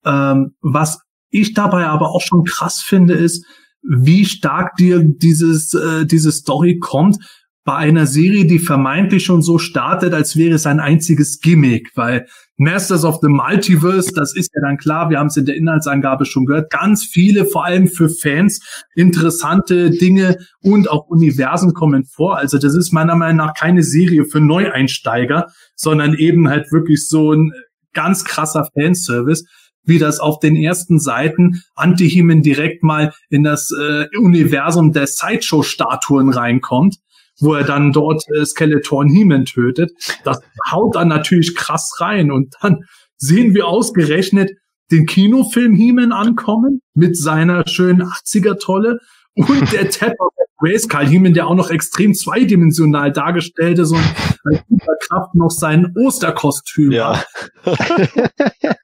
Ähm, 0.04 0.54
was 0.60 1.00
ich 1.30 1.54
dabei 1.54 1.86
aber 1.86 2.10
auch 2.10 2.20
schon 2.20 2.44
krass 2.44 2.82
finde, 2.82 3.14
ist, 3.14 3.44
wie 3.82 4.24
stark 4.24 4.76
dir 4.76 5.02
dieses, 5.04 5.74
äh, 5.74 6.06
diese 6.06 6.32
Story 6.32 6.78
kommt 6.78 7.18
bei 7.66 7.74
einer 7.74 8.06
Serie, 8.06 8.46
die 8.46 8.60
vermeintlich 8.60 9.24
schon 9.24 9.42
so 9.42 9.58
startet, 9.58 10.14
als 10.14 10.36
wäre 10.36 10.54
es 10.54 10.66
ein 10.66 10.78
einziges 10.78 11.40
Gimmick, 11.40 11.90
weil 11.96 12.26
Masters 12.58 13.04
of 13.04 13.18
the 13.20 13.28
Multiverse, 13.28 14.12
das 14.14 14.34
ist 14.36 14.52
ja 14.54 14.60
dann 14.62 14.78
klar, 14.78 15.10
wir 15.10 15.18
haben 15.18 15.26
es 15.26 15.36
in 15.36 15.46
der 15.46 15.56
Inhaltsangabe 15.56 16.26
schon 16.26 16.46
gehört, 16.46 16.70
ganz 16.70 17.04
viele, 17.04 17.44
vor 17.44 17.64
allem 17.64 17.88
für 17.88 18.08
Fans, 18.08 18.60
interessante 18.94 19.90
Dinge 19.90 20.36
und 20.62 20.88
auch 20.88 21.08
Universen 21.08 21.74
kommen 21.74 22.04
vor. 22.04 22.38
Also 22.38 22.56
das 22.58 22.74
ist 22.76 22.92
meiner 22.92 23.16
Meinung 23.16 23.38
nach 23.38 23.54
keine 23.54 23.82
Serie 23.82 24.24
für 24.26 24.40
Neueinsteiger, 24.40 25.48
sondern 25.74 26.14
eben 26.14 26.48
halt 26.48 26.70
wirklich 26.70 27.08
so 27.08 27.32
ein 27.32 27.50
ganz 27.92 28.24
krasser 28.24 28.68
Fanservice 28.74 29.44
wie 29.86 29.98
das 29.98 30.20
auf 30.20 30.38
den 30.38 30.56
ersten 30.56 30.98
Seiten 30.98 31.62
Antihimen 31.74 32.42
direkt 32.42 32.82
mal 32.82 33.12
in 33.30 33.44
das 33.44 33.70
äh, 33.70 34.06
Universum 34.18 34.92
der 34.92 35.06
Sideshow-Statuen 35.06 36.30
reinkommt, 36.30 36.96
wo 37.40 37.54
er 37.54 37.64
dann 37.64 37.92
dort 37.92 38.22
äh, 38.34 38.44
Skeletor 38.44 39.00
und 39.00 39.08
He-Man 39.08 39.46
tötet. 39.46 39.92
Das 40.24 40.40
haut 40.70 40.96
dann 40.96 41.08
natürlich 41.08 41.54
krass 41.54 41.96
rein 41.98 42.30
und 42.30 42.54
dann 42.60 42.84
sehen 43.16 43.54
wir 43.54 43.66
ausgerechnet 43.66 44.50
den 44.90 45.06
Kinofilm 45.06 45.74
He-Man 45.74 46.12
ankommen 46.12 46.80
mit 46.94 47.16
seiner 47.16 47.66
schönen 47.66 48.02
80er-Tolle 48.02 48.98
und 49.34 49.72
der 49.72 49.90
Tapper 49.90 50.28
Grace 50.58 50.88
Karl 50.88 51.06
Heeman, 51.06 51.34
der 51.34 51.46
auch 51.46 51.54
noch 51.54 51.70
extrem 51.70 52.14
zweidimensional 52.14 53.12
dargestellte, 53.12 53.84
so 53.84 53.96
ein 53.96 54.62
Superkraft 54.68 55.34
noch 55.34 55.50
sein 55.50 55.92
Osterkostüm 55.96 56.92
ja. 56.92 57.18
hat. 57.18 57.26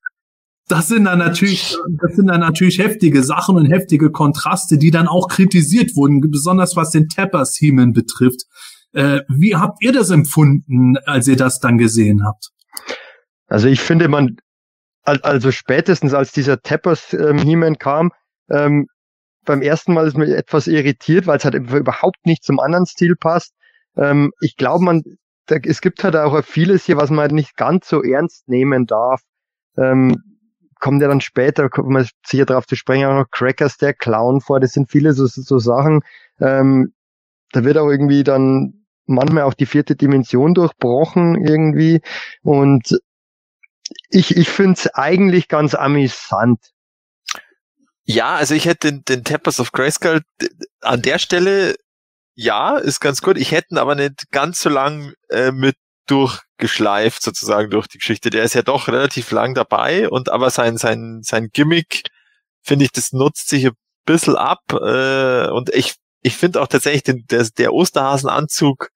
das 0.72 0.88
sind 0.88 1.04
dann 1.04 1.18
natürlich, 1.18 1.76
das 2.00 2.16
sind 2.16 2.28
dann 2.28 2.40
natürlich 2.40 2.78
heftige 2.78 3.22
Sachen 3.22 3.56
und 3.56 3.66
heftige 3.66 4.10
Kontraste, 4.10 4.78
die 4.78 4.90
dann 4.90 5.06
auch 5.06 5.28
kritisiert 5.28 5.94
wurden, 5.96 6.22
besonders 6.22 6.76
was 6.76 6.90
den 6.90 7.10
Tappers 7.10 7.58
Heeman 7.60 7.92
betrifft. 7.92 8.44
Äh, 8.94 9.20
wie 9.28 9.54
habt 9.54 9.82
ihr 9.82 9.92
das 9.92 10.08
empfunden, 10.08 10.96
als 11.04 11.28
ihr 11.28 11.36
das 11.36 11.60
dann 11.60 11.76
gesehen 11.76 12.24
habt? 12.24 12.48
Also 13.48 13.68
ich 13.68 13.82
finde, 13.82 14.08
man, 14.08 14.38
also 15.02 15.50
spätestens 15.50 16.14
als 16.14 16.32
dieser 16.32 16.62
Tappers 16.62 17.10
He-Man 17.10 17.76
kam, 17.76 18.10
ähm, 18.48 18.86
beim 19.44 19.60
ersten 19.60 19.92
Mal 19.92 20.06
ist 20.06 20.16
mir 20.16 20.34
etwas 20.34 20.68
irritiert, 20.68 21.26
weil 21.26 21.36
es 21.36 21.44
halt 21.44 21.54
überhaupt 21.54 22.24
nicht 22.24 22.44
zum 22.44 22.60
anderen 22.60 22.86
Stil 22.86 23.14
passt. 23.14 23.52
Ähm, 23.94 24.32
ich 24.40 24.56
glaube, 24.56 24.84
man, 24.84 25.02
da, 25.46 25.56
es 25.56 25.82
gibt 25.82 26.02
halt 26.02 26.16
auch 26.16 26.42
vieles 26.42 26.86
hier, 26.86 26.96
was 26.96 27.10
man 27.10 27.20
halt 27.20 27.32
nicht 27.32 27.56
ganz 27.56 27.88
so 27.88 28.02
ernst 28.02 28.48
nehmen 28.48 28.86
darf. 28.86 29.20
Ähm, 29.76 30.31
kommt 30.82 31.00
ja 31.00 31.08
dann 31.08 31.20
später, 31.20 31.70
kommt 31.70 31.88
man 31.88 32.06
sicher 32.26 32.44
darauf 32.44 32.66
zu 32.66 32.74
sprechen, 32.74 33.06
auch 33.06 33.14
noch 33.14 33.30
Crackers, 33.30 33.78
der 33.78 33.94
Clown 33.94 34.40
vor, 34.40 34.58
das 34.58 34.72
sind 34.72 34.90
viele 34.90 35.12
so, 35.12 35.26
so 35.26 35.58
Sachen. 35.58 36.00
Ähm, 36.40 36.92
da 37.52 37.62
wird 37.62 37.78
auch 37.78 37.88
irgendwie 37.88 38.24
dann 38.24 38.84
manchmal 39.06 39.44
auch 39.44 39.54
die 39.54 39.66
vierte 39.66 39.94
Dimension 39.94 40.54
durchbrochen 40.54 41.46
irgendwie 41.46 42.02
und 42.42 42.98
ich, 44.10 44.36
ich 44.36 44.48
finde 44.48 44.72
es 44.72 44.94
eigentlich 44.94 45.48
ganz 45.48 45.74
amüsant. 45.74 46.58
Ja, 48.04 48.34
also 48.34 48.54
ich 48.54 48.66
hätte 48.66 48.90
den, 48.90 49.04
den 49.04 49.22
Tempest 49.22 49.60
of 49.60 49.70
Grayskull 49.70 50.22
an 50.80 51.02
der 51.02 51.18
Stelle, 51.18 51.76
ja, 52.34 52.76
ist 52.76 53.00
ganz 53.00 53.22
gut. 53.22 53.38
Ich 53.38 53.52
hätte 53.52 53.74
ihn 53.74 53.78
aber 53.78 53.94
nicht 53.94 54.32
ganz 54.32 54.60
so 54.60 54.68
lang 54.68 55.12
äh, 55.28 55.52
mit 55.52 55.76
durchgeschleift 56.06 57.22
sozusagen 57.22 57.70
durch 57.70 57.86
die 57.86 57.98
Geschichte. 57.98 58.30
Der 58.30 58.44
ist 58.44 58.54
ja 58.54 58.62
doch 58.62 58.88
relativ 58.88 59.30
lang 59.30 59.54
dabei 59.54 60.08
und 60.08 60.28
aber 60.28 60.50
sein, 60.50 60.76
sein, 60.76 61.20
sein 61.22 61.48
Gimmick, 61.52 62.02
finde 62.62 62.84
ich, 62.84 62.92
das 62.92 63.12
nutzt 63.12 63.48
sich 63.48 63.66
ein 63.66 63.76
bisschen 64.04 64.36
ab 64.36 64.60
äh, 64.72 65.48
und 65.48 65.70
ich, 65.74 65.94
ich 66.22 66.36
finde 66.36 66.60
auch 66.60 66.68
tatsächlich 66.68 67.02
den, 67.04 67.24
der, 67.30 67.48
der 67.56 67.72
Osterhasenanzug, 67.72 68.88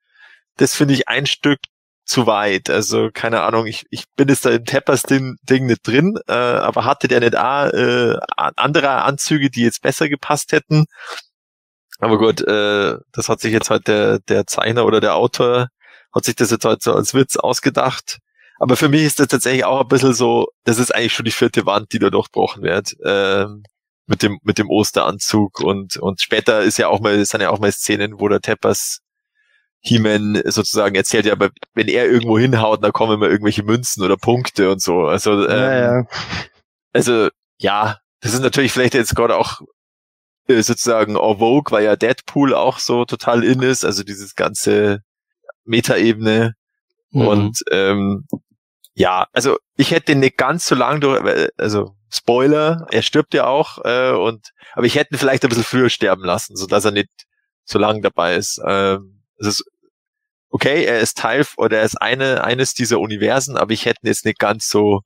das 0.57 0.75
finde 0.75 0.95
ich 0.95 1.09
ein 1.09 1.27
Stück 1.27 1.59
zu 2.05 2.27
weit. 2.27 2.71
Also 2.71 3.11
keine 3.13 3.43
Ahnung, 3.43 3.67
ich, 3.67 3.85
ich 3.91 4.05
bin 4.17 4.29
jetzt 4.29 4.47
da 4.47 4.51
im 4.51 4.65
Tappers-Ding 4.65 5.37
Ding 5.43 5.67
nicht 5.67 5.87
drin, 5.87 6.19
äh, 6.29 6.33
aber 6.33 6.85
hatte 6.85 7.09
der 7.09 7.21
nicht 7.21 7.37
auch, 7.37 7.67
äh, 7.73 8.17
andere 8.37 9.03
Anzüge, 9.03 9.51
die 9.51 9.63
jetzt 9.63 9.83
besser 9.83 10.09
gepasst 10.09 10.53
hätten? 10.53 10.87
Aber 11.99 12.19
gut, 12.19 12.43
äh, 12.43 12.97
das 13.13 13.29
hat 13.29 13.41
sich 13.41 13.53
jetzt 13.53 13.71
halt 13.71 13.89
der, 13.89 14.19
der 14.21 14.47
Zeichner 14.47 14.85
oder 14.85 15.01
der 15.01 15.17
Autor 15.17 15.69
hat 16.17 16.25
sich 16.25 16.35
das 16.35 16.51
jetzt 16.51 16.65
halt 16.65 16.83
so 16.83 16.95
als 16.95 17.15
Witz 17.15 17.37
ausgedacht. 17.37 18.19
Aber 18.59 18.77
für 18.77 18.89
mich 18.89 19.03
ist 19.03 19.21
das 19.21 19.29
tatsächlich 19.29 19.65
auch 19.65 19.83
ein 19.83 19.89
bisschen 19.89 20.15
so, 20.15 20.49
das 20.65 20.79
ist 20.79 20.95
eigentlich 20.95 21.13
schon 21.13 21.27
die 21.27 21.31
vierte 21.31 21.67
Wand, 21.67 21.93
die 21.93 21.99
da 21.99 22.11
durchbrochen 22.11 22.63
wird. 22.63 22.97
Ähm, 23.05 23.63
mit 24.07 24.23
dem, 24.23 24.39
mit 24.43 24.59
dem 24.59 24.71
Osteranzug 24.71 25.61
und, 25.61 25.97
und 25.97 26.21
später 26.21 26.63
ist 26.63 26.79
ja 26.79 26.89
auch 26.89 27.01
mal, 27.01 27.25
sind 27.25 27.41
ja 27.41 27.51
auch 27.51 27.59
mal 27.59 27.73
Szenen, 27.73 28.21
wo 28.21 28.29
der 28.29 28.41
Teppers 28.41 29.01
He-Man 29.81 30.43
sozusagen 30.47 30.95
erzählt 30.95 31.27
ja, 31.27 31.33
aber 31.33 31.51
wenn 31.75 31.89
er 31.89 32.07
irgendwo 32.07 32.39
hinhaut, 32.39 32.83
dann 32.83 32.93
kommen 32.93 33.15
immer 33.15 33.29
irgendwelche 33.29 33.63
Münzen 33.63 34.03
oder 34.03 34.17
Punkte 34.17 34.71
und 34.71 34.81
so. 34.81 35.03
Also, 35.03 35.47
ähm, 35.47 35.59
ja, 35.59 35.79
ja. 35.79 36.07
also 36.93 37.29
ja, 37.59 37.99
das 38.21 38.33
ist 38.33 38.41
natürlich 38.41 38.73
vielleicht 38.73 38.95
jetzt 38.95 39.15
gerade 39.15 39.37
auch 39.37 39.61
äh, 40.49 40.63
sozusagen 40.63 41.17
en 41.17 41.39
vogue, 41.39 41.73
weil 41.73 41.85
ja 41.85 41.97
Deadpool 41.97 42.55
auch 42.55 42.79
so 42.79 43.05
total 43.05 43.45
in 43.45 43.63
ist, 43.63 43.85
also 43.85 44.03
dieses 44.03 44.35
ganze 44.35 45.03
Metaebene. 45.67 46.55
Mhm. 47.11 47.27
Und 47.27 47.59
ähm, 47.71 48.27
Ja, 48.95 49.27
also 49.33 49.59
ich 49.77 49.91
hätte 49.91 50.13
ihn 50.13 50.21
nicht 50.21 50.39
ganz 50.39 50.67
so 50.67 50.75
lang 50.75 51.01
durch, 51.01 51.23
also 51.59 51.95
Spoiler, 52.09 52.87
er 52.91 53.03
stirbt 53.03 53.35
ja 53.35 53.47
auch, 53.47 53.85
äh, 53.85 54.13
und 54.13 54.53
aber 54.75 54.87
ich 54.87 54.95
hätte 54.97 55.15
ihn 55.15 55.19
vielleicht 55.19 55.43
ein 55.45 55.49
bisschen 55.49 55.65
früher 55.65 55.91
sterben 55.91 56.25
lassen, 56.25 56.57
so 56.57 56.67
dass 56.67 56.85
er 56.85 56.93
nicht 56.93 57.11
so 57.65 57.79
lang 57.79 58.01
dabei 58.01 58.37
ist. 58.37 58.61
Ähm, 58.67 59.23
es 59.39 59.49
ist 59.49 59.65
okay, 60.51 60.85
er 60.85 61.01
ist 61.01 61.19
Teil 61.19 61.45
oder 61.59 61.79
er 61.79 61.85
ist 61.85 62.01
eine 62.01 62.45
eines 62.45 62.75
dieser 62.75 63.01
Universen, 63.01 63.57
aber 63.57 63.73
ich 63.73 63.85
hätte 63.85 64.01
ihn 64.03 64.09
jetzt 64.09 64.25
nicht 64.25 64.39
ganz 64.39 64.69
so 64.69 65.03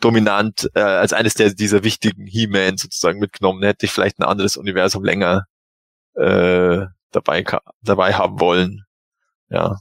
dominant 0.00 0.68
äh, 0.74 0.80
als 0.80 1.12
eines 1.12 1.34
der 1.34 1.54
dieser 1.54 1.84
wichtigen 1.84 2.26
He-Man 2.26 2.76
sozusagen 2.76 3.18
mitgenommen. 3.18 3.62
Hätte 3.62 3.86
ich 3.86 3.92
vielleicht 3.92 4.18
ein 4.18 4.24
anderes 4.24 4.56
Universum 4.56 5.04
länger 5.04 5.46
äh, 6.14 6.86
dabei 7.10 7.44
dabei 7.82 8.14
haben 8.14 8.40
wollen. 8.40 8.84
Ja. 9.52 9.76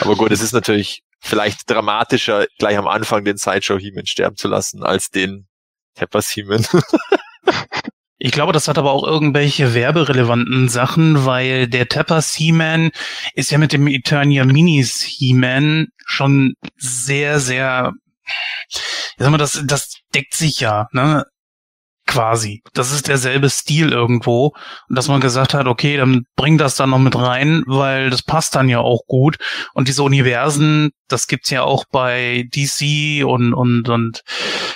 Aber 0.00 0.16
gut, 0.16 0.32
es 0.32 0.42
ist 0.42 0.52
natürlich 0.52 1.02
vielleicht 1.20 1.70
dramatischer, 1.70 2.46
gleich 2.58 2.76
am 2.76 2.88
Anfang 2.88 3.24
den 3.24 3.36
Sideshow 3.36 3.78
He-Man 3.78 4.06
sterben 4.06 4.36
zu 4.36 4.48
lassen, 4.48 4.82
als 4.82 5.08
den 5.10 5.46
Peppers 5.94 6.30
He-Man. 6.30 6.66
Ich 8.20 8.32
glaube, 8.32 8.52
das 8.52 8.66
hat 8.66 8.78
aber 8.78 8.90
auch 8.90 9.06
irgendwelche 9.06 9.74
werberelevanten 9.74 10.68
Sachen, 10.68 11.24
weil 11.24 11.68
der 11.68 11.86
Tappers 11.86 12.34
He-Man 12.34 12.90
ist 13.34 13.52
ja 13.52 13.58
mit 13.58 13.72
dem 13.72 13.86
Eternia 13.86 14.44
Minis 14.44 15.02
He-Man 15.02 15.86
schon 16.04 16.54
sehr, 16.76 17.38
sehr, 17.38 17.92
ich 18.66 18.82
sag 19.18 19.30
mal, 19.30 19.38
das, 19.38 19.62
das 19.64 20.00
deckt 20.16 20.34
sich 20.34 20.58
ja, 20.58 20.88
ne? 20.90 21.26
Quasi. 22.08 22.62
Das 22.72 22.90
ist 22.90 23.06
derselbe 23.06 23.48
Stil 23.50 23.92
irgendwo. 23.92 24.54
Und 24.88 24.98
dass 24.98 25.06
man 25.06 25.20
gesagt 25.20 25.54
hat, 25.54 25.66
okay, 25.66 25.96
dann 25.96 26.24
bring 26.34 26.58
das 26.58 26.74
dann 26.74 26.90
noch 26.90 26.98
mit 26.98 27.14
rein, 27.14 27.62
weil 27.66 28.10
das 28.10 28.22
passt 28.22 28.56
dann 28.56 28.68
ja 28.68 28.80
auch 28.80 29.02
gut. 29.06 29.36
Und 29.74 29.86
diese 29.86 30.02
Universen, 30.02 30.90
das 31.06 31.28
gibt's 31.28 31.50
ja 31.50 31.62
auch 31.62 31.84
bei 31.92 32.48
DC 32.52 33.24
und, 33.24 33.54
und, 33.54 33.88
und 33.88 34.22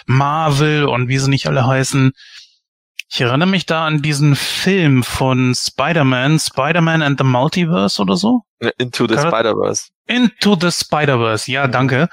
Marvel 0.07 0.85
und 0.85 1.09
wie 1.09 1.19
sie 1.19 1.31
nicht 1.31 1.49
alle 1.49 1.67
heißen. 1.67 2.13
Ich 3.15 3.21
erinnere 3.21 3.49
mich 3.49 3.67
da 3.67 3.87
an 3.87 4.01
diesen 4.01 4.37
Film 4.37 5.03
von 5.03 5.55
Spider-Man, 5.55 6.39
Spider-Man 6.39 7.03
and 7.03 7.19
the 7.19 7.25
Multiverse 7.25 8.01
oder 8.01 8.17
so. 8.17 8.43
Into 8.79 9.07
the 9.07 9.19
Spider-Verse. 9.19 9.89
Into 10.07 10.57
the 10.59 10.71
Spider-Verse, 10.71 11.51
ja, 11.51 11.67
danke. 11.67 12.09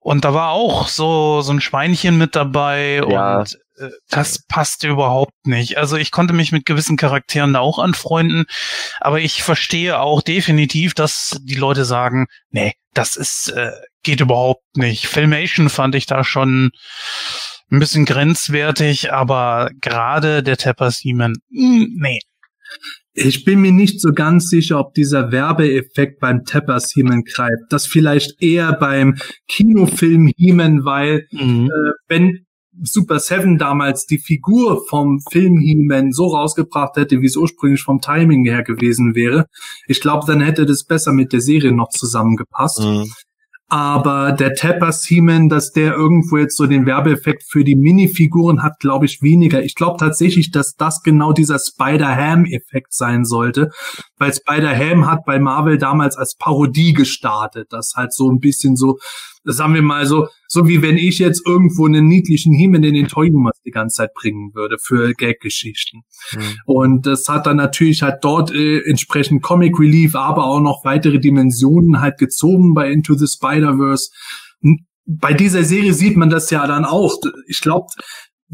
Und 0.00 0.24
da 0.24 0.34
war 0.34 0.50
auch 0.50 0.88
so, 0.88 1.40
so 1.42 1.52
ein 1.52 1.60
Schweinchen 1.60 2.18
mit 2.18 2.34
dabei 2.34 3.02
ja. 3.08 3.38
und 3.38 3.58
das 4.08 4.44
passt 4.46 4.84
überhaupt 4.84 5.46
nicht. 5.46 5.78
Also 5.78 5.96
ich 5.96 6.10
konnte 6.10 6.34
mich 6.34 6.52
mit 6.52 6.66
gewissen 6.66 6.96
Charakteren 6.96 7.52
da 7.52 7.60
auch 7.60 7.78
anfreunden, 7.78 8.44
aber 9.00 9.20
ich 9.20 9.42
verstehe 9.42 10.00
auch 10.00 10.22
definitiv, 10.22 10.94
dass 10.94 11.38
die 11.42 11.54
Leute 11.54 11.84
sagen, 11.84 12.26
nee, 12.50 12.74
das 12.94 13.16
ist, 13.16 13.52
äh, 13.54 13.72
geht 14.02 14.20
überhaupt 14.20 14.76
nicht. 14.76 15.06
Filmation 15.06 15.68
fand 15.68 15.94
ich 15.94 16.06
da 16.06 16.24
schon 16.24 16.70
ein 17.70 17.78
bisschen 17.78 18.04
grenzwertig, 18.04 19.12
aber 19.12 19.70
gerade 19.80 20.42
der 20.42 20.56
Tapper 20.56 20.90
Seaman, 20.90 21.34
hm, 21.50 21.96
nee. 22.00 22.20
Ich 23.12 23.44
bin 23.44 23.60
mir 23.60 23.72
nicht 23.72 24.00
so 24.00 24.12
ganz 24.12 24.48
sicher, 24.48 24.78
ob 24.78 24.94
dieser 24.94 25.32
Werbeeffekt 25.32 26.20
beim 26.20 26.44
Tapper 26.44 26.78
Seaman 26.78 27.24
greift. 27.24 27.64
Das 27.70 27.86
vielleicht 27.86 28.40
eher 28.40 28.72
beim 28.72 29.16
Kinofilm 29.48 30.30
He-Man, 30.36 30.84
weil 30.84 31.26
mhm. 31.32 31.66
äh, 31.66 31.92
wenn 32.06 32.46
Super 32.82 33.18
Seven 33.18 33.58
damals 33.58 34.06
die 34.06 34.18
Figur 34.18 34.84
vom 34.88 35.20
Film 35.30 35.58
He-Man 35.58 36.12
so 36.12 36.28
rausgebracht 36.28 36.96
hätte, 36.96 37.20
wie 37.20 37.26
es 37.26 37.36
ursprünglich 37.36 37.82
vom 37.82 38.00
Timing 38.00 38.44
her 38.44 38.62
gewesen 38.62 39.14
wäre, 39.14 39.46
ich 39.86 40.00
glaube, 40.00 40.26
dann 40.26 40.40
hätte 40.40 40.66
das 40.66 40.84
besser 40.84 41.12
mit 41.12 41.32
der 41.32 41.40
Serie 41.40 41.72
noch 41.72 41.88
zusammengepasst. 41.88 42.80
Mhm. 42.80 43.10
Aber 43.72 44.32
der 44.32 44.54
Tapper 44.54 44.90
Seaman, 44.90 45.48
dass 45.48 45.70
der 45.70 45.94
irgendwo 45.94 46.38
jetzt 46.38 46.56
so 46.56 46.66
den 46.66 46.86
Werbeeffekt 46.86 47.44
für 47.48 47.62
die 47.62 47.76
Minifiguren 47.76 48.64
hat, 48.64 48.80
glaube 48.80 49.06
ich 49.06 49.22
weniger. 49.22 49.62
Ich 49.62 49.76
glaube 49.76 49.96
tatsächlich, 49.96 50.50
dass 50.50 50.74
das 50.74 51.04
genau 51.04 51.32
dieser 51.32 51.60
Spider-Ham-Effekt 51.60 52.92
sein 52.92 53.24
sollte, 53.24 53.70
weil 54.18 54.34
Spider-Ham 54.34 55.08
hat 55.08 55.24
bei 55.24 55.38
Marvel 55.38 55.78
damals 55.78 56.16
als 56.16 56.34
Parodie 56.34 56.94
gestartet. 56.94 57.68
Das 57.70 57.92
halt 57.94 58.12
so 58.12 58.28
ein 58.28 58.40
bisschen 58.40 58.74
so 58.74 58.98
sagen 59.44 59.74
wir 59.74 59.82
mal 59.82 60.06
so, 60.06 60.28
so 60.48 60.68
wie 60.68 60.82
wenn 60.82 60.98
ich 60.98 61.18
jetzt 61.18 61.46
irgendwo 61.46 61.86
einen 61.86 62.06
niedlichen 62.06 62.54
Himmel 62.54 62.84
in 62.84 62.94
den 62.94 63.08
Toyumas 63.08 63.60
die 63.64 63.70
ganze 63.70 63.98
Zeit 63.98 64.14
bringen 64.14 64.54
würde 64.54 64.76
für 64.78 65.12
Gag-Geschichten. 65.14 66.02
Mhm. 66.32 66.40
Und 66.66 67.06
das 67.06 67.28
hat 67.28 67.46
dann 67.46 67.56
natürlich 67.56 68.02
halt 68.02 68.18
dort 68.22 68.52
äh, 68.52 68.80
entsprechend 68.80 69.42
Comic 69.42 69.78
Relief, 69.78 70.14
aber 70.14 70.44
auch 70.44 70.60
noch 70.60 70.84
weitere 70.84 71.18
Dimensionen 71.18 72.00
halt 72.00 72.18
gezogen 72.18 72.74
bei 72.74 72.90
Into 72.90 73.14
the 73.14 73.26
Spider-Verse. 73.26 74.10
Bei 75.06 75.32
dieser 75.32 75.64
Serie 75.64 75.94
sieht 75.94 76.16
man 76.16 76.30
das 76.30 76.50
ja 76.50 76.66
dann 76.66 76.84
auch. 76.84 77.16
Ich 77.46 77.60
glaube, 77.60 77.86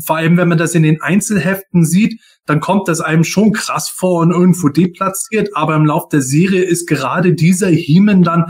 vor 0.04 0.16
allem 0.16 0.36
wenn 0.36 0.48
man 0.48 0.58
das 0.58 0.74
in 0.74 0.82
den 0.82 1.00
Einzelheften 1.00 1.84
sieht, 1.84 2.20
dann 2.44 2.60
kommt 2.60 2.88
das 2.88 3.00
einem 3.00 3.24
schon 3.24 3.52
krass 3.52 3.88
vor 3.88 4.20
und 4.20 4.30
irgendwo 4.30 4.68
deplatziert, 4.68 5.50
aber 5.54 5.74
im 5.74 5.84
Lauf 5.84 6.08
der 6.08 6.22
Serie 6.22 6.62
ist 6.62 6.86
gerade 6.86 7.34
dieser 7.34 7.68
Heeman 7.68 8.22
dann 8.22 8.44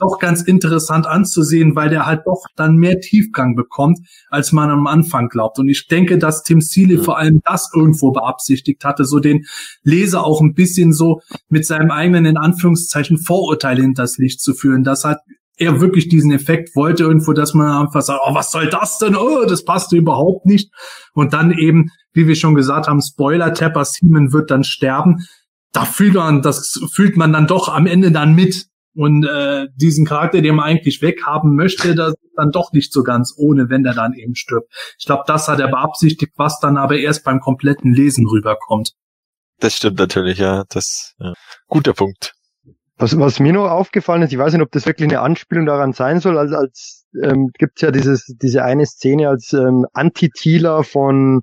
doch 0.00 0.18
ganz 0.18 0.42
interessant 0.42 1.06
anzusehen, 1.06 1.76
weil 1.76 1.90
der 1.90 2.06
halt 2.06 2.22
doch 2.26 2.44
dann 2.56 2.76
mehr 2.76 3.00
Tiefgang 3.00 3.54
bekommt, 3.54 3.98
als 4.28 4.52
man 4.52 4.70
am 4.70 4.86
Anfang 4.86 5.28
glaubt. 5.28 5.58
Und 5.58 5.68
ich 5.68 5.86
denke, 5.86 6.18
dass 6.18 6.42
Tim 6.42 6.60
Seeley 6.60 6.98
vor 6.98 7.18
allem 7.18 7.40
das 7.44 7.70
irgendwo 7.74 8.10
beabsichtigt 8.12 8.84
hatte, 8.84 9.04
so 9.04 9.20
den 9.20 9.44
Leser 9.82 10.24
auch 10.24 10.40
ein 10.40 10.54
bisschen 10.54 10.92
so 10.92 11.20
mit 11.48 11.66
seinem 11.66 11.90
eigenen, 11.90 12.24
in 12.26 12.36
Anführungszeichen, 12.36 13.18
Vorurteil 13.18 13.80
hinters 13.80 14.18
Licht 14.18 14.40
zu 14.40 14.54
führen. 14.54 14.84
Das 14.84 15.04
hat 15.04 15.18
er 15.60 15.80
wirklich 15.80 16.08
diesen 16.08 16.32
Effekt 16.32 16.74
wollte 16.74 17.02
irgendwo, 17.02 17.34
dass 17.34 17.52
man 17.52 17.68
einfach 17.68 18.00
sagt, 18.00 18.20
oh, 18.26 18.34
was 18.34 18.50
soll 18.50 18.68
das 18.68 18.96
denn? 18.96 19.14
Oh, 19.14 19.44
das 19.44 19.64
passt 19.64 19.92
überhaupt 19.92 20.46
nicht. 20.46 20.72
Und 21.12 21.34
dann 21.34 21.52
eben, 21.52 21.90
wie 22.14 22.26
wir 22.26 22.34
schon 22.34 22.54
gesagt 22.54 22.88
haben, 22.88 23.02
Spoiler, 23.02 23.52
Tapper 23.52 23.84
Seaman 23.84 24.32
wird 24.32 24.50
dann 24.50 24.64
sterben. 24.64 25.26
Da 25.72 25.84
fühlt 25.84 26.14
man, 26.14 26.40
das 26.40 26.80
fühlt 26.94 27.18
man 27.18 27.34
dann 27.34 27.46
doch 27.46 27.68
am 27.68 27.86
Ende 27.86 28.10
dann 28.10 28.34
mit, 28.34 28.69
und 28.94 29.24
äh, 29.24 29.68
diesen 29.76 30.04
Charakter, 30.04 30.42
den 30.42 30.56
man 30.56 30.66
eigentlich 30.66 31.00
weghaben 31.00 31.54
möchte, 31.54 31.94
das 31.94 32.10
ist 32.10 32.32
dann 32.36 32.50
doch 32.50 32.72
nicht 32.72 32.92
so 32.92 33.02
ganz 33.02 33.34
ohne, 33.36 33.68
wenn 33.68 33.82
der 33.82 33.94
dann 33.94 34.14
eben 34.14 34.34
stirbt. 34.34 34.72
Ich 34.98 35.06
glaube, 35.06 35.24
das 35.26 35.48
hat 35.48 35.60
er 35.60 35.68
beabsichtigt, 35.68 36.32
was 36.36 36.58
dann 36.60 36.76
aber 36.76 36.96
erst 36.96 37.24
beim 37.24 37.40
kompletten 37.40 37.92
Lesen 37.92 38.26
rüberkommt. 38.26 38.92
Das 39.60 39.76
stimmt 39.76 39.98
natürlich, 39.98 40.38
ja. 40.38 40.64
Das 40.68 41.14
ja. 41.18 41.34
guter 41.68 41.92
Punkt. 41.92 42.32
Was, 42.96 43.18
was 43.18 43.40
mir 43.40 43.52
noch 43.52 43.70
aufgefallen 43.70 44.22
ist, 44.22 44.32
ich 44.32 44.38
weiß 44.38 44.52
nicht, 44.52 44.62
ob 44.62 44.72
das 44.72 44.86
wirklich 44.86 45.08
eine 45.08 45.20
Anspielung 45.20 45.66
daran 45.66 45.92
sein 45.92 46.20
soll, 46.20 46.36
als, 46.36 46.52
als 46.52 47.06
ähm, 47.22 47.50
gibt 47.58 47.80
ja 47.80 47.90
dieses, 47.90 48.26
diese 48.42 48.64
eine 48.64 48.86
Szene, 48.86 49.28
als 49.28 49.52
ähm, 49.52 49.86
Antitealer 49.92 50.84
von 50.84 51.40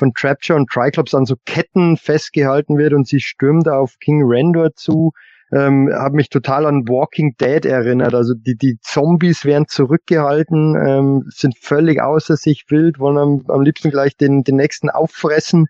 von 0.00 0.12
Trapture 0.14 0.58
und 0.58 0.70
Triclops 0.70 1.14
an 1.14 1.26
so 1.26 1.36
Ketten 1.44 1.96
festgehalten 1.98 2.78
wird 2.78 2.94
und 2.94 3.06
sie 3.06 3.20
stürmt 3.20 3.68
auf 3.68 3.98
King 4.00 4.22
Randor 4.24 4.74
zu 4.74 5.12
ähm, 5.52 5.90
habe 5.92 6.16
mich 6.16 6.28
total 6.28 6.66
an 6.66 6.88
Walking 6.88 7.34
Dead 7.40 7.64
erinnert. 7.64 8.14
Also 8.14 8.34
die, 8.34 8.56
die 8.56 8.78
Zombies 8.82 9.44
werden 9.44 9.66
zurückgehalten, 9.68 10.76
ähm, 10.76 11.24
sind 11.28 11.58
völlig 11.58 12.00
außer 12.00 12.36
sich 12.36 12.64
wild, 12.68 12.98
wollen 12.98 13.18
am, 13.18 13.44
am 13.48 13.62
liebsten 13.62 13.90
gleich 13.90 14.16
den, 14.16 14.44
den 14.44 14.56
nächsten 14.56 14.90
auffressen. 14.90 15.66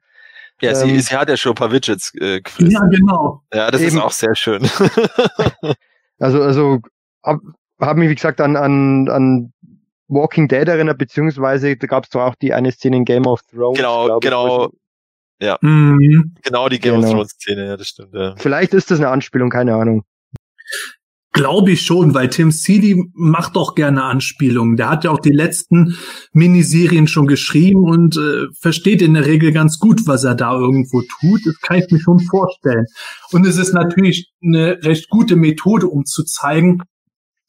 Ja, 0.61 0.75
sie, 0.75 0.91
ähm, 0.91 1.01
sie 1.01 1.17
hat 1.17 1.29
ja 1.29 1.37
schon 1.37 1.53
ein 1.53 1.57
paar 1.57 1.73
Widgets 1.73 2.13
äh, 2.21 2.41
gefressen. 2.41 2.71
Ja, 2.71 2.85
genau. 2.87 3.43
Ja, 3.53 3.71
das 3.71 3.81
Eben. 3.81 3.97
ist 3.97 4.03
auch 4.03 4.13
sehr 4.13 4.35
schön. 4.35 4.63
also, 6.19 6.43
also 6.43 6.79
habe 7.25 7.41
hab 7.81 7.97
mich, 7.97 8.11
wie 8.11 8.15
gesagt, 8.15 8.41
an, 8.41 8.57
an, 8.57 9.09
an 9.09 9.53
Walking 10.09 10.49
Dead 10.49 10.69
erinnert, 10.69 10.99
beziehungsweise 10.99 11.77
da 11.77 11.87
gab 11.87 12.05
es 12.05 12.11
doch 12.11 12.21
auch 12.21 12.35
die 12.35 12.53
eine 12.53 12.73
Szene 12.73 12.99
in 12.99 13.05
Game 13.05 13.27
of 13.27 13.41
Thrones. 13.51 13.79
Genau, 13.79 14.19
genau. 14.19 14.71
Ja. 15.41 15.59
Mhm. 15.63 16.35
Genau 16.43 16.69
die 16.69 16.79
Game 16.79 16.97
genau. 16.97 17.07
of 17.07 17.13
Thrones 17.13 17.31
Szene, 17.33 17.67
ja, 17.67 17.77
das 17.77 17.89
stimmt. 17.89 18.15
Ja. 18.15 18.35
Vielleicht 18.37 18.75
ist 18.75 18.91
das 18.91 18.99
eine 18.99 19.09
Anspielung, 19.09 19.51
keine 19.51 19.75
Ahnung. 19.75 20.05
Glaube 21.33 21.71
ich 21.71 21.83
schon, 21.83 22.13
weil 22.13 22.29
Tim 22.29 22.51
Seeley 22.51 23.05
macht 23.15 23.55
doch 23.55 23.77
gerne 23.77 24.03
Anspielungen. 24.03 24.77
Der 24.77 24.91
hat 24.91 25.05
ja 25.05 25.13
auch 25.13 25.21
die 25.21 25.31
letzten 25.31 25.97
Miniserien 26.33 27.07
schon 27.07 27.29
geschrieben 27.29 27.85
und 27.85 28.17
äh, 28.17 28.47
versteht 28.61 29.01
in 29.01 29.15
der 29.15 29.27
Regel 29.27 29.53
ganz 29.53 29.79
gut, 29.79 30.07
was 30.07 30.25
er 30.25 30.35
da 30.35 30.53
irgendwo 30.53 31.03
tut. 31.03 31.41
Das 31.47 31.61
kann 31.61 31.79
ich 31.79 31.91
mir 31.91 32.01
schon 32.01 32.19
vorstellen. 32.19 32.85
Und 33.31 33.47
es 33.47 33.59
ist 33.59 33.73
natürlich 33.73 34.33
eine 34.43 34.83
recht 34.83 35.09
gute 35.09 35.37
Methode, 35.37 35.87
um 35.87 36.05
zu 36.05 36.25
zeigen, 36.25 36.83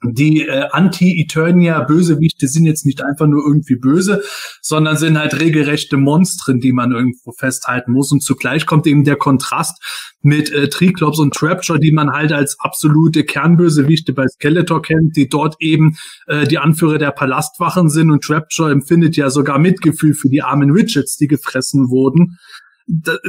die 0.04 0.48
äh, 0.48 0.68
Anti-Eternia-Bösewichte 0.72 2.48
sind 2.48 2.66
jetzt 2.66 2.86
nicht 2.86 3.04
einfach 3.04 3.28
nur 3.28 3.46
irgendwie 3.46 3.76
böse, 3.76 4.24
sondern 4.62 4.98
sind 4.98 5.18
halt 5.18 5.40
regelrechte 5.40 5.98
Monstren, 5.98 6.60
die 6.60 6.72
man 6.72 6.92
irgendwo 6.92 7.32
festhalten 7.32 7.92
muss. 7.92 8.12
Und 8.12 8.24
zugleich 8.24 8.66
kommt 8.66 8.88
eben 8.88 9.04
der 9.04 9.16
Kontrast 9.16 9.80
mit 10.22 10.52
äh, 10.52 10.70
Triclops 10.70 11.20
und 11.20 11.34
Trapture, 11.34 11.80
die 11.80 11.92
man 11.92 12.12
halt 12.12 12.32
als 12.32 12.58
absolute 12.60 13.24
Kernbösewichte 13.24 14.14
bei 14.14 14.28
Skeletor 14.28 14.82
kennt, 14.82 15.16
die 15.16 15.30
dort 15.30 15.56
eben 15.60 15.98
äh, 16.28 16.48
die 16.48 16.58
Anführer 16.58 16.98
der 16.98 17.12
Palastwachen 17.12 17.90
sind. 17.90 18.10
Und 18.10 18.24
Trapture 18.24 18.72
empfindet 18.72 19.16
ja 19.18 19.30
sogar 19.30 19.60
Mitgefühl 19.60 20.16
für 20.16 20.30
die 20.30 20.42
armen 20.42 20.72
Richards, 20.72 21.18
die 21.18 21.28
gefressen 21.28 21.90
wurden 21.90 22.38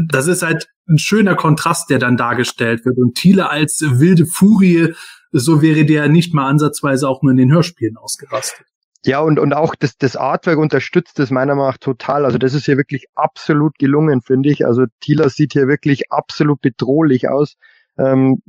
das 0.09 0.27
ist 0.27 0.43
halt 0.43 0.69
ein 0.89 0.99
schöner 0.99 1.37
Kontrast, 1.37 1.91
der 1.91 1.99
dann 1.99 2.17
dargestellt 2.17 2.85
wird. 2.85 2.99
Und 2.99 3.15
Thiele 3.15 3.49
als 3.51 3.81
wilde 3.83 4.27
Furie 4.27 4.95
so 5.33 5.63
wäre 5.63 5.85
der 5.85 6.09
nicht 6.09 6.35
mal 6.35 6.49
ansatzweise 6.49 7.09
auch 7.09 7.23
nur 7.23 7.33
in 7.33 7.39
den 7.39 7.53
Hörspielen 7.53 7.97
ausgerastet. 7.97 8.67
Ja, 9.05 9.21
und, 9.21 9.41
und 9.41 9.53
auch 9.53 9.75
das, 9.75 9.97
das 9.97 10.15
Artwork 10.15 10.59
unterstützt 10.59 11.19
das 11.19 11.31
meiner 11.31 11.55
Meinung 11.57 11.71
nach 11.71 11.79
total. 11.79 12.25
Also 12.25 12.39
das 12.39 12.55
ist 12.55 12.67
hier 12.67 12.77
wirklich 12.77 13.07
absolut 13.15 13.77
gelungen, 13.79 14.23
finde 14.23 14.51
ich. 14.51 14.65
Also 14.65 14.85
Tila 15.01 15.29
sieht 15.29 15.55
hier 15.55 15.67
wirklich 15.67 16.13
absolut 16.13 16.61
bedrohlich 16.61 17.29
aus. 17.29 17.57
Ähm, 17.99 18.43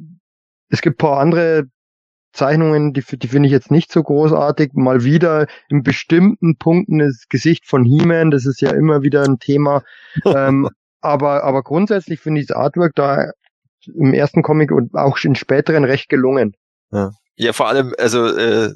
es 0.70 0.82
gibt 0.82 1.00
paar 1.00 1.20
andere 1.20 1.64
Zeichnungen, 2.34 2.94
die, 2.94 3.02
die 3.02 3.28
finde 3.28 3.48
ich 3.48 3.52
jetzt 3.52 3.72
nicht 3.72 3.92
so 3.92 4.04
großartig. 4.04 4.74
Mal 4.74 5.04
wieder 5.04 5.48
in 5.70 5.82
bestimmten 5.82 6.58
Punkten 6.58 7.00
das 7.00 7.26
Gesicht 7.30 7.66
von 7.66 7.84
He-Man, 7.84 8.30
das 8.30 8.46
ist 8.46 8.62
ja 8.62 8.72
immer 8.72 9.02
wieder 9.02 9.24
ein 9.24 9.40
Thema. 9.40 9.84
ähm, 10.26 10.70
aber, 11.02 11.44
aber 11.44 11.64
grundsätzlich 11.64 12.20
finde 12.20 12.42
ich 12.42 12.48
das 12.48 12.58
Artwork 12.58 12.94
da 12.96 13.32
im 13.88 14.14
ersten 14.14 14.44
Comic 14.44 14.72
und 14.72 14.94
auch 14.94 15.18
in 15.24 15.36
späteren 15.36 15.84
recht 15.84 16.10
gelungen. 16.10 16.56
Ja, 16.94 17.12
ja 17.36 17.54
vor 17.54 17.68
allem, 17.68 17.94
also 17.98 18.28
äh, 18.28 18.74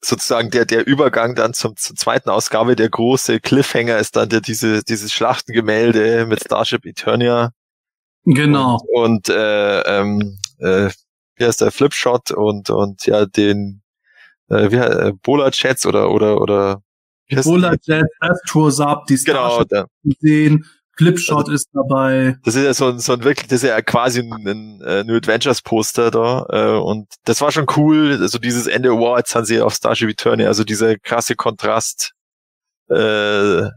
sozusagen 0.00 0.50
der, 0.50 0.64
der 0.64 0.86
Übergang 0.86 1.34
dann 1.34 1.54
zum, 1.54 1.76
zur 1.76 1.96
zweiten 1.96 2.30
Ausgabe, 2.30 2.74
der 2.74 2.88
große 2.88 3.40
Cliffhanger 3.40 3.98
ist 3.98 4.16
dann 4.16 4.28
der, 4.28 4.40
diese, 4.40 4.82
dieses 4.82 5.12
Schlachtengemälde 5.12 6.26
mit 6.26 6.40
Starship 6.40 6.84
Eternia. 6.84 7.52
Genau. 8.24 8.78
Und, 8.92 9.28
und 9.28 9.28
äh, 9.28 9.80
ähm, 9.82 10.38
äh, 10.58 10.90
wie 11.36 11.44
heißt 11.44 11.60
der 11.60 11.70
Flipshot 11.70 12.30
und, 12.30 12.70
und 12.70 13.06
ja, 13.06 13.26
den 13.26 13.82
äh, 14.48 14.70
wie 14.70 14.78
heißt, 14.78 14.98
äh, 14.98 15.12
Bola 15.22 15.50
Chats 15.50 15.86
oder, 15.86 16.10
oder, 16.10 16.40
oder 16.40 16.82
Bola 17.44 17.76
Chats, 17.76 18.08
Astro 18.20 18.70
Sub, 18.70 19.06
die 19.06 19.16
genau, 19.16 19.48
Starship 19.48 19.68
genau, 19.68 19.86
sehen. 20.20 20.66
Clipshot 21.02 21.38
also, 21.38 21.52
ist 21.52 21.68
dabei. 21.72 22.36
Das 22.44 22.54
ist 22.54 22.64
ja 22.64 22.74
so 22.74 22.88
ein, 22.88 22.98
so 22.98 23.12
ein 23.12 23.24
wirklich, 23.24 23.48
das 23.48 23.62
ist 23.62 23.68
ja 23.68 23.80
quasi 23.82 24.20
ein, 24.20 24.32
ein, 24.32 24.82
ein 24.82 25.06
New 25.06 25.16
Adventures 25.16 25.62
Poster 25.62 26.10
da. 26.10 26.46
Äh, 26.48 26.78
und 26.78 27.08
das 27.24 27.40
war 27.40 27.52
schon 27.52 27.66
cool. 27.76 28.18
Also 28.20 28.38
dieses 28.38 28.66
Ende, 28.66 28.90
wow, 28.92 29.18
jetzt 29.18 29.34
haben 29.34 29.44
sie 29.44 29.60
auf 29.60 29.74
Starship 29.74 30.10
Eternia, 30.10 30.48
also 30.48 30.64
dieser 30.64 30.96
krasse 30.98 31.36
Kontrast. 31.36 32.12
Äh, 32.88 33.68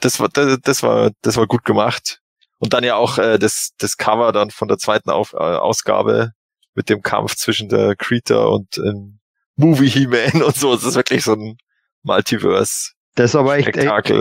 das 0.00 0.20
war, 0.20 0.28
das, 0.28 0.58
das 0.62 0.82
war, 0.82 1.10
das 1.22 1.36
war 1.36 1.46
gut 1.46 1.64
gemacht. 1.64 2.20
Und 2.58 2.72
dann 2.72 2.84
ja 2.84 2.96
auch 2.96 3.18
äh, 3.18 3.38
das, 3.38 3.70
das 3.78 3.96
Cover 3.96 4.32
dann 4.32 4.50
von 4.50 4.68
der 4.68 4.78
zweiten 4.78 5.10
Auf, 5.10 5.32
äh, 5.34 5.36
Ausgabe 5.36 6.32
mit 6.74 6.88
dem 6.88 7.02
Kampf 7.02 7.34
zwischen 7.36 7.68
der 7.68 7.96
Creator 7.96 8.52
und 8.52 8.78
ähm, 8.78 9.18
Movie 9.56 9.88
He-Man 9.88 10.42
und 10.42 10.56
so. 10.56 10.74
Das 10.74 10.84
ist 10.84 10.94
wirklich 10.94 11.24
so 11.24 11.32
ein 11.32 11.56
Multiverse. 12.02 12.92
Das 13.14 13.30
ist 13.30 13.36
aber 13.36 13.56
echt, 13.56 13.76
echt, 13.76 14.12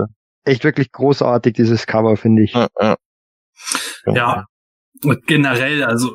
echt 0.45 0.63
wirklich 0.63 0.91
großartig, 0.91 1.53
dieses 1.53 1.85
Cover, 1.87 2.17
finde 2.17 2.43
ich. 2.43 2.53
Ja, 2.53 2.67
ja. 2.79 2.95
ja. 4.07 4.45
Und 5.03 5.27
generell, 5.27 5.83
also 5.83 6.11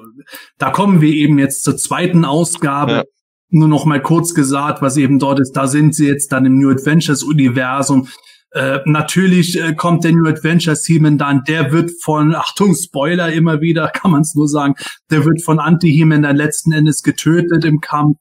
da 0.59 0.71
kommen 0.71 1.01
wir 1.01 1.13
eben 1.13 1.39
jetzt 1.39 1.63
zur 1.63 1.77
zweiten 1.77 2.25
Ausgabe. 2.25 2.93
Ja. 2.93 3.05
Nur 3.53 3.69
noch 3.69 3.85
mal 3.85 4.01
kurz 4.01 4.35
gesagt, 4.35 4.81
was 4.81 4.97
eben 4.97 5.19
dort 5.19 5.41
ist. 5.41 5.53
Da 5.53 5.67
sind 5.67 5.95
sie 5.95 6.07
jetzt 6.07 6.31
dann 6.33 6.47
im 6.47 6.59
New 6.59 6.71
Adventures 6.71 7.23
Universum. 7.23 8.09
Äh, 8.53 8.81
natürlich 8.85 9.61
äh, 9.61 9.75
kommt 9.75 10.03
der 10.05 10.13
New 10.13 10.27
Adventures 10.27 10.85
He-Man 10.85 11.19
dann, 11.19 11.45
der 11.45 11.71
wird 11.73 11.93
von, 12.03 12.35
Achtung, 12.35 12.75
Spoiler 12.75 13.33
immer 13.33 13.61
wieder, 13.61 13.89
kann 13.95 14.11
man 14.11 14.23
es 14.23 14.35
nur 14.35 14.49
sagen, 14.49 14.75
der 15.11 15.25
wird 15.25 15.43
von 15.43 15.61
Anti-He-Man 15.61 16.23
dann 16.23 16.37
letzten 16.37 16.73
Endes 16.73 17.03
getötet 17.03 17.65
im 17.65 17.81
Kampf. 17.81 18.19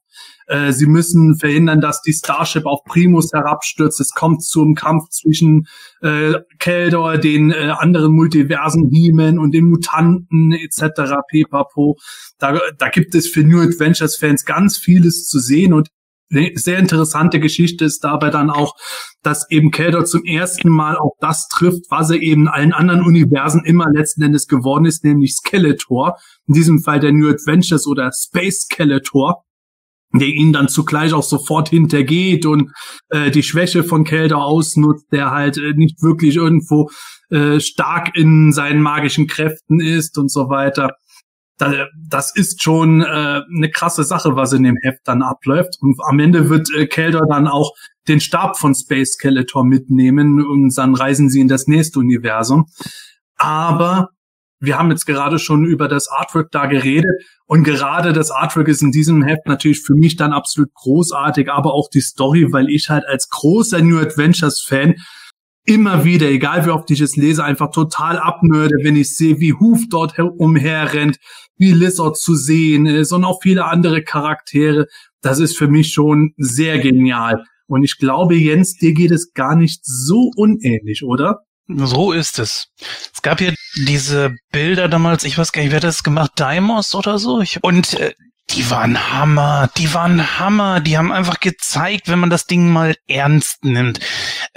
Äh, 0.50 0.72
sie 0.72 0.86
müssen 0.86 1.36
verhindern, 1.36 1.80
dass 1.80 2.02
die 2.02 2.12
Starship 2.12 2.66
auf 2.66 2.82
Primus 2.84 3.32
herabstürzt. 3.32 4.00
Es 4.00 4.10
kommt 4.10 4.42
zum 4.42 4.74
Kampf 4.74 5.08
zwischen 5.10 5.68
äh, 6.02 6.34
Keldor, 6.58 7.18
den 7.18 7.52
äh, 7.52 7.72
anderen 7.78 8.12
Multiversen 8.12 8.90
He-Man 8.90 9.38
und 9.38 9.52
den 9.52 9.68
Mutanten 9.68 10.52
etc. 10.52 11.20
Pepapo. 11.30 11.98
Da, 12.38 12.58
da 12.76 12.88
gibt 12.88 13.14
es 13.14 13.28
für 13.28 13.44
New 13.44 13.60
Adventures 13.60 14.16
Fans 14.16 14.44
ganz 14.44 14.76
vieles 14.76 15.28
zu 15.28 15.38
sehen 15.38 15.72
und 15.72 15.88
eine 16.32 16.52
sehr 16.54 16.78
interessante 16.78 17.40
Geschichte 17.40 17.84
ist 17.84 18.04
dabei 18.04 18.30
dann 18.30 18.50
auch, 18.50 18.76
dass 19.22 19.50
eben 19.50 19.72
Keldor 19.72 20.04
zum 20.04 20.24
ersten 20.24 20.68
Mal 20.68 20.96
auch 20.96 21.16
das 21.20 21.48
trifft, 21.48 21.86
was 21.90 22.10
er 22.10 22.20
eben 22.20 22.48
allen 22.48 22.72
anderen 22.72 23.04
Universen 23.04 23.64
immer 23.64 23.90
letzten 23.90 24.22
Endes 24.22 24.46
geworden 24.46 24.84
ist, 24.84 25.04
nämlich 25.04 25.34
Skeletor. 25.34 26.18
In 26.46 26.54
diesem 26.54 26.82
Fall 26.82 27.00
der 27.00 27.12
New 27.12 27.28
Adventures 27.28 27.86
oder 27.86 28.12
Space 28.12 28.60
Skeletor 28.70 29.44
der 30.12 30.28
ihn 30.28 30.52
dann 30.52 30.68
zugleich 30.68 31.12
auch 31.12 31.22
sofort 31.22 31.68
hintergeht 31.68 32.46
und 32.46 32.72
äh, 33.10 33.30
die 33.30 33.42
Schwäche 33.42 33.84
von 33.84 34.04
Kelder 34.04 34.38
ausnutzt, 34.38 35.06
der 35.12 35.30
halt 35.30 35.56
äh, 35.56 35.72
nicht 35.74 36.02
wirklich 36.02 36.36
irgendwo 36.36 36.90
äh, 37.30 37.60
stark 37.60 38.16
in 38.16 38.52
seinen 38.52 38.82
magischen 38.82 39.26
Kräften 39.26 39.80
ist 39.80 40.18
und 40.18 40.30
so 40.30 40.48
weiter. 40.48 40.96
Da, 41.58 41.86
das 42.08 42.34
ist 42.34 42.62
schon 42.62 43.02
äh, 43.02 43.04
eine 43.04 43.70
krasse 43.70 44.02
Sache, 44.02 44.34
was 44.34 44.52
in 44.52 44.62
dem 44.62 44.78
Heft 44.82 45.02
dann 45.04 45.22
abläuft. 45.22 45.76
Und 45.80 45.96
am 46.08 46.18
Ende 46.18 46.48
wird 46.48 46.74
äh, 46.74 46.86
Kelder 46.86 47.22
dann 47.28 47.46
auch 47.46 47.72
den 48.08 48.20
Stab 48.20 48.58
von 48.58 48.74
Space 48.74 49.12
Skeletor 49.12 49.64
mitnehmen 49.64 50.44
und 50.44 50.76
dann 50.76 50.94
reisen 50.94 51.28
sie 51.28 51.40
in 51.40 51.48
das 51.48 51.66
nächste 51.66 51.98
Universum. 52.00 52.66
Aber 53.36 54.08
wir 54.60 54.78
haben 54.78 54.90
jetzt 54.90 55.06
gerade 55.06 55.38
schon 55.38 55.64
über 55.64 55.88
das 55.88 56.08
Artwork 56.08 56.50
da 56.50 56.66
geredet 56.66 57.24
und 57.46 57.64
gerade 57.64 58.12
das 58.12 58.30
Artwork 58.30 58.68
ist 58.68 58.82
in 58.82 58.92
diesem 58.92 59.22
Heft 59.22 59.46
natürlich 59.46 59.80
für 59.80 59.94
mich 59.94 60.16
dann 60.16 60.32
absolut 60.32 60.72
großartig, 60.74 61.50
aber 61.50 61.72
auch 61.74 61.88
die 61.88 62.02
Story, 62.02 62.52
weil 62.52 62.68
ich 62.68 62.90
halt 62.90 63.04
als 63.06 63.28
großer 63.30 63.80
New 63.80 63.98
Adventures 63.98 64.62
Fan 64.62 64.96
immer 65.64 66.04
wieder, 66.04 66.28
egal 66.28 66.66
wie 66.66 66.70
oft 66.70 66.90
ich 66.90 67.00
es 67.00 67.16
lese, 67.16 67.44
einfach 67.44 67.70
total 67.70 68.18
abnörde, 68.18 68.76
wenn 68.82 68.96
ich 68.96 69.14
sehe, 69.16 69.40
wie 69.40 69.54
Hoof 69.54 69.80
dort 69.88 70.18
umherrennt, 70.18 71.18
wie 71.56 71.72
Lizard 71.72 72.16
zu 72.16 72.34
sehen 72.34 72.86
ist 72.86 73.12
und 73.12 73.24
auch 73.24 73.40
viele 73.42 73.64
andere 73.64 74.02
Charaktere. 74.02 74.86
Das 75.22 75.38
ist 75.38 75.56
für 75.56 75.68
mich 75.68 75.92
schon 75.92 76.32
sehr 76.36 76.78
genial. 76.78 77.44
Und 77.66 77.84
ich 77.84 77.98
glaube, 77.98 78.34
Jens, 78.34 78.74
dir 78.74 78.92
geht 78.94 79.12
es 79.12 79.32
gar 79.32 79.54
nicht 79.54 79.80
so 79.84 80.30
unähnlich, 80.34 81.04
oder? 81.04 81.42
So 81.68 82.12
ist 82.12 82.38
es. 82.40 82.68
Es 83.14 83.22
gab 83.22 83.40
ja 83.40 83.52
diese 83.86 84.34
Bilder 84.52 84.88
damals, 84.88 85.24
ich 85.24 85.38
weiß 85.38 85.52
gar 85.52 85.62
nicht, 85.62 85.72
wer 85.72 85.80
das 85.80 86.02
gemacht, 86.02 86.32
Daimos 86.36 86.94
oder 86.94 87.18
so. 87.18 87.40
Ich, 87.40 87.62
und 87.62 87.94
äh, 87.94 88.14
die 88.54 88.68
waren 88.68 89.12
Hammer, 89.12 89.70
die 89.76 89.94
waren 89.94 90.38
Hammer, 90.38 90.80
die 90.80 90.98
haben 90.98 91.12
einfach 91.12 91.38
gezeigt, 91.38 92.08
wenn 92.08 92.18
man 92.18 92.30
das 92.30 92.46
Ding 92.46 92.68
mal 92.68 92.96
ernst 93.06 93.64
nimmt. 93.64 94.00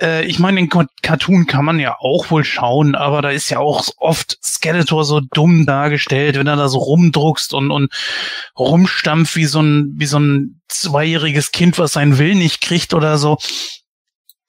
Äh, 0.01 0.25
ich 0.25 0.39
meine, 0.39 0.59
den 0.59 0.69
Cartoon 1.01 1.45
kann 1.45 1.65
man 1.65 1.79
ja 1.79 1.95
auch 1.99 2.31
wohl 2.31 2.43
schauen, 2.43 2.95
aber 2.95 3.21
da 3.21 3.29
ist 3.29 3.49
ja 3.49 3.59
auch 3.59 3.87
oft 3.97 4.37
Skeletor 4.43 5.05
so 5.05 5.19
dumm 5.19 5.65
dargestellt, 5.65 6.37
wenn 6.37 6.47
er 6.47 6.55
da 6.55 6.69
so 6.69 6.79
rumdruckst 6.79 7.53
und, 7.53 7.69
und 7.69 7.93
rumstampft 8.57 9.35
wie 9.35 9.45
so 9.45 9.61
ein, 9.61 9.93
wie 9.97 10.07
so 10.07 10.19
ein 10.19 10.61
zweijähriges 10.69 11.51
Kind, 11.51 11.77
was 11.77 11.93
seinen 11.93 12.17
Willen 12.17 12.39
nicht 12.39 12.61
kriegt 12.61 12.95
oder 12.95 13.19
so. 13.19 13.37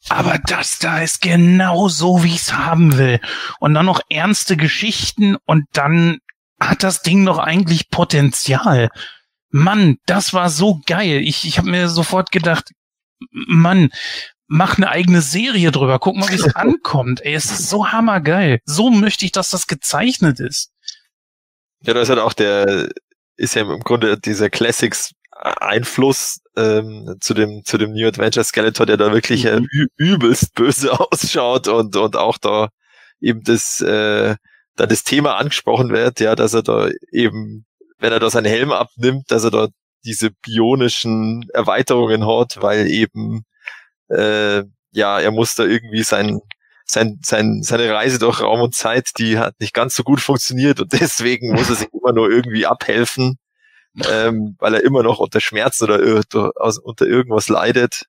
Aber 0.09 0.39
das 0.39 0.79
da 0.79 1.01
ist 1.01 1.23
genau 1.23 1.89
so, 1.89 2.23
wie 2.23 2.35
ich 2.35 2.43
es 2.43 2.53
haben 2.55 2.99
will. 2.99 3.21
Und 3.59 3.75
dann 3.75 3.87
noch 3.87 4.01
ernste 4.11 4.57
Geschichten 4.57 5.37
und 5.47 5.65
dann 5.73 6.19
hat 6.61 6.83
das 6.83 7.03
Ding 7.03 7.25
doch 7.25 7.39
eigentlich 7.39 7.91
Potenzial. 7.91 8.91
Mann, 9.51 9.99
das 10.07 10.35
war 10.35 10.51
so 10.51 10.81
geil. 10.87 11.23
Ich, 11.25 11.47
ich 11.47 11.59
habe 11.59 11.71
mir 11.71 11.89
sofort 11.89 12.33
gedacht, 12.33 12.71
Mann, 13.31 13.91
mach 14.47 14.77
eine 14.77 14.91
eigene 14.91 15.23
Serie 15.23 15.71
drüber. 15.71 15.99
Guck 15.99 16.17
mal, 16.17 16.29
wie 16.29 16.35
es 16.35 16.55
ankommt. 16.55 17.25
Ey, 17.25 17.35
es 17.35 17.47
ist 17.47 17.69
so 17.69 17.93
hammergeil. 17.93 18.61
So 18.65 18.91
möchte 18.91 19.25
ich, 19.25 19.33
dass 19.33 19.51
das 19.51 19.67
gezeichnet 19.67 20.41
ist. 20.41 20.71
Ja, 21.83 21.95
das 21.95 22.05
ist 22.05 22.09
halt 22.11 22.21
auch 22.21 22.33
der, 22.33 22.89
ist 23.37 23.55
ja 23.55 23.63
im 23.63 23.81
Grunde 23.81 24.19
dieser 24.19 24.51
Classics 24.51 25.13
Einfluss 25.37 26.41
ähm, 26.57 27.17
zu 27.21 27.35
dem 27.35 27.63
zu 27.65 27.79
dem 27.79 27.93
New 27.93 28.07
Adventure 28.07 28.45
Skeletor, 28.45 28.87
der 28.87 28.97
da 28.97 29.13
wirklich 29.13 29.45
äh, 29.47 29.61
mhm. 29.61 29.89
übelst 29.97 30.55
böse 30.55 30.93
ausschaut 31.01 31.69
und 31.69 31.97
und 31.97 32.17
auch 32.17 32.39
da 32.39 32.69
eben 33.21 33.43
das 33.43 33.81
äh, 33.81 34.37
da 34.77 34.87
das 34.87 35.05
Thema 35.05 35.37
angesprochen 35.37 35.91
wird, 35.91 36.21
ja, 36.21 36.35
dass 36.35 36.55
er 36.55 36.63
da 36.63 36.89
eben, 37.13 37.65
wenn 37.99 38.13
er 38.13 38.21
da 38.21 38.31
seinen 38.31 38.47
Helm 38.47 38.73
abnimmt, 38.73 39.31
dass 39.31 39.45
er 39.45 39.51
da 39.51 39.69
diese 40.05 40.31
bionischen 40.31 41.49
Erweiterungen 41.53 42.27
hat, 42.27 42.61
weil 42.61 42.89
eben 42.89 43.45
äh, 44.09 44.65
ja 44.93 45.21
er 45.21 45.31
muss 45.33 45.55
da 45.55 45.65
irgendwie 45.65 46.03
sein 46.03 46.41
sein, 46.87 47.19
sein, 47.25 47.63
seine 47.63 47.93
Reise 47.93 48.19
durch 48.19 48.41
Raum 48.43 48.61
und 48.61 48.75
Zeit, 48.75 49.09
die 49.19 49.39
hat 49.39 49.55
nicht 49.59 49.73
ganz 49.75 49.95
so 49.95 50.03
gut 50.03 50.21
funktioniert 50.21 50.81
und 50.81 50.93
deswegen 51.01 51.53
muss 51.55 51.71
er 51.71 51.77
sich 51.77 51.89
immer 51.93 52.13
nur 52.13 52.31
irgendwie 52.31 52.67
abhelfen 52.67 53.39
ähm, 54.11 54.57
weil 54.59 54.75
er 54.75 54.85
immer 54.85 55.03
noch 55.03 55.19
unter 55.19 55.41
Schmerzen 55.41 55.85
oder 55.85 56.01
unter 56.83 57.07
irgendwas 57.07 57.49
leidet. 57.49 58.07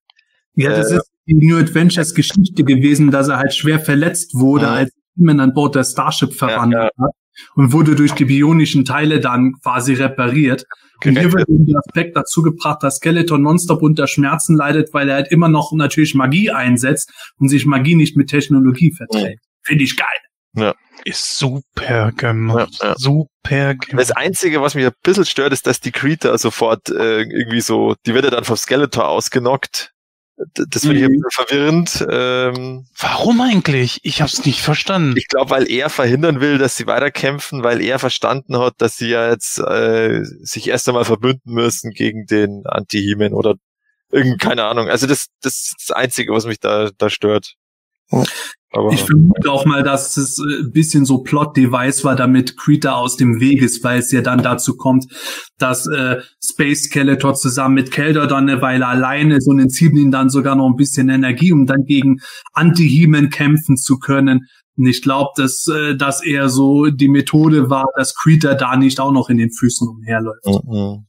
Ja, 0.55 0.69
das 0.69 0.91
äh, 0.91 0.97
ist 0.97 1.11
die 1.27 1.35
New 1.35 1.57
Adventures 1.57 2.13
Geschichte 2.13 2.63
gewesen, 2.63 3.11
dass 3.11 3.27
er 3.27 3.37
halt 3.37 3.53
schwer 3.53 3.79
verletzt 3.79 4.33
wurde, 4.35 4.65
ja. 4.65 4.73
als 4.73 4.91
man 5.15 5.39
an 5.39 5.53
Bord 5.53 5.75
der 5.75 5.83
Starship 5.83 6.33
verwandelt 6.33 6.83
ja, 6.83 6.89
ja. 6.97 7.05
hat 7.05 7.15
und 7.55 7.73
wurde 7.73 7.95
durch 7.95 8.13
die 8.13 8.25
bionischen 8.25 8.85
Teile 8.85 9.19
dann 9.19 9.53
quasi 9.61 9.93
repariert. 9.93 10.65
Und 11.03 11.19
hier 11.19 11.31
wird 11.33 11.47
der 11.49 11.79
Aspekt 11.79 12.15
dazu 12.15 12.41
gebracht, 12.41 12.81
dass 12.81 12.97
Skeletor 12.97 13.37
nonstop 13.37 13.81
unter 13.81 14.07
Schmerzen 14.07 14.55
leidet, 14.55 14.93
weil 14.93 15.09
er 15.09 15.15
halt 15.15 15.31
immer 15.31 15.49
noch 15.49 15.71
natürlich 15.73 16.15
Magie 16.15 16.51
einsetzt 16.51 17.11
und 17.37 17.49
sich 17.49 17.65
Magie 17.65 17.95
nicht 17.95 18.15
mit 18.15 18.29
Technologie 18.29 18.91
verträgt. 18.91 19.41
Finde 19.61 19.83
ich 19.83 19.97
geil. 19.97 20.07
Ja. 20.55 20.75
Ist 21.03 21.37
super 21.37 22.11
gemacht. 22.11 22.79
Ja, 22.81 22.89
ja. 22.89 22.95
Super 22.97 23.75
gemacht. 23.75 23.99
Das 23.99 24.11
Einzige, 24.11 24.61
was 24.61 24.75
mich 24.75 24.85
ein 24.85 24.91
bisschen 25.03 25.25
stört, 25.25 25.53
ist, 25.53 25.67
dass 25.67 25.79
die 25.79 25.91
Creator 25.91 26.37
sofort 26.37 26.89
äh, 26.89 27.21
irgendwie 27.21 27.61
so, 27.61 27.95
die 28.05 28.13
wird 28.13 28.25
ja 28.25 28.31
dann 28.31 28.43
vom 28.43 28.57
Skeletor 28.57 29.07
ausgenockt 29.07 29.91
Das 30.55 30.81
finde 30.81 30.97
ich 30.97 31.03
ein 31.03 31.11
bisschen 31.11 31.29
verwirrend. 31.31 32.05
Ähm, 32.09 32.87
Warum 32.97 33.41
eigentlich? 33.41 33.99
Ich 34.03 34.21
habe 34.21 34.31
es 34.31 34.45
nicht 34.45 34.61
verstanden. 34.61 35.15
ich 35.17 35.27
glaube, 35.27 35.51
weil 35.51 35.69
er 35.69 35.89
verhindern 35.89 36.39
will, 36.41 36.57
dass 36.57 36.75
sie 36.75 36.87
weiterkämpfen, 36.87 37.63
weil 37.63 37.81
er 37.81 37.99
verstanden 37.99 38.57
hat, 38.57 38.73
dass 38.79 38.97
sie 38.97 39.09
ja 39.09 39.29
jetzt 39.29 39.59
äh, 39.59 40.23
sich 40.23 40.67
erst 40.67 40.87
einmal 40.87 41.05
verbünden 41.05 41.53
müssen 41.53 41.91
gegen 41.91 42.25
den 42.25 42.63
Anti-Heman 42.65 43.33
oder 43.33 43.55
irgend 44.11 44.39
keine 44.39 44.63
Ahnung. 44.63 44.89
Also 44.89 45.07
das, 45.07 45.27
das 45.41 45.53
ist 45.53 45.75
das 45.87 45.95
Einzige, 45.95 46.33
was 46.33 46.45
mich 46.45 46.59
da, 46.59 46.89
da 46.97 47.09
stört. 47.09 47.55
Aber 48.75 48.91
Ich 48.91 49.03
vermute 49.03 49.49
auch 49.49 49.65
mal, 49.65 49.83
dass 49.83 50.17
es 50.17 50.37
äh, 50.37 50.63
ein 50.63 50.71
bisschen 50.71 51.05
so 51.05 51.19
Plot-Device 51.19 52.03
war, 52.03 52.15
damit 52.15 52.57
Krita 52.57 52.93
aus 52.93 53.15
dem 53.15 53.39
Weg 53.39 53.61
ist, 53.61 53.83
weil 53.85 53.99
es 53.99 54.11
ja 54.11 54.21
dann 54.21 54.43
dazu 54.43 54.75
kommt, 54.75 55.05
dass 55.57 55.87
äh, 55.87 56.17
Space 56.43 56.83
Skeletor 56.83 57.35
zusammen 57.35 57.75
mit 57.75 57.91
Keldor 57.91 58.27
dann 58.27 58.49
eine 58.49 58.61
Weile 58.61 58.85
alleine 58.85 59.37
ist 59.37 59.47
und 59.47 59.59
entzieht 59.59 59.93
ihnen 59.93 60.11
dann 60.11 60.29
sogar 60.29 60.55
noch 60.55 60.67
ein 60.67 60.75
bisschen 60.75 61.07
Energie, 61.07 61.53
um 61.53 61.65
dann 61.65 61.85
gegen 61.85 62.19
Anti-Heman 62.51 63.29
kämpfen 63.29 63.77
zu 63.77 63.97
können. 63.97 64.47
Und 64.77 64.87
ich 64.87 65.01
glaube, 65.01 65.29
dass 65.37 65.67
äh, 65.67 65.95
das 65.95 66.21
eher 66.21 66.49
so 66.49 66.87
die 66.87 67.07
Methode 67.07 67.69
war, 67.69 67.85
dass 67.95 68.13
Krita 68.13 68.55
da 68.55 68.75
nicht 68.75 68.99
auch 68.99 69.13
noch 69.13 69.29
in 69.29 69.37
den 69.37 69.51
Füßen 69.51 69.87
umherläuft. 69.87 70.45
Mhm. 70.45 71.05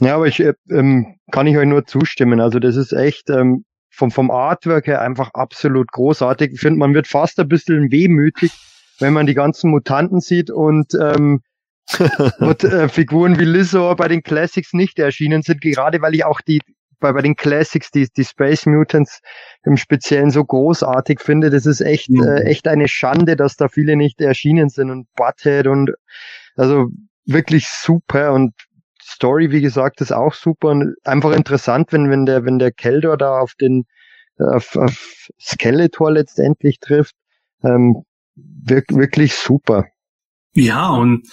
Ja, 0.00 0.14
aber 0.14 0.28
ich 0.28 0.38
äh, 0.40 0.54
ähm, 0.70 1.16
kann 1.32 1.46
ich 1.46 1.58
euch 1.58 1.66
nur 1.66 1.84
zustimmen. 1.84 2.40
Also 2.40 2.58
das 2.58 2.76
ist 2.76 2.92
echt 2.92 3.28
ähm, 3.28 3.64
vom, 4.00 4.10
vom 4.10 4.30
Artwork 4.30 4.86
her 4.86 5.02
einfach 5.02 5.30
absolut 5.34 5.92
großartig. 5.92 6.52
Ich 6.54 6.60
finde, 6.60 6.78
man 6.78 6.94
wird 6.94 7.06
fast 7.06 7.38
ein 7.38 7.48
bisschen 7.48 7.90
wehmütig, 7.92 8.50
wenn 8.98 9.12
man 9.12 9.26
die 9.26 9.34
ganzen 9.34 9.70
Mutanten 9.70 10.20
sieht 10.20 10.50
und 10.50 10.94
ähm, 10.94 11.42
und, 12.38 12.64
äh, 12.64 12.88
Figuren 12.88 13.38
wie 13.38 13.44
Lizor 13.44 13.96
bei 13.96 14.08
den 14.08 14.22
Classics 14.22 14.72
nicht 14.72 14.98
erschienen 14.98 15.42
sind, 15.42 15.60
gerade 15.60 16.00
weil 16.00 16.14
ich 16.14 16.24
auch 16.24 16.40
die 16.40 16.60
bei, 16.98 17.12
bei 17.12 17.20
den 17.20 17.36
Classics 17.36 17.90
die, 17.90 18.08
die 18.16 18.24
Space 18.24 18.64
Mutants 18.64 19.20
im 19.64 19.76
Speziellen 19.76 20.30
so 20.30 20.44
großartig 20.44 21.20
finde. 21.20 21.50
Das 21.50 21.66
ist 21.66 21.80
echt, 21.80 22.08
Mhm. 22.08 22.22
äh, 22.22 22.42
echt 22.44 22.68
eine 22.68 22.88
Schande, 22.88 23.36
dass 23.36 23.56
da 23.56 23.68
viele 23.68 23.96
nicht 23.96 24.20
erschienen 24.20 24.70
sind 24.70 24.90
und 24.90 25.08
Butthead 25.14 25.66
und 25.66 25.90
also 26.56 26.88
wirklich 27.26 27.68
super 27.68 28.32
und 28.32 28.54
Story, 29.10 29.50
wie 29.50 29.60
gesagt, 29.60 30.00
ist 30.00 30.12
auch 30.12 30.34
super 30.34 30.68
und 30.68 30.94
einfach 31.04 31.32
interessant, 31.32 31.92
wenn, 31.92 32.10
wenn 32.10 32.26
der, 32.26 32.44
wenn 32.44 32.58
der 32.58 32.72
Keldor 32.72 33.16
da 33.16 33.40
auf 33.40 33.54
den, 33.54 33.86
auf, 34.38 34.76
auf 34.76 35.28
Skeletor 35.40 36.12
letztendlich 36.12 36.80
trifft. 36.80 37.14
Ähm, 37.62 38.04
wirk, 38.36 38.86
wirklich 38.90 39.34
super. 39.34 39.86
Ja, 40.54 40.88
und 40.88 41.28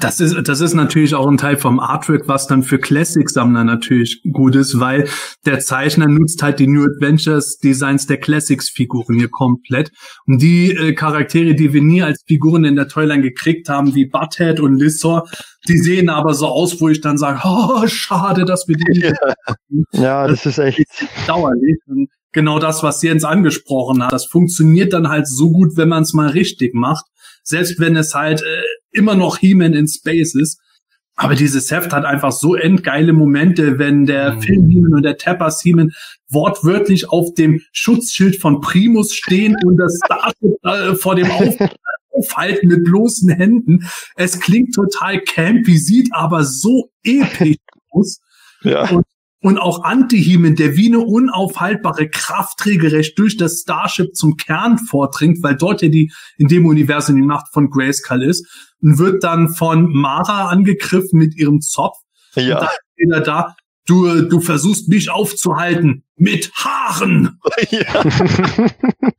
das 0.00 0.20
ist, 0.20 0.36
das 0.46 0.60
ist 0.60 0.74
natürlich 0.74 1.14
auch 1.14 1.26
ein 1.26 1.38
Teil 1.38 1.56
vom 1.56 1.80
Artwork, 1.80 2.28
was 2.28 2.46
dann 2.46 2.62
für 2.62 2.78
Classic-Sammler 2.78 3.64
natürlich 3.64 4.22
gut 4.30 4.54
ist, 4.54 4.78
weil 4.78 5.08
der 5.46 5.60
Zeichner 5.60 6.06
nutzt 6.06 6.42
halt 6.42 6.58
die 6.58 6.66
New 6.66 6.84
Adventures 6.84 7.56
Designs 7.58 8.06
der 8.06 8.18
Classics-Figuren 8.18 9.16
hier 9.16 9.30
komplett. 9.30 9.90
Und 10.26 10.42
die 10.42 10.72
äh, 10.72 10.92
Charaktere, 10.92 11.54
die 11.54 11.72
wir 11.72 11.80
nie 11.80 12.02
als 12.02 12.22
Figuren 12.26 12.64
in 12.64 12.76
der 12.76 12.88
Toyline 12.88 13.22
gekriegt 13.22 13.70
haben, 13.70 13.94
wie 13.94 14.04
Butthead 14.04 14.60
und 14.60 14.76
Lissor, 14.76 15.26
die 15.68 15.78
sehen 15.78 16.10
aber 16.10 16.34
so 16.34 16.46
aus, 16.46 16.80
wo 16.80 16.90
ich 16.90 17.00
dann 17.00 17.16
sage, 17.16 17.40
oh, 17.44 17.86
schade, 17.86 18.44
dass 18.44 18.68
wir 18.68 18.76
die 18.76 19.00
nicht 19.00 19.14
Ja, 19.92 20.26
das 20.26 20.44
ist 20.44 20.58
echt. 20.58 20.84
dauerlich. 21.26 21.78
Und 21.86 22.10
genau 22.32 22.58
das, 22.58 22.82
was 22.82 23.02
Jens 23.02 23.24
angesprochen 23.24 24.02
hat, 24.02 24.12
das 24.12 24.26
funktioniert 24.26 24.92
dann 24.92 25.08
halt 25.08 25.26
so 25.26 25.50
gut, 25.50 25.76
wenn 25.76 25.88
man 25.88 26.02
es 26.02 26.12
mal 26.12 26.28
richtig 26.28 26.74
macht. 26.74 27.04
Selbst 27.42 27.78
wenn 27.80 27.96
es 27.96 28.14
halt 28.14 28.42
äh, 28.42 28.62
immer 28.90 29.14
noch 29.14 29.38
He-Man 29.38 29.72
in 29.74 29.88
Space 29.88 30.34
ist. 30.34 30.60
Aber 31.14 31.34
dieses 31.34 31.70
Heft 31.70 31.92
hat 31.92 32.04
einfach 32.04 32.32
so 32.32 32.54
endgeile 32.54 33.12
Momente, 33.12 33.78
wenn 33.78 34.06
der 34.06 34.34
Mhm. 34.34 34.40
Film 34.42 34.68
He-Man 34.68 34.94
und 34.94 35.02
der 35.02 35.18
Tappers 35.18 35.60
He-Man 35.60 35.92
wortwörtlich 36.30 37.10
auf 37.10 37.34
dem 37.34 37.60
Schutzschild 37.72 38.36
von 38.36 38.60
Primus 38.60 39.14
stehen 39.14 39.56
und 39.64 39.76
das 39.76 39.98
Starship 40.04 40.56
äh, 40.64 40.94
vor 40.94 41.14
dem 41.14 41.30
auf 41.30 41.54
aufhalten 42.14 42.68
mit 42.68 42.84
bloßen 42.84 43.30
Händen. 43.30 43.88
Es 44.16 44.38
klingt 44.40 44.74
total 44.74 45.20
campy, 45.20 45.78
sieht 45.78 46.08
aber 46.12 46.44
so 46.44 46.90
episch 47.04 47.56
aus. 47.90 48.20
Ja. 48.62 48.88
Und 48.90 49.04
auch 49.58 49.82
Antihimen, 49.82 50.54
der 50.54 50.76
wie 50.76 50.86
eine 50.86 51.00
unaufhaltbare 51.00 52.08
Kraft 52.08 52.64
regelrecht 52.64 53.18
durch 53.18 53.36
das 53.36 53.60
Starship 53.60 54.14
zum 54.14 54.36
Kern 54.36 54.78
vordringt, 54.78 55.42
weil 55.42 55.56
dort 55.56 55.82
ja 55.82 55.88
die 55.88 56.12
in 56.38 56.48
dem 56.48 56.66
Universum 56.66 57.16
die 57.16 57.22
Macht 57.22 57.52
von 57.52 57.70
Grayskull 57.70 58.22
ist, 58.22 58.46
und 58.80 58.98
wird 58.98 59.24
dann 59.24 59.48
von 59.48 59.92
Mara 59.92 60.48
angegriffen 60.48 61.18
mit 61.18 61.36
ihrem 61.36 61.60
Zopf. 61.60 61.98
Ja. 62.34 62.42
Und 62.42 62.62
dann 62.62 62.70
steht 62.94 63.12
er 63.12 63.20
da, 63.20 63.56
du, 63.86 64.22
du 64.22 64.40
versuchst 64.40 64.88
mich 64.88 65.10
aufzuhalten 65.10 66.04
mit 66.16 66.52
Haaren. 66.54 67.38
ja. 67.70 68.02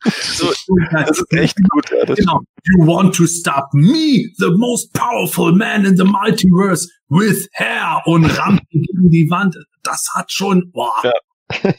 So, 0.06 0.52
das 0.91 1.18
ist 1.18 1.34
echt 1.34 1.58
gut. 1.70 1.86
Ja, 1.91 2.14
Genau. 2.14 2.41
You 2.66 2.88
want 2.88 3.14
to 3.16 3.28
stop 3.28 3.74
me, 3.74 4.32
the 4.38 4.52
most 4.56 4.94
powerful 4.94 5.52
man 5.52 5.86
in 5.86 5.98
the 5.98 6.06
multiverse, 6.06 6.88
with 7.10 7.50
hair 7.54 8.02
und 8.06 8.26
rammt 8.26 8.62
gegen 8.70 9.10
die 9.10 9.30
Wand. 9.30 9.58
Das 9.84 10.08
hat 10.16 10.32
schon, 10.32 10.72
boah. 10.72 10.94
Ja. 11.04 11.12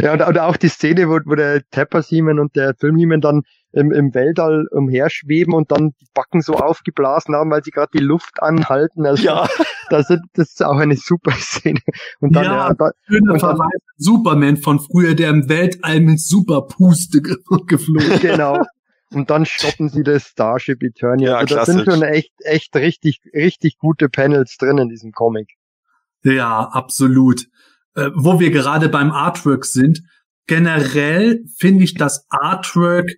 Ja, 0.00 0.14
und, 0.14 0.22
und 0.22 0.38
auch 0.38 0.56
die 0.56 0.68
Szene, 0.68 1.08
wo, 1.10 1.18
wo 1.26 1.34
der 1.34 1.62
Tapper 1.70 2.02
Siemen 2.02 2.38
und 2.40 2.56
der 2.56 2.74
Film 2.74 2.96
Siemen 2.96 3.20
dann 3.20 3.42
im, 3.72 3.92
im 3.92 4.14
Weltall 4.14 4.66
umherschweben 4.70 5.52
und 5.52 5.70
dann 5.70 5.90
die 6.00 6.06
Backen 6.14 6.40
so 6.40 6.54
aufgeblasen 6.54 7.34
haben, 7.34 7.50
weil 7.50 7.62
sie 7.62 7.70
gerade 7.70 7.90
die 7.92 8.02
Luft 8.02 8.42
anhalten. 8.42 9.04
Also 9.04 9.22
ja. 9.22 9.46
das, 9.90 10.08
ist, 10.08 10.22
das 10.32 10.48
ist 10.52 10.64
auch 10.64 10.78
eine 10.78 10.96
super 10.96 11.32
Szene. 11.32 11.80
Und 12.20 12.34
dann, 12.34 12.44
Ja. 12.44 12.68
ja, 12.68 12.74
da, 12.74 12.90
Schöner 13.06 13.34
Und 13.34 13.42
dann- 13.42 13.56
Verweis. 13.56 13.78
Superman 13.98 14.56
von 14.56 14.80
früher, 14.80 15.14
der 15.14 15.28
im 15.28 15.48
Weltall 15.50 16.00
mit 16.00 16.18
Superpuste 16.20 17.20
ge 17.20 17.36
geflogen. 17.66 18.20
genau. 18.20 18.58
Und 19.12 19.28
dann 19.28 19.44
stoppen 19.44 19.90
sie 19.90 20.02
das 20.02 20.28
Starship 20.28 20.82
Eternia. 20.82 21.32
Ja, 21.32 21.36
also 21.36 21.54
da 21.56 21.66
sind 21.66 21.84
schon 21.84 22.02
echt, 22.02 22.32
echt 22.38 22.74
richtig, 22.74 23.20
richtig 23.34 23.76
gute 23.76 24.08
Panels 24.08 24.56
drin 24.56 24.78
in 24.78 24.88
diesem 24.88 25.12
Comic. 25.12 25.50
Ja, 26.24 26.68
absolut. 26.68 27.46
Äh, 27.94 28.10
wo 28.14 28.40
wir 28.40 28.50
gerade 28.50 28.88
beim 28.88 29.10
Artwork 29.10 29.64
sind, 29.64 30.02
generell 30.46 31.44
finde 31.58 31.84
ich 31.84 31.94
das 31.94 32.26
Artwork 32.30 33.10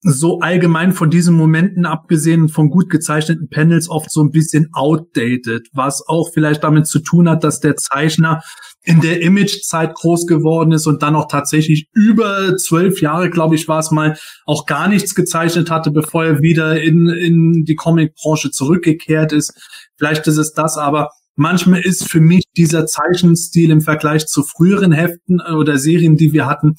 so 0.00 0.38
allgemein 0.38 0.92
von 0.92 1.10
diesen 1.10 1.36
Momenten 1.36 1.84
abgesehen 1.84 2.48
von 2.48 2.70
gut 2.70 2.88
gezeichneten 2.88 3.48
Panels 3.48 3.88
oft 3.88 4.12
so 4.12 4.22
ein 4.22 4.30
bisschen 4.30 4.68
outdated, 4.72 5.66
was 5.72 6.06
auch 6.06 6.30
vielleicht 6.32 6.62
damit 6.62 6.86
zu 6.86 7.00
tun 7.00 7.28
hat, 7.28 7.42
dass 7.42 7.58
der 7.58 7.74
Zeichner 7.74 8.40
in 8.84 9.00
der 9.00 9.20
Image-Zeit 9.20 9.94
groß 9.94 10.26
geworden 10.26 10.70
ist 10.70 10.86
und 10.86 11.02
dann 11.02 11.16
auch 11.16 11.26
tatsächlich 11.26 11.88
über 11.92 12.56
zwölf 12.56 13.00
Jahre, 13.00 13.28
glaube 13.28 13.56
ich, 13.56 13.66
war 13.66 13.80
es 13.80 13.90
mal, 13.90 14.16
auch 14.46 14.66
gar 14.66 14.88
nichts 14.88 15.16
gezeichnet 15.16 15.68
hatte, 15.68 15.90
bevor 15.90 16.24
er 16.24 16.42
wieder 16.42 16.80
in, 16.80 17.08
in 17.08 17.64
die 17.64 17.74
Comic-Branche 17.74 18.52
zurückgekehrt 18.52 19.32
ist. 19.32 19.52
Vielleicht 19.96 20.28
ist 20.28 20.38
es 20.38 20.52
das, 20.52 20.78
aber 20.78 21.10
manchmal 21.38 21.80
ist 21.80 22.10
für 22.10 22.20
mich 22.20 22.44
dieser 22.56 22.86
Zeichenstil 22.86 23.70
im 23.70 23.80
Vergleich 23.80 24.26
zu 24.26 24.42
früheren 24.42 24.92
Heften 24.92 25.40
oder 25.40 25.78
Serien, 25.78 26.16
die 26.16 26.32
wir 26.32 26.46
hatten, 26.46 26.74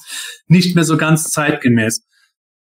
nicht 0.46 0.74
mehr 0.74 0.84
so 0.84 0.96
ganz 0.96 1.24
zeitgemäß. 1.24 2.02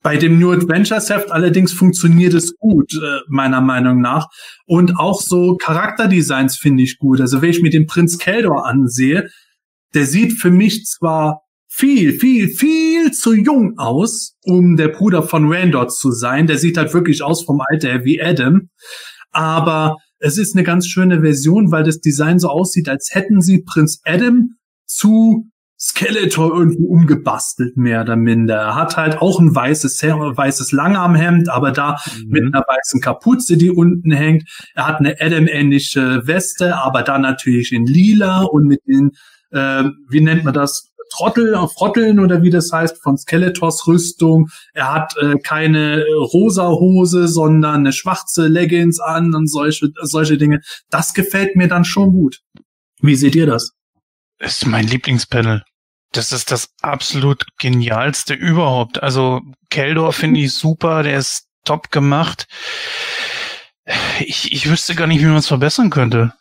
Bei 0.02 0.16
dem 0.16 0.39
New 0.39 0.52
Adventures 0.52 1.10
Heft 1.10 1.32
allerdings 1.32 1.73
funktioniert 1.73 2.35
es 2.35 2.55
gut, 2.56 2.93
äh, 2.94 3.20
meiner 3.28 3.60
Meinung 3.60 4.01
nach. 4.01 4.28
Und 4.66 4.98
auch 4.98 5.20
so 5.20 5.56
Charakterdesigns 5.56 6.56
finde 6.59 6.85
ich 6.85 6.98
gut. 6.98 7.20
Also 7.20 7.43
wenn 7.43 7.51
ich 7.51 7.62
mir 7.62 7.70
den 7.70 7.86
Prinz 7.86 8.18
Keldor 8.18 8.66
ansehe, 8.66 9.28
der 9.94 10.06
sieht 10.06 10.35
für 10.35 10.51
mich 10.51 10.85
zwar 10.85 11.40
viel, 11.66 12.12
viel, 12.18 12.48
viel 12.48 13.10
zu 13.12 13.32
jung 13.35 13.78
aus, 13.78 14.36
um 14.43 14.77
der 14.77 14.89
Bruder 14.89 15.23
von 15.23 15.52
Randor 15.52 15.89
zu 15.89 16.12
sein. 16.12 16.47
Der 16.47 16.59
sieht 16.59 16.77
halt 16.77 16.94
wirklich 16.94 17.23
aus 17.23 17.43
vom 17.43 17.60
Alter 17.60 17.89
her 17.89 18.05
wie 18.05 18.23
Adam. 18.23 18.68
Aber 19.32 19.97
es 20.18 20.38
ist 20.38 20.55
eine 20.55 20.64
ganz 20.64 20.86
schöne 20.86 21.20
Version, 21.20 21.70
weil 21.70 21.84
das 21.84 22.01
Design 22.01 22.38
so 22.38 22.48
aussieht, 22.48 22.88
als 22.88 23.10
hätten 23.12 23.40
sie 23.40 23.62
Prinz 23.62 24.01
Adam 24.05 24.56
zu 24.86 25.51
Skeletor 25.78 26.56
irgendwie 26.56 26.86
umgebastelt, 26.86 27.76
mehr 27.76 28.01
oder 28.01 28.16
minder. 28.16 28.56
Er 28.56 28.74
hat 28.76 28.97
halt 28.97 29.20
auch 29.20 29.38
ein 29.38 29.55
weißes, 29.55 30.02
weißes 30.02 30.72
Langarmhemd, 30.72 31.51
aber 31.51 31.70
da 31.70 31.98
mit 32.26 32.44
einer 32.44 32.64
weißen 32.66 33.02
Kapuze, 33.02 33.59
die 33.59 33.70
unten 33.70 34.10
hängt. 34.10 34.48
Er 34.74 34.86
hat 34.86 35.01
eine 35.01 35.16
Adam-ähnliche 35.20 36.26
Weste, 36.26 36.76
aber 36.76 37.02
da 37.02 37.18
natürlich 37.18 37.72
in 37.72 37.84
lila 37.84 38.43
und 38.44 38.66
mit 38.66 38.80
den, 38.86 39.10
äh, 39.51 39.84
wie 40.09 40.22
nennt 40.22 40.44
man 40.44 40.55
das, 40.55 40.93
Trottel, 41.11 41.55
auf 41.55 41.74
Frotteln 41.74 42.20
oder 42.20 42.43
wie 42.43 42.51
das 42.51 42.73
heißt, 42.73 43.03
von 43.03 43.16
Skeletors 43.16 43.87
Rüstung. 43.87 44.49
Er 44.74 44.93
hat 44.93 45.15
äh, 45.20 45.37
keine 45.43 46.03
äh, 46.03 46.12
rosa 46.12 46.69
Hose, 46.69 47.28
sondern 47.28 47.81
eine 47.81 47.93
schwarze 47.93 48.49
Leggings 48.49 49.01
an 49.01 49.35
und 49.35 49.47
solche, 49.47 49.89
solche 50.03 50.39
Dinge. 50.39 50.61
Das 50.91 51.15
gefällt 51.15 51.57
mir 51.57 51.69
dann 51.69 51.85
schon 51.85 52.12
gut. 52.12 52.41
Wie 53.01 53.16
seht 53.16 53.35
ihr 53.35 53.47
das? 53.47 53.77
ist 54.39 54.66
mein 54.66 54.87
Lieblingspanel. 54.87 55.65
Das 56.12 56.33
ist 56.33 56.51
das 56.51 56.70
absolut 56.83 57.47
genialste 57.59 58.35
überhaupt. 58.35 59.03
Also 59.03 59.43
Keldor 59.70 60.12
finde 60.12 60.41
ich 60.41 60.55
super, 60.55 61.03
der 61.03 61.19
ist 61.19 61.47
top 61.65 61.91
gemacht. 61.91 62.47
Ich, 64.20 64.53
ich 64.53 64.69
wüsste 64.69 64.95
gar 64.95 65.07
nicht, 65.07 65.20
wie 65.20 65.27
man 65.27 65.37
es 65.37 65.47
verbessern 65.49 65.91
könnte. 65.91 66.33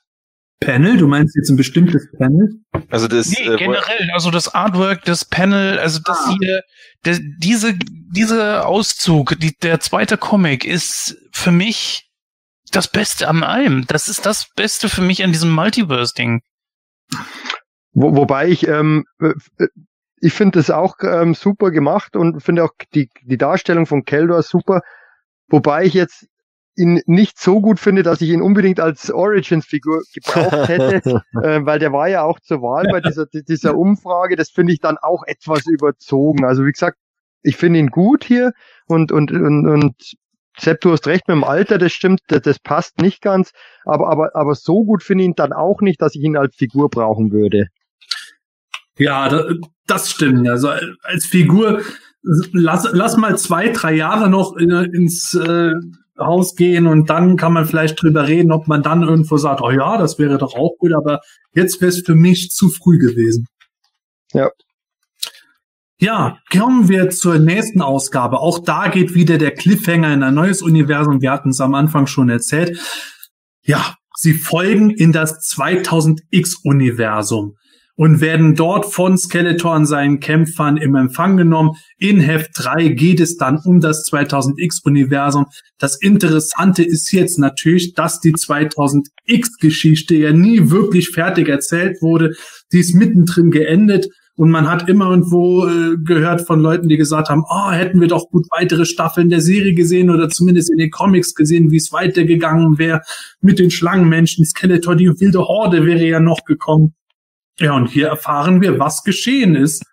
Panel? 0.60 0.98
Du 0.98 1.08
meinst 1.08 1.36
jetzt 1.36 1.50
ein 1.50 1.58
bestimmtes 1.58 2.08
Panel? 2.18 2.50
Also 2.90 3.08
das 3.08 3.30
Nee, 3.30 3.46
äh, 3.46 3.58
generell, 3.58 4.10
also 4.14 4.32
das 4.32 4.54
Artwork, 4.54 5.04
das 5.04 5.26
Panel, 5.26 5.78
also 5.80 6.00
das 6.04 6.18
Ah. 6.18 6.36
hier, 6.40 6.62
der, 7.06 7.20
diese, 7.40 7.74
diese 7.78 8.66
Auszug, 8.66 9.36
die, 9.40 9.56
der 9.58 9.80
zweite 9.80 10.18
Comic 10.18 10.66
ist 10.66 11.18
für 11.32 11.52
mich 11.52 12.10
das 12.72 12.88
Beste 12.88 13.28
an 13.28 13.44
allem. 13.44 13.86
Das 13.88 14.08
ist 14.08 14.26
das 14.26 14.48
Beste 14.56 14.90
für 14.90 15.02
mich 15.02 15.24
an 15.24 15.32
diesem 15.32 15.52
Multiverse-Ding. 15.52 16.42
Wo, 17.94 18.16
wobei 18.16 18.50
ich, 18.50 18.68
ähm, 18.68 19.06
äh, 19.20 19.34
ich 20.20 20.34
finde 20.34 20.60
das 20.60 20.72
auch 20.72 20.96
ähm, 21.02 21.36
super 21.36 21.72
gemacht 21.72 22.16
und 22.16 22.42
finde 22.42 22.64
auch 22.64 22.72
die, 22.94 23.10
die 23.22 23.38
Darstellung 23.38 23.86
von 23.86 24.04
Keldor 24.04 24.42
super. 24.42 24.82
Wobei 25.48 25.86
ich 25.86 25.94
jetzt 25.94 26.28
ihn 26.76 27.02
nicht 27.06 27.40
so 27.40 27.62
gut 27.62 27.80
finde, 27.80 28.04
dass 28.04 28.22
ich 28.22 28.30
ihn 28.30 28.42
unbedingt 28.42 28.80
als 28.80 29.12
Origins-Figur 29.12 30.04
gebraucht 30.14 30.68
hätte, 30.68 31.22
äh, 31.44 31.66
weil 31.66 31.80
der 31.80 31.94
war 31.94 32.08
ja 32.08 32.24
auch 32.24 32.40
zur 32.40 32.62
Wahl 32.62 32.88
bei 32.92 33.02
dieser, 33.02 33.26
dieser 33.26 33.78
Umfrage. 33.78 34.36
Das 34.36 34.50
finde 34.50 34.74
ich 34.74 34.80
dann 34.80 34.98
auch 34.98 35.24
etwas 35.26 35.66
überzogen. 35.68 36.46
Also 36.46 36.66
wie 36.66 36.72
gesagt, 36.72 36.98
ich 37.44 37.58
finde 37.58 37.80
ihn 37.80 37.90
gut 37.90 38.24
hier 38.24 38.54
und, 38.88 39.12
und, 39.12 39.32
und, 39.32 39.68
und 39.68 39.96
Sepp, 40.58 40.82
du 40.82 40.92
hast 40.92 41.08
recht 41.08 41.28
mit 41.28 41.36
dem 41.36 41.44
Alter, 41.44 41.78
das 41.78 41.92
stimmt, 41.92 42.22
das, 42.28 42.42
das 42.42 42.60
passt 42.60 43.00
nicht 43.00 43.22
ganz, 43.22 43.52
aber, 43.84 44.10
aber, 44.10 44.36
aber 44.36 44.56
so 44.56 44.86
gut 44.86 45.04
finde 45.04 45.24
ich 45.24 45.30
ihn 45.30 45.36
dann 45.36 45.52
auch 45.52 45.82
nicht, 45.82 46.02
dass 46.02 46.16
ich 46.16 46.24
ihn 46.24 46.38
als 46.38 46.56
Figur 46.56 46.90
brauchen 46.90 47.32
würde. 47.32 47.68
Ja, 48.98 49.28
da, 49.28 49.46
das 49.86 50.10
stimmt. 50.10 50.48
Also 50.48 50.70
als 51.04 51.26
Figur, 51.26 51.82
lass, 52.54 52.88
lass 52.94 53.18
mal 53.18 53.38
zwei, 53.38 53.70
drei 53.70 53.94
Jahre 53.94 54.30
noch 54.30 54.56
in, 54.56 54.72
ins 54.72 55.34
äh, 55.34 55.74
Haus 56.18 56.56
gehen 56.56 56.88
und 56.88 57.10
dann 57.10 57.38
kann 57.38 57.54
man 57.54 57.66
vielleicht 57.66 58.02
drüber 58.02 58.28
reden, 58.28 58.52
ob 58.52 58.68
man 58.68 58.84
dann 58.84 59.04
irgendwo 59.04 59.38
sagt, 59.38 59.62
oh 59.62 59.72
ja, 59.72 59.98
das 59.98 60.18
wäre 60.18 60.38
doch 60.38 60.56
auch 60.56 60.78
gut, 60.78 60.94
aber 60.94 61.22
jetzt 61.54 61.82
wäre 61.82 61.90
es 61.90 62.02
für 62.02 62.16
mich 62.16 62.52
zu 62.52 62.70
früh 62.70 62.98
gewesen. 62.98 63.48
Ja. 64.34 64.50
Ja, 65.98 66.40
kommen 66.52 66.90
wir 66.90 67.10
zur 67.10 67.40
nächsten 67.40 67.82
Ausgabe. 67.82 68.40
Auch 68.40 68.60
da 68.60 68.90
geht 68.90 69.14
wieder 69.14 69.38
der 69.38 69.52
Cliffhanger 69.52 70.14
in 70.14 70.24
ein 70.24 70.34
neues 70.34 70.62
Universum. 70.62 71.22
Wir 71.22 71.32
hatten 71.32 71.52
es 71.52 71.62
am 71.62 71.74
Anfang 71.74 72.06
schon 72.06 72.30
erzählt. 72.30 72.78
Ja, 73.64 73.96
sie 74.16 74.34
folgen 74.34 74.90
in 74.90 75.14
das 75.14 75.40
2000X-Universum 75.56 77.56
und 77.96 78.20
werden 78.22 78.56
dort 78.56 78.86
von 78.86 79.18
Skeletor 79.18 79.76
und 79.76 79.86
seinen 79.86 80.20
Kämpfern 80.20 80.78
im 80.78 80.96
Empfang 80.96 81.38
genommen. 81.38 81.72
In 81.98 82.20
Heft 82.20 82.52
3 82.56 82.90
geht 82.90 83.20
es 83.20 83.38
dann 83.38 83.60
um 83.64 83.80
das 83.80 84.06
2000X-Universum. 84.12 85.46
Das 85.78 85.96
Interessante 86.02 86.84
ist 86.84 87.12
jetzt 87.12 87.40
natürlich, 87.40 87.94
dass 87.94 88.20
die 88.20 88.34
2000X-Geschichte 88.34 90.16
ja 90.16 90.34
nie 90.34 90.70
wirklich 90.70 91.10
fertig 91.10 91.48
erzählt 91.48 92.02
wurde. 92.02 92.36
Die 92.72 92.80
ist 92.80 92.94
mittendrin 92.94 93.52
geendet. 93.52 94.08
Und 94.38 94.52
man 94.52 94.70
hat 94.70 94.90
immer 94.90 95.12
irgendwo 95.12 95.66
äh, 95.66 95.96
gehört 96.04 96.42
von 96.42 96.60
Leuten, 96.60 96.90
die 96.90 96.98
gesagt 96.98 97.30
haben, 97.30 97.46
oh, 97.50 97.72
hätten 97.72 98.02
wir 98.02 98.10
doch 98.10 98.30
gut 98.30 98.46
weitere 98.52 98.86
Staffeln 98.86 99.30
der 99.30 99.40
Serie 99.40 99.74
gesehen 99.74 100.10
oder 100.10 100.28
zumindest 100.28 100.70
in 100.70 100.78
den 100.78 100.92
Comics 100.92 101.36
gesehen, 101.36 101.72
wie 101.72 101.78
es 101.78 101.94
weitergegangen 101.94 102.78
wäre 102.78 103.00
mit 103.40 103.60
den 103.60 103.72
Schlangenmenschen. 103.72 104.44
Skeletor, 104.44 104.98
die 104.98 105.08
wilde 105.08 105.40
Horde 105.40 105.86
wäre 105.86 106.06
ja 106.06 106.20
noch 106.20 106.44
gekommen. 106.44 106.96
Ja, 107.60 107.74
und 107.74 107.88
hier 107.88 108.08
erfahren 108.08 108.62
wir, 108.62 108.80
was 108.80 109.04
geschehen 109.04 109.56
ist. 109.56 109.84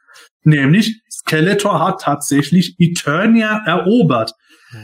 Nämlich, 0.44 1.00
Skeletor 1.10 1.78
hat 1.80 2.00
tatsächlich 2.00 2.74
Eternia 2.78 3.62
erobert. 3.64 4.32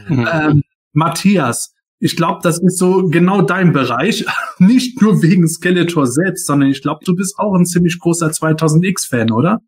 Ähm, 0.09 0.63
Matthias, 0.93 1.75
ich 2.01 2.17
glaube, 2.17 2.41
das 2.43 2.59
ist 2.61 2.79
so 2.79 3.09
genau 3.09 3.43
dein 3.43 3.73
Bereich. 3.73 4.25
Nicht 4.59 5.03
nur 5.03 5.23
wegen 5.23 5.49
Skeletor 5.49 6.07
selbst, 6.07 6.47
sondern 6.47 6.71
ich 6.71 6.83
glaube, 6.83 7.01
du 7.05 7.15
bist 7.15 7.39
auch 7.39 7.55
ein 7.55 7.67
ziemlich 7.67 7.99
großer 7.99 8.29
2000X-Fan, 8.29 9.33
oder? 9.33 9.59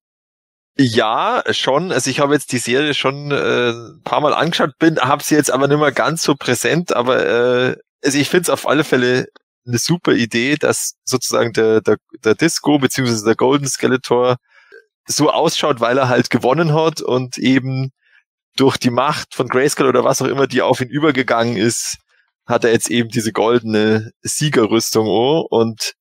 Ja, 0.79 1.43
schon. 1.51 1.91
Also 1.93 2.11
ich 2.11 2.21
habe 2.21 2.35
jetzt 2.35 2.53
die 2.53 2.59
Serie 2.59 2.95
schon 2.95 3.33
äh, 3.33 3.71
ein 3.71 4.03
paar 4.05 4.21
Mal 4.21 4.33
angeschaut, 4.33 4.79
bin, 4.79 4.99
habe 4.99 5.23
sie 5.23 5.35
jetzt 5.35 5.53
aber 5.53 5.69
nicht 5.69 5.81
mehr 5.81 5.93
ganz 5.93 6.23
so 6.23 6.35
präsent, 6.37 6.95
aber 6.95 7.27
äh, 7.27 7.77
also 8.03 8.19
ich 8.19 8.31
finde 8.31 8.45
es 8.45 8.51
auf 8.51 8.67
alle 8.67 8.85
Fälle 8.85 9.27
eine 9.67 9.79
super 9.79 10.13
Idee, 10.13 10.57
dass 10.57 10.95
sozusagen 11.05 11.53
der, 11.53 11.81
der, 11.81 11.97
der 12.25 12.35
Disco 12.35 12.79
beziehungsweise 12.79 13.25
der 13.25 13.37
Golden 13.37 13.69
Skeletor 13.69 14.37
so 15.07 15.31
ausschaut, 15.31 15.81
weil 15.81 15.99
er 15.99 16.09
halt 16.09 16.31
gewonnen 16.31 16.75
hat 16.75 17.01
und 17.01 17.39
eben 17.39 17.91
durch 18.57 18.77
die 18.77 18.91
Macht 18.91 19.35
von 19.35 19.49
Grayskull 19.49 19.87
oder 19.87 20.05
was 20.05 20.23
auch 20.23 20.27
immer, 20.27 20.47
die 20.47 20.63
auf 20.63 20.81
ihn 20.81 20.89
übergegangen 20.89 21.57
ist, 21.57 21.99
hat 22.47 22.65
er 22.65 22.73
jetzt 22.73 22.91
eben 22.91 23.09
diese 23.09 23.33
goldene 23.33 24.13
Siegerrüstung 24.23 25.07
oh, 25.07 25.47
und 25.49 25.95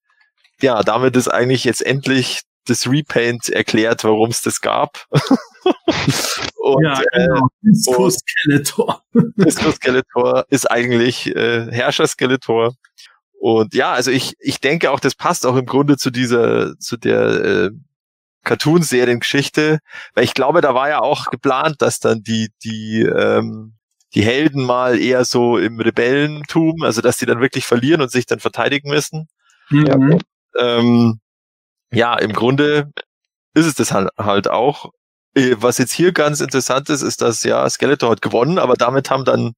ja, 0.61 0.81
damit 0.84 1.15
ist 1.15 1.30
eigentlich 1.30 1.64
jetzt 1.64 1.86
endlich 1.86 2.41
das 2.65 2.88
Repaint 2.88 3.49
erklärt, 3.49 4.03
warum 4.03 4.30
es 4.30 4.41
das 4.41 4.61
gab. 4.61 5.06
und 6.57 6.84
ja, 6.84 7.02
genau. 7.14 7.48
Disco 7.61 8.10
Skeletor. 8.10 9.03
Disco 9.38 9.72
Skeletor 9.72 10.45
ist 10.49 10.69
eigentlich 10.69 11.34
äh, 11.36 11.72
Herrscher 11.72 12.07
Skeletor. 12.07 12.73
Und 13.40 13.74
ja, 13.74 13.94
also 13.94 14.11
ich, 14.11 14.34
ich 14.40 14.60
denke 14.60 14.91
auch, 14.91 14.99
das 14.99 15.16
passt 15.16 15.45
auch 15.45 15.56
im 15.56 15.66
Grunde 15.66 15.95
zu 15.95 16.11
dieser, 16.11 16.78
zu 16.78 16.98
der 16.98 17.22
äh, 17.22 17.70
Cartoon-Seriengeschichte, 18.44 19.80
weil 20.14 20.24
ich 20.24 20.34
glaube, 20.34 20.60
da 20.60 20.76
war 20.76 20.90
ja 20.90 20.99
auch 20.99 21.28
geplant, 21.28 21.82
dass 21.82 21.99
dann 21.99 22.22
die, 22.22 22.49
die, 22.64 23.02
ähm, 23.02 23.76
die 24.14 24.24
Helden 24.24 24.66
mal 24.66 24.99
eher 24.99 25.24
so 25.24 25.57
im 25.57 25.80
Rebellentum, 25.80 26.84
also 26.84 27.02
dass 27.02 27.18
die 27.18 27.26
dann 27.26 27.40
wirklich 27.40 27.66
verlieren 27.66 28.02
und 28.02 28.11
sich 28.11 28.26
dann 28.26 28.40
verteidigen 28.40 28.90
müssen. 28.90 29.30
Mhm. 29.70 30.20
Ähm, 30.57 31.20
ja, 31.91 32.18
im 32.18 32.34
Grunde 32.34 32.91
ist 33.53 33.68
es 33.68 33.76
das 33.76 33.94
halt, 33.94 34.10
halt 34.18 34.49
auch. 34.49 34.91
Äh, 35.34 35.56
Was 35.60 35.78
jetzt 35.78 35.94
hier 35.94 36.11
ganz 36.11 36.41
interessant 36.41 36.90
ist, 36.90 37.03
ist, 37.03 37.22
dass 37.22 37.44
ja 37.44 37.70
Skeletor 37.70 38.11
hat 38.11 38.22
gewonnen, 38.22 38.60
aber 38.60 38.74
damit 38.74 39.10
haben 39.10 39.24
dann 39.24 39.53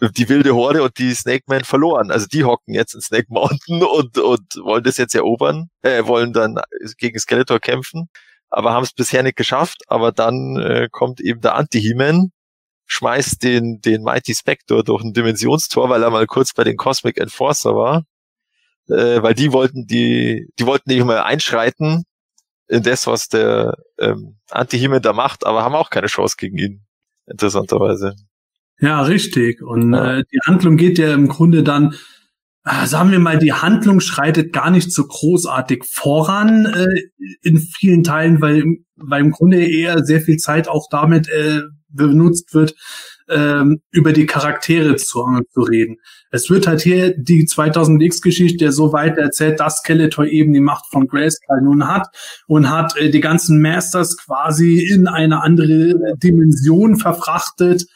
die 0.00 0.28
wilde 0.28 0.54
Horde 0.54 0.82
und 0.82 0.98
die 0.98 1.14
Snake 1.14 1.44
Man 1.46 1.64
verloren. 1.64 2.10
Also 2.10 2.26
die 2.26 2.44
hocken 2.44 2.74
jetzt 2.74 2.94
in 2.94 3.00
Snake 3.00 3.26
Mountain 3.28 3.82
und, 3.82 4.18
und 4.18 4.56
wollen 4.62 4.84
das 4.84 4.96
jetzt 4.98 5.14
erobern, 5.14 5.70
äh, 5.82 6.04
wollen 6.06 6.32
dann 6.32 6.60
gegen 6.98 7.18
Skeletor 7.18 7.60
kämpfen, 7.60 8.08
aber 8.50 8.72
haben 8.72 8.84
es 8.84 8.92
bisher 8.92 9.22
nicht 9.22 9.36
geschafft. 9.36 9.82
Aber 9.88 10.12
dann 10.12 10.56
äh, 10.58 10.88
kommt 10.90 11.20
eben 11.20 11.40
der 11.40 11.54
Anti-He-Man, 11.54 12.30
schmeißt 12.86 13.42
den, 13.42 13.80
den 13.80 14.02
Mighty 14.02 14.34
Spectre 14.34 14.84
durch 14.84 15.02
ein 15.02 15.12
Dimensionstor, 15.12 15.88
weil 15.88 16.02
er 16.02 16.10
mal 16.10 16.26
kurz 16.26 16.52
bei 16.54 16.64
den 16.64 16.76
Cosmic 16.76 17.18
Enforcer 17.18 17.74
war. 17.74 18.04
Äh, 18.88 19.22
weil 19.22 19.34
die 19.34 19.52
wollten 19.52 19.86
die, 19.86 20.48
die 20.58 20.66
wollten 20.66 20.90
nicht 20.90 21.04
mehr 21.04 21.24
einschreiten 21.24 22.04
in 22.68 22.82
das, 22.82 23.06
was 23.06 23.28
der 23.28 23.76
ähm, 23.98 24.38
Anti-He-Man 24.50 25.02
da 25.02 25.12
macht, 25.12 25.46
aber 25.46 25.64
haben 25.64 25.74
auch 25.74 25.90
keine 25.90 26.06
Chance 26.08 26.36
gegen 26.38 26.58
ihn. 26.58 26.86
Interessanterweise. 27.26 28.14
Ja, 28.80 29.02
richtig. 29.02 29.62
Und 29.62 29.92
Ja. 29.92 30.18
äh, 30.18 30.24
die 30.32 30.40
Handlung 30.44 30.76
geht 30.76 30.98
ja 30.98 31.14
im 31.14 31.28
Grunde 31.28 31.62
dann, 31.62 31.94
äh, 32.64 32.86
sagen 32.86 33.10
wir 33.10 33.18
mal, 33.20 33.38
die 33.38 33.52
Handlung 33.52 34.00
schreitet 34.00 34.52
gar 34.52 34.70
nicht 34.70 34.92
so 34.92 35.06
großartig 35.06 35.84
voran 35.90 36.66
äh, 36.66 37.00
in 37.42 37.58
vielen 37.58 38.02
Teilen, 38.04 38.40
weil, 38.40 38.64
weil 38.96 39.22
im 39.22 39.30
Grunde 39.30 39.64
eher 39.64 40.04
sehr 40.04 40.20
viel 40.20 40.36
Zeit 40.36 40.68
auch 40.68 40.88
damit 40.90 41.28
äh, 41.28 41.62
benutzt 41.88 42.52
wird, 42.52 42.74
ähm, 43.28 43.80
über 43.90 44.12
die 44.12 44.26
Charaktere 44.26 44.96
zu, 44.96 45.24
zu 45.50 45.60
reden. 45.62 45.96
Es 46.30 46.50
wird 46.50 46.66
halt 46.66 46.82
hier 46.82 47.16
die 47.16 47.46
2000X-Geschichte 47.46 48.70
so 48.72 48.92
weiter 48.92 49.22
erzählt, 49.22 49.58
dass 49.58 49.78
Skeletor 49.78 50.26
eben 50.26 50.52
die 50.52 50.60
Macht 50.60 50.84
von 50.90 51.06
Grayskull 51.08 51.62
nun 51.62 51.88
hat 51.88 52.06
und 52.46 52.68
hat 52.70 52.96
äh, 52.96 53.10
die 53.10 53.20
ganzen 53.20 53.60
Masters 53.60 54.16
quasi 54.18 54.80
in 54.80 55.08
eine 55.08 55.42
andere 55.42 55.94
Dimension 56.22 56.96
verfrachtet 56.96 57.86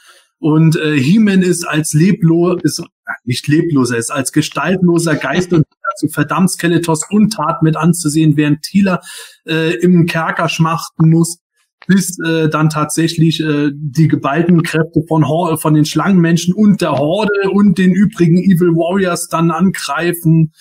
und 0.41 0.77
äh, 0.77 0.99
He-Man 0.99 1.43
ist 1.43 1.65
als 1.65 1.93
leblos, 1.93 2.61
ist 2.63 2.83
nicht 3.25 3.47
lebloser, 3.47 3.99
ist 3.99 4.11
als 4.11 4.33
gestaltloser 4.33 5.17
Geist 5.17 5.53
und 5.53 5.65
dazu 5.91 6.09
verdammt 6.13 6.51
Skeletors 6.51 7.07
Untat 7.11 7.63
mit 7.63 7.77
anzusehen, 7.77 8.37
während 8.37 8.63
Thieler 8.63 9.01
äh, 9.47 9.75
im 9.77 10.07
Kerker 10.07 10.49
schmachten 10.49 11.11
muss, 11.11 11.39
bis 11.87 12.19
äh, 12.21 12.49
dann 12.49 12.71
tatsächlich 12.71 13.41
äh, 13.41 13.71
die 13.75 14.09
geballten 14.09 14.63
Kräfte 14.63 15.03
von, 15.09 15.29
Hor 15.29 15.59
von 15.59 15.75
den 15.75 15.85
Schlangenmenschen 15.85 16.55
und 16.55 16.81
der 16.81 16.93
Horde 16.93 17.51
und 17.51 17.79
den 17.79 17.93
übrigen 17.93 18.39
Evil 18.39 18.71
Warriors 18.71 19.29
dann 19.29 19.51
angreifen 19.51 20.53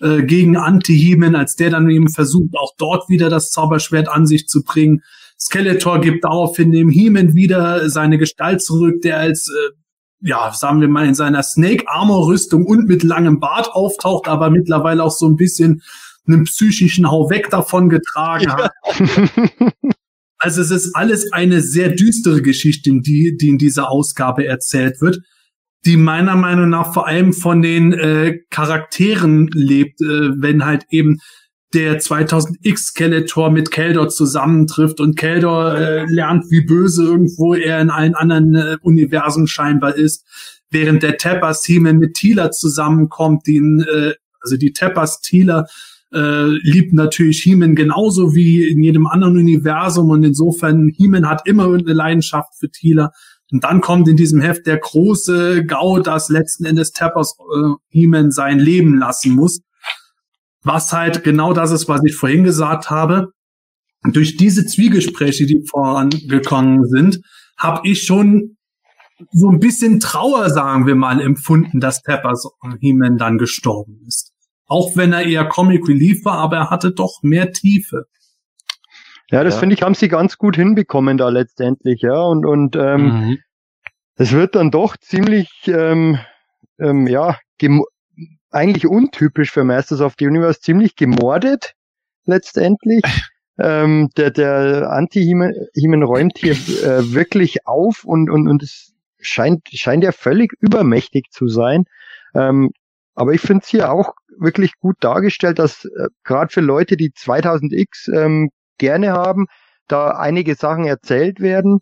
äh, 0.00 0.22
gegen 0.22 0.56
Anti-He-Man, 0.56 1.34
als 1.34 1.56
der 1.56 1.70
dann 1.70 1.90
eben 1.90 2.08
versucht, 2.08 2.54
auch 2.56 2.72
dort 2.78 3.08
wieder 3.08 3.28
das 3.28 3.50
Zauberschwert 3.50 4.08
an 4.08 4.26
sich 4.26 4.48
zu 4.48 4.62
bringen. 4.62 5.02
Skeletor 5.38 6.00
gibt 6.00 6.24
daraufhin 6.24 6.72
dem 6.72 6.88
He-Man 6.88 7.34
wieder 7.34 7.90
seine 7.90 8.18
Gestalt 8.18 8.62
zurück, 8.62 9.02
der 9.02 9.18
als, 9.18 9.48
äh, 9.48 9.72
ja, 10.28 10.52
sagen 10.52 10.80
wir 10.80 10.88
mal, 10.88 11.06
in 11.06 11.14
seiner 11.14 11.42
Snake-Armor-Rüstung 11.42 12.64
und 12.64 12.88
mit 12.88 13.02
langem 13.02 13.38
Bart 13.38 13.70
auftaucht, 13.72 14.28
aber 14.28 14.50
mittlerweile 14.50 15.02
auch 15.04 15.10
so 15.10 15.28
ein 15.28 15.36
bisschen 15.36 15.82
einen 16.26 16.44
psychischen 16.44 17.10
Hau 17.10 17.30
weg 17.30 17.50
davon 17.50 17.88
getragen 17.88 18.50
hat. 18.52 18.72
Also 20.38 20.60
es 20.60 20.70
ist 20.70 20.94
alles 20.94 21.32
eine 21.32 21.62
sehr 21.62 21.90
düstere 21.90 22.42
Geschichte, 22.42 22.90
die, 23.00 23.38
die 23.38 23.48
in 23.48 23.58
dieser 23.58 23.90
Ausgabe 23.90 24.46
erzählt 24.46 25.00
wird. 25.00 25.20
die 25.86 25.96
meiner 25.96 26.34
Meinung 26.34 26.68
nach 26.68 26.92
vor 26.92 27.06
allem 27.06 27.32
von 27.32 27.62
den 27.62 27.92
äh, 27.92 28.40
Charakteren 28.50 29.48
lebt, 29.52 30.00
äh, 30.00 30.30
wenn 30.40 30.64
halt 30.64 30.84
eben 30.90 31.20
der 31.76 32.00
2000X 32.00 32.78
Skeletor 32.78 33.50
mit 33.50 33.70
Keldor 33.70 34.08
zusammentrifft 34.08 34.98
und 34.98 35.16
Keldor 35.16 35.76
äh, 35.76 36.04
lernt, 36.06 36.50
wie 36.50 36.62
böse 36.62 37.04
irgendwo 37.04 37.54
er 37.54 37.80
in 37.82 37.90
allen 37.90 38.14
anderen 38.14 38.54
äh, 38.54 38.76
Universen 38.80 39.46
scheinbar 39.46 39.94
ist, 39.94 40.24
während 40.70 41.02
der 41.02 41.18
Tappers 41.18 41.60
Team 41.60 41.82
mit 41.82 42.14
Tila 42.14 42.50
zusammenkommt, 42.50 43.46
den, 43.46 43.80
äh, 43.80 44.14
also 44.40 44.56
die 44.56 44.72
Tappers 44.72 45.20
Tila 45.20 45.66
äh, 46.14 46.46
liebt 46.46 46.94
natürlich 46.94 47.44
Heeman 47.44 47.74
genauso 47.74 48.34
wie 48.34 48.66
in 48.66 48.82
jedem 48.82 49.06
anderen 49.06 49.36
Universum 49.36 50.08
und 50.08 50.24
insofern 50.24 50.90
Heeman 50.96 51.28
hat 51.28 51.46
immer 51.46 51.66
eine 51.66 51.92
Leidenschaft 51.92 52.54
für 52.58 52.70
Tila. 52.70 53.10
Und 53.52 53.64
dann 53.64 53.82
kommt 53.82 54.08
in 54.08 54.16
diesem 54.16 54.40
Heft 54.40 54.66
der 54.66 54.78
große 54.78 55.66
Gau, 55.66 56.00
dass 56.00 56.30
letzten 56.30 56.64
Endes 56.64 56.92
Tappers 56.92 57.36
äh, 57.38 57.74
Heeman 57.90 58.30
sein 58.30 58.58
Leben 58.58 58.96
lassen 58.96 59.34
muss. 59.34 59.60
Was 60.66 60.92
halt 60.92 61.22
genau 61.22 61.52
das 61.52 61.70
ist, 61.70 61.88
was 61.88 62.02
ich 62.04 62.16
vorhin 62.16 62.42
gesagt 62.42 62.90
habe. 62.90 63.28
Durch 64.02 64.36
diese 64.36 64.66
Zwiegespräche, 64.66 65.46
die 65.46 65.64
vorangekommen 65.64 66.84
sind, 66.86 67.20
habe 67.56 67.86
ich 67.88 68.02
schon 68.02 68.56
so 69.30 69.48
ein 69.48 69.60
bisschen 69.60 70.00
Trauer, 70.00 70.50
sagen 70.50 70.86
wir 70.88 70.96
mal, 70.96 71.20
empfunden, 71.20 71.78
dass 71.78 72.02
Tappers 72.02 72.48
He-Man 72.80 73.16
dann 73.16 73.38
gestorben 73.38 74.00
ist. 74.08 74.32
Auch 74.66 74.96
wenn 74.96 75.12
er 75.12 75.22
eher 75.24 75.44
Comic 75.44 75.88
Relief 75.88 76.24
war, 76.24 76.38
aber 76.38 76.56
er 76.56 76.70
hatte 76.70 76.90
doch 76.90 77.20
mehr 77.22 77.52
Tiefe. 77.52 78.06
Ja, 79.30 79.44
das 79.44 79.54
ja. 79.54 79.60
finde 79.60 79.76
ich, 79.76 79.82
haben 79.82 79.94
sie 79.94 80.08
ganz 80.08 80.36
gut 80.36 80.56
hinbekommen 80.56 81.16
da 81.16 81.28
letztendlich, 81.28 82.02
ja. 82.02 82.20
Und, 82.20 82.44
und 82.44 82.74
ähm, 82.74 83.02
mhm. 83.02 83.38
es 84.16 84.32
wird 84.32 84.56
dann 84.56 84.72
doch 84.72 84.96
ziemlich 84.96 85.48
ähm, 85.66 86.18
ähm, 86.80 87.06
ja, 87.06 87.38
eigentlich 88.56 88.86
untypisch 88.86 89.50
für 89.50 89.64
Masters 89.64 90.00
of 90.00 90.14
the 90.18 90.26
Universe, 90.26 90.60
ziemlich 90.60 90.96
gemordet 90.96 91.74
letztendlich. 92.24 93.02
ähm, 93.58 94.10
der 94.16 94.30
der 94.30 94.90
Anti-Himen 94.90 96.02
räumt 96.02 96.38
hier 96.38 96.52
äh, 96.52 97.12
wirklich 97.12 97.66
auf 97.66 98.04
und, 98.04 98.30
und, 98.30 98.48
und 98.48 98.62
es 98.62 98.94
scheint, 99.20 99.68
scheint 99.68 100.04
ja 100.04 100.12
völlig 100.12 100.52
übermächtig 100.60 101.30
zu 101.30 101.48
sein. 101.48 101.84
Ähm, 102.34 102.70
aber 103.14 103.32
ich 103.32 103.40
finde 103.40 103.62
es 103.62 103.68
hier 103.68 103.90
auch 103.90 104.12
wirklich 104.38 104.78
gut 104.78 104.96
dargestellt, 105.00 105.58
dass 105.58 105.84
äh, 105.86 106.08
gerade 106.24 106.52
für 106.52 106.60
Leute, 106.60 106.96
die 106.96 107.10
2000X 107.10 108.12
ähm, 108.14 108.50
gerne 108.78 109.12
haben, 109.12 109.46
da 109.88 110.10
einige 110.10 110.54
Sachen 110.54 110.84
erzählt 110.84 111.40
werden 111.40 111.80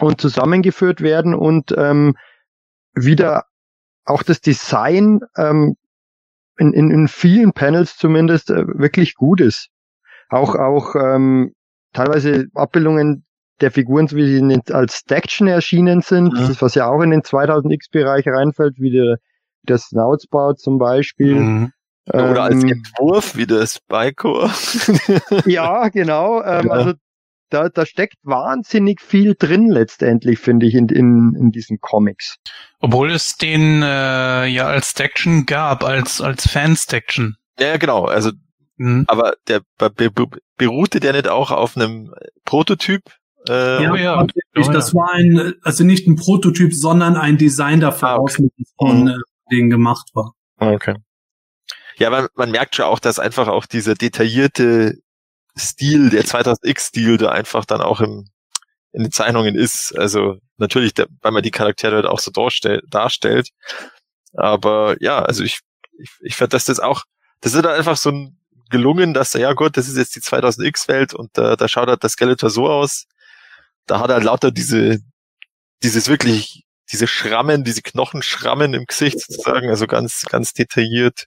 und 0.00 0.20
zusammengeführt 0.20 1.02
werden 1.02 1.34
und 1.34 1.74
ähm, 1.76 2.16
wieder 2.94 3.44
auch 4.04 4.22
das 4.22 4.40
Design 4.40 5.20
ähm, 5.36 5.76
in, 6.58 6.72
in, 6.72 6.90
in 6.90 7.08
vielen 7.08 7.52
Panels 7.52 7.96
zumindest 7.96 8.50
äh, 8.50 8.66
wirklich 8.66 9.14
gut 9.14 9.40
ist. 9.40 9.68
Auch 10.28 10.54
auch 10.54 10.94
ähm, 10.96 11.52
teilweise 11.92 12.46
Abbildungen 12.54 13.24
der 13.60 13.70
Figuren, 13.70 14.10
wie 14.10 14.26
sie 14.26 14.38
in, 14.38 14.62
als 14.70 14.98
Staction 14.98 15.46
erschienen 15.46 16.02
sind, 16.02 16.32
mhm. 16.32 16.36
das 16.36 16.50
ist, 16.50 16.62
was 16.62 16.74
ja 16.74 16.88
auch 16.88 17.00
in 17.00 17.10
den 17.10 17.22
2000X-Bereich 17.22 18.26
reinfällt, 18.26 18.74
wie 18.78 18.90
der, 18.90 19.16
der 19.62 19.78
Snoutsbau 19.78 20.52
zum 20.54 20.78
Beispiel. 20.78 21.34
Mhm. 21.34 21.72
Oder 22.12 22.42
als 22.42 22.62
ähm, 22.62 22.68
Entwurf 22.68 23.36
wie 23.36 23.46
der 23.46 23.66
Spycore. 23.66 24.50
ja, 25.46 25.88
genau. 25.88 26.40
Ähm, 26.42 26.66
ja. 26.66 26.72
Also 26.72 26.92
da, 27.50 27.68
da 27.68 27.86
steckt 27.86 28.16
wahnsinnig 28.22 29.00
viel 29.00 29.34
drin 29.34 29.70
letztendlich, 29.70 30.38
finde 30.38 30.66
ich, 30.66 30.74
in, 30.74 30.88
in, 30.88 31.34
in 31.38 31.50
diesen 31.50 31.80
Comics. 31.80 32.36
Obwohl 32.80 33.10
es 33.10 33.36
den 33.36 33.82
äh, 33.82 34.46
ja 34.46 34.66
als 34.66 34.90
Staction 34.90 35.46
gab, 35.46 35.84
als, 35.84 36.20
als 36.20 36.48
Fan-Staction. 36.48 37.36
Ja, 37.58 37.76
genau. 37.76 38.04
Also, 38.04 38.32
mhm. 38.76 39.04
aber 39.08 39.34
der 39.48 39.60
beruhte 40.56 41.00
der 41.00 41.12
nicht 41.12 41.28
auch 41.28 41.50
auf 41.50 41.76
einem 41.76 42.12
Prototyp? 42.44 43.02
Äh, 43.48 43.82
ja, 43.82 43.94
ja, 43.94 44.26
ja, 44.56 44.72
das 44.72 44.92
war 44.92 45.12
ein, 45.12 45.54
also 45.62 45.84
nicht 45.84 46.08
ein 46.08 46.16
Prototyp, 46.16 46.74
sondern 46.74 47.16
ein 47.16 47.38
Design 47.38 47.80
davon, 47.80 48.08
ah, 48.08 48.16
okay. 48.16 48.48
von 48.76 49.02
mhm. 49.02 49.08
äh, 49.08 49.14
denen 49.52 49.70
gemacht 49.70 50.10
war. 50.14 50.32
Okay. 50.58 50.96
Ja, 51.98 52.10
man, 52.10 52.26
man 52.34 52.50
merkt 52.50 52.74
schon 52.74 52.86
auch, 52.86 52.98
dass 52.98 53.18
einfach 53.18 53.48
auch 53.48 53.66
dieser 53.66 53.94
detaillierte 53.94 54.98
Stil, 55.58 56.10
der 56.10 56.24
2000X-Stil, 56.24 57.16
da 57.16 57.30
einfach 57.30 57.64
dann 57.64 57.80
auch 57.80 58.00
im, 58.00 58.28
in 58.92 59.02
den 59.02 59.12
Zeichnungen 59.12 59.54
ist. 59.54 59.96
Also 59.96 60.38
natürlich, 60.58 60.94
der, 60.94 61.06
weil 61.22 61.32
man 61.32 61.42
die 61.42 61.50
Charaktere 61.50 61.96
halt 61.96 62.06
auch 62.06 62.20
so 62.20 62.30
darstellt, 62.30 62.84
darstellt. 62.88 63.50
Aber 64.34 64.96
ja, 65.00 65.20
also 65.20 65.44
ich, 65.44 65.60
ich, 65.98 66.10
ich 66.20 66.36
fand, 66.36 66.52
dass 66.52 66.66
das 66.66 66.80
auch, 66.80 67.04
das 67.40 67.54
ist 67.54 67.64
halt 67.64 67.78
einfach 67.78 67.96
so 67.96 68.10
ein 68.10 68.38
gelungen, 68.70 69.14
dass 69.14 69.32
ja 69.34 69.52
gut, 69.52 69.76
das 69.76 69.88
ist 69.88 69.96
jetzt 69.96 70.16
die 70.16 70.20
2000X-Welt 70.20 71.14
und 71.14 71.30
da, 71.38 71.56
da 71.56 71.68
schaut 71.68 71.88
halt 71.88 72.02
das 72.02 72.12
Skeletor 72.12 72.50
so 72.50 72.68
aus. 72.68 73.06
Da 73.86 74.00
hat 74.00 74.10
er 74.10 74.20
lauter 74.20 74.50
diese, 74.50 74.98
dieses 75.82 76.08
wirklich, 76.08 76.64
diese 76.90 77.06
Schrammen, 77.06 77.64
diese 77.64 77.82
Knochenschrammen 77.82 78.74
im 78.74 78.86
Gesicht 78.86 79.20
sozusagen, 79.20 79.70
also 79.70 79.86
ganz, 79.86 80.24
ganz 80.28 80.52
detailliert. 80.52 81.26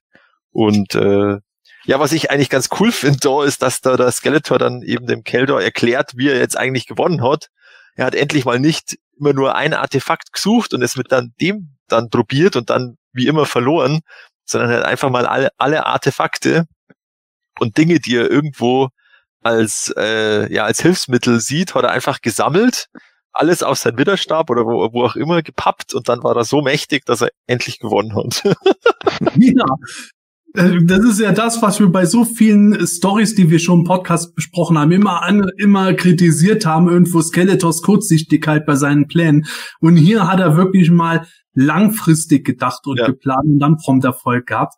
Und 0.52 0.96
äh, 0.96 1.38
ja, 1.86 2.00
was 2.00 2.12
ich 2.12 2.32
eigentlich 2.32 2.50
ganz 2.50 2.70
cool 2.80 2.92
finde 2.92 3.20
da, 3.20 3.44
ist, 3.44 3.62
dass 3.62 3.82
da 3.82 3.98
der 3.98 4.12
Skeletor 4.12 4.60
dann 4.60 4.82
eben 4.82 5.08
dem 5.08 5.24
Keldor 5.24 5.62
erklärt, 5.62 6.12
wie 6.16 6.30
er 6.30 6.38
jetzt 6.38 6.58
eigentlich 6.58 6.88
gewonnen 6.88 7.24
hat. 7.24 7.50
Er 7.96 8.06
hat 8.06 8.16
endlich 8.16 8.46
mal 8.46 8.60
nicht 8.60 8.98
immer 9.18 9.34
nur 9.34 9.56
ein 9.56 9.74
Artefakt 9.74 10.34
gesucht 10.34 10.74
und 10.74 10.82
es 10.82 10.96
mit 10.96 11.12
dann 11.12 11.34
dem 11.42 11.76
dann 11.88 12.10
probiert 12.10 12.56
und 12.56 12.70
dann 12.70 12.98
wie 13.14 13.28
immer 13.28 13.46
verloren, 13.46 14.02
sondern 14.46 14.72
er 14.72 14.78
hat 14.78 14.86
einfach 14.86 15.10
mal 15.10 15.26
alle, 15.26 15.50
alle 15.58 15.86
Artefakte 15.86 16.66
und 17.60 17.78
Dinge, 17.78 18.00
die 18.00 18.16
er 18.16 18.30
irgendwo 18.30 18.90
als 19.42 19.94
äh, 19.98 20.52
ja 20.54 20.66
als 20.66 20.82
Hilfsmittel 20.82 21.40
sieht, 21.40 21.76
hat 21.76 21.84
er 21.84 21.92
einfach 21.92 22.22
gesammelt, 22.22 22.88
alles 23.32 23.64
auf 23.64 23.78
seinen 23.78 23.98
Widerstab 23.98 24.50
oder 24.50 24.66
wo, 24.66 24.94
wo 24.94 25.06
auch 25.06 25.16
immer 25.16 25.42
gepappt 25.42 25.94
und 25.94 26.10
dann 26.10 26.24
war 26.24 26.36
er 26.36 26.44
so 26.44 26.62
mächtig, 26.62 27.06
dass 27.06 27.22
er 27.22 27.30
endlich 27.48 27.80
gewonnen 27.80 28.16
hat. 28.16 28.44
ja, 29.36 29.66
das 30.54 31.00
ist 31.06 31.20
ja 31.20 31.32
das, 31.32 31.62
was 31.62 31.80
wir 31.80 31.90
bei 31.90 32.06
so 32.06 32.26
vielen 32.26 32.86
Stories, 32.88 33.36
die 33.36 33.50
wir 33.52 33.60
schon 33.60 33.80
im 33.80 33.86
Podcast 33.86 34.34
besprochen 34.36 34.80
haben, 34.80 34.92
immer 34.92 35.22
an, 35.22 35.46
immer 35.58 35.94
kritisiert 35.94 36.66
haben, 36.66 36.90
irgendwo 36.90 37.22
Skeletors 37.22 37.84
Kurzsichtigkeit 37.84 38.66
bei 38.66 38.76
seinen 38.76 39.08
Plänen. 39.08 39.46
Und 39.80 39.96
hier 39.96 40.28
hat 40.28 40.40
er 40.40 40.58
wirklich 40.58 40.90
mal 40.90 41.28
langfristig 41.54 42.46
gedacht 42.46 42.88
und 42.88 42.98
ja. 42.98 43.06
geplant 43.06 43.46
und 43.46 43.60
dann 43.60 43.78
prompt 43.78 44.06
Erfolg 44.06 44.48
gehabt. 44.48 44.74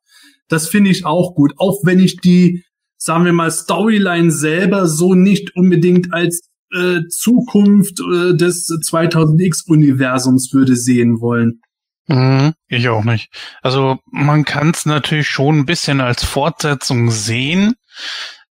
Das 0.49 0.67
finde 0.67 0.89
ich 0.89 1.05
auch 1.05 1.35
gut, 1.35 1.53
auch 1.57 1.79
wenn 1.83 1.99
ich 1.99 2.17
die, 2.17 2.63
sagen 2.97 3.23
wir 3.23 3.33
mal, 3.33 3.51
Storyline 3.51 4.31
selber 4.31 4.87
so 4.87 5.13
nicht 5.13 5.55
unbedingt 5.55 6.13
als 6.13 6.49
äh, 6.73 7.01
Zukunft 7.09 8.01
äh, 8.01 8.35
des 8.35 8.67
2000X-Universums 8.67 10.51
würde 10.53 10.75
sehen 10.75 11.21
wollen. 11.21 11.61
Mhm, 12.11 12.53
ich 12.67 12.89
auch 12.89 13.05
nicht. 13.05 13.31
Also 13.61 13.99
man 14.05 14.43
kann 14.43 14.71
es 14.71 14.85
natürlich 14.85 15.29
schon 15.29 15.59
ein 15.59 15.65
bisschen 15.65 16.01
als 16.01 16.25
Fortsetzung 16.25 17.09
sehen, 17.09 17.75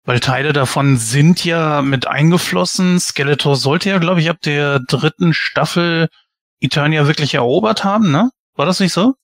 weil 0.06 0.22
Teile 0.22 0.53
davon 0.53 0.95
sind 0.95 1.44
ja 1.44 1.81
mit 1.81 2.07
eingeflossen. 2.07 3.02
Skeletor 3.02 3.57
sollte 3.57 3.90
ja, 3.90 3.98
glaube 3.98 4.22
ich, 4.22 4.30
ab 4.30 4.38
der 4.44 4.80
dritten 4.80 5.34
Staffel 5.34 6.07
Eternia 6.61 7.06
wirklich 7.07 7.34
erobert 7.34 7.84
haben, 7.84 8.11
ne? 8.11 8.31
War 8.56 8.65
das 8.65 8.80
nicht 8.80 8.94
so? 8.94 9.15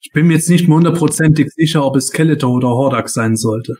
Ich 0.00 0.10
bin 0.12 0.26
mir 0.26 0.34
jetzt 0.34 0.50
nicht 0.50 0.66
mehr 0.66 0.76
hundertprozentig 0.76 1.52
sicher, 1.54 1.84
ob 1.84 1.94
es 1.94 2.08
Skeletor 2.08 2.50
oder 2.50 2.70
Hordak 2.70 3.08
sein 3.08 3.36
sollte. 3.36 3.78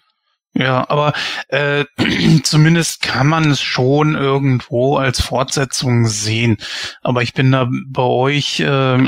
Ja, 0.55 0.89
aber 0.91 1.15
äh, 1.49 1.85
zumindest 2.43 3.03
kann 3.03 3.27
man 3.27 3.51
es 3.51 3.61
schon 3.61 4.15
irgendwo 4.15 4.97
als 4.97 5.21
Fortsetzung 5.21 6.07
sehen. 6.07 6.59
Aber 7.01 7.23
ich 7.23 7.33
bin 7.33 7.53
da 7.53 7.69
bei 7.87 8.03
euch, 8.03 8.61
äh, 8.61 8.99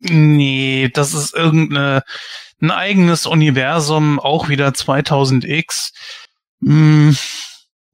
nee, 0.00 0.90
das 0.92 1.14
ist 1.14 1.34
irgendeine 1.34 2.02
ein 2.60 2.70
eigenes 2.70 3.26
Universum, 3.26 4.20
auch 4.20 4.48
wieder 4.48 4.68
2000X. 4.68 5.92
Hm, 6.62 7.16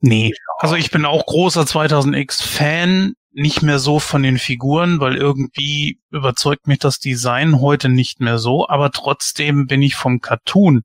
nee, 0.00 0.32
also 0.58 0.74
ich 0.74 0.90
bin 0.90 1.04
auch 1.04 1.24
großer 1.26 1.62
2000X-Fan, 1.62 3.14
nicht 3.32 3.62
mehr 3.62 3.78
so 3.78 4.00
von 4.00 4.22
den 4.22 4.38
Figuren, 4.38 4.98
weil 4.98 5.16
irgendwie 5.16 6.00
überzeugt 6.10 6.66
mich 6.66 6.78
das 6.78 6.98
Design 6.98 7.60
heute 7.60 7.88
nicht 7.88 8.20
mehr 8.20 8.38
so, 8.38 8.66
aber 8.66 8.90
trotzdem 8.90 9.66
bin 9.66 9.82
ich 9.82 9.94
vom 9.94 10.20
Cartoon 10.20 10.82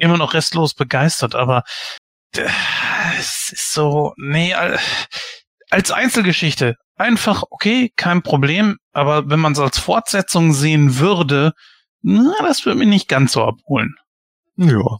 immer 0.00 0.18
noch 0.18 0.34
restlos 0.34 0.74
begeistert, 0.74 1.34
aber 1.34 1.62
äh, 2.36 2.48
es 3.18 3.50
ist 3.52 3.72
so, 3.72 4.12
nee, 4.16 4.54
als 5.70 5.90
Einzelgeschichte 5.90 6.76
einfach 6.96 7.44
okay, 7.50 7.92
kein 7.96 8.22
Problem, 8.22 8.76
aber 8.92 9.30
wenn 9.30 9.40
man 9.40 9.52
es 9.52 9.58
als 9.58 9.78
Fortsetzung 9.78 10.52
sehen 10.52 10.98
würde, 10.98 11.52
na, 12.02 12.34
das 12.42 12.64
würde 12.64 12.78
mich 12.78 12.88
nicht 12.88 13.08
ganz 13.08 13.32
so 13.32 13.44
abholen. 13.44 13.94
Ja. 14.56 14.98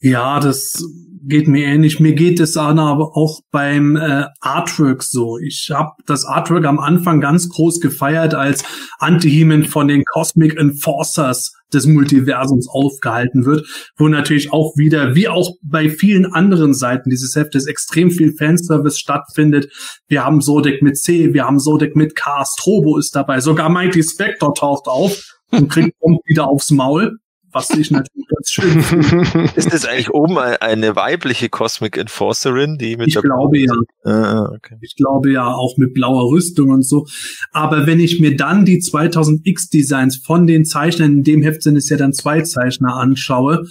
Ja, 0.00 0.40
das 0.40 0.84
geht 1.22 1.46
mir 1.46 1.66
ähnlich. 1.66 2.00
Mir 2.00 2.14
geht 2.14 2.40
es 2.40 2.56
aber 2.56 3.16
auch 3.16 3.40
beim 3.52 3.96
äh, 3.96 4.26
Artwork 4.40 5.04
so. 5.04 5.38
Ich 5.38 5.70
habe 5.72 5.92
das 6.06 6.24
Artwork 6.24 6.64
am 6.64 6.80
Anfang 6.80 7.20
ganz 7.20 7.48
groß 7.48 7.80
gefeiert, 7.80 8.34
als 8.34 8.64
Antihemen 8.98 9.64
von 9.64 9.86
den 9.86 10.04
Cosmic 10.04 10.56
Enforcers 10.56 11.54
des 11.74 11.86
Multiversums 11.86 12.68
aufgehalten 12.68 13.44
wird, 13.44 13.66
wo 13.96 14.08
natürlich 14.08 14.52
auch 14.52 14.76
wieder, 14.76 15.14
wie 15.14 15.28
auch 15.28 15.56
bei 15.62 15.88
vielen 15.88 16.26
anderen 16.26 16.74
Seiten 16.74 17.10
dieses 17.10 17.34
Heftes, 17.36 17.66
extrem 17.66 18.10
viel 18.10 18.34
Fanservice 18.34 18.98
stattfindet. 18.98 19.72
Wir 20.08 20.24
haben 20.24 20.40
Sodek 20.40 20.82
mit 20.82 20.96
C, 20.98 21.32
wir 21.34 21.44
haben 21.44 21.58
Sodek 21.58 21.96
mit 21.96 22.14
K, 22.14 22.44
Strobo 22.44 22.98
ist 22.98 23.14
dabei, 23.16 23.40
sogar 23.40 23.68
Mighty 23.68 24.02
Spector 24.02 24.54
taucht 24.54 24.86
auf 24.86 25.40
und 25.50 25.68
kriegt 25.68 25.96
wieder 26.26 26.48
aufs 26.48 26.70
Maul 26.70 27.18
was 27.52 27.70
ich 27.70 27.90
natürlich 27.90 28.26
ganz 28.28 28.50
schön 28.50 28.82
finde. 28.82 29.50
Ist 29.56 29.72
das 29.72 29.84
eigentlich 29.84 30.10
oben 30.10 30.38
eine 30.38 30.96
weibliche 30.96 31.48
Cosmic 31.48 31.96
Enforcerin, 31.96 32.78
die 32.78 32.96
mit 32.96 33.08
Ich 33.08 33.14
glaube 33.14 33.58
ja. 33.58 33.72
Ah, 34.04 34.50
okay. 34.54 34.76
Ich 34.80 34.96
glaube 34.96 35.32
ja 35.32 35.46
auch 35.46 35.76
mit 35.76 35.94
blauer 35.94 36.30
Rüstung 36.30 36.70
und 36.70 36.82
so. 36.82 37.06
Aber 37.52 37.86
wenn 37.86 38.00
ich 38.00 38.20
mir 38.20 38.36
dann 38.36 38.64
die 38.64 38.80
2000X 38.80 39.70
Designs 39.70 40.16
von 40.16 40.46
den 40.46 40.64
Zeichnern, 40.64 41.12
in 41.12 41.24
dem 41.24 41.42
Heft 41.42 41.62
sind 41.62 41.76
es 41.76 41.88
ja 41.88 41.96
dann 41.96 42.12
zwei 42.12 42.42
Zeichner 42.42 42.96
anschaue, 42.96 43.64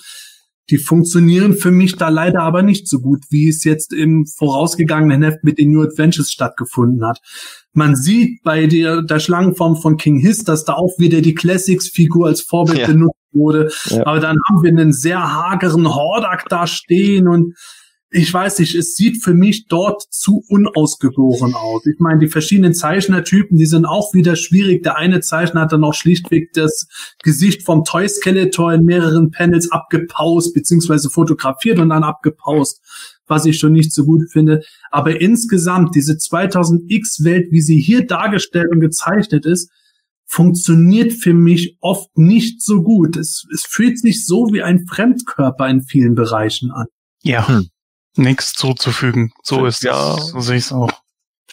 die 0.70 0.78
funktionieren 0.78 1.54
für 1.54 1.72
mich 1.72 1.98
da 1.98 2.10
leider 2.10 2.42
aber 2.42 2.64
nicht 2.64 2.88
so 2.88 3.02
gut, 3.02 3.26
wie 3.30 3.50
es 3.50 3.64
jetzt 3.66 3.94
im 3.94 4.26
vorausgegangenen 4.26 5.22
Heft 5.22 5.44
mit 5.44 5.58
den 5.58 5.72
New 5.72 5.82
Adventures 5.82 6.32
stattgefunden 6.32 7.06
hat. 7.06 7.20
Man 7.74 7.96
sieht 7.96 8.42
bei 8.44 8.68
der, 8.68 9.02
der 9.02 9.20
Schlangenform 9.20 9.76
von 9.76 9.98
King 9.98 10.20
Hiss, 10.20 10.44
dass 10.44 10.64
da 10.64 10.74
auch 10.74 10.98
wieder 10.98 11.22
die 11.22 11.36
Classics-Figur 11.36 12.28
als 12.28 12.42
Vorbild 12.42 12.80
ja. 12.80 12.88
benutzt 12.88 13.21
wurde. 13.34 13.72
Ja. 13.86 14.06
Aber 14.06 14.20
dann 14.20 14.38
haben 14.48 14.64
wir 14.64 14.70
einen 14.70 14.94
sehr 14.94 15.22
hageren 15.22 15.94
Hordak 15.94 16.48
da 16.50 16.68
stehen 16.68 17.28
und 17.28 17.56
ich 18.14 18.34
weiß 18.34 18.60
nicht, 18.60 18.76
es 18.76 18.96
sieht 18.96 19.24
für 19.24 19.34
mich 19.34 19.68
dort 19.68 20.04
zu 20.10 20.44
unausgegoren 20.50 21.54
aus. 21.56 21.86
Ich 21.86 22.00
meine, 22.00 22.20
die 22.20 22.28
verschiedenen 22.28 22.74
Zeichnertypen, 22.74 23.58
die 23.58 23.66
sind 23.66 23.86
auch 23.86 24.14
wieder 24.14 24.36
schwierig. 24.36 24.84
Der 24.84 24.98
eine 24.98 25.22
Zeichner 25.22 25.62
hat 25.62 25.72
dann 25.72 25.86
auch 25.86 25.94
schlichtweg 25.94 26.52
das 26.52 26.88
Gesicht 27.24 27.64
vom 27.64 27.86
Toy 27.86 28.10
Skeletor 28.10 28.74
in 28.74 28.84
mehreren 28.84 29.32
Panels 29.32 29.72
abgepaust, 29.72 30.54
beziehungsweise 30.54 31.10
fotografiert 31.10 31.80
und 31.80 31.88
dann 31.88 32.04
abgepaust, 32.04 32.82
was 33.28 33.46
ich 33.46 33.58
schon 33.58 33.72
nicht 33.72 33.94
so 33.94 34.04
gut 34.04 34.30
finde. 34.30 34.62
Aber 34.92 35.22
insgesamt, 35.22 35.96
diese 35.96 36.14
2000X-Welt, 36.14 37.48
wie 37.52 37.62
sie 37.62 37.80
hier 37.80 38.06
dargestellt 38.06 38.72
und 38.72 38.82
gezeichnet 38.82 39.46
ist, 39.46 39.72
funktioniert 40.32 41.12
für 41.12 41.34
mich 41.34 41.76
oft 41.82 42.18
nicht 42.18 42.62
so 42.62 42.82
gut. 42.84 43.18
Es, 43.18 43.46
es 43.54 43.66
fühlt 43.68 44.00
sich 44.00 44.26
so 44.26 44.48
wie 44.54 44.64
ein 44.64 44.86
Fremdkörper 44.88 45.68
in 45.68 45.84
vielen 45.84 46.16
Bereichen 46.16 46.72
an. 46.72 46.86
Ja, 47.22 47.50
hm. 47.50 47.68
nichts 48.16 48.54
zuzufügen. 48.54 49.34
So 49.44 49.66
ist 49.66 49.84
ja. 49.84 50.16
So 50.18 50.40
sehe 50.40 50.56
ich 50.56 50.66
es 50.66 50.72
auch. 50.72 50.90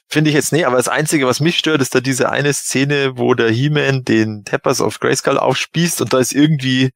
Finde 0.08 0.30
ich 0.30 0.36
jetzt 0.36 0.52
nicht, 0.52 0.64
aber 0.64 0.76
das 0.76 0.88
Einzige, 0.88 1.26
was 1.26 1.40
mich 1.40 1.58
stört, 1.58 1.82
ist 1.82 1.94
da 1.94 2.00
diese 2.00 2.30
eine 2.30 2.52
Szene, 2.54 3.18
wo 3.18 3.34
der 3.34 3.50
He-Man 3.50 4.04
den 4.04 4.44
Tappers 4.44 4.80
of 4.80 5.00
Grayskull 5.00 5.38
aufspießt 5.38 6.00
und 6.00 6.12
da 6.12 6.20
ist 6.20 6.32
irgendwie 6.32 6.90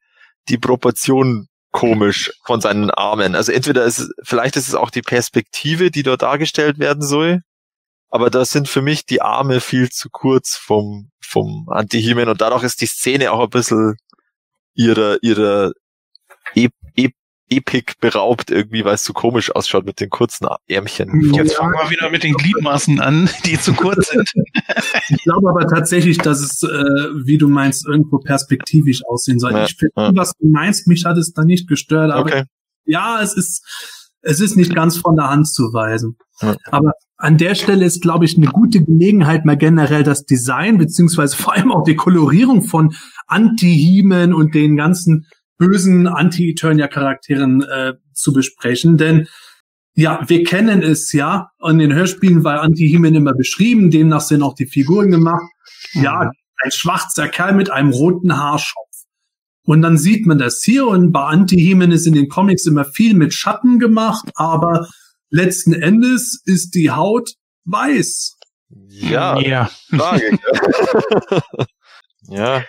die 0.49 0.59
Proportion 0.59 1.49
komisch 1.73 2.31
von 2.45 2.61
seinen 2.61 2.91
Armen. 2.91 3.35
Also 3.35 3.51
entweder 3.51 3.85
ist 3.85 3.99
es, 3.99 4.11
vielleicht 4.23 4.57
ist 4.57 4.69
es 4.69 4.77
auch 4.77 4.91
die 4.91 5.03
Perspektive, 5.03 5.91
die 5.91 6.05
dort 6.05 6.23
dargestellt 6.23 6.79
werden 6.79 7.03
soll, 7.03 7.43
aber 8.13 8.29
da 8.29 8.45
sind 8.45 8.69
für 8.69 8.83
mich 8.83 9.07
die 9.07 9.23
Arme 9.23 9.61
viel 9.61 9.89
zu 9.89 10.11
kurz 10.11 10.55
vom, 10.55 11.11
vom 11.21 11.67
Anti-He-Man 11.71 12.29
und 12.29 12.43
dadurch 12.43 12.63
ist 12.63 12.83
die 12.83 12.87
Szene 12.87 13.33
auch 13.33 13.43
ein 13.43 13.49
bisschen 13.49 13.97
ihrer, 14.75 15.17
ihrer 15.23 15.73
e 16.55 16.69
e 16.95 17.09
Epic 17.49 17.95
beraubt 18.01 18.51
irgendwie, 18.51 18.85
weil 18.85 18.95
es 18.95 19.05
so 19.05 19.13
komisch 19.15 19.55
ausschaut 19.55 19.87
mit 19.87 20.01
den 20.01 20.11
kurzen 20.11 20.47
Ärmchen. 20.69 21.33
Jetzt 21.35 21.55
fangen 21.55 21.73
wir 21.73 21.91
wieder 21.91 22.11
mit 22.11 22.23
den 22.23 22.35
Gliedmaßen 22.35 23.01
an, 23.01 23.29
die 23.47 23.59
zu 23.59 23.73
kurz 23.75 24.09
sind. 24.09 24.31
ich 25.09 25.23
glaube 25.23 25.49
aber 25.49 25.67
tatsächlich, 25.67 26.19
dass 26.19 26.41
es, 26.41 26.63
äh, 26.63 26.69
wie 27.25 27.39
du 27.39 27.49
meinst, 27.49 27.87
irgendwo 27.87 28.19
perspektivisch 28.19 29.03
aussehen 29.07 29.39
soll. 29.39 29.53
Ja, 29.53 29.65
ich 29.65 29.77
finde, 29.77 29.93
ja. 29.97 30.11
was 30.15 30.33
du 30.39 30.49
meinst, 30.49 30.87
mich 30.87 31.05
hat 31.05 31.17
es 31.17 31.33
da 31.33 31.45
nicht 31.45 31.67
gestört, 31.67 32.11
aber 32.11 32.23
okay. 32.23 32.45
ja, 32.85 33.21
es 33.23 33.35
ist, 33.35 33.65
es 34.23 34.41
ist 34.41 34.57
nicht 34.57 34.75
ganz 34.75 34.97
von 34.97 35.17
der 35.17 35.29
Hand 35.29 35.49
zu 35.49 35.73
weisen. 35.73 36.17
Ja. 36.41 36.57
Aber 36.71 36.93
an 37.23 37.39
der 37.39 37.55
Stelle 37.55 37.85
ist, 37.85 38.03
glaube 38.03 38.25
ich, 38.25 38.37
eine 38.37 38.49
gute 38.49 38.83
Gelegenheit, 38.83 39.45
mal 39.45 39.57
generell 39.57 40.03
das 40.03 40.25
Design 40.25 40.77
beziehungsweise 40.77 41.37
vor 41.37 41.55
allem 41.55 41.71
auch 41.71 41.85
die 41.85 41.95
Kolorierung 41.95 42.63
von 42.63 42.97
Anti-Hemen 43.29 44.35
und 44.35 44.57
den 44.57 44.77
ganzen 44.77 45.27
bösen 45.57 46.09
Anti-Eternia-Charakteren 46.09 47.63
äh, 47.63 47.93
zu 48.13 48.33
besprechen. 48.33 48.97
Denn 48.97 49.29
ja, 49.95 50.25
wir 50.27 50.43
kennen 50.43 50.83
es 50.83 51.13
ja. 51.13 51.51
In 51.65 51.79
den 51.79 51.95
Hörspielen 51.95 52.43
war 52.43 52.61
Anti-Hemen 52.61 53.15
immer 53.15 53.35
beschrieben. 53.35 53.93
Demnach 53.93 54.23
sind 54.23 54.43
auch 54.43 54.57
die 54.57 54.67
Figuren 54.67 55.13
gemacht. 55.13 55.49
Ja, 55.93 56.25
mhm. 56.25 56.31
ein 56.65 56.73
schwarzer 56.73 57.29
Kerl 57.29 57.55
mit 57.55 57.71
einem 57.71 57.91
roten 57.91 58.37
Haarschopf. 58.37 58.89
Und 59.65 59.83
dann 59.83 59.97
sieht 59.97 60.27
man 60.27 60.39
das 60.39 60.61
hier 60.65 60.89
und 60.89 61.13
bei 61.13 61.23
Anti-Hemen 61.23 61.93
ist 61.93 62.09
in 62.09 62.15
den 62.15 62.29
Comics 62.29 62.67
immer 62.67 62.85
viel 62.85 63.15
mit 63.15 63.33
Schatten 63.33 63.79
gemacht, 63.79 64.29
aber 64.35 64.89
letzten 65.33 65.73
Endes 65.73 66.43
ist 66.45 66.75
die 66.75 66.91
Haut 66.91 67.33
weiß. 67.65 68.39
Ja. 68.69 69.39
Ja. 69.41 69.71
Frage, 69.89 70.39
ja. 72.29 72.63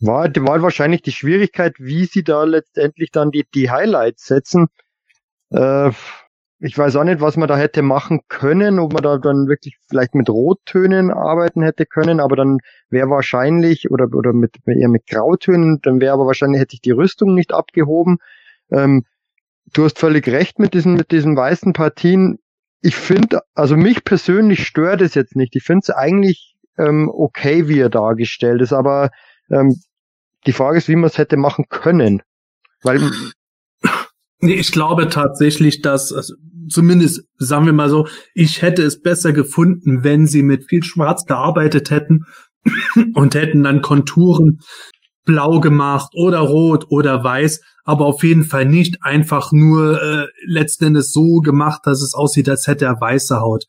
War, 0.00 0.28
war 0.34 0.62
wahrscheinlich 0.62 1.02
die 1.02 1.12
Schwierigkeit, 1.12 1.74
wie 1.78 2.06
sie 2.06 2.24
da 2.24 2.42
letztendlich 2.44 3.12
dann 3.12 3.30
die, 3.30 3.46
die 3.54 3.70
Highlights 3.70 4.26
setzen. 4.26 4.66
Äh, 5.50 5.90
ich 6.58 6.76
weiß 6.78 6.96
auch 6.96 7.04
nicht, 7.04 7.20
was 7.20 7.36
man 7.36 7.48
da 7.48 7.56
hätte 7.56 7.82
machen 7.82 8.20
können, 8.28 8.78
ob 8.78 8.92
man 8.92 9.02
da 9.02 9.18
dann 9.18 9.48
wirklich 9.48 9.76
vielleicht 9.88 10.14
mit 10.14 10.28
Rottönen 10.28 11.10
arbeiten 11.10 11.62
hätte 11.62 11.86
können, 11.86 12.20
aber 12.20 12.36
dann 12.36 12.58
wäre 12.88 13.10
wahrscheinlich, 13.10 13.90
oder, 13.90 14.06
oder 14.12 14.32
mit, 14.32 14.56
eher 14.66 14.88
mit 14.88 15.06
Grautönen, 15.06 15.80
dann 15.82 16.00
wäre 16.00 16.14
aber 16.14 16.26
wahrscheinlich, 16.26 16.60
hätte 16.60 16.74
ich 16.74 16.80
die 16.80 16.92
Rüstung 16.92 17.34
nicht 17.34 17.52
abgehoben. 17.52 18.18
Ähm, 18.70 19.04
du 19.72 19.84
hast 19.84 19.98
völlig 19.98 20.28
recht 20.28 20.58
mit 20.58 20.74
diesen, 20.74 20.94
mit 20.94 21.10
diesen 21.10 21.36
weißen 21.36 21.72
Partien. 21.72 22.38
Ich 22.80 22.96
finde, 22.96 23.40
also 23.54 23.76
mich 23.76 24.04
persönlich 24.04 24.66
stört 24.66 25.00
es 25.00 25.14
jetzt 25.14 25.36
nicht. 25.36 25.54
Ich 25.56 25.62
finde 25.62 25.80
es 25.82 25.90
eigentlich 25.90 26.56
ähm, 26.78 27.10
okay, 27.12 27.68
wie 27.68 27.78
er 27.78 27.90
dargestellt 27.90 28.60
ist, 28.60 28.72
aber 28.72 29.10
ähm, 29.50 29.76
die 30.46 30.52
Frage 30.52 30.78
ist, 30.78 30.88
wie 30.88 30.96
man 30.96 31.08
es 31.08 31.18
hätte 31.18 31.36
machen 31.36 31.66
können. 31.68 32.22
Weil 32.82 33.00
Nee, 34.44 34.54
ich 34.54 34.72
glaube 34.72 35.08
tatsächlich, 35.08 35.82
dass, 35.82 36.12
also 36.12 36.34
zumindest 36.68 37.28
sagen 37.38 37.64
wir 37.64 37.72
mal 37.72 37.88
so, 37.88 38.08
ich 38.34 38.60
hätte 38.60 38.82
es 38.82 39.00
besser 39.00 39.32
gefunden, 39.32 40.02
wenn 40.02 40.26
sie 40.26 40.42
mit 40.42 40.64
viel 40.68 40.82
Schwarz 40.82 41.26
gearbeitet 41.26 41.92
hätten 41.92 42.24
und 43.14 43.36
hätten 43.36 43.62
dann 43.62 43.82
Konturen 43.82 44.58
blau 45.24 45.60
gemacht 45.60 46.12
oder 46.14 46.40
rot 46.40 46.86
oder 46.88 47.22
weiß, 47.22 47.60
aber 47.84 48.06
auf 48.06 48.22
jeden 48.22 48.44
Fall 48.44 48.66
nicht 48.66 49.02
einfach 49.02 49.52
nur 49.52 50.02
äh, 50.02 50.26
letzten 50.46 50.86
Endes 50.86 51.12
so 51.12 51.40
gemacht, 51.40 51.82
dass 51.84 52.02
es 52.02 52.14
aussieht, 52.14 52.48
als 52.48 52.66
hätte 52.66 52.84
er 52.86 53.00
weiße 53.00 53.40
Haut. 53.40 53.64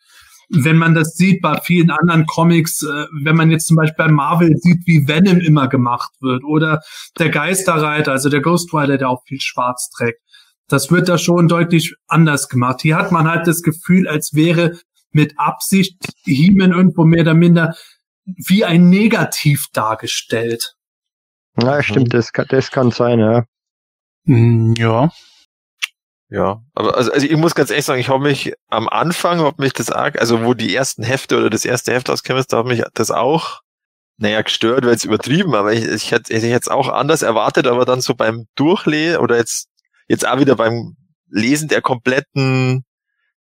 Wenn 0.50 0.78
man 0.78 0.94
das 0.94 1.16
sieht 1.16 1.42
bei 1.42 1.60
vielen 1.64 1.90
anderen 1.90 2.26
Comics, 2.26 2.84
äh, 2.84 3.06
wenn 3.24 3.36
man 3.36 3.52
jetzt 3.52 3.68
zum 3.68 3.78
Beispiel 3.78 4.06
bei 4.06 4.12
Marvel 4.12 4.56
sieht, 4.58 4.86
wie 4.86 5.08
Venom 5.08 5.40
immer 5.40 5.68
gemacht 5.68 6.12
wird 6.20 6.44
oder 6.44 6.82
der 7.18 7.30
Geisterreiter, 7.30 8.12
also 8.12 8.30
der 8.30 8.42
Ghost 8.42 8.74
Rider, 8.74 8.98
der 8.98 9.10
auch 9.10 9.24
viel 9.26 9.42
Schwarz 9.42 9.90
trägt, 9.90 10.20
das 10.68 10.92
wird 10.92 11.10
da 11.10 11.18
schon 11.18 11.48
deutlich 11.48 11.96
anders 12.08 12.50
gemacht. 12.50 12.82
Hier 12.82 12.96
hat 12.96 13.12
man 13.12 13.28
halt 13.28 13.48
das 13.48 13.62
Gefühl, 13.62 14.08
als 14.08 14.34
wäre 14.34 14.78
mit 15.12 15.38
Absicht 15.38 15.98
He-Man 16.26 16.72
irgendwo 16.72 17.04
mehr 17.04 17.22
oder 17.22 17.34
minder 17.34 17.76
wie 18.26 18.66
ein 18.66 18.90
Negativ 18.90 19.68
dargestellt. 19.74 20.76
Ja, 21.62 21.84
stimmt, 21.84 22.14
das 22.14 22.34
kann, 22.34 22.46
das 22.50 22.72
kann 22.72 22.92
sein, 22.92 23.20
ja. 23.20 23.44
Mm, 24.26 24.74
ja. 24.78 25.12
Ja, 26.30 26.64
aber 26.74 26.98
also, 26.98 27.12
also 27.12 27.28
ich 27.28 27.38
muss 27.38 27.54
ganz 27.54 27.70
ehrlich 27.70 27.86
sagen, 27.86 28.00
ich 28.00 28.10
habe 28.10 28.24
mich 28.24 28.54
am 28.68 28.90
Anfang, 28.90 29.40
habe 29.40 29.62
mich 29.62 29.74
das 29.74 29.92
arg, 29.92 30.20
also 30.20 30.44
wo 30.44 30.56
die 30.56 30.74
ersten 30.74 31.04
Hefte 31.04 31.38
oder 31.38 31.52
das 31.52 31.64
erste 31.64 31.94
Heft 31.94 32.10
auskäme, 32.10 32.44
da 32.48 32.58
habe 32.58 32.70
mich 32.70 32.84
das 32.96 33.12
auch, 33.12 33.62
naja, 34.18 34.42
gestört, 34.42 34.84
weil 34.84 34.96
es 34.96 35.04
übertrieben, 35.04 35.54
aber 35.54 35.74
ich, 35.74 35.86
ich 35.86 36.12
hätte 36.12 36.34
ich 36.34 36.44
hätte 36.44 36.56
es 36.56 36.68
auch 36.70 36.90
anders 36.90 37.22
erwartet, 37.22 37.68
aber 37.68 37.86
dann 37.86 38.02
so 38.02 38.16
beim 38.16 38.48
Durchlesen 38.56 39.20
oder 39.20 39.38
jetzt 39.38 39.68
jetzt 40.08 40.28
auch 40.28 40.40
wieder 40.40 40.56
beim 40.56 40.96
Lesen 41.30 41.68
der 41.68 41.82
kompletten 41.82 42.84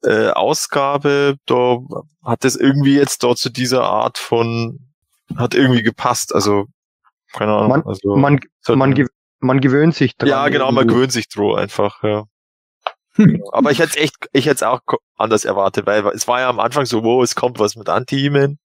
äh, 0.05 0.31
Ausgabe, 0.31 1.37
da 1.47 1.79
hat 2.25 2.45
es 2.45 2.57
irgendwie 2.57 2.97
jetzt 2.97 3.23
dort 3.23 3.39
zu 3.39 3.51
dieser 3.51 3.85
Art 3.85 4.19
von, 4.19 4.93
hat 5.37 5.55
irgendwie 5.55 5.83
gepasst. 5.83 6.35
Also, 6.35 6.67
keine 7.33 7.53
Ahnung. 7.53 7.69
Man, 7.69 7.83
also, 7.87 8.17
man, 8.17 8.41
man, 8.69 8.95
gew 8.95 9.07
man 9.41 9.61
gewöhnt 9.61 9.95
sich 9.95 10.17
dran. 10.17 10.29
Ja, 10.29 10.49
genau, 10.49 10.71
man 10.71 10.87
gewöhnt 10.87 11.13
sich 11.13 11.29
dran 11.29 11.57
einfach, 11.59 12.03
ja. 12.03 12.25
Genau. 13.17 13.51
Aber 13.53 13.71
ich 13.71 13.79
hätte 13.79 13.91
es 13.91 13.97
echt, 13.97 14.17
ich 14.33 14.47
hätte 14.47 14.57
es 14.57 14.63
auch 14.63 14.81
anders 15.17 15.45
erwartet, 15.45 15.87
weil 15.87 16.07
es 16.09 16.27
war 16.27 16.41
ja 16.41 16.49
am 16.49 16.61
Anfang 16.61 16.87
so, 16.87 17.03
wo 17.05 17.23
es 17.23 17.35
kommt 17.35 17.59
was 17.59 17.77
mit 17.77 17.89
Anti-Hemen. 17.89 18.59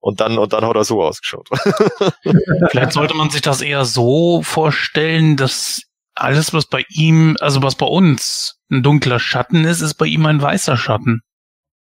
Und 0.00 0.20
dann, 0.20 0.38
und 0.38 0.52
dann 0.52 0.64
hat 0.64 0.76
er 0.76 0.84
so 0.84 1.02
ausgeschaut. 1.02 1.48
Vielleicht 2.70 2.92
sollte 2.92 3.14
man 3.14 3.30
sich 3.30 3.42
das 3.42 3.60
eher 3.60 3.84
so 3.84 4.42
vorstellen, 4.42 5.36
dass 5.36 5.82
alles, 6.14 6.52
was 6.52 6.66
bei 6.66 6.84
ihm, 6.88 7.36
also 7.40 7.62
was 7.62 7.74
bei 7.74 7.86
uns 7.86 8.58
ein 8.70 8.84
dunkler 8.84 9.18
Schatten 9.18 9.64
ist, 9.64 9.80
ist 9.80 9.94
bei 9.94 10.06
ihm 10.06 10.24
ein 10.26 10.40
weißer 10.40 10.76
Schatten. 10.76 11.22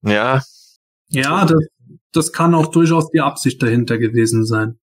Ja. 0.01 0.41
Ja, 1.09 1.45
das, 1.45 1.63
das 2.11 2.31
kann 2.31 2.55
auch 2.55 2.67
durchaus 2.67 3.11
die 3.11 3.21
Absicht 3.21 3.61
dahinter 3.61 3.97
gewesen 3.97 4.45
sein. 4.45 4.79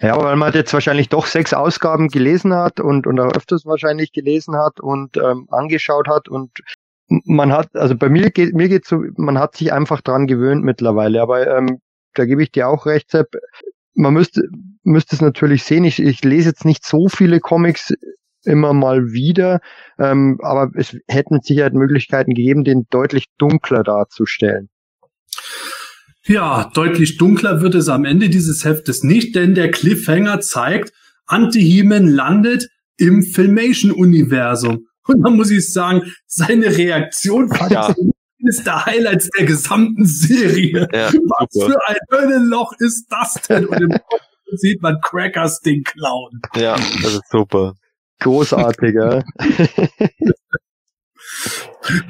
Ja, 0.00 0.16
weil 0.22 0.36
man 0.36 0.52
jetzt 0.52 0.74
wahrscheinlich 0.74 1.08
doch 1.08 1.26
sechs 1.26 1.54
Ausgaben 1.54 2.08
gelesen 2.08 2.54
hat 2.54 2.80
und, 2.80 3.06
und 3.06 3.18
auch 3.20 3.34
öfters 3.34 3.64
wahrscheinlich 3.64 4.12
gelesen 4.12 4.56
hat 4.56 4.80
und 4.80 5.16
ähm, 5.16 5.48
angeschaut 5.50 6.08
hat 6.08 6.28
und 6.28 6.50
man 7.24 7.52
hat, 7.52 7.74
also 7.74 7.96
bei 7.96 8.08
mir 8.08 8.30
geht 8.30 8.54
mir 8.54 8.68
geht 8.68 8.86
so, 8.86 9.02
man 9.16 9.38
hat 9.38 9.56
sich 9.56 9.72
einfach 9.72 10.00
dran 10.00 10.26
gewöhnt 10.26 10.64
mittlerweile, 10.64 11.22
aber 11.22 11.46
ähm, 11.46 11.80
da 12.14 12.24
gebe 12.24 12.42
ich 12.42 12.52
dir 12.52 12.68
auch 12.68 12.86
recht, 12.86 13.10
Sepp. 13.10 13.36
Man 13.94 14.14
müsste, 14.14 14.42
müsste 14.82 15.16
es 15.16 15.22
natürlich 15.22 15.64
sehen. 15.64 15.84
Ich, 15.84 16.00
ich 16.00 16.24
lese 16.24 16.48
jetzt 16.48 16.64
nicht 16.64 16.84
so 16.84 17.08
viele 17.08 17.40
Comics 17.40 17.94
immer 18.44 18.72
mal 18.72 19.12
wieder, 19.12 19.60
ähm, 19.98 20.38
aber 20.42 20.70
es 20.74 20.96
hätten 21.08 21.34
mit 21.34 21.44
Sicherheit 21.44 21.74
Möglichkeiten 21.74 22.34
gegeben, 22.34 22.64
den 22.64 22.86
deutlich 22.90 23.26
dunkler 23.38 23.82
darzustellen. 23.82 24.68
Ja, 26.26 26.70
deutlich 26.74 27.18
dunkler 27.18 27.60
wird 27.60 27.74
es 27.74 27.88
am 27.88 28.04
Ende 28.04 28.28
dieses 28.30 28.64
Heftes 28.64 29.02
nicht, 29.04 29.34
denn 29.34 29.54
der 29.54 29.70
Cliffhanger 29.70 30.40
zeigt, 30.40 30.92
Anti-Heman 31.26 32.06
landet 32.08 32.68
im 32.96 33.22
Filmation-Universum. 33.22 34.86
Und 35.06 35.22
da 35.22 35.30
muss 35.30 35.50
ich 35.50 35.70
sagen, 35.72 36.02
seine 36.26 36.66
Reaktion 36.76 37.50
Ja. 37.70 37.94
eines 38.42 38.64
der 38.64 38.86
Highlights 38.86 39.28
der 39.38 39.46
gesamten 39.46 40.06
Serie. 40.06 40.88
Ja, 40.92 41.12
Was 41.12 41.48
super. 41.50 41.66
für 41.72 41.88
ein 41.88 41.96
Höllenloch 42.10 42.72
ist 42.78 43.06
das 43.10 43.34
denn? 43.48 43.66
Und 43.66 43.82
im 43.82 43.90
Kopf 43.90 44.22
sieht 44.56 44.80
man 44.80 44.98
Crackers 45.02 45.60
den 45.60 45.82
Clown. 45.82 46.40
Ja, 46.54 46.76
das 47.02 47.14
ist 47.14 47.30
super. 47.30 47.74
Großartiger. 48.20 49.24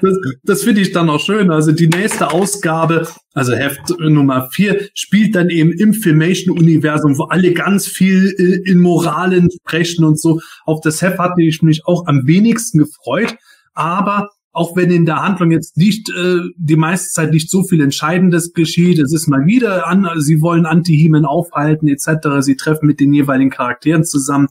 Das, 0.01 0.17
das 0.43 0.63
finde 0.63 0.81
ich 0.81 0.93
dann 0.93 1.11
auch 1.11 1.21
schön. 1.21 1.51
Also 1.51 1.73
die 1.73 1.89
nächste 1.89 2.31
Ausgabe, 2.31 3.09
also 3.33 3.55
Heft 3.55 3.99
Nummer 3.99 4.49
vier, 4.51 4.89
spielt 4.95 5.35
dann 5.35 5.51
eben 5.51 5.73
im 5.73 5.95
Filmation-Universum, 5.95 7.19
wo 7.19 7.25
alle 7.25 7.53
ganz 7.53 7.87
viel 7.87 8.35
äh, 8.39 8.71
in 8.71 8.81
Moralen 8.81 9.51
sprechen 9.51 10.05
und 10.05 10.21
so. 10.21 10.41
Auf 10.65 10.81
das 10.81 11.03
Heft 11.03 11.19
hatte 11.19 11.43
ich 11.43 11.63
mich 11.63 11.87
auch 11.87 12.07
am 12.07 12.27
wenigsten 12.27 12.79
gefreut. 12.79 13.37
Aber 13.75 14.31
auch 14.53 14.77
wenn 14.77 14.93
in 14.93 15.05
der 15.05 15.23
Handlung 15.23 15.51
jetzt 15.51 15.77
nicht 15.77 16.09
äh, 16.11 16.39
die 16.57 16.77
meiste 16.77 17.11
Zeit 17.11 17.33
nicht 17.33 17.51
so 17.51 17.65
viel 17.65 17.83
Entscheidendes 17.83 18.53
geschieht, 18.53 19.01
es 19.01 19.13
ist 19.13 19.27
mal 19.27 19.47
wieder 19.47 19.89
an, 19.89 20.09
sie 20.19 20.41
wollen 20.41 20.65
Anti-Hemen 20.65 21.25
aufhalten 21.25 21.89
etc. 21.89 22.29
Sie 22.41 22.55
treffen 22.55 22.87
mit 22.87 23.01
den 23.01 23.13
jeweiligen 23.13 23.51
Charakteren 23.51 24.05
zusammen. 24.05 24.47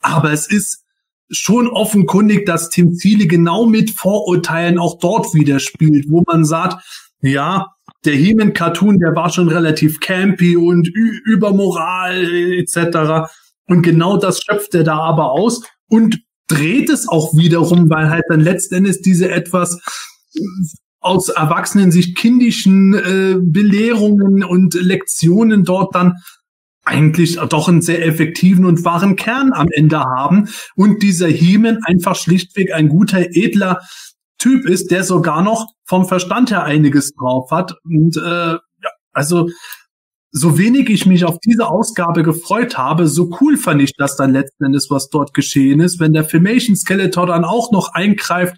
Aber 0.00 0.32
es 0.32 0.50
ist 0.50 0.84
schon 1.30 1.68
offenkundig, 1.68 2.46
dass 2.46 2.70
Tim 2.70 2.96
Thiele 2.96 3.26
genau 3.26 3.66
mit 3.66 3.90
Vorurteilen 3.90 4.78
auch 4.78 4.98
dort 4.98 5.34
wieder 5.34 5.60
spielt, 5.60 6.06
wo 6.08 6.22
man 6.26 6.44
sagt, 6.44 6.82
ja, 7.20 7.66
der 8.04 8.14
He-Man-Cartoon, 8.14 8.98
der 8.98 9.14
war 9.14 9.30
schon 9.30 9.48
relativ 9.48 10.00
campy 10.00 10.56
und 10.56 10.88
über 10.88 11.52
Moral 11.52 12.32
etc. 12.54 13.28
Und 13.66 13.82
genau 13.82 14.16
das 14.16 14.40
schöpft 14.40 14.74
er 14.74 14.84
da 14.84 14.98
aber 14.98 15.32
aus 15.32 15.62
und 15.88 16.20
dreht 16.46 16.88
es 16.88 17.08
auch 17.08 17.34
wiederum, 17.36 17.90
weil 17.90 18.08
halt 18.08 18.24
dann 18.28 18.40
letzten 18.40 18.76
Endes 18.76 19.00
diese 19.02 19.30
etwas 19.30 19.80
äh, 20.34 20.40
aus 21.00 21.28
Erwachsenensicht 21.28 22.16
kindischen 22.16 22.94
äh, 22.94 23.36
Belehrungen 23.40 24.42
und 24.42 24.74
Lektionen 24.74 25.64
dort 25.64 25.94
dann 25.94 26.14
eigentlich 26.88 27.36
doch 27.36 27.68
einen 27.68 27.82
sehr 27.82 28.04
effektiven 28.04 28.64
und 28.64 28.84
wahren 28.84 29.16
Kern 29.16 29.52
am 29.52 29.68
Ende 29.70 30.00
haben 30.00 30.48
und 30.74 31.02
dieser 31.02 31.28
Heeman 31.28 31.80
einfach 31.84 32.16
schlichtweg 32.16 32.72
ein 32.72 32.88
guter, 32.88 33.20
edler 33.30 33.80
Typ 34.38 34.66
ist, 34.66 34.90
der 34.90 35.04
sogar 35.04 35.42
noch 35.42 35.72
vom 35.84 36.06
Verstand 36.06 36.50
her 36.50 36.64
einiges 36.64 37.12
drauf 37.12 37.50
hat. 37.50 37.74
Und 37.84 38.16
äh, 38.16 38.52
ja, 38.52 38.90
also 39.12 39.48
so 40.30 40.58
wenig 40.58 40.90
ich 40.90 41.06
mich 41.06 41.24
auf 41.24 41.38
diese 41.40 41.68
Ausgabe 41.68 42.22
gefreut 42.22 42.76
habe, 42.76 43.08
so 43.08 43.36
cool 43.40 43.56
fand 43.56 43.82
ich 43.82 43.92
das 43.96 44.16
dann 44.16 44.32
letzten 44.32 44.66
Endes, 44.66 44.90
was 44.90 45.08
dort 45.08 45.34
geschehen 45.34 45.80
ist, 45.80 46.00
wenn 46.00 46.12
der 46.12 46.24
Filmation 46.24 46.76
Skeletor 46.76 47.26
dann 47.26 47.44
auch 47.44 47.72
noch 47.72 47.94
eingreift 47.94 48.56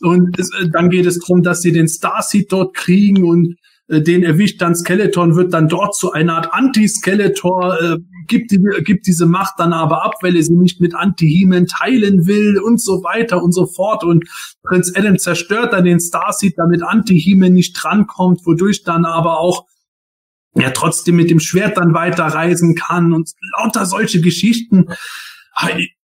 und 0.00 0.38
es, 0.38 0.50
äh, 0.54 0.68
dann 0.72 0.90
geht 0.90 1.06
es 1.06 1.18
darum, 1.18 1.42
dass 1.42 1.60
sie 1.60 1.72
den 1.72 1.88
Starseed 1.88 2.50
dort 2.52 2.74
kriegen 2.74 3.24
und 3.24 3.56
den 3.88 4.22
erwischt 4.22 4.60
dann 4.60 4.74
Skeletor 4.74 5.34
wird 5.34 5.54
dann 5.54 5.68
dort 5.68 5.94
zu 5.94 6.12
einer 6.12 6.34
Art 6.34 6.52
Anti-Skeletor, 6.52 7.80
äh, 7.80 7.96
gibt, 8.26 8.50
die, 8.50 8.60
gibt 8.84 9.06
diese 9.06 9.24
Macht 9.24 9.54
dann 9.58 9.72
aber 9.72 10.04
ab, 10.04 10.16
weil 10.20 10.36
er 10.36 10.42
sie 10.42 10.54
nicht 10.54 10.80
mit 10.80 10.94
Anti-Heman 10.94 11.66
teilen 11.66 12.26
will 12.26 12.58
und 12.58 12.82
so 12.82 13.02
weiter 13.02 13.42
und 13.42 13.52
so 13.52 13.66
fort. 13.66 14.04
Und 14.04 14.28
Prinz 14.62 14.92
Adam 14.94 15.18
zerstört 15.18 15.72
dann 15.72 15.84
den 15.84 16.00
Starseed, 16.00 16.54
damit 16.58 16.82
Anti-Heman 16.82 17.54
nicht 17.54 17.72
drankommt, 17.72 18.44
wodurch 18.44 18.84
dann 18.84 19.06
aber 19.06 19.40
auch 19.40 19.64
ja 20.54 20.70
trotzdem 20.70 21.16
mit 21.16 21.30
dem 21.30 21.40
Schwert 21.40 21.78
dann 21.78 21.94
weiterreisen 21.94 22.74
kann 22.74 23.14
und 23.14 23.30
lauter 23.56 23.86
solche 23.86 24.20
Geschichten. 24.20 24.88
Ich, 25.78 25.96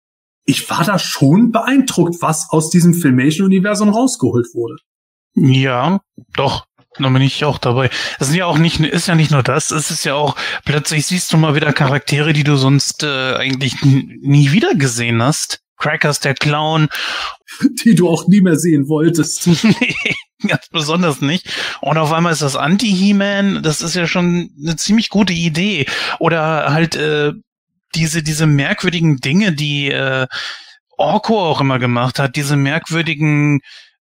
ich 0.44 0.70
war 0.70 0.84
da 0.84 1.00
schon 1.00 1.50
beeindruckt, 1.50 2.16
was 2.20 2.48
aus 2.50 2.70
diesem 2.70 2.94
Filmation-Universum 2.94 3.88
rausgeholt 3.88 4.54
wurde. 4.54 4.76
Ja, 5.34 6.00
doch. 6.34 6.66
Da 6.98 7.08
bin 7.08 7.22
ich 7.22 7.44
auch 7.44 7.58
dabei. 7.58 7.90
Das 8.18 8.28
sind 8.28 8.36
ja 8.36 8.46
auch 8.46 8.58
nicht, 8.58 8.80
ist 8.80 9.08
ja 9.08 9.14
nicht 9.14 9.30
nur 9.30 9.42
das, 9.42 9.70
es 9.70 9.90
ist 9.90 10.04
ja 10.04 10.14
auch, 10.14 10.36
plötzlich 10.64 11.06
siehst 11.06 11.32
du 11.32 11.38
mal 11.38 11.54
wieder 11.54 11.72
Charaktere, 11.72 12.32
die 12.32 12.44
du 12.44 12.56
sonst 12.56 13.02
äh, 13.02 13.34
eigentlich 13.34 13.82
nie 13.82 14.52
wieder 14.52 14.74
gesehen 14.74 15.22
hast. 15.22 15.60
Crackers, 15.78 16.20
der 16.20 16.34
Clown, 16.34 16.88
die 17.84 17.94
du 17.94 18.08
auch 18.08 18.28
nie 18.28 18.40
mehr 18.40 18.56
sehen 18.56 18.88
wolltest. 18.88 19.46
nee, 19.64 19.94
ganz 20.46 20.68
besonders 20.68 21.20
nicht. 21.20 21.48
Und 21.80 21.98
auf 21.98 22.12
einmal 22.12 22.32
ist 22.32 22.42
das 22.42 22.56
Anti-He-Man, 22.56 23.62
das 23.62 23.80
ist 23.80 23.96
ja 23.96 24.06
schon 24.06 24.50
eine 24.62 24.76
ziemlich 24.76 25.08
gute 25.08 25.32
Idee. 25.32 25.86
Oder 26.18 26.72
halt 26.72 26.94
äh, 26.94 27.32
diese, 27.94 28.22
diese 28.22 28.46
merkwürdigen 28.46 29.18
Dinge, 29.18 29.52
die 29.52 29.90
äh, 29.90 30.26
Orko 30.96 31.40
auch 31.40 31.60
immer 31.60 31.78
gemacht 31.78 32.18
hat, 32.18 32.36
diese 32.36 32.56
merkwürdigen 32.56 33.60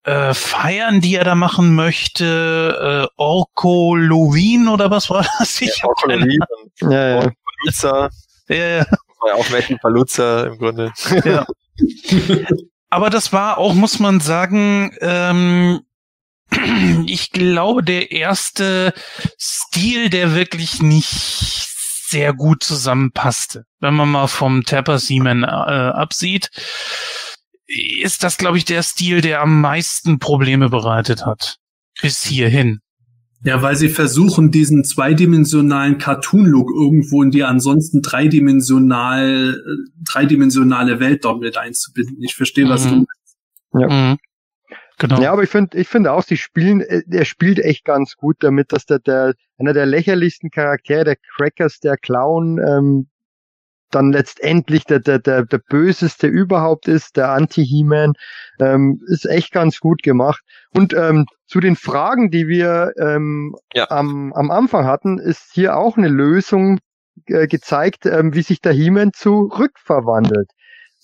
äh, 0.04 0.34
Feiern, 0.34 1.00
die 1.00 1.14
er 1.16 1.24
da 1.24 1.34
machen 1.34 1.74
möchte, 1.74 3.08
äh, 3.08 3.14
Orko 3.16 3.94
Loween 3.94 4.68
oder 4.68 4.90
was 4.90 5.10
war 5.10 5.26
das? 5.38 5.60
Ich 5.60 5.80
keine 5.80 5.88
Orkologie 5.88 6.38
und 6.80 6.92
Ja, 6.92 7.08
ja. 7.08 7.32
Paluzza, 7.62 8.10
äh, 8.48 8.84
war 9.20 9.28
ja 9.28 9.34
auch 9.34 9.50
Matthew 9.50 9.78
Paluzza 9.78 10.44
im 10.44 10.58
Grunde. 10.58 10.92
Ja. 11.24 11.46
Aber 12.90 13.08
das 13.08 13.32
war 13.32 13.58
auch, 13.58 13.74
muss 13.74 14.00
man 14.00 14.20
sagen, 14.20 14.94
ähm, 15.00 15.80
ich 17.06 17.30
glaube, 17.30 17.82
der 17.82 18.10
erste 18.10 18.92
Stil, 19.38 20.10
der 20.10 20.34
wirklich 20.34 20.82
nicht 20.82 21.68
sehr 22.08 22.34
gut 22.34 22.62
zusammenpasste. 22.62 23.64
Wenn 23.80 23.94
man 23.94 24.10
mal 24.10 24.26
vom 24.26 24.64
Tapper 24.64 24.98
Seaman 24.98 25.44
äh, 25.44 25.46
absieht, 25.46 26.50
ist 28.00 28.22
das, 28.22 28.36
glaube 28.36 28.58
ich, 28.58 28.64
der 28.64 28.82
Stil, 28.82 29.20
der 29.20 29.40
am 29.40 29.60
meisten 29.60 30.18
Probleme 30.18 30.68
bereitet 30.68 31.24
hat. 31.26 31.56
Bis 32.00 32.22
hierhin. 32.22 32.80
Ja, 33.44 33.60
weil 33.60 33.74
sie 33.74 33.88
versuchen, 33.88 34.52
diesen 34.52 34.84
zweidimensionalen 34.84 35.98
Cartoon-Look 35.98 36.70
irgendwo 36.70 37.22
in 37.22 37.32
die 37.32 37.42
ansonsten 37.42 38.00
dreidimensional, 38.00 39.54
äh, 39.54 39.90
dreidimensionale 40.04 41.00
Welt 41.00 41.24
dort 41.24 41.40
mit 41.40 41.56
einzubinden. 41.56 42.22
Ich 42.22 42.34
verstehe, 42.34 42.68
was 42.68 42.84
Mhm. 42.84 43.06
du 43.72 43.80
Ja. 43.80 43.88
Mhm. 43.88 44.18
Genau. 44.98 45.20
Ja, 45.20 45.32
aber 45.32 45.42
ich 45.42 45.50
finde, 45.50 45.76
ich 45.78 45.88
finde 45.88 46.12
auch, 46.12 46.22
sie 46.22 46.36
spielen, 46.36 46.80
äh, 46.82 47.02
er 47.10 47.24
spielt 47.24 47.58
echt 47.58 47.84
ganz 47.84 48.14
gut 48.16 48.36
damit, 48.40 48.70
dass 48.72 48.86
der, 48.86 49.00
der 49.00 49.34
einer 49.58 49.72
der 49.72 49.86
lächerlichsten 49.86 50.50
Charaktere, 50.50 51.04
der 51.04 51.16
Crackers, 51.16 51.80
der 51.80 51.96
Clown, 51.96 52.58
ähm, 52.58 53.08
dann 53.94 54.12
letztendlich 54.12 54.84
der, 54.84 55.00
der, 55.00 55.18
der, 55.18 55.44
der 55.44 55.58
Böseste 55.58 56.26
überhaupt 56.26 56.88
ist, 56.88 57.16
der 57.16 57.30
Anti-He-Man, 57.30 58.14
ähm, 58.60 59.00
ist 59.06 59.26
echt 59.26 59.52
ganz 59.52 59.78
gut 59.78 60.02
gemacht. 60.02 60.42
Und 60.74 60.92
ähm, 60.94 61.26
zu 61.46 61.60
den 61.60 61.76
Fragen, 61.76 62.30
die 62.30 62.48
wir 62.48 62.92
ähm, 62.98 63.54
Ja. 63.74 63.90
am, 63.90 64.32
am 64.32 64.50
Anfang 64.50 64.86
hatten, 64.86 65.18
ist 65.18 65.50
hier 65.52 65.76
auch 65.76 65.96
eine 65.96 66.08
Lösung 66.08 66.78
äh, 67.26 67.46
gezeigt, 67.46 68.06
ähm, 68.06 68.34
wie 68.34 68.42
sich 68.42 68.60
der 68.60 68.72
He-Man 68.72 69.12
zurückverwandelt. 69.12 70.50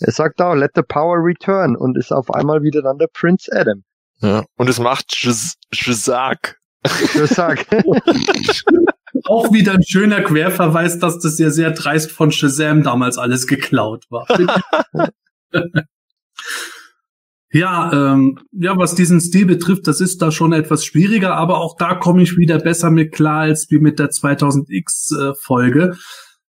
Er 0.00 0.12
sagt 0.12 0.40
auch, 0.40 0.54
let 0.54 0.72
the 0.74 0.82
power 0.82 1.18
return 1.24 1.76
und 1.76 1.98
ist 1.98 2.12
auf 2.12 2.30
einmal 2.30 2.62
wieder 2.62 2.82
dann 2.82 2.98
der 2.98 3.08
Prince 3.12 3.50
Adam. 3.52 3.82
Ja. 4.20 4.44
Und 4.56 4.68
es 4.68 4.78
macht 4.78 5.14
Shazak. 5.14 6.56
Sag. 7.26 7.66
auch 9.24 9.52
wieder 9.52 9.72
ein 9.74 9.82
schöner 9.82 10.22
Querverweis, 10.22 10.98
dass 10.98 11.18
das 11.18 11.38
ja 11.38 11.50
sehr 11.50 11.70
dreist 11.70 12.10
von 12.10 12.30
Shazam 12.30 12.82
damals 12.82 13.18
alles 13.18 13.46
geklaut 13.46 14.04
war. 14.10 14.26
Ja, 17.50 18.12
ähm, 18.12 18.38
ja, 18.52 18.76
was 18.76 18.94
diesen 18.94 19.20
Stil 19.20 19.46
betrifft, 19.46 19.86
das 19.86 20.02
ist 20.02 20.20
da 20.20 20.30
schon 20.30 20.52
etwas 20.52 20.84
schwieriger, 20.84 21.34
aber 21.34 21.58
auch 21.60 21.76
da 21.78 21.94
komme 21.94 22.22
ich 22.22 22.36
wieder 22.36 22.58
besser 22.58 22.90
mit 22.90 23.12
klar 23.12 23.40
als 23.40 23.70
wie 23.70 23.78
mit 23.78 23.98
der 23.98 24.10
2000X 24.10 25.30
äh, 25.30 25.34
Folge. 25.34 25.96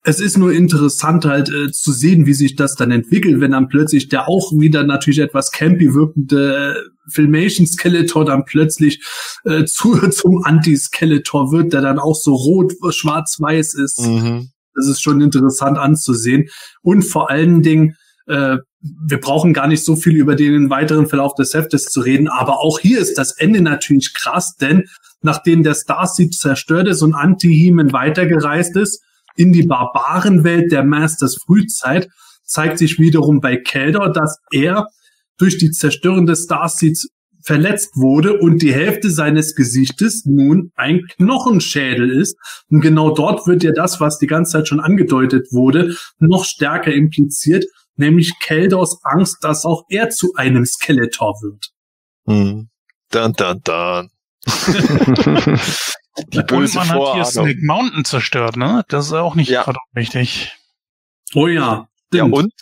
es 0.04 0.20
ist 0.20 0.38
nur 0.38 0.52
interessant 0.52 1.26
halt 1.26 1.50
äh, 1.50 1.72
zu 1.72 1.92
sehen, 1.92 2.28
wie 2.28 2.34
sich 2.34 2.56
das 2.56 2.76
dann 2.76 2.92
entwickelt, 2.92 3.40
wenn 3.40 3.52
dann 3.52 3.70
plötzlich 3.70 4.10
der 4.10 4.28
auch 4.28 4.52
wieder 4.52 4.84
natürlich 4.84 5.20
etwas 5.20 5.52
campy 5.52 5.96
wirkende 5.96 6.76
äh, 6.76 6.90
Filmation 7.10 7.68
Skeletor 7.68 8.26
dann 8.26 8.46
plötzlich 8.46 9.04
äh, 9.46 9.66
zu, 9.66 9.96
zum 10.10 10.44
Anti-Skeletor 10.44 11.52
wird, 11.52 11.74
der 11.74 11.82
dann 11.82 12.00
auch 12.00 12.16
so 12.16 12.34
rot, 12.34 12.74
schwarz-weiß 12.90 13.76
ist. 13.76 14.02
Mhm. 14.02 14.50
Das 14.76 14.88
ist 14.88 15.02
schon 15.02 15.22
interessant 15.22 15.78
anzusehen. 15.78 16.50
Und 16.82 17.04
vor 17.04 17.30
allen 17.30 17.62
Dingen, 17.62 17.96
äh, 18.28 18.58
wir 18.82 19.20
brauchen 19.20 19.54
gar 19.54 19.68
nicht 19.68 19.86
so 19.86 19.96
viel 19.96 20.16
über 20.16 20.36
den 20.36 20.70
weiteren 20.70 21.08
Verlauf 21.08 21.36
des 21.36 21.54
Heftes 21.54 21.86
zu 21.86 22.02
reden, 22.02 22.28
aber 22.28 22.60
auch 22.60 22.80
hier 22.80 23.00
ist 23.00 23.18
das 23.18 23.32
Ende 23.32 23.62
natürlich 23.62 24.14
krass, 24.14 24.56
denn 24.56 24.86
nachdem 25.22 25.64
der 25.64 25.74
Starseed 25.74 26.34
zerstört 26.34 26.88
ist 26.88 27.02
und 27.02 27.14
Anti-Heman 27.14 27.94
weitergereist 27.94 28.76
ist, 28.76 29.02
in 29.36 29.54
die 29.54 29.64
Barbarenwelt 29.64 30.72
der 30.72 30.84
Masters 30.84 31.38
Frühzeit 31.44 32.10
zeigt 32.44 32.78
sich 32.78 33.00
wiederum 33.00 33.42
bei 33.42 33.58
Keldor, 33.58 34.12
dass 34.12 34.40
er 34.52 34.88
durch 35.38 35.58
die 35.58 35.72
Zerstörung 35.72 36.26
des 36.26 36.44
Starseeds 36.44 37.10
verletzt 37.44 37.96
wurde 37.96 38.40
und 38.40 38.62
die 38.62 38.74
Hälfte 38.74 39.10
seines 39.10 39.56
Gesichtes 39.56 40.26
nun 40.26 40.72
ein 40.76 41.02
Knochenschädel 41.18 42.10
ist. 42.10 42.38
Und 42.70 42.82
genau 42.82 43.14
dort 43.14 43.46
wird 43.48 43.64
ja 43.64 43.72
das, 43.72 44.00
was 44.00 44.18
die 44.18 44.28
ganze 44.28 44.54
Zeit 44.54 44.68
schon 44.68 44.80
angedeutet 44.80 45.48
wurde, 45.52 45.96
noch 46.20 46.46
stärker 46.46 46.94
impliziert, 46.94 47.66
nämlich 47.96 48.34
Keldors 48.40 49.00
Angst, 49.04 49.38
dass 49.42 49.66
auch 49.66 49.84
er 49.90 50.10
zu 50.10 50.34
einem 50.36 50.66
Skeletor 50.66 51.34
wird. 51.42 51.72
Hm. 52.28 52.70
Dun, 53.12 53.34
dun, 53.34 53.62
dun. 53.64 54.10
Die 56.28 56.44
böse 56.44 56.80
und 56.80 56.88
man 56.88 56.98
Vorahnung. 56.98 57.08
hat 57.08 57.14
hier 57.16 57.26
Snake 57.26 57.60
Mountain 57.64 58.06
zerstört, 58.06 58.56
ne? 58.56 58.84
Das 58.88 59.08
ist 59.08 59.14
auch 59.14 59.34
nicht 59.36 59.50
ja. 59.50 59.66
wichtig. 59.94 60.56
Oh 61.34 61.48
ja. 61.48 61.88
Ja, 62.14 62.26
und 62.26 62.54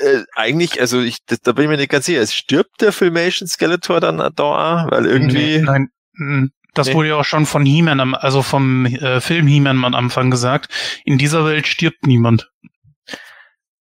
äh, 0.00 0.24
eigentlich, 0.34 0.80
also 0.80 1.00
ich, 1.00 1.18
das, 1.26 1.40
da 1.40 1.52
bin 1.52 1.64
ich 1.64 1.70
mir 1.70 1.76
nicht 1.76 1.90
ganz 1.90 2.06
sicher, 2.06 2.20
es 2.20 2.34
stirbt 2.34 2.80
der 2.80 2.92
Filmation 2.92 3.48
Skeletor 3.48 4.00
dann 4.00 4.18
da, 4.18 4.86
weil 4.90 5.06
irgendwie. 5.06 5.58
Nein, 5.58 5.88
nein 6.14 6.50
das 6.74 6.88
nee. 6.88 6.94
wurde 6.94 7.08
ja 7.10 7.16
auch 7.16 7.24
schon 7.24 7.46
von 7.46 7.64
He-Man, 7.64 8.14
also 8.16 8.42
vom 8.42 8.86
äh, 8.86 9.20
Film 9.20 9.46
He-Man 9.46 9.84
am 9.84 9.94
Anfang 9.94 10.30
gesagt. 10.30 10.68
In 11.04 11.18
dieser 11.18 11.44
Welt 11.44 11.68
stirbt 11.68 12.04
niemand. 12.04 12.50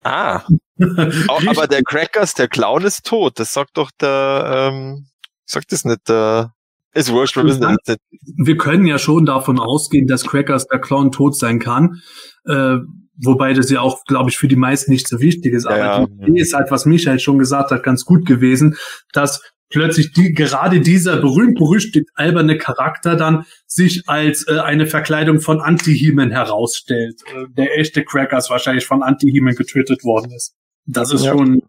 Ah. 0.04 0.42
aber 0.80 1.68
der 1.68 1.84
Crackers, 1.84 2.34
der 2.34 2.48
Clown 2.48 2.84
ist 2.84 3.06
tot. 3.06 3.40
Das 3.40 3.54
sagt 3.54 3.78
doch 3.78 3.92
der, 4.02 4.72
ähm, 4.74 5.08
sagt 5.46 5.72
das 5.72 5.86
nicht 5.86 6.10
der 6.10 6.54
ist 6.92 7.12
wurscht, 7.12 7.36
wir 7.36 7.44
wissen 7.44 7.78
das 7.86 7.98
Wir 8.38 8.58
können 8.58 8.88
ja 8.88 8.98
schon 8.98 9.26
davon 9.26 9.60
ausgehen, 9.60 10.08
dass 10.08 10.26
Crackers 10.26 10.66
der 10.68 10.80
Clown 10.80 11.12
tot 11.12 11.38
sein 11.38 11.60
kann. 11.60 12.02
Äh, 12.46 12.78
wobei 13.22 13.54
das 13.54 13.70
ja 13.70 13.82
auch, 13.82 14.04
glaube 14.06 14.30
ich, 14.30 14.38
für 14.38 14.48
die 14.48 14.56
meisten 14.56 14.92
nicht 14.92 15.08
so 15.08 15.20
wichtig 15.20 15.54
ist. 15.54 15.66
Aber 15.66 15.78
ja, 15.78 16.06
die 16.06 16.32
Idee 16.32 16.42
ist 16.42 16.54
halt, 16.54 16.72
was 16.72 16.86
Michael 16.86 17.20
schon 17.20 17.38
gesagt 17.38 17.72
hat, 17.72 17.84
ganz 17.84 18.06
gut 18.06 18.26
gewesen, 18.26 18.76
dass 19.14 19.42
plötzlich 19.70 20.14
die, 20.14 20.34
gerade 20.34 20.82
dieser 20.82 21.18
berühmt-berüchtigt 21.18 22.10
alberne 22.16 22.58
Charakter 22.58 23.16
dann 23.16 23.46
sich 23.68 24.04
als 24.08 24.48
äh, 24.48 24.60
eine 24.60 24.88
Verkleidung 24.88 25.40
von 25.40 25.62
Anti-Heman 25.62 26.32
herausstellt. 26.32 27.22
Äh, 27.28 27.46
der 27.56 27.78
echte 27.78 28.04
Crackers 28.04 28.50
wahrscheinlich 28.50 28.86
von 28.86 29.04
Anti-Heman 29.04 29.56
getötet 29.56 30.04
worden 30.04 30.32
ist. 30.32 30.56
Das 30.86 31.14
ist 31.14 31.24
ja. 31.24 31.32
schon 31.32 31.54
ein 31.54 31.62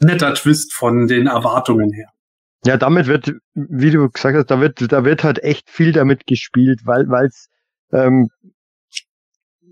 netter 0.00 0.34
Twist 0.34 0.74
von 0.74 1.06
den 1.06 1.26
Erwartungen 1.26 1.92
her. 1.92 2.08
Ja, 2.64 2.76
damit 2.76 3.06
wird, 3.06 3.32
wie 3.54 3.90
du 3.90 4.10
gesagt 4.10 4.36
hast, 4.36 4.50
da 4.50 4.60
wird, 4.60 4.92
da 4.92 5.04
wird 5.04 5.24
halt 5.24 5.42
echt 5.42 5.70
viel 5.70 5.92
damit 5.92 6.26
gespielt, 6.26 6.80
weil, 6.84 7.08
weil's, 7.08 7.48
ähm, 7.92 8.28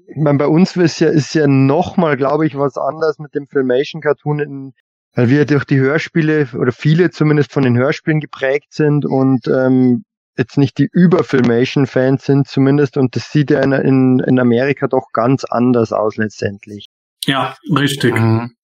ich 0.09 0.17
meine, 0.17 0.39
bei 0.39 0.47
uns 0.47 0.77
ist 0.77 1.01
ja, 1.01 1.09
ist 1.09 1.35
ja 1.35 1.47
nochmal, 1.47 2.17
glaube 2.17 2.47
ich, 2.47 2.57
was 2.57 2.77
anders 2.77 3.19
mit 3.19 3.35
dem 3.35 3.47
Filmation 3.47 4.03
Cartoon, 4.03 4.39
in, 4.39 4.75
weil 5.15 5.29
wir 5.29 5.45
durch 5.47 5.65
die 5.65 5.79
Hörspiele 5.79 6.49
oder 6.55 6.73
viele 6.73 7.11
zumindest 7.11 7.53
von 7.53 7.63
den 7.63 7.77
Hörspielen 7.77 8.21
geprägt 8.21 8.73
sind 8.73 9.07
und 9.07 9.47
ähm, 9.49 10.05
jetzt 10.37 10.59
nicht 10.59 10.79
die 10.79 10.89
Über-Filmation-Fans 10.93 12.25
sind 12.25 12.49
zumindest 12.49 12.97
und 12.97 13.15
das 13.15 13.31
sieht 13.31 13.51
ja 13.51 13.61
in, 13.61 13.73
in, 13.73 14.19
in 14.21 14.41
Amerika 14.41 14.89
doch 14.89 15.13
ganz 15.13 15.45
anders 15.45 15.93
aus 15.93 16.17
letztendlich. 16.17 16.87
Ja, 17.25 17.57
richtig. 17.75 18.15
Mhm. 18.15 18.55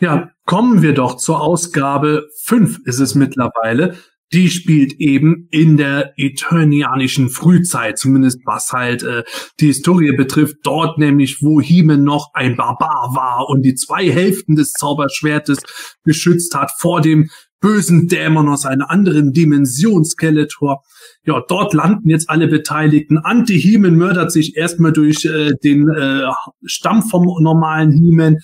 Ja, 0.00 0.30
kommen 0.44 0.82
wir 0.82 0.94
doch 0.94 1.16
zur 1.16 1.40
Ausgabe 1.40 2.28
5 2.44 2.86
ist 2.86 3.00
es 3.00 3.16
mittlerweile. 3.16 3.96
Die 4.32 4.50
spielt 4.50 4.94
eben 4.94 5.48
in 5.50 5.78
der 5.78 6.12
eternianischen 6.16 7.30
Frühzeit, 7.30 7.98
zumindest 7.98 8.40
was 8.44 8.72
halt 8.72 9.02
äh, 9.02 9.24
die 9.58 9.68
Historie 9.68 10.12
betrifft. 10.12 10.56
Dort 10.64 10.98
nämlich, 10.98 11.38
wo 11.40 11.60
Hime 11.60 11.96
noch 11.96 12.30
ein 12.34 12.56
Barbar 12.56 13.14
war 13.14 13.48
und 13.48 13.62
die 13.62 13.74
zwei 13.74 14.10
Hälften 14.10 14.54
des 14.54 14.72
Zauberschwertes 14.72 15.58
geschützt 16.04 16.54
hat 16.54 16.70
vor 16.78 17.00
dem 17.00 17.30
bösen 17.60 18.06
Dämon 18.06 18.48
aus 18.48 18.66
einer 18.66 18.90
anderen 18.90 19.32
Dimension, 19.32 20.04
Skeletor. 20.04 20.82
Ja, 21.24 21.42
dort 21.48 21.74
landen 21.74 22.08
jetzt 22.08 22.30
alle 22.30 22.48
Beteiligten. 22.48 23.18
Anti-Heman 23.18 23.96
mördert 23.96 24.30
sich 24.30 24.56
erstmal 24.56 24.92
durch 24.92 25.24
äh, 25.24 25.52
den 25.64 25.88
äh, 25.88 26.30
Stamm 26.64 27.02
vom 27.02 27.24
normalen 27.42 27.92
Heman. 27.92 28.38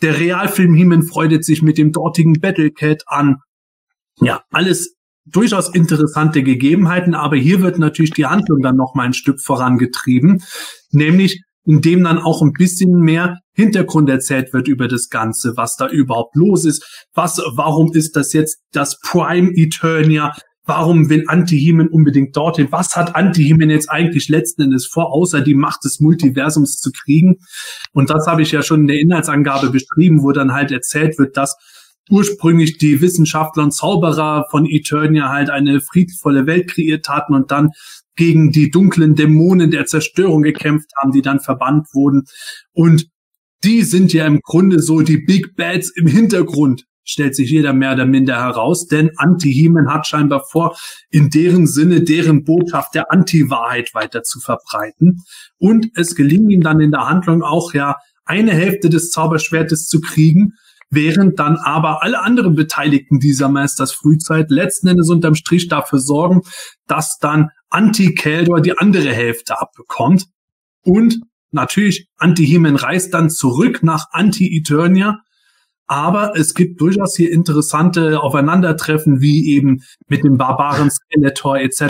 Der 0.00 0.18
Realfilm 0.18 0.74
Heman 0.74 1.02
freudet 1.02 1.44
sich 1.44 1.62
mit 1.62 1.76
dem 1.76 1.92
dortigen 1.92 2.40
Battlecat 2.40 3.02
an. 3.06 3.36
Ja, 4.20 4.42
alles 4.50 4.97
durchaus 5.30 5.74
interessante 5.74 6.42
Gegebenheiten, 6.42 7.14
aber 7.14 7.36
hier 7.36 7.60
wird 7.60 7.78
natürlich 7.78 8.12
die 8.12 8.26
Handlung 8.26 8.62
dann 8.62 8.76
noch 8.76 8.94
mal 8.94 9.04
ein 9.04 9.12
Stück 9.12 9.40
vorangetrieben, 9.40 10.42
nämlich 10.90 11.42
indem 11.64 12.04
dann 12.04 12.18
auch 12.18 12.40
ein 12.40 12.52
bisschen 12.52 13.00
mehr 13.00 13.40
Hintergrund 13.52 14.08
erzählt 14.08 14.52
wird 14.52 14.68
über 14.68 14.88
das 14.88 15.10
Ganze, 15.10 15.52
was 15.56 15.76
da 15.76 15.86
überhaupt 15.86 16.34
los 16.34 16.64
ist, 16.64 17.06
was, 17.14 17.42
warum 17.54 17.92
ist 17.92 18.16
das 18.16 18.32
jetzt 18.32 18.58
das 18.72 18.98
Prime 19.00 19.50
Eternia, 19.54 20.32
Warum 20.68 21.08
will 21.08 21.24
Anti-Heman 21.28 21.88
unbedingt 21.88 22.36
dorthin? 22.36 22.68
Was 22.70 22.94
hat 22.94 23.16
Anti-Heman 23.16 23.70
jetzt 23.70 23.90
eigentlich 23.90 24.28
letzten 24.28 24.64
Endes 24.64 24.86
vor, 24.86 25.14
außer 25.14 25.40
die 25.40 25.54
Macht 25.54 25.82
des 25.82 25.98
Multiversums 25.98 26.76
zu 26.76 26.92
kriegen? 26.92 27.36
Und 27.94 28.10
das 28.10 28.26
habe 28.26 28.42
ich 28.42 28.52
ja 28.52 28.62
schon 28.62 28.82
in 28.82 28.86
der 28.86 29.00
Inhaltsangabe 29.00 29.70
beschrieben, 29.70 30.22
wo 30.22 30.30
dann 30.30 30.52
halt 30.52 30.70
erzählt 30.70 31.18
wird, 31.18 31.38
dass 31.38 31.56
ursprünglich 32.10 32.78
die 32.78 33.00
Wissenschaftler 33.00 33.64
und 33.64 33.72
Zauberer 33.72 34.46
von 34.50 34.66
Eternia 34.66 35.28
halt 35.28 35.50
eine 35.50 35.80
friedvolle 35.80 36.46
Welt 36.46 36.70
kreiert 36.70 37.08
hatten 37.08 37.34
und 37.34 37.50
dann 37.50 37.70
gegen 38.16 38.50
die 38.50 38.70
dunklen 38.70 39.14
Dämonen 39.14 39.70
der 39.70 39.86
Zerstörung 39.86 40.42
gekämpft 40.42 40.90
haben, 41.00 41.12
die 41.12 41.22
dann 41.22 41.40
verbannt 41.40 41.88
wurden. 41.92 42.24
Und 42.72 43.08
die 43.64 43.82
sind 43.82 44.12
ja 44.12 44.26
im 44.26 44.40
Grunde 44.40 44.80
so 44.80 45.02
die 45.02 45.18
Big 45.18 45.56
Bads 45.56 45.90
im 45.96 46.06
Hintergrund 46.06 46.84
stellt 47.08 47.34
sich 47.34 47.50
jeder 47.50 47.72
mehr 47.72 47.94
oder 47.94 48.04
minder 48.04 48.36
heraus, 48.36 48.86
denn 48.86 49.10
Anti-Heman 49.16 49.92
hat 49.92 50.06
scheinbar 50.06 50.44
vor, 50.44 50.76
in 51.10 51.30
deren 51.30 51.66
Sinne 51.66 52.02
deren 52.02 52.44
Botschaft 52.44 52.94
der 52.94 53.10
Anti-Wahrheit 53.10 53.94
weiter 53.94 54.22
zu 54.22 54.40
verbreiten. 54.40 55.22
Und 55.56 55.88
es 55.94 56.14
gelingt 56.14 56.52
ihm 56.52 56.60
dann 56.60 56.80
in 56.80 56.90
der 56.90 57.08
Handlung 57.08 57.42
auch 57.42 57.72
ja 57.72 57.96
eine 58.26 58.52
Hälfte 58.52 58.90
des 58.90 59.10
Zauberschwertes 59.10 59.86
zu 59.86 60.02
kriegen, 60.02 60.52
während 60.90 61.38
dann 61.38 61.56
aber 61.56 62.02
alle 62.02 62.20
anderen 62.22 62.54
Beteiligten 62.54 63.18
dieser 63.18 63.48
Meisters 63.48 63.92
Frühzeit 63.92 64.50
letzten 64.50 64.88
Endes 64.88 65.10
unterm 65.10 65.34
Strich 65.34 65.68
dafür 65.68 65.98
sorgen, 65.98 66.42
dass 66.86 67.18
dann 67.18 67.50
Anti-Keldor 67.70 68.60
die 68.60 68.78
andere 68.78 69.10
Hälfte 69.12 69.60
abbekommt. 69.60 70.26
Und 70.84 71.20
natürlich, 71.50 72.08
Anti-Heman 72.16 72.76
reist 72.76 73.12
dann 73.14 73.30
zurück 73.30 73.82
nach 73.82 74.06
Anti-Eternia, 74.12 75.20
aber 75.90 76.34
es 76.36 76.52
gibt 76.52 76.82
durchaus 76.82 77.16
hier 77.16 77.32
interessante 77.32 78.20
Aufeinandertreffen, 78.20 79.22
wie 79.22 79.54
eben 79.54 79.82
mit 80.06 80.22
dem 80.22 80.36
Barbaren 80.36 80.90
Skeletor 80.90 81.58
etc. 81.58 81.80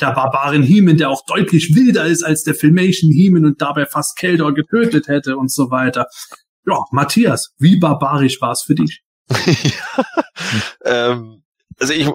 Der 0.00 0.12
Barbaren 0.12 0.62
Heeman, 0.62 0.96
der 0.96 1.10
auch 1.10 1.22
deutlich 1.26 1.74
wilder 1.74 2.06
ist 2.06 2.22
als 2.22 2.44
der 2.44 2.54
Filmation 2.54 3.12
Heeman 3.12 3.44
und 3.44 3.60
dabei 3.60 3.84
fast 3.84 4.16
Keldor 4.16 4.54
getötet 4.54 5.06
hätte 5.08 5.36
und 5.36 5.52
so 5.52 5.70
weiter. 5.70 6.06
Ja, 6.66 6.84
Matthias, 6.90 7.54
wie 7.58 7.78
barbarisch 7.78 8.40
war 8.40 8.52
es 8.52 8.62
für 8.62 8.74
dich? 8.74 9.02
ähm, 10.84 11.42
also 11.78 11.92
ich 11.92 12.08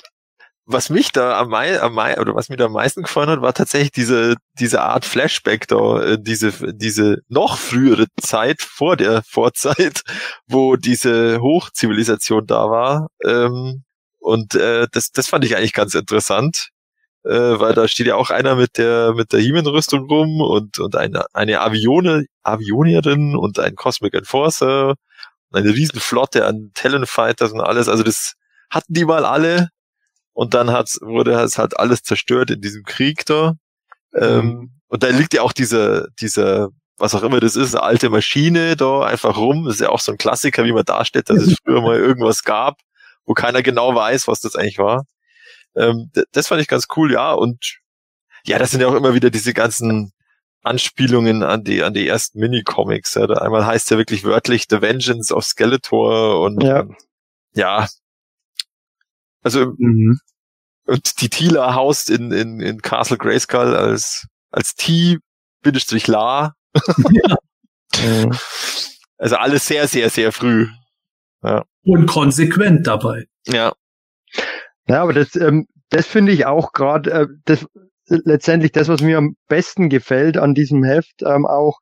was 0.67 0.89
mich 0.89 1.13
da 1.13 1.39
am, 1.39 1.49
mei 1.49 1.81
am 1.81 1.93
mei 1.93 2.19
oder 2.19 2.35
was 2.35 2.49
mir 2.49 2.57
da 2.57 2.65
am 2.65 2.73
meisten 2.73 3.03
gefallen 3.03 3.29
hat, 3.29 3.41
war 3.41 3.53
tatsächlich 3.53 3.91
diese 3.91 4.35
diese 4.59 4.81
Art 4.81 5.05
Flashback 5.05 5.67
da, 5.67 6.03
äh, 6.03 6.17
diese 6.21 6.51
diese 6.73 7.19
noch 7.29 7.57
frühere 7.57 8.07
Zeit 8.21 8.61
vor 8.61 8.97
der 8.97 9.23
Vorzeit, 9.27 10.01
wo 10.45 10.75
diese 10.75 11.39
Hochzivilisation 11.41 12.45
da 12.45 12.69
war. 12.69 13.07
Ähm, 13.23 13.83
und 14.19 14.55
äh, 14.55 14.87
das 14.91 15.11
das 15.11 15.27
fand 15.27 15.45
ich 15.45 15.55
eigentlich 15.55 15.73
ganz 15.73 15.95
interessant, 15.95 16.69
äh, 17.23 17.31
weil 17.31 17.73
da 17.73 17.87
steht 17.87 18.07
ja 18.07 18.15
auch 18.15 18.29
einer 18.29 18.55
mit 18.55 18.77
der 18.77 19.13
mit 19.13 19.31
der 19.31 19.39
Heman-Rüstung 19.39 20.07
rum 20.09 20.41
und 20.41 20.79
und 20.79 20.95
eine 20.97 21.25
eine 21.33 21.61
Avione 21.61 22.25
Avionierin 22.47 23.35
und 23.35 23.59
ein 23.59 23.75
Cosmic 23.75 24.13
Enforcer 24.13 24.95
und 25.49 25.59
eine 25.59 25.73
Riesenflotte 25.73 26.45
an 26.45 26.71
Talonfighters 26.73 27.51
und 27.51 27.61
alles. 27.61 27.89
Also 27.89 28.03
das 28.03 28.33
hatten 28.69 28.93
die 28.93 29.05
mal 29.05 29.25
alle 29.25 29.69
und 30.33 30.53
dann 30.53 30.71
hat's, 30.71 30.99
wurde 31.01 31.33
es 31.33 31.57
halt 31.57 31.79
alles 31.79 32.03
zerstört 32.03 32.51
in 32.51 32.61
diesem 32.61 32.83
Krieg 32.83 33.25
da. 33.25 33.53
Ähm, 34.15 34.45
mhm. 34.45 34.71
und 34.87 35.03
da 35.03 35.09
liegt 35.09 35.33
ja 35.33 35.41
auch 35.41 35.53
dieser, 35.53 36.07
dieser 36.19 36.69
was 36.97 37.13
auch 37.13 37.23
immer 37.23 37.39
das 37.39 37.55
ist, 37.55 37.75
eine 37.75 37.83
alte 37.83 38.09
Maschine 38.09 38.75
da 38.75 39.01
einfach 39.01 39.37
rum. 39.37 39.65
Das 39.65 39.75
ist 39.75 39.81
ja 39.81 39.89
auch 39.89 39.99
so 39.99 40.11
ein 40.11 40.17
Klassiker, 40.17 40.65
wie 40.65 40.73
man 40.73 40.85
darstellt, 40.85 41.29
dass 41.29 41.37
es 41.37 41.57
früher 41.63 41.81
mal 41.81 41.97
irgendwas 41.97 42.43
gab, 42.43 42.79
wo 43.25 43.33
keiner 43.33 43.61
genau 43.61 43.93
weiß, 43.93 44.27
was 44.27 44.39
das 44.39 44.55
eigentlich 44.55 44.79
war. 44.79 45.03
Ähm, 45.75 46.11
das 46.31 46.47
fand 46.47 46.61
ich 46.61 46.67
ganz 46.67 46.87
cool, 46.95 47.11
ja. 47.11 47.33
Und 47.33 47.79
ja, 48.45 48.57
das 48.57 48.71
sind 48.71 48.81
ja 48.81 48.87
auch 48.87 48.95
immer 48.95 49.13
wieder 49.13 49.29
diese 49.29 49.53
ganzen 49.53 50.11
Anspielungen 50.67 51.43
an 51.43 51.63
die, 51.63 51.83
an 51.83 51.93
die 51.93 52.07
ersten 52.07 52.39
Mini-Comics. 52.39 53.15
Ja. 53.15 53.25
Einmal 53.25 53.65
heißt 53.65 53.89
ja 53.91 53.97
wirklich 53.97 54.23
wörtlich 54.23 54.65
The 54.69 54.81
Vengeance 54.81 55.33
of 55.33 55.43
Skeletor 55.45 56.41
und 56.41 56.63
ja, 56.63 56.85
ja. 57.53 57.87
also 59.43 59.73
mhm. 59.77 60.19
und 60.85 61.21
die 61.21 61.29
Tila 61.29 61.75
haust 61.75 62.09
in, 62.09 62.31
in, 62.31 62.59
in 62.59 62.81
Castle 62.81 63.17
Grayskull 63.17 63.75
als, 63.75 64.27
als 64.51 64.75
T, 64.75 65.17
Bindestrich 65.61 66.07
La. 66.07 66.53
Ja. 67.11 67.37
also 69.17 69.35
alles 69.37 69.67
sehr, 69.67 69.87
sehr, 69.87 70.09
sehr 70.09 70.31
früh. 70.31 70.67
Ja. 71.43 71.65
Und 71.83 72.05
konsequent 72.05 72.85
dabei. 72.87 73.25
Ja. 73.47 73.73
Ja, 74.87 75.03
aber 75.03 75.13
das, 75.13 75.35
ähm, 75.35 75.67
das 75.89 76.05
finde 76.05 76.31
ich 76.31 76.45
auch 76.45 76.71
gerade, 76.71 77.11
äh, 77.11 77.27
das 77.45 77.65
letztendlich 78.07 78.71
das, 78.71 78.87
was 78.87 79.01
mir 79.01 79.17
am 79.17 79.35
besten 79.47 79.89
gefällt 79.89 80.37
an 80.37 80.53
diesem 80.53 80.83
Heft, 80.83 81.23
ähm, 81.23 81.45
auch, 81.45 81.79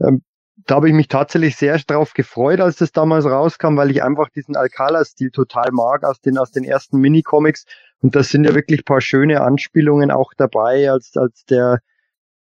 ähm, 0.00 0.22
da 0.66 0.76
habe 0.76 0.88
ich 0.88 0.94
mich 0.94 1.08
tatsächlich 1.08 1.56
sehr 1.56 1.76
drauf 1.78 2.14
gefreut, 2.14 2.60
als 2.60 2.76
das 2.76 2.92
damals 2.92 3.24
rauskam, 3.24 3.76
weil 3.76 3.90
ich 3.90 4.02
einfach 4.02 4.28
diesen 4.30 4.56
Alcala-Stil 4.56 5.30
total 5.30 5.72
mag 5.72 6.04
aus 6.04 6.20
den, 6.20 6.38
aus 6.38 6.52
den 6.52 6.64
ersten 6.64 7.00
Minicomics. 7.00 7.64
Und 8.00 8.14
das 8.14 8.28
sind 8.28 8.44
ja 8.44 8.54
wirklich 8.54 8.84
paar 8.84 9.00
schöne 9.00 9.40
Anspielungen 9.40 10.10
auch 10.10 10.32
dabei, 10.36 10.90
als, 10.90 11.16
als 11.16 11.44
der 11.44 11.80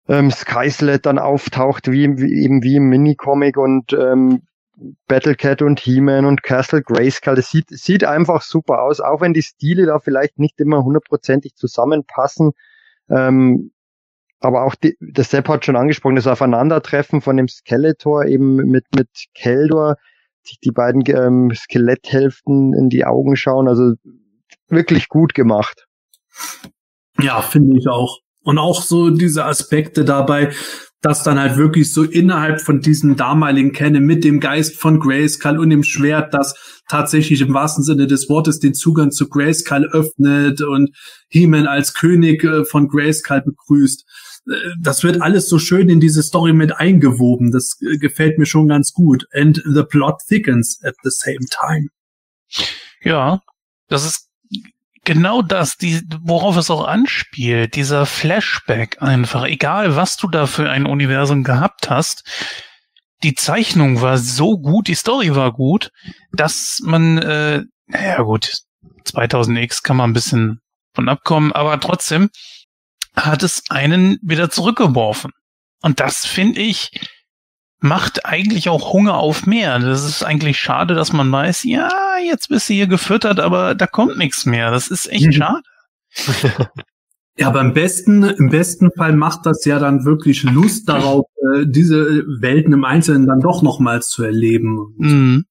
ähm, 0.08 0.30
Skyslet 0.30 1.06
dann 1.06 1.18
auftaucht, 1.18 1.90
wie, 1.90 2.18
wie 2.18 2.44
eben 2.44 2.62
wie 2.62 2.76
im 2.76 2.88
Minicomic 2.88 3.56
und 3.56 3.92
ähm, 3.92 4.42
Battlecat 5.06 5.62
und 5.62 5.80
He-Man 5.80 6.24
und 6.24 6.42
Castle 6.42 6.82
Grayskull. 6.82 7.36
Das 7.36 7.50
sieht, 7.50 7.68
sieht 7.70 8.04
einfach 8.04 8.42
super 8.42 8.82
aus, 8.82 9.00
auch 9.00 9.20
wenn 9.20 9.34
die 9.34 9.42
Stile 9.42 9.86
da 9.86 9.98
vielleicht 10.00 10.38
nicht 10.38 10.60
immer 10.60 10.82
hundertprozentig 10.82 11.54
zusammenpassen. 11.54 12.52
Ähm, 13.10 13.72
aber 14.40 14.64
auch 14.64 14.74
die, 14.74 14.96
der 15.00 15.24
Sepp 15.24 15.48
hat 15.48 15.64
schon 15.64 15.76
angesprochen, 15.76 16.16
das 16.16 16.26
Aufeinandertreffen 16.26 17.20
von 17.20 17.36
dem 17.36 17.48
Skeletor 17.48 18.24
eben 18.26 18.56
mit, 18.56 18.84
mit 18.94 19.08
Keldor, 19.34 19.96
sich 20.42 20.58
die 20.58 20.72
beiden 20.72 21.04
ähm, 21.06 21.54
Skeletthälften 21.54 22.74
in 22.74 22.88
die 22.88 23.04
Augen 23.04 23.36
schauen, 23.36 23.68
also 23.68 23.92
wirklich 24.68 25.08
gut 25.08 25.34
gemacht. 25.34 25.86
Ja, 27.20 27.40
finde 27.40 27.78
ich 27.78 27.86
auch. 27.86 28.18
Und 28.42 28.58
auch 28.58 28.82
so 28.82 29.10
diese 29.10 29.44
Aspekte 29.44 30.04
dabei, 30.04 30.52
dass 31.02 31.24
dann 31.24 31.38
halt 31.38 31.56
wirklich 31.56 31.92
so 31.92 32.04
innerhalb 32.04 32.60
von 32.60 32.80
diesem 32.80 33.16
damaligen 33.16 33.72
Kenne 33.72 34.00
mit 34.00 34.22
dem 34.22 34.38
Geist 34.38 34.76
von 34.76 35.00
Grayskull 35.00 35.58
und 35.58 35.70
dem 35.70 35.82
Schwert, 35.82 36.32
das 36.32 36.54
tatsächlich 36.88 37.40
im 37.40 37.52
wahrsten 37.52 37.82
Sinne 37.82 38.06
des 38.06 38.28
Wortes 38.28 38.60
den 38.60 38.72
Zugang 38.72 39.10
zu 39.10 39.28
Grayskull 39.28 39.84
öffnet 39.92 40.62
und 40.62 40.96
He-Man 41.28 41.66
als 41.66 41.94
König 41.94 42.44
äh, 42.44 42.64
von 42.64 42.86
Grayskull 42.88 43.42
begrüßt. 43.42 44.04
Äh, 44.48 44.54
das 44.80 45.02
wird 45.02 45.20
alles 45.20 45.48
so 45.48 45.58
schön 45.58 45.88
in 45.88 45.98
diese 45.98 46.22
Story 46.22 46.52
mit 46.52 46.76
eingewoben. 46.76 47.50
Das 47.50 47.78
äh, 47.80 47.98
gefällt 47.98 48.38
mir 48.38 48.46
schon 48.46 48.68
ganz 48.68 48.92
gut. 48.92 49.26
And 49.32 49.60
the 49.64 49.82
plot 49.82 50.20
thickens 50.28 50.78
at 50.84 50.94
the 51.02 51.10
same 51.10 51.46
time. 51.50 51.88
Ja, 53.02 53.40
das 53.88 54.06
ist 54.06 54.28
genau 55.04 55.42
das, 55.42 55.76
die, 55.76 56.02
worauf 56.20 56.56
es 56.56 56.70
auch 56.70 56.84
anspielt, 56.84 57.74
dieser 57.74 58.06
Flashback 58.06 59.02
einfach, 59.02 59.44
egal 59.44 59.96
was 59.96 60.16
du 60.16 60.28
da 60.28 60.46
für 60.46 60.70
ein 60.70 60.86
Universum 60.86 61.44
gehabt 61.44 61.90
hast, 61.90 62.24
die 63.22 63.34
Zeichnung 63.34 64.00
war 64.00 64.18
so 64.18 64.58
gut, 64.58 64.88
die 64.88 64.94
Story 64.94 65.34
war 65.34 65.52
gut, 65.52 65.90
dass 66.32 66.80
man, 66.82 67.18
äh, 67.18 67.62
naja 67.86 68.22
gut, 68.22 68.52
2000X 69.06 69.82
kann 69.82 69.96
man 69.96 70.10
ein 70.10 70.14
bisschen 70.14 70.60
von 70.94 71.08
abkommen, 71.08 71.52
aber 71.52 71.78
trotzdem 71.80 72.30
hat 73.14 73.42
es 73.42 73.62
einen 73.70 74.18
wieder 74.22 74.50
zurückgeworfen. 74.50 75.32
Und 75.82 76.00
das 76.00 76.24
finde 76.24 76.60
ich, 76.60 76.90
macht 77.82 78.24
eigentlich 78.24 78.68
auch 78.68 78.92
Hunger 78.92 79.16
auf 79.16 79.46
mehr. 79.46 79.78
Das 79.78 80.04
ist 80.04 80.22
eigentlich 80.22 80.58
schade, 80.58 80.94
dass 80.94 81.12
man 81.12 81.30
weiß, 81.30 81.64
ja, 81.64 81.90
jetzt 82.24 82.48
bist 82.48 82.68
du 82.68 82.74
hier 82.74 82.86
gefüttert, 82.86 83.40
aber 83.40 83.74
da 83.74 83.86
kommt 83.86 84.18
nichts 84.18 84.46
mehr. 84.46 84.70
Das 84.70 84.88
ist 84.88 85.10
echt 85.10 85.26
mhm. 85.26 85.32
schade. 85.32 85.62
Ja, 87.38 87.48
aber 87.48 87.62
im 87.62 87.72
besten, 87.72 88.24
im 88.24 88.50
besten 88.50 88.90
Fall 88.94 89.16
macht 89.16 89.46
das 89.46 89.64
ja 89.64 89.78
dann 89.78 90.04
wirklich 90.04 90.42
Lust 90.42 90.86
darauf, 90.88 91.24
äh, 91.54 91.64
diese 91.66 92.24
Welten 92.40 92.74
im 92.74 92.84
Einzelnen 92.84 93.26
dann 93.26 93.40
doch 93.40 93.62
nochmals 93.62 94.08
zu 94.08 94.22
erleben. 94.22 94.94
Mhm. 94.98 95.44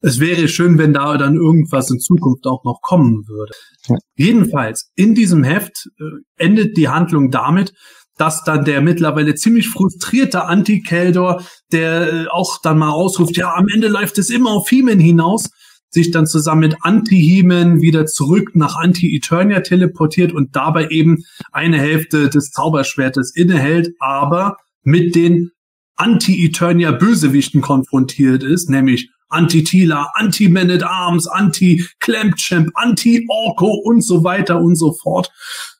Es 0.00 0.20
wäre 0.20 0.46
schön, 0.46 0.78
wenn 0.78 0.92
da 0.92 1.16
dann 1.16 1.34
irgendwas 1.34 1.90
in 1.90 1.98
Zukunft 1.98 2.46
auch 2.46 2.62
noch 2.62 2.80
kommen 2.80 3.26
würde. 3.26 3.52
Ja. 3.88 3.96
Jedenfalls, 4.14 4.92
in 4.94 5.16
diesem 5.16 5.42
Heft 5.42 5.88
äh, 5.98 6.04
endet 6.36 6.76
die 6.76 6.88
Handlung 6.88 7.32
damit, 7.32 7.72
dass 8.16 8.44
dann 8.44 8.64
der 8.64 8.80
mittlerweile 8.80 9.34
ziemlich 9.34 9.68
frustrierte 9.68 10.44
Anti-Keldor, 10.44 11.42
der 11.72 12.12
äh, 12.12 12.26
auch 12.28 12.60
dann 12.62 12.78
mal 12.78 12.90
ausruft, 12.90 13.36
ja, 13.36 13.54
am 13.54 13.68
Ende 13.68 13.88
läuft 13.88 14.18
es 14.18 14.30
immer 14.30 14.50
auf 14.50 14.70
Heeman 14.70 14.98
hinaus, 14.98 15.50
sich 15.90 16.10
dann 16.10 16.26
zusammen 16.26 16.60
mit 16.60 16.76
Anti-Heeman 16.80 17.80
wieder 17.80 18.06
zurück 18.06 18.50
nach 18.54 18.76
Anti-Eternia 18.76 19.60
teleportiert 19.60 20.32
und 20.32 20.56
dabei 20.56 20.88
eben 20.88 21.24
eine 21.52 21.78
Hälfte 21.78 22.28
des 22.28 22.50
Zauberschwertes 22.50 23.34
innehält, 23.34 23.94
aber 23.98 24.56
mit 24.82 25.14
den 25.14 25.50
Anti-Eternia-Bösewichten 25.96 27.60
konfrontiert 27.60 28.42
ist, 28.42 28.68
nämlich 28.68 29.10
Anti-Tila, 29.28 30.12
Anti-Man 30.14 30.70
at 30.70 30.82
Arms, 30.82 31.26
Anti-Clampchamp, 31.26 32.70
Anti-Orko 32.74 33.72
und 33.84 34.02
so 34.02 34.22
weiter 34.22 34.60
und 34.60 34.76
so 34.76 34.92
fort. 34.92 35.32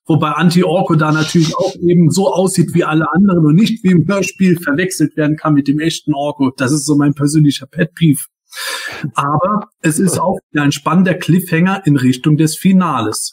Wobei 0.06 0.30
Anti-Orko 0.30 0.94
da 0.94 1.10
natürlich 1.10 1.56
auch 1.56 1.74
eben 1.76 2.10
so 2.10 2.32
aussieht 2.32 2.74
wie 2.74 2.84
alle 2.84 3.06
anderen 3.12 3.44
und 3.44 3.56
nicht 3.56 3.82
wie 3.82 3.90
im 3.90 4.06
Hörspiel 4.06 4.58
verwechselt 4.58 5.16
werden 5.16 5.36
kann 5.36 5.54
mit 5.54 5.66
dem 5.66 5.80
echten 5.80 6.14
Orko. 6.14 6.52
Das 6.56 6.70
ist 6.70 6.86
so 6.86 6.96
mein 6.96 7.14
persönlicher 7.14 7.66
Pet-Peeve. 7.66 8.20
Aber 9.14 9.68
es 9.82 9.98
ist 9.98 10.18
auch 10.18 10.38
ein 10.54 10.72
spannender 10.72 11.14
Cliffhanger 11.14 11.82
in 11.86 11.96
Richtung 11.96 12.36
des 12.36 12.56
Finales. 12.56 13.32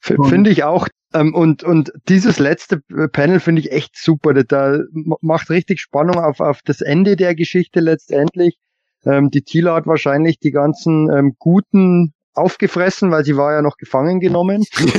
Finde 0.00 0.50
ich 0.50 0.64
auch. 0.64 0.86
Ähm, 1.14 1.34
und, 1.34 1.64
und 1.64 1.92
dieses 2.08 2.38
letzte 2.38 2.82
Panel 3.12 3.40
finde 3.40 3.62
ich 3.62 3.72
echt 3.72 3.96
super. 3.96 4.34
Da 4.34 4.80
macht 5.20 5.48
richtig 5.48 5.80
Spannung 5.80 6.16
auf, 6.16 6.40
auf 6.40 6.60
das 6.62 6.82
Ende 6.82 7.16
der 7.16 7.34
Geschichte 7.34 7.80
letztendlich. 7.80 8.58
Ähm, 9.04 9.30
die 9.30 9.42
Tila 9.42 9.74
hat 9.74 9.86
wahrscheinlich 9.86 10.38
die 10.38 10.50
ganzen 10.50 11.10
ähm, 11.10 11.34
guten 11.38 12.12
aufgefressen, 12.34 13.10
weil 13.10 13.24
sie 13.24 13.36
war 13.36 13.52
ja 13.52 13.62
noch 13.62 13.76
gefangen 13.76 14.20
genommen. 14.20 14.64
und 14.76 14.94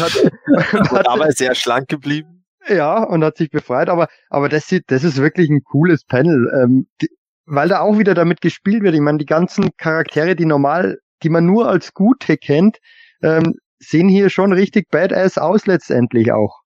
hat, 0.00 0.32
und 0.72 0.90
hat, 0.90 1.08
aber 1.08 1.32
sehr 1.32 1.54
schlank 1.54 1.88
geblieben. 1.88 2.44
Ja, 2.68 3.02
und 3.02 3.22
hat 3.22 3.36
sich 3.36 3.50
befreit, 3.50 3.88
aber, 3.88 4.08
aber 4.30 4.48
das 4.48 4.68
sieht, 4.68 4.84
das 4.86 5.04
ist 5.04 5.18
wirklich 5.18 5.50
ein 5.50 5.62
cooles 5.64 6.04
Panel, 6.04 6.50
ähm, 6.62 6.86
die, 7.02 7.08
weil 7.46 7.68
da 7.68 7.80
auch 7.80 7.98
wieder 7.98 8.14
damit 8.14 8.40
gespielt 8.40 8.82
wird. 8.82 8.94
Ich 8.94 9.00
meine, 9.00 9.18
die 9.18 9.26
ganzen 9.26 9.70
Charaktere, 9.76 10.34
die 10.34 10.46
normal, 10.46 10.98
die 11.22 11.28
man 11.28 11.44
nur 11.44 11.68
als 11.68 11.92
Gute 11.92 12.38
kennt, 12.38 12.78
ähm, 13.22 13.54
sehen 13.78 14.08
hier 14.08 14.30
schon 14.30 14.52
richtig 14.52 14.88
badass 14.90 15.36
aus 15.36 15.66
letztendlich 15.66 16.32
auch. 16.32 16.60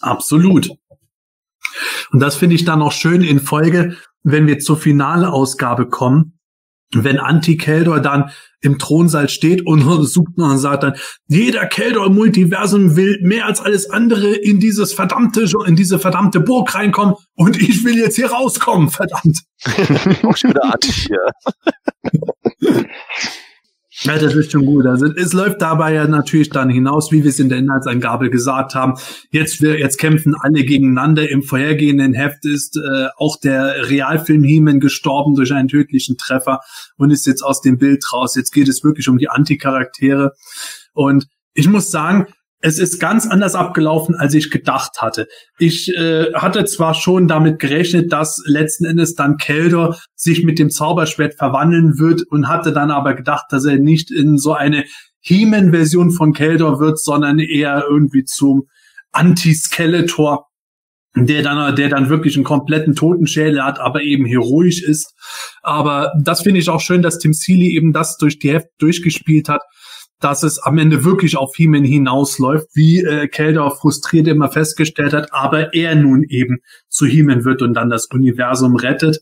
Absolut. 0.00 0.70
Und 2.10 2.20
das 2.20 2.36
finde 2.36 2.56
ich 2.56 2.64
dann 2.64 2.82
auch 2.82 2.92
schön 2.92 3.22
in 3.22 3.40
Folge, 3.40 3.96
wenn 4.22 4.46
wir 4.46 4.58
zur 4.58 4.76
Finalausgabe 4.76 5.88
kommen, 5.88 6.35
wenn 6.92 7.18
Anti-Keldor 7.18 8.00
dann 8.00 8.30
im 8.60 8.78
Thronsaal 8.78 9.28
steht 9.28 9.66
und 9.66 9.80
sucht 10.04 10.36
und 10.36 10.58
sagt 10.58 10.82
dann, 10.82 10.94
jeder 11.28 11.66
Keldor 11.66 12.06
im 12.06 12.14
Multiversum 12.14 12.96
will 12.96 13.18
mehr 13.22 13.46
als 13.46 13.60
alles 13.60 13.90
andere 13.90 14.34
in 14.34 14.60
dieses 14.60 14.92
verdammte, 14.92 15.46
in 15.66 15.76
diese 15.76 15.98
verdammte 15.98 16.40
Burg 16.40 16.74
reinkommen 16.74 17.14
und 17.34 17.60
ich 17.60 17.84
will 17.84 17.96
jetzt 17.96 18.16
hier 18.16 18.30
rauskommen, 18.30 18.90
verdammt. 18.90 19.40
Auch 20.22 20.36
schon 20.36 20.50
wieder 20.50 20.64
Anti, 20.64 21.08
ja. 21.10 21.26
Ja, 24.06 24.18
das 24.18 24.34
ist 24.34 24.52
schon 24.52 24.64
gut. 24.64 24.86
Also 24.86 25.06
es 25.06 25.32
läuft 25.32 25.60
dabei 25.60 25.94
ja 25.94 26.06
natürlich 26.06 26.50
dann 26.50 26.70
hinaus, 26.70 27.10
wie 27.10 27.24
wir 27.24 27.30
es 27.30 27.40
in 27.40 27.48
der 27.48 27.58
Inhaltsangabe 27.58 28.30
gesagt 28.30 28.74
haben. 28.74 28.94
Jetzt 29.30 29.60
wir 29.60 29.78
jetzt 29.78 29.98
kämpfen 29.98 30.34
alle 30.40 30.64
gegeneinander. 30.64 31.28
Im 31.28 31.42
vorhergehenden 31.42 32.14
Heft 32.14 32.44
ist 32.44 32.76
äh, 32.76 33.08
auch 33.16 33.36
der 33.40 33.88
Realfilm 33.90 34.44
Heeman 34.44 34.78
gestorben 34.78 35.34
durch 35.34 35.52
einen 35.52 35.68
tödlichen 35.68 36.16
Treffer 36.16 36.60
und 36.96 37.10
ist 37.10 37.26
jetzt 37.26 37.42
aus 37.42 37.60
dem 37.60 37.78
Bild 37.78 38.04
raus. 38.12 38.36
Jetzt 38.36 38.52
geht 38.52 38.68
es 38.68 38.84
wirklich 38.84 39.08
um 39.08 39.18
die 39.18 39.28
Anticharaktere 39.28 40.32
und 40.92 41.26
ich 41.54 41.68
muss 41.68 41.90
sagen, 41.90 42.26
es 42.60 42.78
ist 42.78 42.98
ganz 42.98 43.26
anders 43.26 43.54
abgelaufen, 43.54 44.14
als 44.14 44.34
ich 44.34 44.50
gedacht 44.50 45.00
hatte. 45.00 45.28
Ich 45.58 45.94
äh, 45.94 46.32
hatte 46.34 46.64
zwar 46.64 46.94
schon 46.94 47.28
damit 47.28 47.58
gerechnet, 47.58 48.12
dass 48.12 48.42
letzten 48.46 48.86
Endes 48.86 49.14
dann 49.14 49.36
Keldor 49.36 49.96
sich 50.14 50.42
mit 50.42 50.58
dem 50.58 50.70
Zauberschwert 50.70 51.34
verwandeln 51.34 51.98
wird 51.98 52.22
und 52.22 52.48
hatte 52.48 52.72
dann 52.72 52.90
aber 52.90 53.14
gedacht, 53.14 53.46
dass 53.50 53.64
er 53.66 53.78
nicht 53.78 54.10
in 54.10 54.38
so 54.38 54.54
eine 54.54 54.84
He-Man-Version 55.20 56.12
von 56.12 56.32
Keldor 56.32 56.80
wird, 56.80 56.98
sondern 56.98 57.38
eher 57.38 57.84
irgendwie 57.88 58.24
zum 58.24 58.68
Anti-Skeletor 59.12 60.46
der 61.18 61.42
dann, 61.42 61.74
der 61.76 61.88
dann 61.88 62.10
wirklich 62.10 62.36
einen 62.36 62.44
kompletten 62.44 62.94
Totenschädel 62.94 63.64
hat, 63.64 63.80
aber 63.80 64.02
eben 64.02 64.26
heroisch 64.26 64.82
ist. 64.82 65.14
Aber 65.62 66.12
das 66.22 66.42
finde 66.42 66.60
ich 66.60 66.68
auch 66.68 66.80
schön, 66.80 67.00
dass 67.00 67.18
Tim 67.18 67.32
Seeley 67.32 67.74
eben 67.74 67.94
das 67.94 68.18
durch 68.18 68.38
die 68.38 68.52
Heft 68.52 68.68
durchgespielt 68.78 69.48
hat, 69.48 69.62
dass 70.20 70.42
es 70.42 70.58
am 70.58 70.78
Ende 70.78 71.04
wirklich 71.04 71.36
auf 71.36 71.54
He-Man 71.56 71.84
hinausläuft, 71.84 72.68
wie 72.74 73.00
äh, 73.00 73.28
Kelder 73.28 73.70
frustriert 73.70 74.28
immer 74.28 74.50
festgestellt 74.50 75.12
hat, 75.12 75.32
aber 75.32 75.74
er 75.74 75.94
nun 75.94 76.22
eben 76.24 76.58
zu 76.88 77.06
He-Man 77.06 77.44
wird 77.44 77.62
und 77.62 77.74
dann 77.74 77.90
das 77.90 78.06
Universum 78.06 78.76
rettet. 78.76 79.20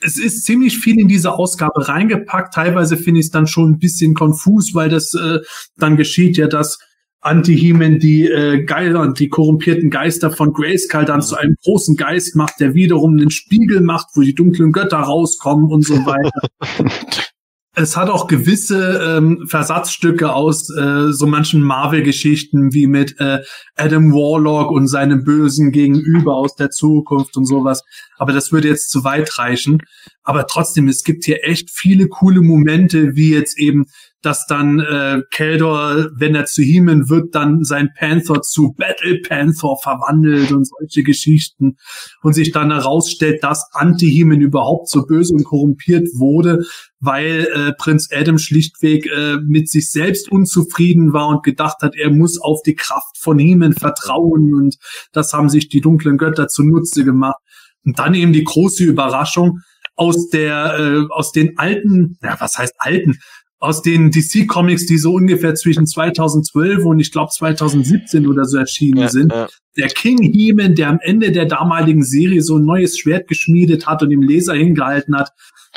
Es 0.00 0.18
ist 0.18 0.44
ziemlich 0.44 0.78
viel 0.78 0.98
in 1.00 1.08
diese 1.08 1.32
Ausgabe 1.32 1.88
reingepackt. 1.88 2.54
Teilweise 2.54 2.96
finde 2.96 3.20
ich 3.20 3.26
es 3.26 3.32
dann 3.32 3.46
schon 3.46 3.72
ein 3.72 3.78
bisschen 3.78 4.14
konfus, 4.14 4.74
weil 4.74 4.88
das 4.88 5.14
äh, 5.14 5.38
dann 5.76 5.96
geschieht 5.96 6.36
ja, 6.36 6.46
dass 6.46 6.78
Anti-Hemen 7.20 7.98
die 7.98 8.28
äh, 8.28 8.64
Geister, 8.64 9.12
die 9.12 9.28
korrumpierten 9.28 9.90
Geister 9.90 10.30
von 10.30 10.52
Grayskull 10.52 11.04
dann 11.04 11.20
zu 11.20 11.36
einem 11.36 11.56
großen 11.64 11.96
Geist 11.96 12.36
macht, 12.36 12.60
der 12.60 12.74
wiederum 12.74 13.12
einen 13.12 13.30
Spiegel 13.30 13.80
macht, 13.80 14.08
wo 14.14 14.20
die 14.20 14.34
dunklen 14.34 14.72
Götter 14.72 14.98
rauskommen 14.98 15.70
und 15.70 15.84
so 15.84 15.94
weiter. 16.06 16.48
es 17.78 17.96
hat 17.96 18.10
auch 18.10 18.26
gewisse 18.26 19.18
ähm, 19.18 19.46
Versatzstücke 19.46 20.32
aus 20.32 20.68
äh, 20.70 21.12
so 21.12 21.26
manchen 21.26 21.62
Marvel-Geschichten 21.62 22.72
wie 22.72 22.86
mit 22.86 23.18
äh, 23.20 23.38
Adam 23.76 24.12
Warlock 24.12 24.70
und 24.70 24.88
seinem 24.88 25.24
bösen 25.24 25.70
Gegenüber 25.70 26.34
aus 26.34 26.54
der 26.56 26.70
Zukunft 26.70 27.36
und 27.36 27.46
sowas. 27.46 27.84
Aber 28.16 28.32
das 28.32 28.52
würde 28.52 28.68
jetzt 28.68 28.90
zu 28.90 29.04
weit 29.04 29.38
reichen. 29.38 29.78
Aber 30.22 30.46
trotzdem, 30.46 30.88
es 30.88 31.04
gibt 31.04 31.24
hier 31.24 31.44
echt 31.44 31.70
viele 31.70 32.08
coole 32.08 32.40
Momente, 32.40 33.14
wie 33.14 33.32
jetzt 33.32 33.58
eben 33.58 33.86
dass 34.22 34.46
dann 34.46 34.80
äh, 34.80 35.22
Keldor, 35.30 36.10
wenn 36.16 36.34
er 36.34 36.46
zu 36.46 36.62
Heeman 36.62 37.08
wird, 37.08 37.34
dann 37.34 37.62
sein 37.62 37.90
Panther 37.96 38.42
zu 38.42 38.72
Battle 38.72 39.20
Panther 39.20 39.76
verwandelt 39.80 40.50
und 40.50 40.66
solche 40.66 41.04
Geschichten 41.04 41.76
und 42.22 42.32
sich 42.32 42.50
dann 42.50 42.72
herausstellt, 42.72 43.44
dass 43.44 43.68
Anti-Heeman 43.72 44.40
überhaupt 44.40 44.88
so 44.88 45.06
böse 45.06 45.34
und 45.34 45.44
korrumpiert 45.44 46.08
wurde, 46.14 46.64
weil 46.98 47.48
äh, 47.54 47.72
Prinz 47.78 48.08
Adam 48.12 48.38
schlichtweg 48.38 49.06
äh, 49.06 49.36
mit 49.46 49.70
sich 49.70 49.90
selbst 49.90 50.30
unzufrieden 50.32 51.12
war 51.12 51.28
und 51.28 51.44
gedacht 51.44 51.76
hat, 51.82 51.94
er 51.94 52.10
muss 52.10 52.40
auf 52.40 52.62
die 52.62 52.74
Kraft 52.74 53.18
von 53.18 53.38
Heeman 53.38 53.74
vertrauen 53.74 54.54
und 54.54 54.76
das 55.12 55.32
haben 55.32 55.48
sich 55.48 55.68
die 55.68 55.80
dunklen 55.80 56.18
Götter 56.18 56.48
zunutze 56.48 57.04
gemacht. 57.04 57.40
Und 57.84 58.00
dann 58.00 58.14
eben 58.14 58.32
die 58.32 58.44
große 58.44 58.84
Überraschung, 58.84 59.60
aus 59.98 60.28
der 60.28 60.78
äh, 60.78 61.12
aus 61.12 61.32
den 61.32 61.58
alten, 61.58 62.18
ja, 62.22 62.36
was 62.38 62.56
heißt 62.56 62.74
alten, 62.78 63.18
aus 63.60 63.82
den 63.82 64.10
DC-Comics, 64.10 64.86
die 64.86 64.98
so 64.98 65.14
ungefähr 65.14 65.54
zwischen 65.54 65.86
2012 65.86 66.84
und 66.84 67.00
ich 67.00 67.10
glaube 67.10 67.30
2017 67.32 68.26
oder 68.26 68.44
so 68.44 68.56
erschienen 68.56 68.98
ja, 68.98 69.08
sind. 69.08 69.32
Ja. 69.32 69.48
Der 69.76 69.88
King 69.88 70.22
He-Man, 70.22 70.74
der 70.74 70.88
am 70.88 71.00
Ende 71.00 71.32
der 71.32 71.46
damaligen 71.46 72.04
Serie 72.04 72.42
so 72.42 72.56
ein 72.56 72.64
neues 72.64 72.98
Schwert 72.98 73.26
geschmiedet 73.26 73.86
hat 73.86 74.02
und 74.02 74.10
dem 74.10 74.22
Leser 74.22 74.54
hingehalten 74.54 75.16
hat, 75.16 75.32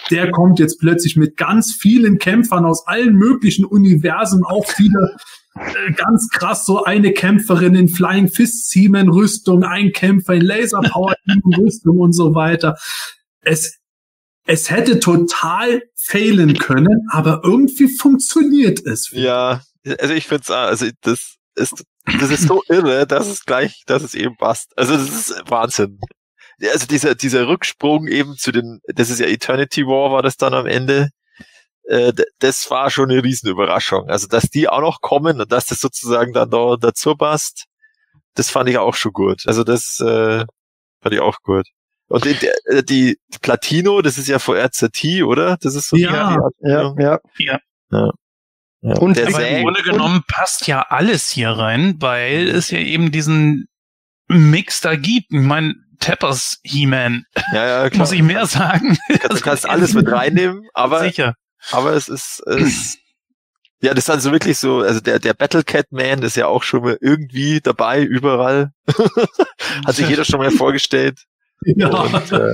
der 0.09 0.31
kommt 0.31 0.59
jetzt 0.59 0.79
plötzlich 0.79 1.15
mit 1.15 1.37
ganz 1.37 1.73
vielen 1.73 2.17
Kämpfern 2.19 2.65
aus 2.65 2.87
allen 2.87 3.15
möglichen 3.15 3.65
Universen 3.65 4.43
auch 4.43 4.65
wieder 4.77 5.17
äh, 5.55 5.91
ganz 5.93 6.29
krass 6.29 6.65
so 6.65 6.83
eine 6.83 7.13
Kämpferin 7.13 7.75
in 7.75 7.89
Flying 7.89 8.29
Fist 8.29 8.71
He-Man 8.73 9.09
Rüstung, 9.09 9.63
ein 9.63 9.91
Kämpfer 9.91 10.35
in 10.35 10.41
Laser 10.41 10.81
Power 10.81 11.15
Rüstung 11.57 11.99
und 11.99 12.13
so 12.13 12.35
weiter. 12.35 12.75
Es 13.41 13.80
es 14.45 14.69
hätte 14.69 14.99
total 14.99 15.83
fehlen 15.95 16.57
können, 16.57 17.07
aber 17.11 17.41
irgendwie 17.43 17.87
funktioniert 17.87 18.85
es. 18.85 19.09
Ja, 19.11 19.61
also 19.99 20.13
ich 20.13 20.27
finde 20.27 20.43
es, 20.43 20.49
also 20.49 20.87
das 21.01 21.35
ist, 21.55 21.83
das 22.05 22.29
ist 22.29 22.47
so 22.47 22.61
irre, 22.69 23.05
dass 23.05 23.27
es 23.27 23.45
gleich, 23.45 23.83
dass 23.85 24.03
es 24.03 24.13
eben 24.15 24.35
passt. 24.37 24.77
Also 24.77 24.95
das 24.95 25.09
ist 25.09 25.43
Wahnsinn. 25.49 25.99
Also 26.71 26.85
dieser, 26.85 27.15
dieser 27.15 27.47
Rücksprung 27.47 28.07
eben 28.07 28.35
zu 28.37 28.51
den, 28.51 28.81
das 28.87 29.09
ist 29.09 29.19
ja 29.19 29.27
Eternity 29.27 29.85
War, 29.85 30.11
war 30.11 30.21
das 30.21 30.37
dann 30.37 30.53
am 30.53 30.67
Ende. 30.67 31.09
Äh, 31.85 32.13
das 32.39 32.69
war 32.69 32.89
schon 32.89 33.11
eine 33.11 33.23
Riesenüberraschung. 33.23 34.09
Also 34.09 34.27
dass 34.27 34.49
die 34.49 34.69
auch 34.69 34.81
noch 34.81 35.01
kommen 35.01 35.41
und 35.41 35.51
dass 35.51 35.65
das 35.65 35.79
sozusagen 35.79 36.33
dann 36.33 36.49
da 36.49 36.75
dazu 36.79 37.15
passt, 37.15 37.65
das 38.35 38.49
fand 38.49 38.69
ich 38.69 38.77
auch 38.77 38.95
schon 38.95 39.13
gut. 39.13 39.43
Also 39.47 39.63
das 39.63 39.99
äh, 39.99 40.45
fand 41.01 41.13
ich 41.13 41.19
auch 41.19 41.37
gut. 41.43 41.67
Und 42.11 42.25
die, 42.25 42.47
äh, 42.65 42.83
die, 42.83 43.17
Platino, 43.41 44.01
das 44.01 44.17
ist 44.17 44.27
ja 44.27 44.39
VRZT, 44.39 45.23
oder? 45.23 45.57
Das 45.61 45.75
ist 45.75 45.89
so 45.89 45.95
ja, 45.97 46.37
die 46.61 46.67
ja, 46.69 46.93
ja, 46.97 47.19
ja. 47.39 47.59
ja. 47.89 48.11
Ja. 48.83 48.95
Und 48.97 49.17
der 49.17 49.27
aber 49.27 49.47
im 49.47 49.63
Grunde 49.63 49.83
genommen 49.83 50.23
passt 50.27 50.65
ja 50.65 50.81
alles 50.81 51.29
hier 51.29 51.51
rein, 51.51 51.95
weil 51.99 52.47
es 52.49 52.71
ja 52.71 52.79
eben 52.79 53.11
diesen 53.11 53.67
Mix 54.27 54.81
da 54.81 54.95
gibt. 54.95 55.31
Ich 55.31 55.39
meine, 55.39 55.75
Tappers 55.99 56.59
He-Man. 56.63 57.25
Ja, 57.53 57.67
ja, 57.67 57.89
klar. 57.89 57.99
Muss 57.99 58.11
ich 58.11 58.23
mehr 58.23 58.45
sagen. 58.47 58.97
Du 59.07 59.17
kannst, 59.19 59.41
du 59.41 59.43
kannst 59.43 59.65
alles 59.69 59.93
mit 59.93 60.11
reinnehmen, 60.11 60.67
aber, 60.73 61.01
Sicher. 61.01 61.35
aber 61.71 61.93
es 61.93 62.09
ist, 62.09 62.41
es, 62.47 62.97
ja, 63.81 63.93
das 63.93 64.05
ist 64.05 64.09
also 64.09 64.31
wirklich 64.31 64.57
so, 64.57 64.79
also 64.79 64.99
der, 64.99 65.19
der 65.19 65.33
Battle 65.33 65.63
Cat 65.63 65.91
Man 65.91 66.23
ist 66.23 66.35
ja 66.35 66.47
auch 66.47 66.63
schon 66.63 66.83
mal 66.83 66.97
irgendwie 67.01 67.61
dabei, 67.61 68.01
überall. 68.01 68.71
Hat 69.85 69.95
sich 69.95 70.09
jeder 70.09 70.25
schon 70.25 70.39
mal 70.39 70.51
vorgestellt. 70.51 71.25
Ja. 71.63 71.89
Und, 71.89 72.31
äh, 72.31 72.53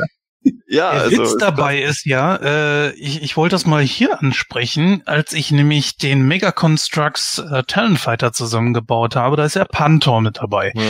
ja, 0.68 0.92
Der 0.92 1.02
also, 1.02 1.22
Witz 1.24 1.38
dabei 1.38 1.82
ist 1.82 2.06
ja, 2.06 2.36
äh, 2.36 2.92
ich, 2.94 3.22
ich 3.22 3.38
wollte 3.38 3.56
das 3.56 3.66
mal 3.66 3.84
hier 3.84 4.20
ansprechen, 4.20 5.02
als 5.06 5.34
ich 5.34 5.52
nämlich 5.52 5.98
den 5.98 6.28
Mega 6.28 6.52
Constructs 6.52 7.40
äh, 7.40 7.64
Talent 7.64 8.00
Fighter 8.00 8.34
zusammengebaut 8.34 9.16
habe, 9.16 9.36
da 9.36 9.46
ist 9.46 9.56
ja 9.56 9.66
Panther 9.66 10.22
mit 10.22 10.38
dabei. 10.38 10.72
Ja. 10.76 10.84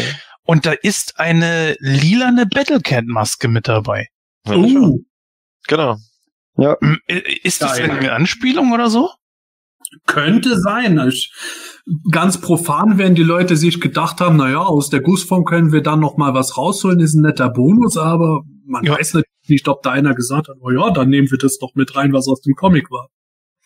Und 0.44 0.66
da 0.66 0.72
ist 0.72 1.20
eine 1.20 1.76
lilane 1.80 2.46
Battlecat-Maske 2.46 3.48
mit 3.48 3.68
dabei. 3.68 4.08
Ja, 4.46 4.56
uh. 4.56 5.00
Genau. 5.68 5.98
Ja. 6.58 6.76
Ist 7.44 7.62
das 7.62 7.80
eine 7.80 8.14
Anspielung 8.14 8.72
oder 8.72 8.90
so? 8.90 9.12
Könnte 10.06 10.60
sein. 10.60 11.00
Ich, 11.08 11.32
ganz 12.12 12.42
profan 12.42 12.98
werden 12.98 13.16
die 13.16 13.24
Leute 13.24 13.56
sich 13.56 13.80
gedacht 13.80 14.20
haben, 14.20 14.38
na 14.38 14.50
ja, 14.50 14.60
aus 14.62 14.90
der 14.90 15.02
Gussform 15.02 15.46
können 15.46 15.72
wir 15.72 15.82
dann 15.82 16.00
noch 16.00 16.18
mal 16.18 16.34
was 16.34 16.58
rausholen, 16.58 17.00
ist 17.00 17.16
ein 17.16 17.22
netter 17.22 17.50
Bonus, 17.50 17.98
aber 17.98 18.42
man 18.66 18.84
ja. 18.84 18.94
weiß 18.94 19.14
natürlich 19.14 19.28
nicht, 19.48 19.68
ob 19.68 19.82
da 19.82 19.92
einer 19.92 20.14
gesagt 20.14 20.50
hat, 20.50 20.58
oh 20.60 20.72
ja, 20.72 20.92
dann 20.92 21.10
nehmen 21.10 21.32
wir 21.32 21.38
das 21.38 21.58
doch 21.58 21.76
mit 21.76 21.96
rein, 21.96 22.14
was 22.14 22.28
aus 22.28 22.42
dem 22.42 22.56
Comic 22.56 22.92
war. 22.92 23.10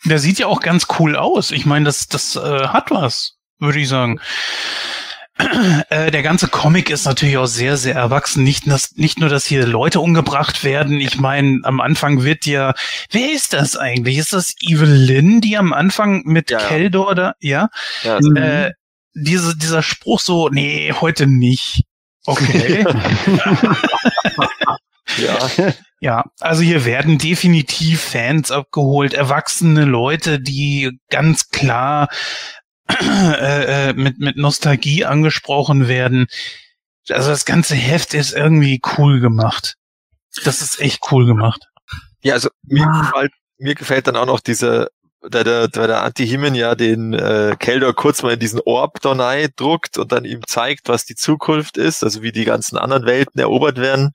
Der 0.05 0.19
sieht 0.19 0.39
ja 0.39 0.47
auch 0.47 0.61
ganz 0.61 0.87
cool 0.99 1.15
aus. 1.15 1.51
Ich 1.51 1.65
meine, 1.65 1.85
das, 1.85 2.07
das 2.07 2.35
äh, 2.35 2.67
hat 2.67 2.91
was, 2.91 3.37
würde 3.59 3.79
ich 3.79 3.87
sagen. 3.87 4.19
Äh, 5.89 6.11
der 6.11 6.23
ganze 6.23 6.47
Comic 6.47 6.89
ist 6.89 7.05
natürlich 7.05 7.37
auch 7.37 7.45
sehr, 7.45 7.77
sehr 7.77 7.95
erwachsen. 7.95 8.43
Nicht, 8.43 8.69
dass, 8.69 8.95
nicht 8.95 9.19
nur, 9.19 9.29
dass 9.29 9.45
hier 9.45 9.65
Leute 9.65 9.99
umgebracht 9.99 10.63
werden. 10.63 10.99
Ich 10.99 11.19
meine, 11.19 11.59
am 11.63 11.79
Anfang 11.81 12.23
wird 12.23 12.45
ja, 12.45 12.73
wer 13.11 13.31
ist 13.31 13.53
das 13.53 13.77
eigentlich? 13.77 14.17
Ist 14.17 14.33
das 14.33 14.53
Evelyn, 14.61 15.41
die 15.41 15.57
am 15.57 15.73
Anfang 15.73 16.23
mit 16.25 16.51
ja, 16.51 16.59
Keldor 16.59 17.15
da, 17.15 17.33
ja? 17.39 17.69
ja 18.03 18.19
äh, 18.35 18.71
diese, 19.13 19.57
dieser 19.57 19.81
Spruch 19.83 20.19
so, 20.19 20.49
nee, 20.49 20.93
heute 20.99 21.27
nicht. 21.27 21.83
Okay. 22.25 22.85
ja. 25.17 25.73
Ja, 26.03 26.25
also 26.39 26.63
hier 26.63 26.83
werden 26.83 27.19
definitiv 27.19 28.01
Fans 28.01 28.49
abgeholt, 28.49 29.13
erwachsene 29.13 29.85
Leute, 29.85 30.39
die 30.39 30.97
ganz 31.11 31.49
klar 31.49 32.09
äh, 33.01 33.89
äh, 33.89 33.93
mit, 33.93 34.19
mit 34.19 34.37
Nostalgie 34.37 35.05
angesprochen 35.05 35.87
werden. 35.87 36.27
Also 37.09 37.29
das 37.29 37.45
ganze 37.45 37.75
Heft 37.75 38.13
ist 38.13 38.33
irgendwie 38.33 38.81
cool 38.97 39.19
gemacht. 39.19 39.75
Das 40.43 40.61
ist 40.61 40.79
echt 40.79 40.99
cool 41.11 41.25
gemacht. 41.25 41.67
Ja, 42.21 42.33
also 42.35 42.49
mir, 42.63 42.87
ah. 42.87 43.01
gefällt, 43.01 43.31
mir 43.57 43.75
gefällt 43.75 44.07
dann 44.07 44.15
auch 44.15 44.25
noch 44.25 44.39
diese, 44.39 44.89
da 45.21 45.43
der, 45.43 45.67
da 45.67 45.87
der 45.87 46.03
Anti-Himen 46.03 46.55
ja 46.55 46.75
den 46.75 47.13
äh, 47.13 47.55
Keldor 47.59 47.93
kurz 47.93 48.23
mal 48.23 48.33
in 48.33 48.39
diesen 48.39 48.61
Orb 48.65 49.01
da 49.01 49.47
druckt 49.55 49.97
und 49.97 50.11
dann 50.11 50.25
ihm 50.25 50.41
zeigt, 50.47 50.87
was 50.87 51.05
die 51.05 51.15
Zukunft 51.15 51.77
ist, 51.77 52.03
also 52.03 52.21
wie 52.21 52.31
die 52.31 52.45
ganzen 52.45 52.77
anderen 52.77 53.05
Welten 53.05 53.39
erobert 53.39 53.77
werden. 53.77 54.13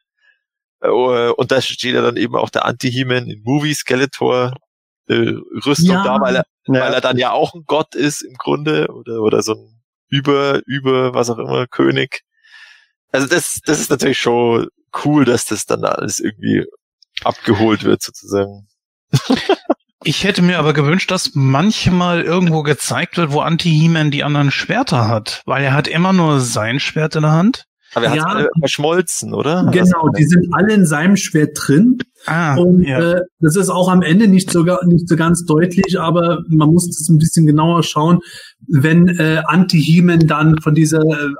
Äh, 0.80 0.88
und 0.88 1.52
da 1.52 1.60
steht 1.60 1.94
ja 1.94 2.02
dann 2.02 2.16
eben 2.16 2.36
auch 2.36 2.50
der 2.50 2.64
Anti-Himen 2.64 3.28
in 3.30 3.42
Movie 3.42 3.74
Skeletor 3.74 4.54
äh, 5.08 5.34
Rüstung 5.64 5.94
ja. 5.94 6.04
da, 6.04 6.20
weil 6.20 6.36
er, 6.36 6.46
ja. 6.74 6.80
weil 6.80 6.94
er 6.94 7.00
dann 7.00 7.18
ja 7.18 7.32
auch 7.32 7.54
ein 7.54 7.64
Gott 7.66 7.94
ist 7.94 8.22
im 8.22 8.34
Grunde 8.34 8.88
oder, 8.88 9.20
oder 9.22 9.42
so 9.42 9.52
ein 9.52 9.76
über, 10.08 10.60
über, 10.66 11.14
was 11.14 11.30
auch 11.30 11.38
immer, 11.38 11.66
König. 11.66 12.22
Also 13.12 13.26
das, 13.26 13.60
das 13.64 13.80
ist 13.80 13.90
natürlich 13.90 14.18
schon 14.18 14.68
cool, 15.04 15.24
dass 15.24 15.46
das 15.46 15.66
dann 15.66 15.84
alles 15.84 16.20
irgendwie 16.20 16.64
abgeholt 17.24 17.84
wird 17.84 18.02
sozusagen. 18.02 18.68
Ich 20.04 20.22
hätte 20.22 20.40
mir 20.40 20.60
aber 20.60 20.72
gewünscht, 20.72 21.10
dass 21.10 21.32
manchmal 21.34 22.22
irgendwo 22.22 22.62
gezeigt 22.62 23.16
wird, 23.16 23.32
wo 23.32 23.40
Anti-He-Man 23.40 24.12
die 24.12 24.22
anderen 24.22 24.52
Schwerter 24.52 25.08
hat, 25.08 25.42
weil 25.46 25.64
er 25.64 25.72
hat 25.72 25.88
immer 25.88 26.12
nur 26.12 26.38
sein 26.38 26.78
Schwert 26.78 27.16
in 27.16 27.22
der 27.22 27.32
Hand. 27.32 27.64
Aber 27.92 28.06
er 28.06 28.14
ja, 28.14 28.22
hat 28.22 28.36
alle 28.36 28.48
verschmolzen, 28.60 29.34
oder? 29.34 29.68
Genau, 29.72 30.08
die 30.10 30.24
sind 30.24 30.46
alle 30.52 30.74
in 30.74 30.86
seinem 30.86 31.16
Schwert 31.16 31.58
drin. 31.60 31.98
Ah, 32.26 32.56
und 32.56 32.82
ja. 32.82 33.12
äh, 33.12 33.20
das 33.40 33.56
ist 33.56 33.70
auch 33.70 33.88
am 33.88 34.02
Ende 34.02 34.26
nicht 34.26 34.50
sogar 34.50 34.84
nicht 34.84 35.08
so 35.08 35.16
ganz 35.16 35.44
deutlich, 35.44 35.98
aber 36.00 36.42
man 36.48 36.70
muss 36.70 36.88
das 36.88 37.08
ein 37.08 37.18
bisschen 37.18 37.46
genauer 37.46 37.82
schauen. 37.82 38.18
Wenn 38.68 39.08
äh, 39.08 39.42
Anti-Heman 39.46 40.26
dann 40.26 40.58
von 40.60 40.74
dieser 40.74 41.02
äh, 41.02 41.34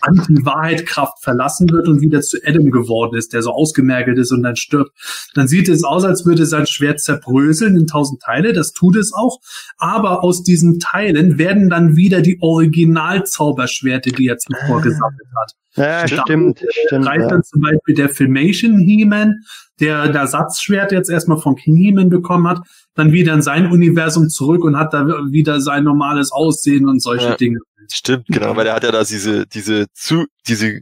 Anti-Wahrheit-Kraft 0.00 1.22
verlassen 1.22 1.70
wird 1.70 1.88
und 1.88 2.00
wieder 2.00 2.22
zu 2.22 2.38
Adam 2.44 2.70
geworden 2.70 3.16
ist, 3.16 3.32
der 3.34 3.42
so 3.42 3.50
ausgemergelt 3.50 4.18
ist 4.18 4.32
und 4.32 4.42
dann 4.42 4.56
stirbt, 4.56 4.92
dann 5.34 5.46
sieht 5.46 5.68
es 5.68 5.84
aus, 5.84 6.04
als 6.04 6.24
würde 6.24 6.46
sein 6.46 6.66
Schwert 6.66 7.00
zerbröseln 7.00 7.76
in 7.76 7.86
tausend 7.86 8.22
Teile. 8.22 8.52
Das 8.52 8.72
tut 8.72 8.96
es 8.96 9.12
auch. 9.12 9.40
Aber 9.76 10.24
aus 10.24 10.42
diesen 10.42 10.78
Teilen 10.80 11.38
werden 11.38 11.68
dann 11.68 11.96
wieder 11.96 12.22
die 12.22 12.38
Original-Zauberschwerte, 12.40 14.10
die 14.10 14.28
er 14.28 14.38
zuvor 14.38 14.78
ah. 14.78 14.80
gesammelt 14.80 15.28
hat. 15.42 15.52
Ja, 15.76 16.08
stimmt. 16.08 16.64
stimmt 16.86 17.06
reicht 17.06 17.22
ja. 17.22 17.28
dann 17.28 17.42
zum 17.44 17.60
Beispiel 17.60 17.94
der 17.94 18.08
Filmation 18.08 18.78
He-Man, 18.78 19.36
der 19.80 20.08
das 20.08 20.32
Ersatzschwert 20.34 20.92
jetzt 20.92 21.10
erstmal 21.10 21.38
von 21.38 21.56
King 21.56 21.76
He-Man 21.76 22.10
bekommen 22.10 22.46
hat, 22.46 22.60
dann 22.94 23.12
wieder 23.12 23.34
in 23.34 23.42
sein 23.42 23.70
Universum 23.70 24.28
zurück 24.28 24.64
und 24.64 24.76
hat 24.76 24.92
da 24.94 25.06
wieder 25.30 25.60
sein 25.60 25.84
normales 25.84 26.32
Aussehen 26.32 26.86
und 26.88 27.02
solche 27.02 27.30
ja, 27.30 27.36
Dinge. 27.36 27.58
Stimmt, 27.90 28.26
genau, 28.28 28.56
weil 28.56 28.66
er 28.66 28.74
hat 28.74 28.84
ja 28.84 28.92
da 28.92 29.02
diese, 29.02 29.46
diese 29.46 29.86
zu, 29.92 30.26
diese 30.46 30.80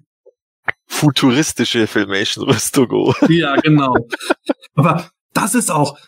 futuristische 0.87 1.87
Filmation-Rüstung. 1.87 3.15
Ja, 3.29 3.57
genau. 3.57 3.95
Aber 4.75 5.09
das 5.33 5.55
ist 5.55 5.70
auch, 5.70 5.99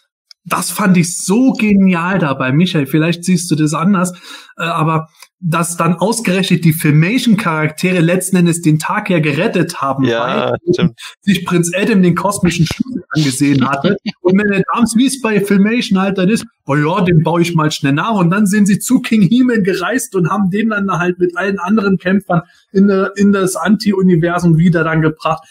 das 0.44 0.70
fand 0.70 0.96
ich 0.96 1.16
so 1.16 1.52
genial 1.52 2.18
dabei, 2.18 2.52
Michael. 2.52 2.86
Vielleicht 2.86 3.24
siehst 3.24 3.50
du 3.50 3.56
das 3.56 3.74
anders, 3.74 4.12
äh, 4.58 4.64
aber 4.64 5.08
dass 5.40 5.78
dann 5.78 5.94
ausgerechnet 5.94 6.64
die 6.64 6.74
Filmation-Charaktere 6.74 8.00
letzten 8.00 8.36
Endes 8.36 8.60
den 8.60 8.78
Tag 8.78 9.08
ja 9.08 9.20
gerettet 9.20 9.80
haben, 9.80 10.04
ja, 10.04 10.52
weil 10.66 10.90
sich 11.22 11.46
Prinz 11.46 11.72
Adam 11.74 12.02
den 12.02 12.14
kosmischen 12.14 12.66
Schlüssel 12.66 13.02
angesehen 13.08 13.68
hatte. 13.68 13.96
Und 14.20 14.38
wenn 14.38 14.50
der 14.50 14.62
Dams, 14.74 14.96
wie 14.96 15.06
es 15.06 15.20
bei 15.20 15.40
Filmation 15.40 15.98
halt 15.98 16.18
dann 16.18 16.28
ist, 16.28 16.44
oh 16.66 16.76
ja, 16.76 17.00
den 17.00 17.22
baue 17.22 17.40
ich 17.40 17.54
mal 17.54 17.70
schnell 17.70 17.94
nach. 17.94 18.14
Und 18.14 18.30
dann 18.30 18.46
sind 18.46 18.66
sie 18.66 18.78
zu 18.78 19.00
King 19.00 19.22
He-Man 19.22 19.64
gereist 19.64 20.14
und 20.14 20.28
haben 20.28 20.50
den 20.50 20.68
dann 20.68 20.90
halt 20.90 21.18
mit 21.18 21.36
allen 21.36 21.58
anderen 21.58 21.96
Kämpfern 21.96 22.42
in, 22.72 22.90
in 23.16 23.32
das 23.32 23.56
Anti-Universum 23.56 24.58
wieder 24.58 24.84
dann 24.84 25.00
gebracht 25.00 25.42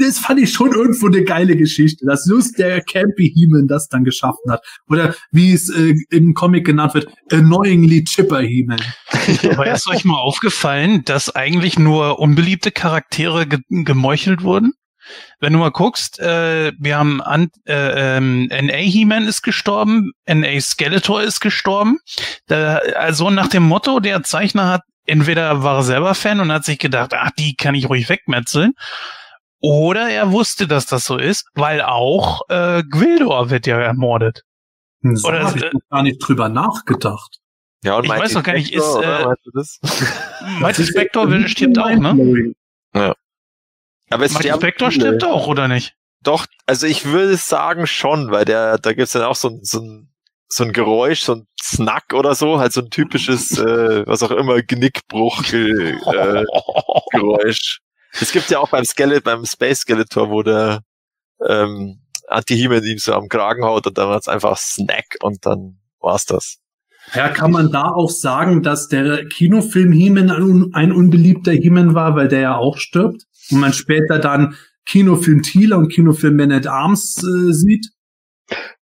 das 0.00 0.18
fand 0.18 0.40
ich 0.40 0.52
schon 0.52 0.72
irgendwo 0.72 1.06
eine 1.06 1.24
geile 1.24 1.56
Geschichte, 1.56 2.06
dass 2.06 2.26
just 2.28 2.58
der 2.58 2.80
Campy 2.82 3.32
Heeman 3.34 3.68
das 3.68 3.88
dann 3.88 4.04
geschaffen 4.04 4.50
hat. 4.50 4.64
Oder 4.88 5.14
wie 5.30 5.52
es 5.52 5.70
äh, 5.70 5.94
im 6.10 6.34
Comic 6.34 6.64
genannt 6.66 6.94
wird, 6.94 7.08
Annoyingly 7.30 8.04
Chipper 8.04 8.40
Heeman. 8.40 8.80
Aber 9.50 9.72
ist 9.72 9.88
euch 9.88 10.04
mal 10.04 10.18
aufgefallen, 10.18 11.04
dass 11.04 11.34
eigentlich 11.34 11.78
nur 11.78 12.18
unbeliebte 12.18 12.70
Charaktere 12.70 13.46
ge 13.46 13.60
gemeuchelt 13.68 14.42
wurden? 14.42 14.72
Wenn 15.38 15.52
du 15.52 15.58
mal 15.58 15.70
guckst, 15.70 16.18
äh, 16.18 16.72
wir 16.78 16.96
haben 16.96 17.20
an, 17.20 17.48
äh, 17.66 18.16
ähm, 18.16 18.46
NA 18.46 18.76
He-Man 18.76 19.26
ist 19.26 19.42
gestorben, 19.42 20.12
NA 20.26 20.58
Skeletor 20.60 21.22
ist 21.22 21.40
gestorben. 21.40 21.98
Da, 22.46 22.76
also 22.96 23.28
nach 23.28 23.48
dem 23.48 23.64
Motto, 23.64 24.00
der 24.00 24.22
Zeichner 24.22 24.68
hat 24.70 24.82
entweder 25.06 25.62
war 25.62 25.78
er 25.78 25.82
selber 25.82 26.14
Fan 26.14 26.40
und 26.40 26.50
hat 26.50 26.64
sich 26.64 26.78
gedacht, 26.78 27.12
ach, 27.14 27.30
die 27.38 27.56
kann 27.56 27.74
ich 27.74 27.88
ruhig 27.88 28.08
wegmetzeln. 28.08 28.72
Oder 29.64 30.10
er 30.10 30.30
wusste, 30.30 30.66
dass 30.66 30.84
das 30.84 31.06
so 31.06 31.16
ist, 31.16 31.46
weil 31.54 31.80
auch 31.80 32.42
äh, 32.50 32.82
Gwildor 32.82 33.48
wird 33.48 33.66
ja 33.66 33.80
ermordet. 33.80 34.42
So 35.00 35.28
oder 35.28 35.42
habe 35.42 35.56
ich 35.56 35.64
äh, 35.64 35.70
gar 35.88 36.02
nicht 36.02 36.18
drüber 36.18 36.50
nachgedacht. 36.50 37.38
Ja, 37.82 37.96
und 37.96 38.04
ich 38.04 38.10
weiß 38.10 38.34
noch 38.34 38.42
gar 38.42 38.52
nicht, 38.52 38.74
ist 38.74 38.96
äh, 38.96 39.24
Mighty 40.60 40.84
Spector 40.86 41.26
stirbt 41.48 41.78
auch, 41.78 41.88
ne? 41.88 42.52
Ja. 42.94 43.14
Aber 44.10 44.24
es 44.26 44.34
Mighty 44.34 44.50
Spector 44.50 44.90
stirbt 44.90 45.24
auch, 45.24 45.46
oder 45.46 45.66
nicht? 45.66 45.94
Doch, 46.22 46.44
also 46.66 46.86
ich 46.86 47.06
würde 47.06 47.36
sagen 47.38 47.86
schon, 47.86 48.30
weil 48.30 48.44
der, 48.44 48.76
da 48.76 48.92
gibt's 48.92 49.12
dann 49.12 49.22
auch 49.22 49.36
so, 49.36 49.60
so 49.62 49.80
ein 49.80 50.10
so 50.48 50.64
ein 50.64 50.72
Geräusch, 50.72 51.22
so 51.22 51.36
ein 51.36 51.46
Snack 51.60 52.12
oder 52.12 52.34
so, 52.34 52.58
halt 52.58 52.72
so 52.74 52.82
ein 52.82 52.90
typisches, 52.90 53.58
äh, 53.58 54.06
was 54.06 54.22
auch 54.22 54.30
immer, 54.30 54.62
Genickbruch 54.62 55.42
äh, 55.54 55.94
Geräusch. 57.12 57.80
Es 58.20 58.32
gibt 58.32 58.50
ja 58.50 58.58
auch 58.58 58.70
beim 58.70 58.84
Skelet, 58.84 59.24
beim 59.24 59.44
Space 59.44 59.80
Skeletor, 59.80 60.30
wo 60.30 60.42
der 60.42 60.82
ähm, 61.46 62.00
Anti-He-Man 62.28 62.84
ihm 62.84 62.98
so 62.98 63.12
am 63.12 63.28
Kragen 63.28 63.64
haut 63.64 63.86
und 63.86 63.98
dann 63.98 64.08
hat's 64.08 64.28
einfach 64.28 64.56
Snack 64.56 65.16
und 65.22 65.44
dann 65.44 65.78
war's 66.00 66.24
das. 66.24 66.58
Ja, 67.12 67.28
kann 67.28 67.50
man 67.50 67.70
da 67.70 67.90
auch 67.90 68.08
sagen, 68.08 68.62
dass 68.62 68.88
der 68.88 69.26
Kinofilm 69.26 69.92
He-Man 69.92 70.30
ein, 70.30 70.70
ein, 70.72 70.92
unbeliebter 70.92 71.52
He-Man 71.52 71.94
war, 71.94 72.16
weil 72.16 72.28
der 72.28 72.40
ja 72.40 72.56
auch 72.56 72.78
stirbt 72.78 73.24
und 73.50 73.60
man 73.60 73.74
später 73.74 74.18
dann 74.18 74.56
Kinofilm 74.86 75.42
Thieler 75.42 75.78
und 75.78 75.88
Kinofilm 75.88 76.36
Man 76.36 76.52
at 76.52 76.66
Arms 76.66 77.22
äh, 77.22 77.52
sieht? 77.52 77.88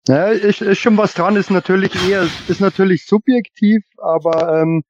Ja, 0.08 0.28
ist, 0.28 0.62
ist 0.62 0.78
schon 0.78 0.96
was 0.96 1.14
dran, 1.14 1.36
ist 1.36 1.50
natürlich 1.50 1.92
eher, 2.08 2.28
ist 2.48 2.60
natürlich 2.60 3.06
subjektiv, 3.06 3.82
aber 3.98 4.60
ähm, 4.60 4.82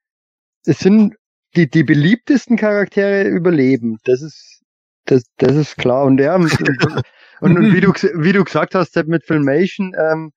es 0.65 0.79
sind 0.79 1.15
die, 1.57 1.69
die 1.69 1.85
beliebtesten 1.85 2.57
Charaktere 2.57 3.29
überleben. 3.29 3.99
Das 4.05 4.23
ist, 4.23 4.63
das, 5.05 5.25
das 5.39 5.57
ist 5.57 5.77
klar. 5.77 6.05
Und 6.05 6.19
ja, 6.19 6.35
und, 6.35 6.53
und, 7.41 7.73
wie 7.73 7.81
du, 7.81 7.93
wie 7.93 8.33
du 8.33 8.45
gesagt 8.45 8.75
hast, 8.75 8.97
mit 9.07 9.25
Filmation, 9.25 9.95
ähm, 9.99 10.33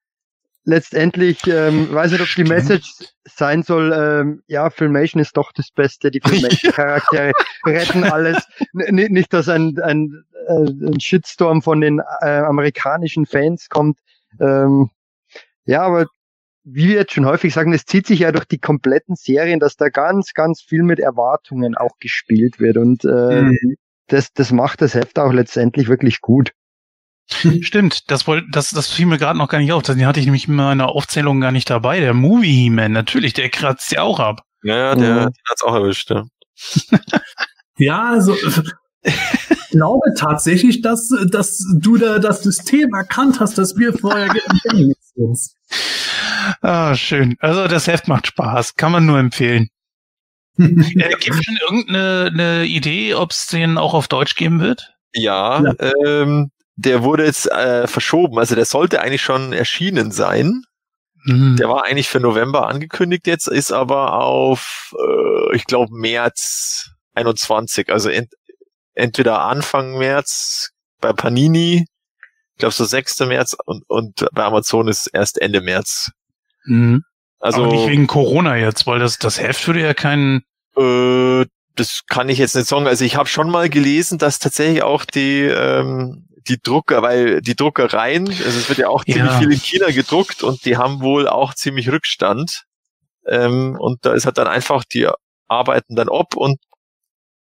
letztendlich, 0.65 1.45
ähm, 1.47 1.93
weiß 1.93 2.11
nicht, 2.11 2.21
ob 2.21 2.27
die 2.35 2.43
Message 2.43 2.91
sein 3.23 3.63
soll, 3.63 3.93
ähm, 3.93 4.43
ja, 4.47 4.69
Filmation 4.69 5.21
ist 5.21 5.37
doch 5.37 5.51
das 5.53 5.71
Beste, 5.71 6.11
die 6.11 6.21
Filmation-Charaktere 6.25 7.31
retten 7.65 8.03
alles. 8.03 8.47
N 8.73 8.95
nicht, 8.95 9.31
dass 9.31 9.47
ein, 9.47 9.79
ein, 9.79 10.23
äh, 10.47 10.53
ein 10.53 10.99
Shitstorm 10.99 11.61
von 11.61 11.81
den 11.81 12.01
äh, 12.21 12.39
amerikanischen 12.39 13.25
Fans 13.25 13.69
kommt. 13.69 13.99
Ähm, 14.39 14.89
ja, 15.65 15.83
aber 15.83 16.07
wie 16.65 16.89
wir 16.89 16.95
jetzt 16.95 17.13
schon 17.13 17.25
häufig 17.25 17.53
sagen, 17.53 17.73
es 17.73 17.85
zieht 17.85 18.07
sich 18.07 18.19
ja 18.19 18.31
durch 18.31 18.45
die 18.45 18.57
kompletten 18.57 19.15
Serien, 19.15 19.59
dass 19.59 19.77
da 19.77 19.89
ganz, 19.89 20.33
ganz 20.33 20.61
viel 20.61 20.81
mit 20.81 20.99
Erwartungen 20.99 21.75
auch 21.75 21.97
gespielt 21.99 22.59
wird. 22.59 22.77
Und 22.77 23.05
äh, 23.05 23.41
mhm. 23.43 23.75
das, 24.07 24.33
das 24.33 24.51
macht 24.51 24.81
das 24.81 24.95
Heft 24.95 25.19
auch 25.19 25.31
letztendlich 25.31 25.87
wirklich 25.87 26.21
gut. 26.21 26.51
Stimmt, 27.61 28.09
das, 28.09 28.27
wollte, 28.27 28.47
das, 28.51 28.71
das 28.71 28.91
fiel 28.91 29.05
mir 29.05 29.17
gerade 29.17 29.37
noch 29.37 29.47
gar 29.47 29.59
nicht 29.59 29.71
auf. 29.71 29.83
Den 29.83 30.05
hatte 30.05 30.19
ich 30.19 30.25
nämlich 30.25 30.47
in 30.47 30.55
meiner 30.55 30.89
Aufzählung 30.89 31.39
gar 31.39 31.51
nicht 31.51 31.69
dabei. 31.69 31.99
Der 31.99 32.13
Movie 32.13 32.63
He-Man, 32.63 32.91
natürlich, 32.91 33.33
der 33.33 33.49
kratzt 33.49 33.91
ja 33.91 34.01
auch 34.01 34.19
ab. 34.19 34.41
Ja, 34.63 34.95
der, 34.95 35.13
mhm. 35.13 35.17
der 35.17 35.31
hat's 35.49 35.63
auch 35.63 35.75
erwischt, 35.75 36.09
ja. 36.09 36.25
ja, 37.77 38.09
also 38.09 38.35
ich 39.03 39.69
glaube 39.69 40.13
tatsächlich, 40.17 40.81
dass, 40.81 41.09
dass 41.29 41.63
du 41.79 41.97
da 41.97 42.17
das 42.17 42.41
System 42.41 42.93
erkannt 42.93 43.39
hast, 43.39 43.57
das 43.59 43.77
wir 43.77 43.93
vorher 43.93 44.27
geändert 44.63 44.97
haben. 45.15 45.35
Ah, 46.61 46.95
schön. 46.95 47.35
Also 47.39 47.67
das 47.67 47.87
Heft 47.87 48.07
macht 48.07 48.27
Spaß, 48.27 48.75
kann 48.75 48.91
man 48.91 49.05
nur 49.05 49.19
empfehlen. 49.19 49.69
äh, 50.57 51.15
Gibt 51.19 51.43
schon 51.43 51.57
irgendeine 51.69 52.31
eine 52.33 52.65
Idee, 52.65 53.13
ob 53.15 53.31
es 53.31 53.47
den 53.47 53.77
auch 53.77 53.93
auf 53.93 54.07
Deutsch 54.07 54.35
geben 54.35 54.59
wird? 54.61 54.93
Ja, 55.13 55.61
ja. 55.61 55.73
Ähm, 56.05 56.51
der 56.75 57.03
wurde 57.03 57.25
jetzt 57.25 57.49
äh, 57.51 57.87
verschoben. 57.87 58.37
Also 58.37 58.55
der 58.55 58.65
sollte 58.65 59.01
eigentlich 59.01 59.21
schon 59.21 59.53
erschienen 59.53 60.11
sein. 60.11 60.63
Mhm. 61.23 61.55
Der 61.57 61.69
war 61.69 61.83
eigentlich 61.85 62.09
für 62.09 62.19
November 62.19 62.67
angekündigt 62.67 63.27
jetzt, 63.27 63.47
ist 63.47 63.71
aber 63.71 64.13
auf, 64.13 64.93
äh, 64.97 65.55
ich 65.55 65.65
glaube, 65.65 65.93
März 65.93 66.91
21. 67.15 67.91
Also 67.91 68.09
ent 68.09 68.33
entweder 68.93 69.41
Anfang 69.41 69.97
März 69.97 70.71
bei 71.01 71.11
Panini, 71.11 71.85
ich 72.53 72.59
glaube 72.59 72.73
so 72.73 72.85
6. 72.85 73.19
März 73.21 73.57
und, 73.65 73.83
und 73.89 74.25
bei 74.31 74.43
Amazon 74.43 74.87
ist 74.87 75.07
erst 75.07 75.41
Ende 75.41 75.59
März. 75.59 76.11
Mhm. 76.65 77.03
Also 77.39 77.63
Aber 77.63 77.73
nicht 77.73 77.87
wegen 77.87 78.07
Corona 78.07 78.57
jetzt, 78.57 78.87
weil 78.87 78.99
das 78.99 79.17
das 79.17 79.39
Heft 79.39 79.67
würde 79.67 79.81
ja 79.81 79.93
keinen. 79.93 80.43
Äh, 80.77 81.45
das 81.75 82.03
kann 82.07 82.29
ich 82.29 82.37
jetzt 82.37 82.55
nicht 82.55 82.67
sagen. 82.67 82.87
Also 82.87 83.03
ich 83.03 83.17
habe 83.17 83.27
schon 83.27 83.49
mal 83.49 83.69
gelesen, 83.69 84.17
dass 84.17 84.39
tatsächlich 84.39 84.83
auch 84.83 85.05
die 85.05 85.41
ähm, 85.41 86.27
die 86.47 86.61
Drucker, 86.61 87.01
weil 87.01 87.41
die 87.41 87.55
Druckereien, 87.55 88.27
also 88.27 88.43
es 88.43 88.69
wird 88.69 88.79
ja 88.79 88.89
auch 88.89 89.03
ziemlich 89.03 89.31
viel 89.33 89.51
in 89.51 89.59
China 89.59 89.91
gedruckt 89.91 90.43
und 90.43 90.63
die 90.65 90.77
haben 90.77 91.01
wohl 91.01 91.27
auch 91.27 91.53
ziemlich 91.53 91.89
Rückstand. 91.91 92.65
Ähm, 93.27 93.75
und 93.79 94.05
da 94.05 94.13
ist 94.13 94.25
halt 94.25 94.37
dann 94.37 94.47
einfach 94.47 94.83
die 94.85 95.09
arbeiten 95.47 95.95
dann 95.95 96.09
ob 96.09 96.35
und 96.35 96.59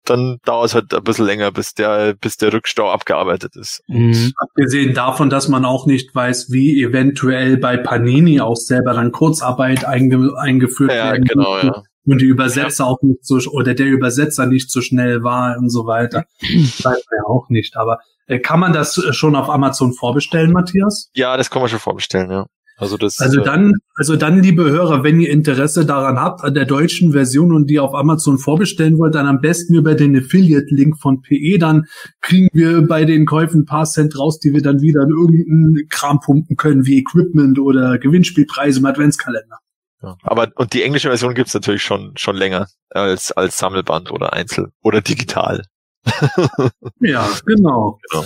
dann 0.05 0.37
dauert 0.45 0.67
es 0.67 0.75
halt 0.75 0.93
ein 0.93 1.03
bisschen 1.03 1.25
länger, 1.25 1.51
bis 1.51 1.73
der, 1.73 2.13
bis 2.13 2.37
der 2.37 2.53
Rückstau 2.53 2.89
abgearbeitet 2.89 3.55
ist. 3.55 3.81
Mhm. 3.87 4.33
Abgesehen 4.37 4.93
davon, 4.93 5.29
dass 5.29 5.47
man 5.47 5.65
auch 5.65 5.85
nicht 5.85 6.13
weiß, 6.13 6.51
wie 6.51 6.81
eventuell 6.81 7.57
bei 7.57 7.77
Panini 7.77 8.41
auch 8.41 8.55
selber 8.55 8.93
dann 8.93 9.11
Kurzarbeit 9.11 9.85
einge 9.85 10.33
eingeführt 10.37 10.91
ja, 10.91 11.11
werden 11.11 11.25
genau, 11.25 11.57
ja. 11.57 11.83
und 12.05 12.21
die 12.21 12.25
Übersetzer 12.25 12.83
ja. 12.83 12.89
auch 12.89 13.01
nicht 13.01 13.25
so 13.25 13.37
oder 13.51 13.73
der 13.73 13.87
Übersetzer 13.87 14.45
nicht 14.45 14.69
so 14.69 14.81
schnell 14.81 15.23
war 15.23 15.57
und 15.57 15.69
so 15.69 15.85
weiter. 15.85 16.25
weiß 16.41 16.83
man 16.83 16.93
ja 16.93 17.25
auch 17.25 17.49
nicht. 17.49 17.77
Aber 17.77 17.99
äh, 18.27 18.39
kann 18.39 18.59
man 18.59 18.73
das 18.73 19.01
schon 19.11 19.35
auf 19.35 19.49
Amazon 19.49 19.93
vorbestellen, 19.93 20.51
Matthias? 20.51 21.09
Ja, 21.13 21.37
das 21.37 21.49
kann 21.49 21.61
man 21.61 21.69
schon 21.69 21.79
vorbestellen, 21.79 22.31
ja. 22.31 22.45
Also 22.77 22.97
das. 22.97 23.19
Also 23.19 23.41
äh, 23.41 23.43
dann, 23.43 23.73
also 23.95 24.15
dann, 24.15 24.41
liebe 24.41 24.63
Hörer, 24.63 25.03
wenn 25.03 25.19
ihr 25.19 25.29
Interesse 25.29 25.85
daran 25.85 26.19
habt, 26.19 26.43
an 26.43 26.53
der 26.53 26.65
deutschen 26.65 27.11
Version 27.11 27.51
und 27.51 27.69
die 27.69 27.79
auf 27.79 27.93
Amazon 27.93 28.37
vorbestellen 28.37 28.97
wollt, 28.97 29.15
dann 29.15 29.27
am 29.27 29.41
besten 29.41 29.75
über 29.75 29.95
den 29.95 30.17
Affiliate-Link 30.17 30.99
von 30.99 31.21
PE, 31.21 31.59
dann 31.59 31.85
kriegen 32.21 32.49
wir 32.53 32.85
bei 32.87 33.05
den 33.05 33.25
Käufen 33.25 33.61
ein 33.61 33.65
paar 33.65 33.85
Cent 33.85 34.17
raus, 34.17 34.39
die 34.39 34.53
wir 34.53 34.61
dann 34.61 34.81
wieder 34.81 35.03
in 35.03 35.09
irgendeinen 35.09 35.87
Kram 35.89 36.19
pumpen 36.19 36.57
können, 36.57 36.85
wie 36.85 36.97
Equipment 36.97 37.59
oder 37.59 37.97
Gewinnspielpreise 37.99 38.79
im 38.79 38.85
Adventskalender. 38.85 39.59
Ja. 40.01 40.17
Aber 40.23 40.49
und 40.55 40.73
die 40.73 40.83
englische 40.83 41.07
Version 41.07 41.33
gibt's 41.33 41.53
natürlich 41.53 41.83
schon 41.83 42.11
schon 42.17 42.35
länger 42.35 42.67
als 42.89 43.31
als 43.31 43.57
Sammelband 43.57 44.11
oder 44.11 44.33
Einzel 44.33 44.71
oder 44.81 45.01
digital. 45.01 45.63
Ja, 46.99 47.29
genau. 47.45 47.99
Genau. 48.11 48.25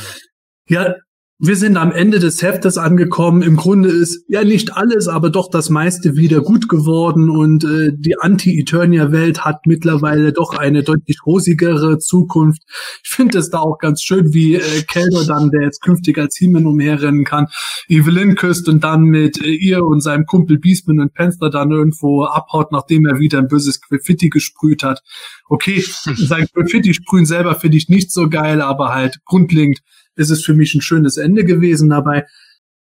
Ja, 0.69 0.95
wir 1.39 1.55
sind 1.55 1.77
am 1.77 1.91
Ende 1.91 2.18
des 2.18 2.41
Heftes 2.41 2.80
angekommen. 2.80 3.43
Im 3.43 3.57
Grunde 3.57 3.89
ist 3.89 4.26
ja 4.27 4.43
nicht 4.43 4.76
alles, 4.76 5.07
aber 5.07 5.30
doch 5.30 5.51
das 5.51 5.69
meiste 5.69 6.15
wieder 6.15 6.41
gut 6.41 6.68
geworden 6.68 7.30
und 7.30 7.64
äh, 7.64 7.91
die 7.95 8.18
Anti-Eternia-Welt 8.19 9.45
hat 9.45 9.68
mittlerweile 9.68 10.34
doch 10.34 10.55
eine 10.57 10.81
deutlich 10.81 11.19
rosigere 11.27 11.99
Zukunft. 11.99 12.64
Ich 13.03 13.11
finde 13.11 13.38
es 13.38 13.51
da 13.51 13.59
auch 13.59 13.77
ganz 13.77 14.01
schön, 14.01 14.34
wie 14.34 14.55
äh, 14.55 14.81
Keldor 14.88 15.26
dann, 15.26 15.51
der 15.51 15.61
jetzt 15.61 15.84
künftig 15.84 16.18
als 16.18 16.35
He-Man 16.38 16.65
umherrennen 16.65 17.23
kann, 17.23 17.47
Evelyn 17.88 18.34
küsst 18.34 18.68
und 18.68 18.84
dann 18.84 19.03
mit 19.03 19.39
äh, 19.39 19.49
ihr 19.49 19.85
und 19.85 20.01
seinem 20.01 20.26
Kumpel 20.26 20.57
Beastman 20.57 20.99
und 20.99 21.14
Panther 21.14 21.51
dann 21.51 21.69
irgendwo 21.69 22.23
abhaut, 22.23 22.72
nachdem 22.72 23.05
er 23.05 23.19
wieder 23.19 23.38
ein 23.38 23.47
böses 23.47 23.80
Graffiti 23.80 24.30
gesprüht 24.30 24.81
hat. 24.81 25.03
Okay, 25.47 25.81
sein 26.15 26.47
Graffiti-Sprühen 26.51 27.27
selber 27.27 27.53
finde 27.53 27.77
ich 27.77 27.89
nicht 27.89 28.11
so 28.11 28.27
geil, 28.27 28.59
aber 28.59 28.95
halt 28.95 29.19
grundlegend 29.23 29.81
ist 30.18 30.30
es 30.30 30.44
für 30.44 30.53
mich 30.53 30.73
ein 30.76 30.81
schönes 30.81 31.18
Ende 31.18 31.45
gewesen 31.45 31.89
dabei. 31.89 32.26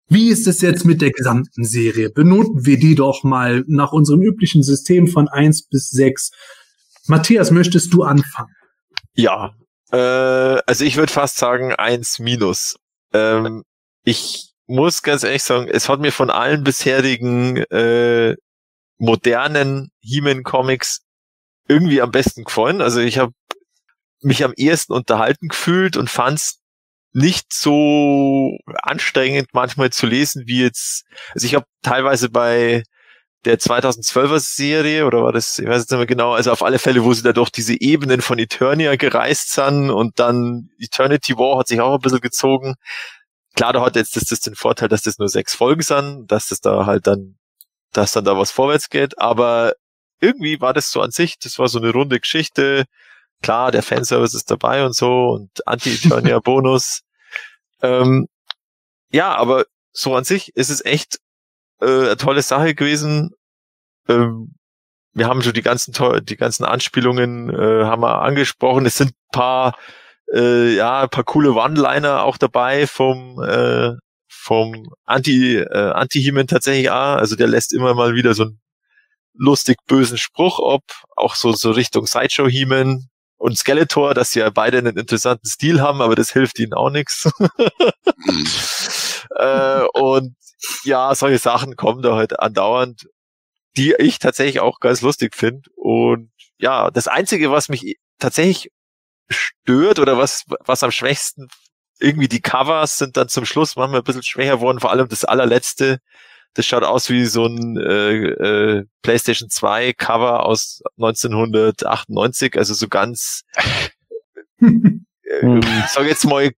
Wie 0.09 0.29
ist 0.29 0.47
es 0.47 0.61
jetzt 0.61 0.85
mit 0.85 1.01
der 1.01 1.11
gesamten 1.11 1.65
Serie? 1.65 2.11
Benoten 2.11 2.67
wir 2.67 2.79
die 2.79 2.95
doch 2.95 3.25
mal 3.25 3.65
nach 3.67 3.93
unserem 3.93 4.23
üblichen 4.23 4.63
System 4.63 5.09
von 5.09 5.29
eins 5.29 5.67
bis 5.67 5.91
sechs. 5.91 6.31
Matthias, 7.07 7.51
möchtest 7.51 7.93
du 7.95 8.03
anfangen? 8.03 8.55
Ja, 9.15 9.55
äh, 9.91 9.97
also 10.67 10.85
ich 10.85 10.97
würde 10.97 11.13
fast 11.13 11.39
sagen 11.39 11.73
eins 11.75 12.19
minus. 12.19 12.77
Ähm, 13.13 13.63
ich 14.05 14.53
muss 14.67 15.03
ganz 15.03 15.23
ehrlich 15.23 15.43
sagen, 15.43 15.69
es 15.69 15.89
hat 15.89 16.01
mir 16.01 16.13
von 16.13 16.31
allen 16.31 16.65
bisherigen 16.65 17.59
äh, 17.71 18.37
modernen 18.99 19.91
He-Man-Comics 20.01 21.01
irgendwie 21.69 22.01
am 22.01 22.11
besten 22.11 22.45
gefallen. 22.45 22.81
Also 22.81 23.01
ich 23.01 23.19
habe 23.19 23.33
mich 24.23 24.45
am 24.45 24.53
ehesten 24.57 24.93
unterhalten 24.93 25.49
gefühlt 25.49 25.97
und 25.97 26.09
fand's 26.09 26.62
nicht 27.13 27.53
so 27.53 28.57
anstrengend 28.83 29.49
manchmal 29.53 29.91
zu 29.91 30.07
lesen 30.07 30.45
wie 30.47 30.63
jetzt. 30.63 31.05
Also 31.35 31.47
ich 31.47 31.55
habe 31.55 31.67
teilweise 31.83 32.31
bei 32.31 32.85
der 33.45 33.59
2012er 33.59 34.39
Serie 34.39 35.07
oder 35.07 35.23
war 35.25 35.33
das, 35.33 35.59
ich 35.59 35.67
weiß 35.67 35.91
nicht 35.91 35.99
mehr 35.99 36.07
genau, 36.07 36.33
also 36.33 36.53
auf 36.53 36.63
alle 36.63 36.79
Fälle, 36.79 37.05
wo 37.05 37.13
sie 37.13 37.23
da 37.23 37.33
durch 37.33 37.51
diese 37.51 37.81
Ebenen 37.81 38.21
von 38.21 38.39
Eternia 38.39 38.97
gereist 38.97 39.53
sind 39.53 39.91
und 39.91 40.19
dann 40.21 40.71
Eternity 40.79 41.37
War 41.37 41.59
hat 41.59 41.69
sich 41.69 41.81
auch 41.81 41.95
ein 41.95 42.01
bisschen 42.01 42.21
gezogen. 42.21 42.75
Klar, 43.55 43.73
da 43.73 43.85
hat 43.85 43.97
jetzt 43.97 44.17
das, 44.17 44.25
das 44.25 44.41
den 44.41 44.55
Vorteil, 44.55 44.89
dass 44.89 45.03
das 45.03 45.19
nur 45.19 45.29
sechs 45.29 45.55
Folgen 45.55 45.83
sind, 45.83 46.27
dass 46.31 46.49
das 46.49 46.61
da 46.61 46.87
halt 46.87 47.07
dann, 47.07 47.37
dass 47.93 48.13
dann 48.13 48.25
da 48.25 48.39
was 48.39 48.53
vorwärts 48.53 48.89
geht, 48.89 49.19
aber 49.19 49.75
irgendwie 50.21 50.61
war 50.61 50.73
das 50.73 50.91
so 50.91 51.01
an 51.03 51.11
sich, 51.11 51.39
das 51.39 51.59
war 51.59 51.69
so 51.69 51.79
eine 51.79 51.91
runde 51.91 52.21
Geschichte. 52.21 52.85
Klar, 53.43 53.71
der 53.73 53.83
Fanservice 53.83 54.35
ist 54.35 54.51
dabei 54.51 54.85
und 54.85 54.95
so 54.95 55.31
und 55.31 55.67
Anti-Eternia-Bonus. 55.67 57.03
ähm, 57.83 58.29
ja, 59.11 59.35
aber 59.35 59.67
so 59.93 60.17
an 60.17 60.25
sich 60.25 60.55
ist 60.57 60.71
es 60.71 60.85
echt 60.85 61.19
äh, 61.81 61.87
eine 61.87 62.17
tolle 62.17 62.43
Sache 62.43 62.75
gewesen. 62.75 63.33
Ähm, 64.09 64.55
wir 65.13 65.27
haben 65.27 65.43
schon 65.43 65.53
die 65.53 65.63
ganzen 65.63 65.93
die 66.25 66.37
ganzen 66.37 66.65
Anspielungen 66.65 67.51
äh, 67.51 67.85
haben 67.85 68.03
wir 68.03 68.23
angesprochen. 68.23 68.87
Es 68.87 68.97
sind 68.97 69.13
paar 69.33 69.77
äh, 70.33 70.75
ja 70.75 71.03
ein 71.03 71.11
paar 71.11 71.25
coole 71.25 71.53
One-Liner 71.53 72.23
auch 72.23 72.39
dabei 72.39 72.87
vom 72.87 73.43
äh, 73.43 73.93
vom 74.29 74.95
Anti 75.05 75.59
äh, 75.59 75.93
Anti-Heman 75.93 76.47
tatsächlich 76.47 76.91
auch. 76.91 77.17
Also 77.17 77.37
der 77.37 77.49
lässt 77.49 77.75
immer 77.75 77.95
mal 77.95 78.15
wieder 78.15 78.35
so 78.35 78.45
einen 78.45 78.61
lustig 79.35 79.79
bösen 79.87 80.19
Spruch 80.19 80.59
ob, 80.59 80.83
auch 81.17 81.35
so 81.35 81.53
so 81.53 81.71
Richtung 81.73 82.07
Sideshow 82.07 82.49
Heman 82.49 83.09
und 83.43 83.59
Skeletor, 83.59 84.15
dass 84.15 84.31
sie 84.31 84.39
ja 84.39 84.51
beide 84.51 84.79
einen 84.79 84.97
interessanten 84.97 85.49
Stil 85.49 85.81
haben, 85.81 86.01
aber 86.01 86.15
das 86.15 86.33
hilft 86.33 86.61
ihnen 86.61 86.75
auch 86.75 86.91
nichts. 86.91 87.29
äh, 89.37 89.83
und 89.95 90.37
ja, 90.85 91.13
solche 91.17 91.39
Sachen 91.39 91.75
kommen 91.75 92.03
da 92.03 92.15
halt 92.15 92.39
andauernd, 92.39 93.09
die 93.77 93.95
ich 93.99 94.21
tatsächlich 94.21 94.61
auch 94.61 94.79
ganz 94.79 95.01
lustig 95.01 95.35
finde. 95.35 95.63
Und 95.75 96.31
ja, 96.59 96.93
das 96.93 97.09
Einzige, 97.09 97.51
was 97.51 97.69
mich 97.69 97.97
tatsächlich 98.21 98.71
stört 99.29 99.99
oder 99.99 100.17
was, 100.17 100.45
was 100.61 100.85
am 100.85 100.93
schwächsten 100.93 101.49
irgendwie 101.99 102.29
die 102.29 102.43
Covers 102.43 102.97
sind 102.97 103.17
dann 103.17 103.29
zum 103.29 103.45
Schluss 103.45 103.75
manchmal 103.75 104.03
ein 104.03 104.05
bisschen 104.05 104.23
schwächer 104.23 104.61
worden, 104.61 104.79
vor 104.79 104.93
allem 104.93 105.09
das 105.09 105.25
allerletzte. 105.25 105.99
Das 106.55 106.67
schaut 106.67 106.85
aus 106.85 107.09
wie 107.09 107.25
so 107.25 107.47
ein 107.47 107.77
äh, 107.79 108.15
äh, 108.15 108.85
PlayStation 109.03 109.49
2 109.49 109.95
Cover 109.95 110.45
aus 110.45 110.83
1998, 110.99 112.57
also 112.59 112.75
so 112.75 112.89
ganz, 112.89 113.45
äh, 114.61 115.59
ich 115.59 115.87
sag 115.89 116.07
jetzt 116.07 116.27
mal, 116.27 116.51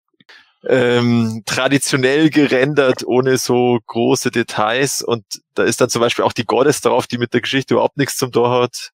ähm, 0.67 1.43
traditionell 1.47 2.31
gerendert, 2.31 3.05
ohne 3.07 3.39
so 3.39 3.79
große 3.87 4.31
Details. 4.31 5.03
Und 5.03 5.25
da 5.55 5.65
ist 5.65 5.81
dann 5.81 5.91
zum 5.91 6.01
Beispiel 6.01 6.25
auch 6.25 6.33
die 6.33 6.47
Goddess 6.47 6.81
drauf, 6.81 7.07
die 7.07 7.19
mit 7.19 7.35
der 7.35 7.41
Geschichte 7.41 7.75
überhaupt 7.75 7.97
nichts 7.97 8.17
zum 8.17 8.33
Tor 8.33 8.51
hat. 8.63 8.91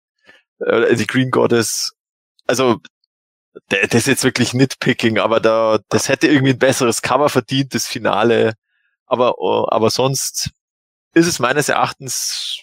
Äh, 0.61 0.97
die 0.97 1.07
Green 1.07 1.31
Goddess. 1.31 1.93
Also, 2.47 2.79
das 3.69 3.95
ist 3.95 4.07
jetzt 4.07 4.25
wirklich 4.25 4.55
Nitpicking, 4.55 5.19
aber 5.19 5.41
da, 5.41 5.79
das 5.89 6.09
hätte 6.09 6.29
irgendwie 6.29 6.53
ein 6.53 6.59
besseres 6.59 7.03
Cover 7.03 7.29
verdient, 7.29 7.75
das 7.75 7.87
Finale. 7.87 8.55
Aber, 9.07 9.35
aber 9.73 9.91
sonst 9.91 10.51
ist 11.19 11.27
es 11.27 11.39
meines 11.39 11.69
Erachtens 11.69 12.61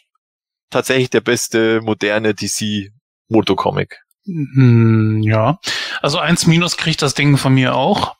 tatsächlich 0.70 1.10
der 1.10 1.22
beste 1.22 1.82
moderne 1.82 2.34
DC 2.34 2.92
Motocomic. 3.28 4.02
Hm, 4.26 5.22
ja, 5.22 5.60
also 6.02 6.18
eins 6.18 6.48
minus 6.48 6.78
kriegt 6.78 7.02
das 7.02 7.14
Ding 7.14 7.38
von 7.38 7.54
mir 7.54 7.76
auch. 7.76 8.16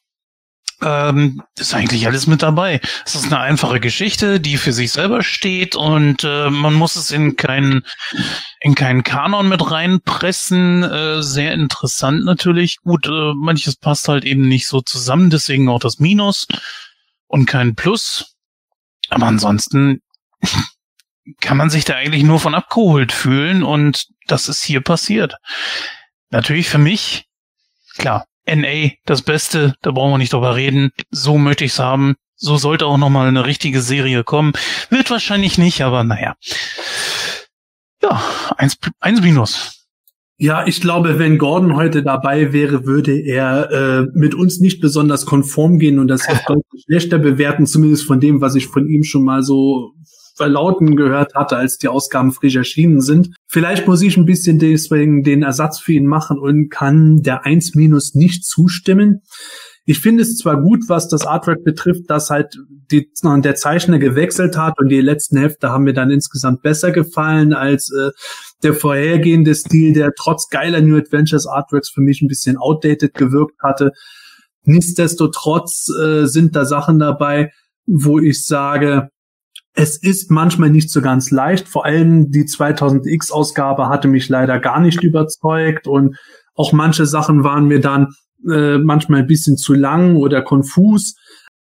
Ähm, 0.82 1.42
ist 1.58 1.74
eigentlich 1.74 2.06
alles 2.06 2.28
mit 2.28 2.44
dabei. 2.44 2.82
Es 3.06 3.16
ist 3.16 3.26
eine 3.26 3.40
einfache 3.40 3.80
Geschichte, 3.80 4.42
die 4.42 4.58
für 4.58 4.74
sich 4.74 4.92
selber 4.92 5.24
steht 5.24 5.76
und 5.76 6.26
äh, 6.26 6.50
man 6.50 6.74
muss 6.74 6.98
es 6.98 7.12
in 7.12 7.38
keinen 7.38 7.86
in 8.60 8.76
keinen 8.76 9.04
Kanon 9.04 9.48
mit 9.48 9.72
reinpressen. 9.72 10.84
Äh, 10.84 11.24
sehr 11.24 11.54
interessant 11.54 12.26
natürlich. 12.26 12.82
Gut, 12.82 13.08
äh, 13.08 13.34
manches 13.36 13.78
passt 13.78 14.10
halt 14.10 14.26
eben 14.26 14.50
nicht 14.50 14.68
so 14.68 14.82
zusammen, 14.82 15.30
deswegen 15.30 15.70
auch 15.70 15.80
das 15.80 16.00
Minus 16.00 16.46
und 17.28 17.46
kein 17.46 17.76
Plus. 17.76 18.36
Aber 19.10 19.28
ansonsten 19.28 20.02
kann 21.40 21.58
man 21.58 21.70
sich 21.70 21.86
da 21.86 21.96
eigentlich 21.96 22.24
nur 22.24 22.40
von 22.40 22.56
abgeholt 22.56 23.12
fühlen 23.12 23.64
und 23.64 24.08
das 24.28 24.48
ist 24.48 24.64
hier 24.64 24.82
passiert. 24.82 25.36
Natürlich 26.30 26.70
für 26.70 26.78
mich, 26.78 27.26
klar, 27.98 28.26
NA, 28.48 28.92
das 29.06 29.22
Beste, 29.22 29.76
da 29.82 29.92
brauchen 29.92 30.12
wir 30.12 30.18
nicht 30.18 30.34
drüber 30.34 30.56
reden. 30.56 30.92
So 31.10 31.38
möchte 31.38 31.66
ich's 31.66 31.80
haben. 31.80 32.16
So 32.36 32.58
sollte 32.58 32.86
auch 32.86 32.98
nochmal 32.98 33.28
eine 33.28 33.46
richtige 33.46 33.82
Serie 33.82 34.24
kommen. 34.24 34.54
Wird 34.90 35.10
wahrscheinlich 35.10 35.58
nicht, 35.58 35.82
aber 35.82 36.04
naja. 36.04 36.36
Ja, 38.04 38.22
eins, 38.58 38.78
eins 39.00 39.22
minus. 39.22 39.88
Ja, 40.38 40.68
ich 40.68 40.82
glaube, 40.82 41.18
wenn 41.18 41.38
Gordon 41.38 41.78
heute 41.78 42.04
dabei 42.04 42.52
wäre, 42.52 42.86
würde 42.86 43.18
er 43.18 43.72
äh, 43.72 44.08
mit 44.14 44.36
uns 44.36 44.60
nicht 44.60 44.82
besonders 44.82 45.26
konform 45.26 45.80
gehen 45.80 45.98
und 45.98 46.10
das 46.10 46.28
Heft 46.28 46.44
deutlich 46.50 46.84
schlechter 46.86 47.20
bewerten, 47.20 47.66
zumindest 47.66 48.06
von 48.06 48.20
dem, 48.20 48.42
was 48.42 48.56
ich 48.56 48.68
von 48.68 48.88
ihm 48.88 49.04
schon 49.04 49.24
mal 49.24 49.44
so 49.44 49.94
verlauten 50.36 50.96
gehört 50.96 51.34
hatte, 51.34 51.58
als 51.58 51.78
die 51.78 51.88
Ausgaben 51.88 52.32
frisch 52.32 52.56
erschienen 52.56 53.02
sind. 53.02 53.36
Vielleicht 53.48 53.88
muss 53.88 54.02
ich 54.02 54.18
ein 54.18 54.26
bisschen 54.26 54.60
deswegen 54.60 55.24
den 55.24 55.44
Ersatz 55.44 55.80
für 55.80 55.94
ihn 55.94 56.06
machen 56.06 56.38
und 56.38 56.70
kann 56.70 57.22
der 57.22 57.46
1 57.46 57.76
minus 57.76 58.14
nicht 58.16 58.46
zustimmen. 58.46 59.22
Ich 59.88 60.00
finde 60.00 60.24
es 60.24 60.38
zwar 60.38 60.62
gut, 60.62 60.86
was 60.88 61.08
das 61.08 61.26
Artwork 61.26 61.64
betrifft, 61.64 62.10
dass 62.10 62.32
halt 62.32 62.58
die, 62.92 63.10
der 63.24 63.56
Zeichner 63.56 64.00
gewechselt 64.00 64.58
hat 64.58 64.80
und 64.80 64.90
die 64.90 65.00
letzten 65.00 65.38
Hefte 65.38 65.70
haben 65.70 65.84
mir 65.84 65.94
dann 65.94 66.10
insgesamt 66.10 66.64
besser 66.64 66.92
gefallen 66.92 67.54
als 67.54 67.92
äh, 67.92 68.10
der 68.64 68.74
vorhergehende 68.74 69.54
Stil, 69.54 69.94
der 69.94 70.14
trotz 70.18 70.50
geiler 70.50 70.82
New 70.82 70.98
Adventures 70.98 71.46
Artworks 71.46 71.90
für 71.90 72.02
mich 72.02 72.22
ein 72.22 72.28
bisschen 72.28 72.58
outdated 72.58 73.14
gewirkt 73.14 73.62
hatte. 73.62 73.92
Nichtsdestotrotz 74.64 75.88
äh, 76.02 76.26
sind 76.26 76.56
da 76.56 76.66
Sachen 76.66 76.98
dabei, 76.98 77.52
wo 77.86 78.20
ich 78.20 78.44
sage, 78.46 79.10
es 79.76 79.98
ist 79.98 80.32
manchmal 80.32 80.70
nicht 80.70 80.90
so 80.90 81.02
ganz 81.02 81.32
leicht. 81.32 81.68
Vor 81.68 81.86
allem 81.86 82.32
die 82.32 82.46
2000X 82.46 83.32
Ausgabe 83.32 83.90
hatte 83.90 84.08
mich 84.08 84.30
leider 84.30 84.60
gar 84.60 84.80
nicht 84.80 85.04
überzeugt 85.04 85.86
und 85.86 86.18
auch 86.56 86.72
manche 86.72 87.06
Sachen 87.06 87.44
waren 87.44 87.68
mir 87.68 87.82
dann 87.82 88.14
äh, 88.50 88.78
manchmal 88.78 89.22
ein 89.22 89.28
bisschen 89.28 89.58
zu 89.58 89.74
lang 89.74 90.16
oder 90.16 90.42
konfus. 90.42 91.16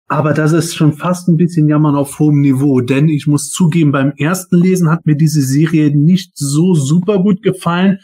Aber 0.09 0.33
das 0.33 0.53
ist 0.53 0.75
schon 0.75 0.95
fast 0.95 1.29
ein 1.29 1.37
bisschen 1.37 1.69
Jammern 1.69 1.95
auf 1.95 2.19
hohem 2.19 2.41
Niveau, 2.41 2.81
denn 2.81 3.09
ich 3.09 3.27
muss 3.27 3.51
zugeben, 3.51 3.93
beim 3.93 4.13
ersten 4.17 4.57
Lesen 4.57 4.91
hat 4.91 5.07
mir 5.07 5.15
diese 5.15 5.43
Serie 5.43 5.97
nicht 5.97 6.33
so 6.35 6.75
super 6.75 7.23
gut 7.23 7.43
gefallen. 7.43 7.99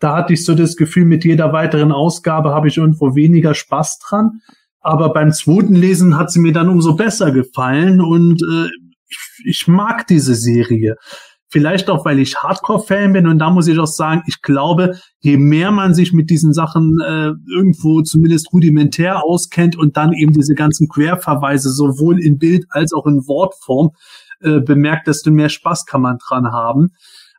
Da 0.00 0.16
hatte 0.16 0.32
ich 0.32 0.44
so 0.44 0.54
das 0.54 0.74
Gefühl, 0.74 1.04
mit 1.04 1.24
jeder 1.24 1.52
weiteren 1.52 1.92
Ausgabe 1.92 2.50
habe 2.50 2.68
ich 2.68 2.78
irgendwo 2.78 3.14
weniger 3.14 3.54
Spaß 3.54 3.98
dran. 3.98 4.40
Aber 4.80 5.12
beim 5.12 5.32
zweiten 5.32 5.74
Lesen 5.74 6.18
hat 6.18 6.30
sie 6.30 6.40
mir 6.40 6.52
dann 6.52 6.68
umso 6.68 6.96
besser 6.96 7.30
gefallen 7.30 8.00
und 8.00 8.42
äh, 8.42 8.68
ich, 9.44 9.68
mag 9.68 10.06
diese 10.06 10.34
Serie. 10.34 10.96
Vielleicht 11.48 11.88
auch, 11.88 12.04
weil 12.04 12.18
ich 12.18 12.36
Hardcore-Fan 12.36 13.12
bin 13.12 13.28
und 13.28 13.38
da 13.38 13.50
muss 13.50 13.68
ich 13.68 13.78
auch 13.78 13.86
sagen, 13.86 14.22
ich 14.26 14.42
glaube, 14.42 14.98
je 15.20 15.36
mehr 15.36 15.70
man 15.70 15.94
sich 15.94 16.12
mit 16.12 16.28
diesen 16.28 16.52
Sachen 16.52 16.98
äh, 17.00 17.30
irgendwo 17.48 18.02
zumindest 18.02 18.52
rudimentär 18.52 19.22
auskennt 19.24 19.76
und 19.76 19.96
dann 19.96 20.12
eben 20.12 20.32
diese 20.32 20.54
ganzen 20.54 20.88
Querverweise 20.88 21.70
sowohl 21.70 22.20
in 22.20 22.38
Bild 22.38 22.64
als 22.70 22.92
auch 22.92 23.06
in 23.06 23.26
Wortform 23.28 23.90
äh, 24.40 24.60
bemerkt, 24.60 25.06
desto 25.06 25.30
mehr 25.30 25.48
Spaß 25.48 25.86
kann 25.86 26.00
man 26.00 26.18
dran 26.18 26.50
haben. 26.50 26.90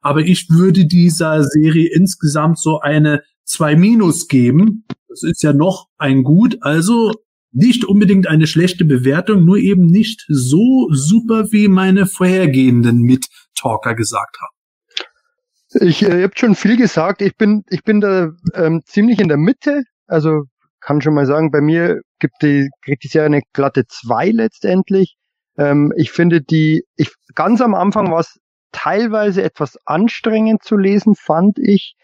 Aber 0.01 0.21
ich 0.21 0.49
würde 0.49 0.85
dieser 0.85 1.43
Serie 1.43 1.89
insgesamt 1.91 2.59
so 2.59 2.79
eine 2.79 3.21
2 3.45 3.75
Minus 3.75 4.27
geben. 4.27 4.85
Das 5.09 5.23
ist 5.23 5.43
ja 5.43 5.51
noch 5.51 5.87
ein 5.97 6.23
Gut. 6.23 6.57
Also 6.61 7.11
nicht 7.55 7.85
unbedingt 7.85 8.27
eine 8.27 8.47
schlechte 8.47 8.83
Bewertung, 8.83 9.45
nur 9.45 9.57
eben 9.57 9.85
nicht 9.85 10.25
so 10.27 10.89
super 10.91 11.51
wie 11.51 11.69
meine 11.69 12.05
vorhergehenden 12.05 12.99
Mit-Talker 13.01 13.95
gesagt 13.95 14.37
haben. 14.41 15.87
Ich, 15.87 16.03
äh, 16.03 16.23
habt 16.23 16.37
schon 16.37 16.55
viel 16.55 16.75
gesagt. 16.75 17.21
Ich 17.21 17.35
bin, 17.37 17.63
ich 17.69 17.83
bin 17.83 18.01
da 18.01 18.31
ähm, 18.53 18.81
ziemlich 18.85 19.19
in 19.19 19.29
der 19.29 19.37
Mitte. 19.37 19.83
Also 20.05 20.43
kann 20.81 21.01
schon 21.01 21.13
mal 21.13 21.25
sagen, 21.25 21.49
bei 21.49 21.61
mir 21.61 22.01
gibt 22.19 22.35
die, 22.41 22.69
kriegt 22.81 23.03
die 23.03 23.07
Serie 23.07 23.27
eine 23.27 23.41
glatte 23.53 23.85
zwei 23.87 24.29
letztendlich. 24.29 25.15
Ähm, 25.57 25.93
ich 25.95 26.11
finde 26.11 26.41
die, 26.41 26.83
ich 26.97 27.13
ganz 27.35 27.61
am 27.61 27.73
Anfang 27.73 28.11
war 28.11 28.19
es 28.19 28.37
teilweise 28.73 29.43
etwas 29.43 29.77
anstrengend 29.85 30.63
zu 30.63 30.75
lesen, 30.75 31.15
fand 31.15 31.57
ich. 31.57 31.95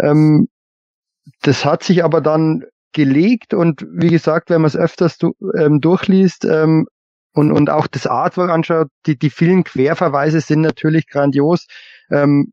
Ähm, 0.00 0.48
das 1.42 1.64
hat 1.64 1.82
sich 1.82 2.04
aber 2.04 2.20
dann 2.20 2.64
gelegt 2.92 3.54
und 3.54 3.86
wie 3.90 4.08
gesagt, 4.08 4.50
wenn 4.50 4.62
man 4.62 4.68
es 4.68 4.76
öfters 4.76 5.18
du, 5.18 5.34
ähm, 5.56 5.80
durchliest 5.80 6.44
ähm, 6.44 6.86
und, 7.32 7.52
und 7.52 7.70
auch 7.70 7.86
das 7.86 8.06
Artwork 8.06 8.50
anschaut, 8.50 8.88
die, 9.06 9.18
die 9.18 9.30
vielen 9.30 9.64
Querverweise 9.64 10.40
sind 10.40 10.60
natürlich 10.60 11.06
grandios. 11.06 11.66
Ähm, 12.10 12.52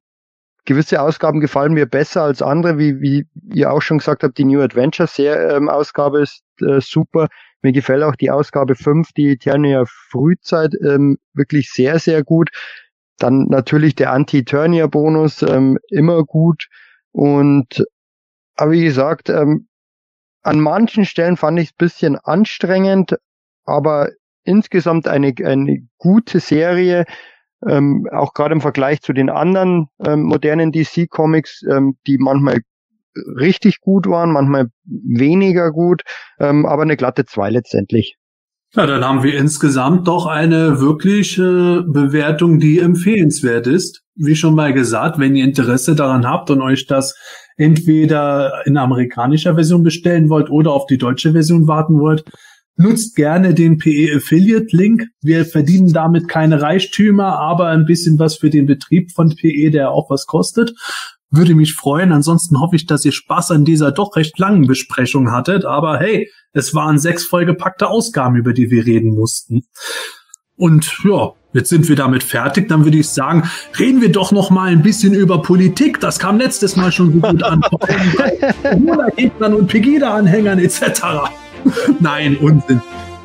gewisse 0.66 1.02
Ausgaben 1.02 1.40
gefallen 1.40 1.74
mir 1.74 1.86
besser 1.86 2.24
als 2.24 2.42
andere, 2.42 2.78
wie, 2.78 3.02
wie 3.02 3.26
ihr 3.54 3.72
auch 3.72 3.82
schon 3.82 3.98
gesagt 3.98 4.24
habt, 4.24 4.38
die 4.38 4.46
New 4.46 4.62
Adventure 4.62 5.10
ähm, 5.26 5.68
Ausgabe 5.68 6.22
ist 6.22 6.44
äh, 6.62 6.80
super. 6.80 7.28
Mir 7.62 7.72
gefällt 7.72 8.04
auch 8.04 8.16
die 8.16 8.32
Ausgabe 8.32 8.76
5, 8.76 9.12
die 9.14 9.32
Eternia 9.32 9.84
Frühzeit, 9.86 10.74
ähm, 10.82 11.18
wirklich 11.34 11.72
sehr, 11.72 12.00
sehr 12.00 12.24
gut. 12.24 12.52
Dann 13.18 13.48
natürlich 13.50 13.96
der 13.96 14.14
Anti-Eternia-Bonus, 14.14 15.42
ähm, 15.42 15.78
immer 15.90 16.24
gut. 16.24 16.68
Und 17.12 17.84
aber 18.56 18.72
wie 18.72 18.84
gesagt, 18.84 19.30
ähm, 19.30 19.69
an 20.42 20.60
manchen 20.60 21.06
Stellen 21.06 21.38
fand 21.38 21.60
ich 21.60 21.70
es 21.70 21.74
bisschen 21.74 22.16
anstrengend, 22.18 23.18
aber 23.66 24.10
insgesamt 24.44 25.08
eine, 25.08 25.34
eine 25.44 25.88
gute 25.98 26.40
Serie, 26.40 27.06
ähm, 27.68 28.08
auch 28.12 28.34
gerade 28.34 28.54
im 28.54 28.62
Vergleich 28.62 29.02
zu 29.02 29.14
den 29.14 29.30
anderen 29.30 29.88
ähm, 30.04 30.24
modernen 30.24 30.72
DC-Comics, 30.72 31.64
ähm, 31.70 31.98
die 32.08 32.18
manchmal 32.18 32.62
richtig 33.16 33.82
gut 33.82 34.08
waren, 34.08 34.32
manchmal 34.32 34.68
weniger 34.86 35.72
gut, 35.72 36.04
ähm, 36.40 36.66
aber 36.66 36.84
eine 36.84 36.96
glatte 36.96 37.26
zwei 37.26 37.50
letztendlich. 37.50 38.16
Ja, 38.76 38.86
dann 38.86 39.04
haben 39.04 39.24
wir 39.24 39.36
insgesamt 39.36 40.08
doch 40.08 40.28
eine 40.28 40.80
wirkliche 40.80 41.84
Bewertung, 41.88 42.60
die 42.60 42.80
empfehlenswert 42.80 43.66
ist. 43.66 44.04
Wie 44.22 44.36
schon 44.36 44.54
mal 44.54 44.74
gesagt, 44.74 45.18
wenn 45.18 45.36
ihr 45.36 45.46
Interesse 45.46 45.96
daran 45.96 46.28
habt 46.28 46.52
und 46.52 46.62
euch 46.62 46.88
das 46.88 47.16
entweder 47.56 48.66
in 48.66 48.76
amerikanischer 48.76 49.56
Version 49.56 49.82
bestellen 49.82 50.30
wollt 50.30 50.50
oder 50.50 50.74
auf 50.74 50.88
die 50.88 50.98
deutsche 50.98 51.32
Version 51.32 51.70
warten 51.70 52.00
wollt, 52.00 52.26
nutzt 52.76 53.16
gerne 53.16 53.54
den 53.54 53.78
PE 53.78 54.18
Affiliate 54.18 54.76
Link. 54.76 55.08
Wir 55.22 55.46
verdienen 55.46 55.94
damit 55.94 56.28
keine 56.28 56.62
Reichtümer, 56.62 57.40
aber 57.40 57.68
ein 57.68 57.86
bisschen 57.86 58.20
was 58.20 58.36
für 58.36 58.50
den 58.50 58.66
Betrieb 58.66 59.12
von 59.14 59.36
PE, 59.36 59.72
der 59.72 59.92
auch 59.92 60.10
was 60.10 60.26
kostet. 60.26 60.74
Würde 61.32 61.56
mich 61.56 61.74
freuen. 61.74 62.12
Ansonsten 62.12 62.60
hoffe 62.60 62.76
ich, 62.76 62.88
dass 62.88 63.06
ihr 63.06 63.14
Spaß 63.14 63.52
an 63.52 63.64
dieser 63.64 63.94
doch 63.94 64.18
recht 64.18 64.38
langen 64.38 64.68
Besprechung 64.68 65.32
hattet. 65.32 65.64
Aber 65.64 65.98
hey, 65.98 66.30
es 66.52 66.74
waren 66.74 67.00
sechs 67.00 67.24
vollgepackte 67.24 67.88
Ausgaben, 67.88 68.36
über 68.36 68.52
die 68.52 68.70
wir 68.70 68.86
reden 68.86 69.14
mussten. 69.14 69.64
Und 70.58 70.92
ja, 71.06 71.34
jetzt 71.54 71.70
sind 71.70 71.88
wir 71.90 71.96
damit 71.96 72.24
fertig. 72.24 72.68
Dann 72.68 72.84
würde 72.84 72.98
ich 72.98 73.10
sagen, 73.10 73.50
reden 73.78 74.02
wir 74.02 74.12
doch 74.12 74.32
noch 74.32 74.50
mal 74.50 74.72
ein 74.72 74.82
bisschen 74.82 75.14
über 75.14 75.42
Politik. 75.42 76.00
Das 76.00 76.20
kam 76.20 76.38
letztes 76.38 76.76
Mal 76.76 76.92
schon 76.92 77.14
so 77.14 77.20
gut 77.20 77.44
an. 77.44 77.62
Corona-Gegnern 78.64 79.54
und 79.54 79.68
Pegida-Anhängern 79.68 80.60
etc. 80.60 81.02
Nein, 82.00 82.38
Unsinn. 82.38 82.82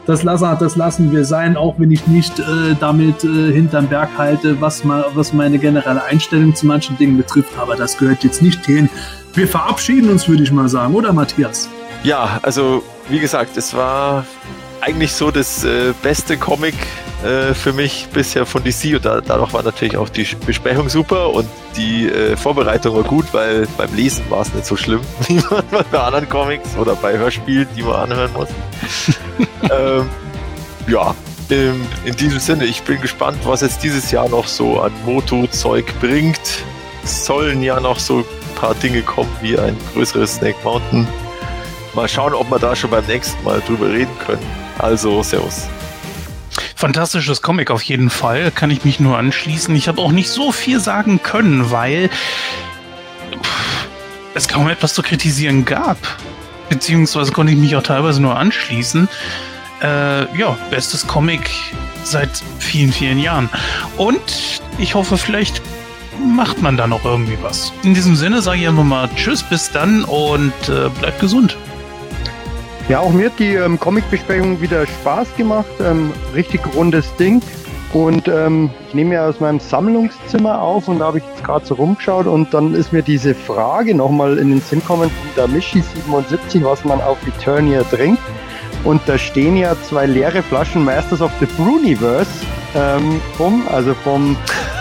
Das, 0.06 0.22
lassen, 0.22 0.56
das 0.60 0.76
lassen 0.76 1.12
wir 1.12 1.24
sein, 1.24 1.56
auch 1.56 1.76
wenn 1.78 1.90
ich 1.90 2.06
nicht 2.06 2.38
äh, 2.38 2.42
damit 2.78 3.24
äh, 3.24 3.52
hinterm 3.52 3.86
Berg 3.86 4.10
halte, 4.18 4.60
was, 4.60 4.84
mal, 4.84 5.06
was 5.14 5.32
meine 5.32 5.58
generelle 5.58 6.04
Einstellung 6.04 6.54
zu 6.54 6.66
manchen 6.66 6.98
Dingen 6.98 7.16
betrifft. 7.16 7.58
Aber 7.58 7.74
das 7.74 7.96
gehört 7.96 8.22
jetzt 8.22 8.42
nicht 8.42 8.66
hin. 8.66 8.90
Wir 9.32 9.48
verabschieden 9.48 10.10
uns, 10.10 10.28
würde 10.28 10.42
ich 10.42 10.52
mal 10.52 10.68
sagen, 10.68 10.94
oder 10.94 11.12
Matthias? 11.14 11.70
Ja, 12.02 12.38
also 12.42 12.82
wie 13.08 13.18
gesagt, 13.18 13.56
es 13.56 13.74
war 13.74 14.26
eigentlich 14.86 15.12
so 15.12 15.30
das 15.30 15.64
äh, 15.64 15.94
beste 16.02 16.36
Comic 16.36 16.74
äh, 17.24 17.54
für 17.54 17.72
mich 17.72 18.08
bisher 18.12 18.44
von 18.44 18.62
DC 18.62 18.94
und 18.94 19.04
da, 19.04 19.20
dadurch 19.20 19.52
war 19.54 19.62
natürlich 19.62 19.96
auch 19.96 20.10
die 20.10 20.26
Besprechung 20.44 20.88
super 20.90 21.30
und 21.30 21.48
die 21.76 22.08
äh, 22.08 22.36
Vorbereitung 22.36 22.94
war 22.94 23.02
gut, 23.02 23.24
weil 23.32 23.66
beim 23.78 23.94
Lesen 23.94 24.28
war 24.30 24.42
es 24.42 24.52
nicht 24.52 24.66
so 24.66 24.76
schlimm 24.76 25.00
wie 25.28 25.40
bei 25.90 25.98
anderen 25.98 26.28
Comics 26.28 26.76
oder 26.76 26.94
bei 26.96 27.16
Hörspielen, 27.16 27.66
die 27.74 27.82
man 27.82 28.10
anhören 28.10 28.30
muss. 28.34 28.48
ähm, 29.70 30.08
ja, 30.86 31.14
in, 31.48 31.86
in 32.04 32.16
diesem 32.16 32.38
Sinne, 32.38 32.66
ich 32.66 32.82
bin 32.82 33.00
gespannt, 33.00 33.38
was 33.44 33.62
jetzt 33.62 33.82
dieses 33.82 34.10
Jahr 34.10 34.28
noch 34.28 34.46
so 34.46 34.80
an 34.80 34.92
Moto-Zeug 35.06 35.86
bringt. 36.00 36.64
Es 37.02 37.24
sollen 37.24 37.62
ja 37.62 37.80
noch 37.80 37.98
so 37.98 38.18
ein 38.18 38.24
paar 38.54 38.74
Dinge 38.74 39.00
kommen, 39.00 39.30
wie 39.40 39.58
ein 39.58 39.76
größeres 39.94 40.34
Snake 40.34 40.58
Mountain. 40.62 41.08
Mal 41.94 42.08
schauen, 42.08 42.34
ob 42.34 42.50
wir 42.50 42.58
da 42.58 42.76
schon 42.76 42.90
beim 42.90 43.06
nächsten 43.06 43.42
Mal 43.44 43.62
drüber 43.66 43.88
reden 43.88 44.12
können. 44.26 44.63
Also, 44.78 45.22
Servus. 45.22 45.68
Fantastisches 46.76 47.42
Comic 47.42 47.70
auf 47.70 47.82
jeden 47.82 48.10
Fall, 48.10 48.50
kann 48.50 48.70
ich 48.70 48.84
mich 48.84 49.00
nur 49.00 49.16
anschließen. 49.16 49.74
Ich 49.74 49.88
habe 49.88 50.00
auch 50.00 50.12
nicht 50.12 50.28
so 50.28 50.52
viel 50.52 50.80
sagen 50.80 51.22
können, 51.22 51.70
weil 51.70 52.10
es 54.34 54.48
kaum 54.48 54.68
etwas 54.68 54.94
zu 54.94 55.02
kritisieren 55.02 55.64
gab. 55.64 55.96
Beziehungsweise 56.68 57.32
konnte 57.32 57.52
ich 57.52 57.58
mich 57.58 57.76
auch 57.76 57.82
teilweise 57.82 58.20
nur 58.20 58.36
anschließen. 58.36 59.08
Äh, 59.82 60.38
ja, 60.38 60.56
bestes 60.70 61.06
Comic 61.06 61.50
seit 62.04 62.30
vielen, 62.58 62.92
vielen 62.92 63.18
Jahren. 63.18 63.48
Und 63.96 64.60
ich 64.78 64.94
hoffe, 64.94 65.16
vielleicht 65.16 65.62
macht 66.18 66.62
man 66.62 66.76
da 66.76 66.86
noch 66.86 67.04
irgendwie 67.04 67.38
was. 67.42 67.72
In 67.82 67.94
diesem 67.94 68.16
Sinne 68.16 68.42
sage 68.42 68.60
ich 68.60 68.68
einfach 68.68 68.84
mal 68.84 69.08
Tschüss, 69.16 69.42
bis 69.42 69.70
dann 69.70 70.04
und 70.04 70.52
äh, 70.68 70.88
bleibt 71.00 71.20
gesund. 71.20 71.56
Ja, 72.88 73.00
auch 73.00 73.12
mir 73.12 73.26
hat 73.26 73.38
die 73.38 73.54
ähm, 73.54 73.80
Comic-Besprechung 73.80 74.60
wieder 74.60 74.86
Spaß 74.86 75.34
gemacht. 75.36 75.70
Ähm, 75.80 76.12
richtig 76.34 76.60
rundes 76.74 77.14
Ding. 77.16 77.40
Und 77.94 78.28
ähm, 78.28 78.70
ich 78.88 78.94
nehme 78.94 79.14
ja 79.14 79.26
aus 79.26 79.40
meinem 79.40 79.58
Sammlungszimmer 79.58 80.60
auf 80.60 80.88
und 80.88 80.98
da 80.98 81.06
habe 81.06 81.18
ich 81.18 81.24
jetzt 81.24 81.44
gerade 81.44 81.64
so 81.64 81.76
rumgeschaut 81.76 82.26
und 82.26 82.52
dann 82.52 82.74
ist 82.74 82.92
mir 82.92 83.02
diese 83.02 83.34
Frage 83.34 83.94
nochmal 83.94 84.36
in 84.36 84.50
den 84.50 84.60
Sinn 84.60 84.80
gekommen 84.80 85.10
von 85.10 85.30
der 85.36 85.46
Michi 85.46 85.80
77, 85.80 86.62
was 86.64 86.84
man 86.84 87.00
auf 87.00 87.16
Eternia 87.26 87.84
trinkt. 87.84 88.20
Und 88.82 89.00
da 89.06 89.16
stehen 89.16 89.56
ja 89.56 89.76
zwei 89.84 90.04
leere 90.06 90.42
Flaschen 90.42 90.84
Masters 90.84 91.22
of 91.22 91.30
the 91.40 91.46
Bruniverse 91.56 92.28
ähm, 92.74 93.20
vom, 93.38 93.66
also 93.68 93.94
vom, 93.94 94.36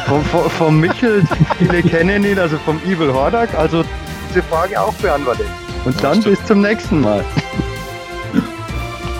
vom, 0.07 0.23
vom, 0.25 0.49
vom 0.49 0.79
Mitchell, 0.79 1.23
viele 1.59 1.83
kennen 1.83 2.25
ihn, 2.25 2.39
also 2.39 2.57
vom 2.65 2.81
Evil 2.83 3.13
Hordak. 3.13 3.53
Also 3.55 3.85
diese 4.29 4.41
Frage 4.43 4.81
auch 4.81 4.93
beantwortet. 4.95 5.45
Und 5.85 6.03
dann 6.03 6.21
bis 6.21 6.43
zum 6.45 6.61
nächsten 6.61 6.99
Mal. 6.99 7.23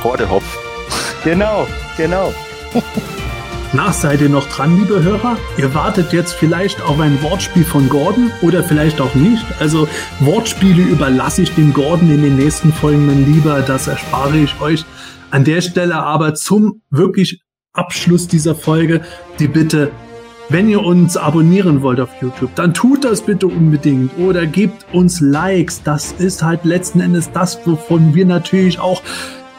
Hordehopf. 0.04 0.58
Genau, 1.24 1.68
genau. 1.98 2.34
Na, 3.76 3.92
seid 3.92 4.22
ihr 4.22 4.30
noch 4.30 4.48
dran, 4.50 4.78
liebe 4.78 5.02
Hörer? 5.02 5.36
Ihr 5.58 5.74
wartet 5.74 6.14
jetzt 6.14 6.34
vielleicht 6.34 6.80
auf 6.84 7.00
ein 7.00 7.24
Wortspiel 7.24 7.66
von 7.66 7.90
Gordon 7.90 8.32
oder 8.44 8.64
vielleicht 8.64 9.02
auch 9.02 9.16
nicht. 9.16 9.44
Also 9.60 9.88
Wortspiele 10.20 10.84
überlasse 10.84 11.42
ich 11.42 11.56
dem 11.56 11.74
Gordon 11.74 12.12
in 12.12 12.22
den 12.22 12.36
nächsten 12.36 12.72
Folgen 12.72 13.08
dann 13.08 13.26
lieber. 13.34 13.64
Das 13.64 13.88
erspare 13.88 14.38
ich 14.38 14.62
euch. 14.62 14.86
An 15.32 15.44
der 15.44 15.62
Stelle 15.62 15.96
aber 15.96 16.36
zum 16.36 16.84
wirklich 16.92 17.42
Abschluss 17.74 18.28
dieser 18.28 18.54
Folge 18.54 19.02
die 19.40 19.48
Bitte, 19.48 19.90
wenn 20.50 20.70
ihr 20.70 20.84
uns 20.84 21.18
abonnieren 21.18 21.82
wollt 21.82 22.00
auf 22.00 22.10
YouTube, 22.22 22.54
dann 22.54 22.76
tut 22.76 23.04
das 23.04 23.24
bitte 23.24 23.48
unbedingt 23.48 24.12
oder 24.20 24.46
gebt 24.46 24.86
uns 24.94 25.20
Likes. 25.20 25.82
Das 25.82 26.12
ist 26.12 26.44
halt 26.44 26.64
letzten 26.64 27.00
Endes 27.00 27.32
das, 27.32 27.66
wovon 27.66 28.14
wir 28.14 28.28
natürlich 28.28 28.80
auch 28.80 29.02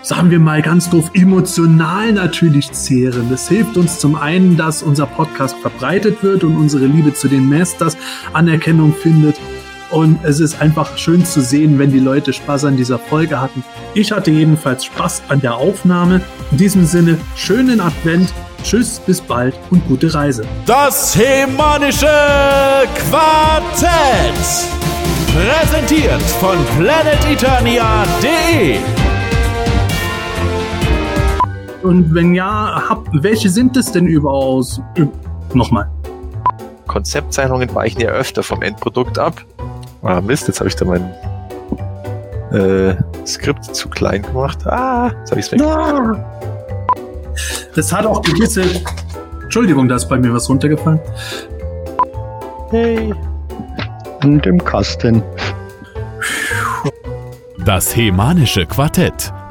sagen 0.05 0.31
wir 0.31 0.39
mal 0.39 0.63
ganz 0.63 0.89
doof, 0.91 1.11
emotional 1.15 2.13
natürlich 2.13 2.71
zehren. 2.73 3.29
Das 3.31 3.49
hilft 3.49 3.77
uns 3.77 3.99
zum 3.99 4.17
einen, 4.17 4.57
dass 4.57 4.83
unser 4.83 5.07
Podcast 5.07 5.57
verbreitet 5.57 6.23
wird 6.23 6.45
und 6.45 6.57
unsere 6.57 6.87
Liebe 6.87 7.15
zu 7.15 7.29
den 7.29 7.49
Masters 7.49 7.97
Anerkennung 8.33 8.95
findet. 8.95 9.37
Und 9.91 10.25
es 10.25 10.41
ist 10.41 10.61
einfach 10.61 10.99
schön 10.99 11.25
zu 11.25 11.41
sehen, 11.41 11.79
wenn 11.79 11.91
die 11.91 12.01
Leute 12.01 12.33
Spaß 12.33 12.67
an 12.67 12.77
dieser 12.77 12.99
Folge 12.99 13.41
hatten. 13.41 13.65
Ich 13.95 14.13
hatte 14.13 14.31
jedenfalls 14.31 14.85
Spaß 14.85 15.23
an 15.29 15.41
der 15.41 15.57
Aufnahme. 15.57 16.21
In 16.51 16.59
diesem 16.59 16.85
Sinne, 16.85 17.19
schönen 17.37 17.81
Advent. 17.81 18.33
Tschüss, 18.63 19.01
bis 19.01 19.21
bald 19.21 19.55
und 19.71 19.87
gute 19.87 20.13
Reise. 20.13 20.45
Das 20.67 21.17
Hemanische 21.17 22.09
Quartett. 23.11 24.35
Präsentiert 25.33 26.23
von 26.41 26.57
planeteternia.de. 26.79 29.04
Und 31.85 32.15
wenn 32.15 32.35
ja, 32.35 32.83
hab, 32.89 33.07
welche 33.13 33.51
sind 33.51 33.77
es 33.77 33.93
denn 33.93 34.07
überaus? 34.07 34.81
Üb- 34.97 35.13
Nochmal. 35.53 35.89
Konzeptzeichnungen 36.87 37.73
weichen 37.75 38.01
ja 38.01 38.09
öfter 38.09 38.43
vom 38.43 38.63
Endprodukt 38.63 39.19
ab. 39.19 39.35
Ah, 40.03 40.21
Mist, 40.21 40.49
jetzt 40.49 40.61
habe 40.61 40.69
ich 40.69 40.77
da 40.77 40.85
mein 40.87 41.03
äh, 42.53 42.95
Skript 43.27 43.65
zu 43.65 43.89
klein 43.89 44.23
gemacht. 44.23 44.67
Ah, 44.67 45.13
jetzt 45.21 45.31
habe 45.31 45.41
ich 45.41 45.47
es 45.47 45.53
weg. 45.53 45.61
Das 47.75 47.93
hat 47.93 48.07
auch 48.07 48.23
gewisse. 48.23 48.65
Entschuldigung, 49.43 49.87
da 49.89 49.97
ist 49.97 50.09
bei 50.09 50.19
mir 50.19 50.33
was 50.33 50.49
runtergefallen. 50.49 51.01
Hey. 52.71 53.15
Und 54.23 54.47
im 54.47 54.65
Kasten. 54.65 55.23
Das 57.65 57.95
Hemanische 57.95 58.65
Quartett. 58.67 59.33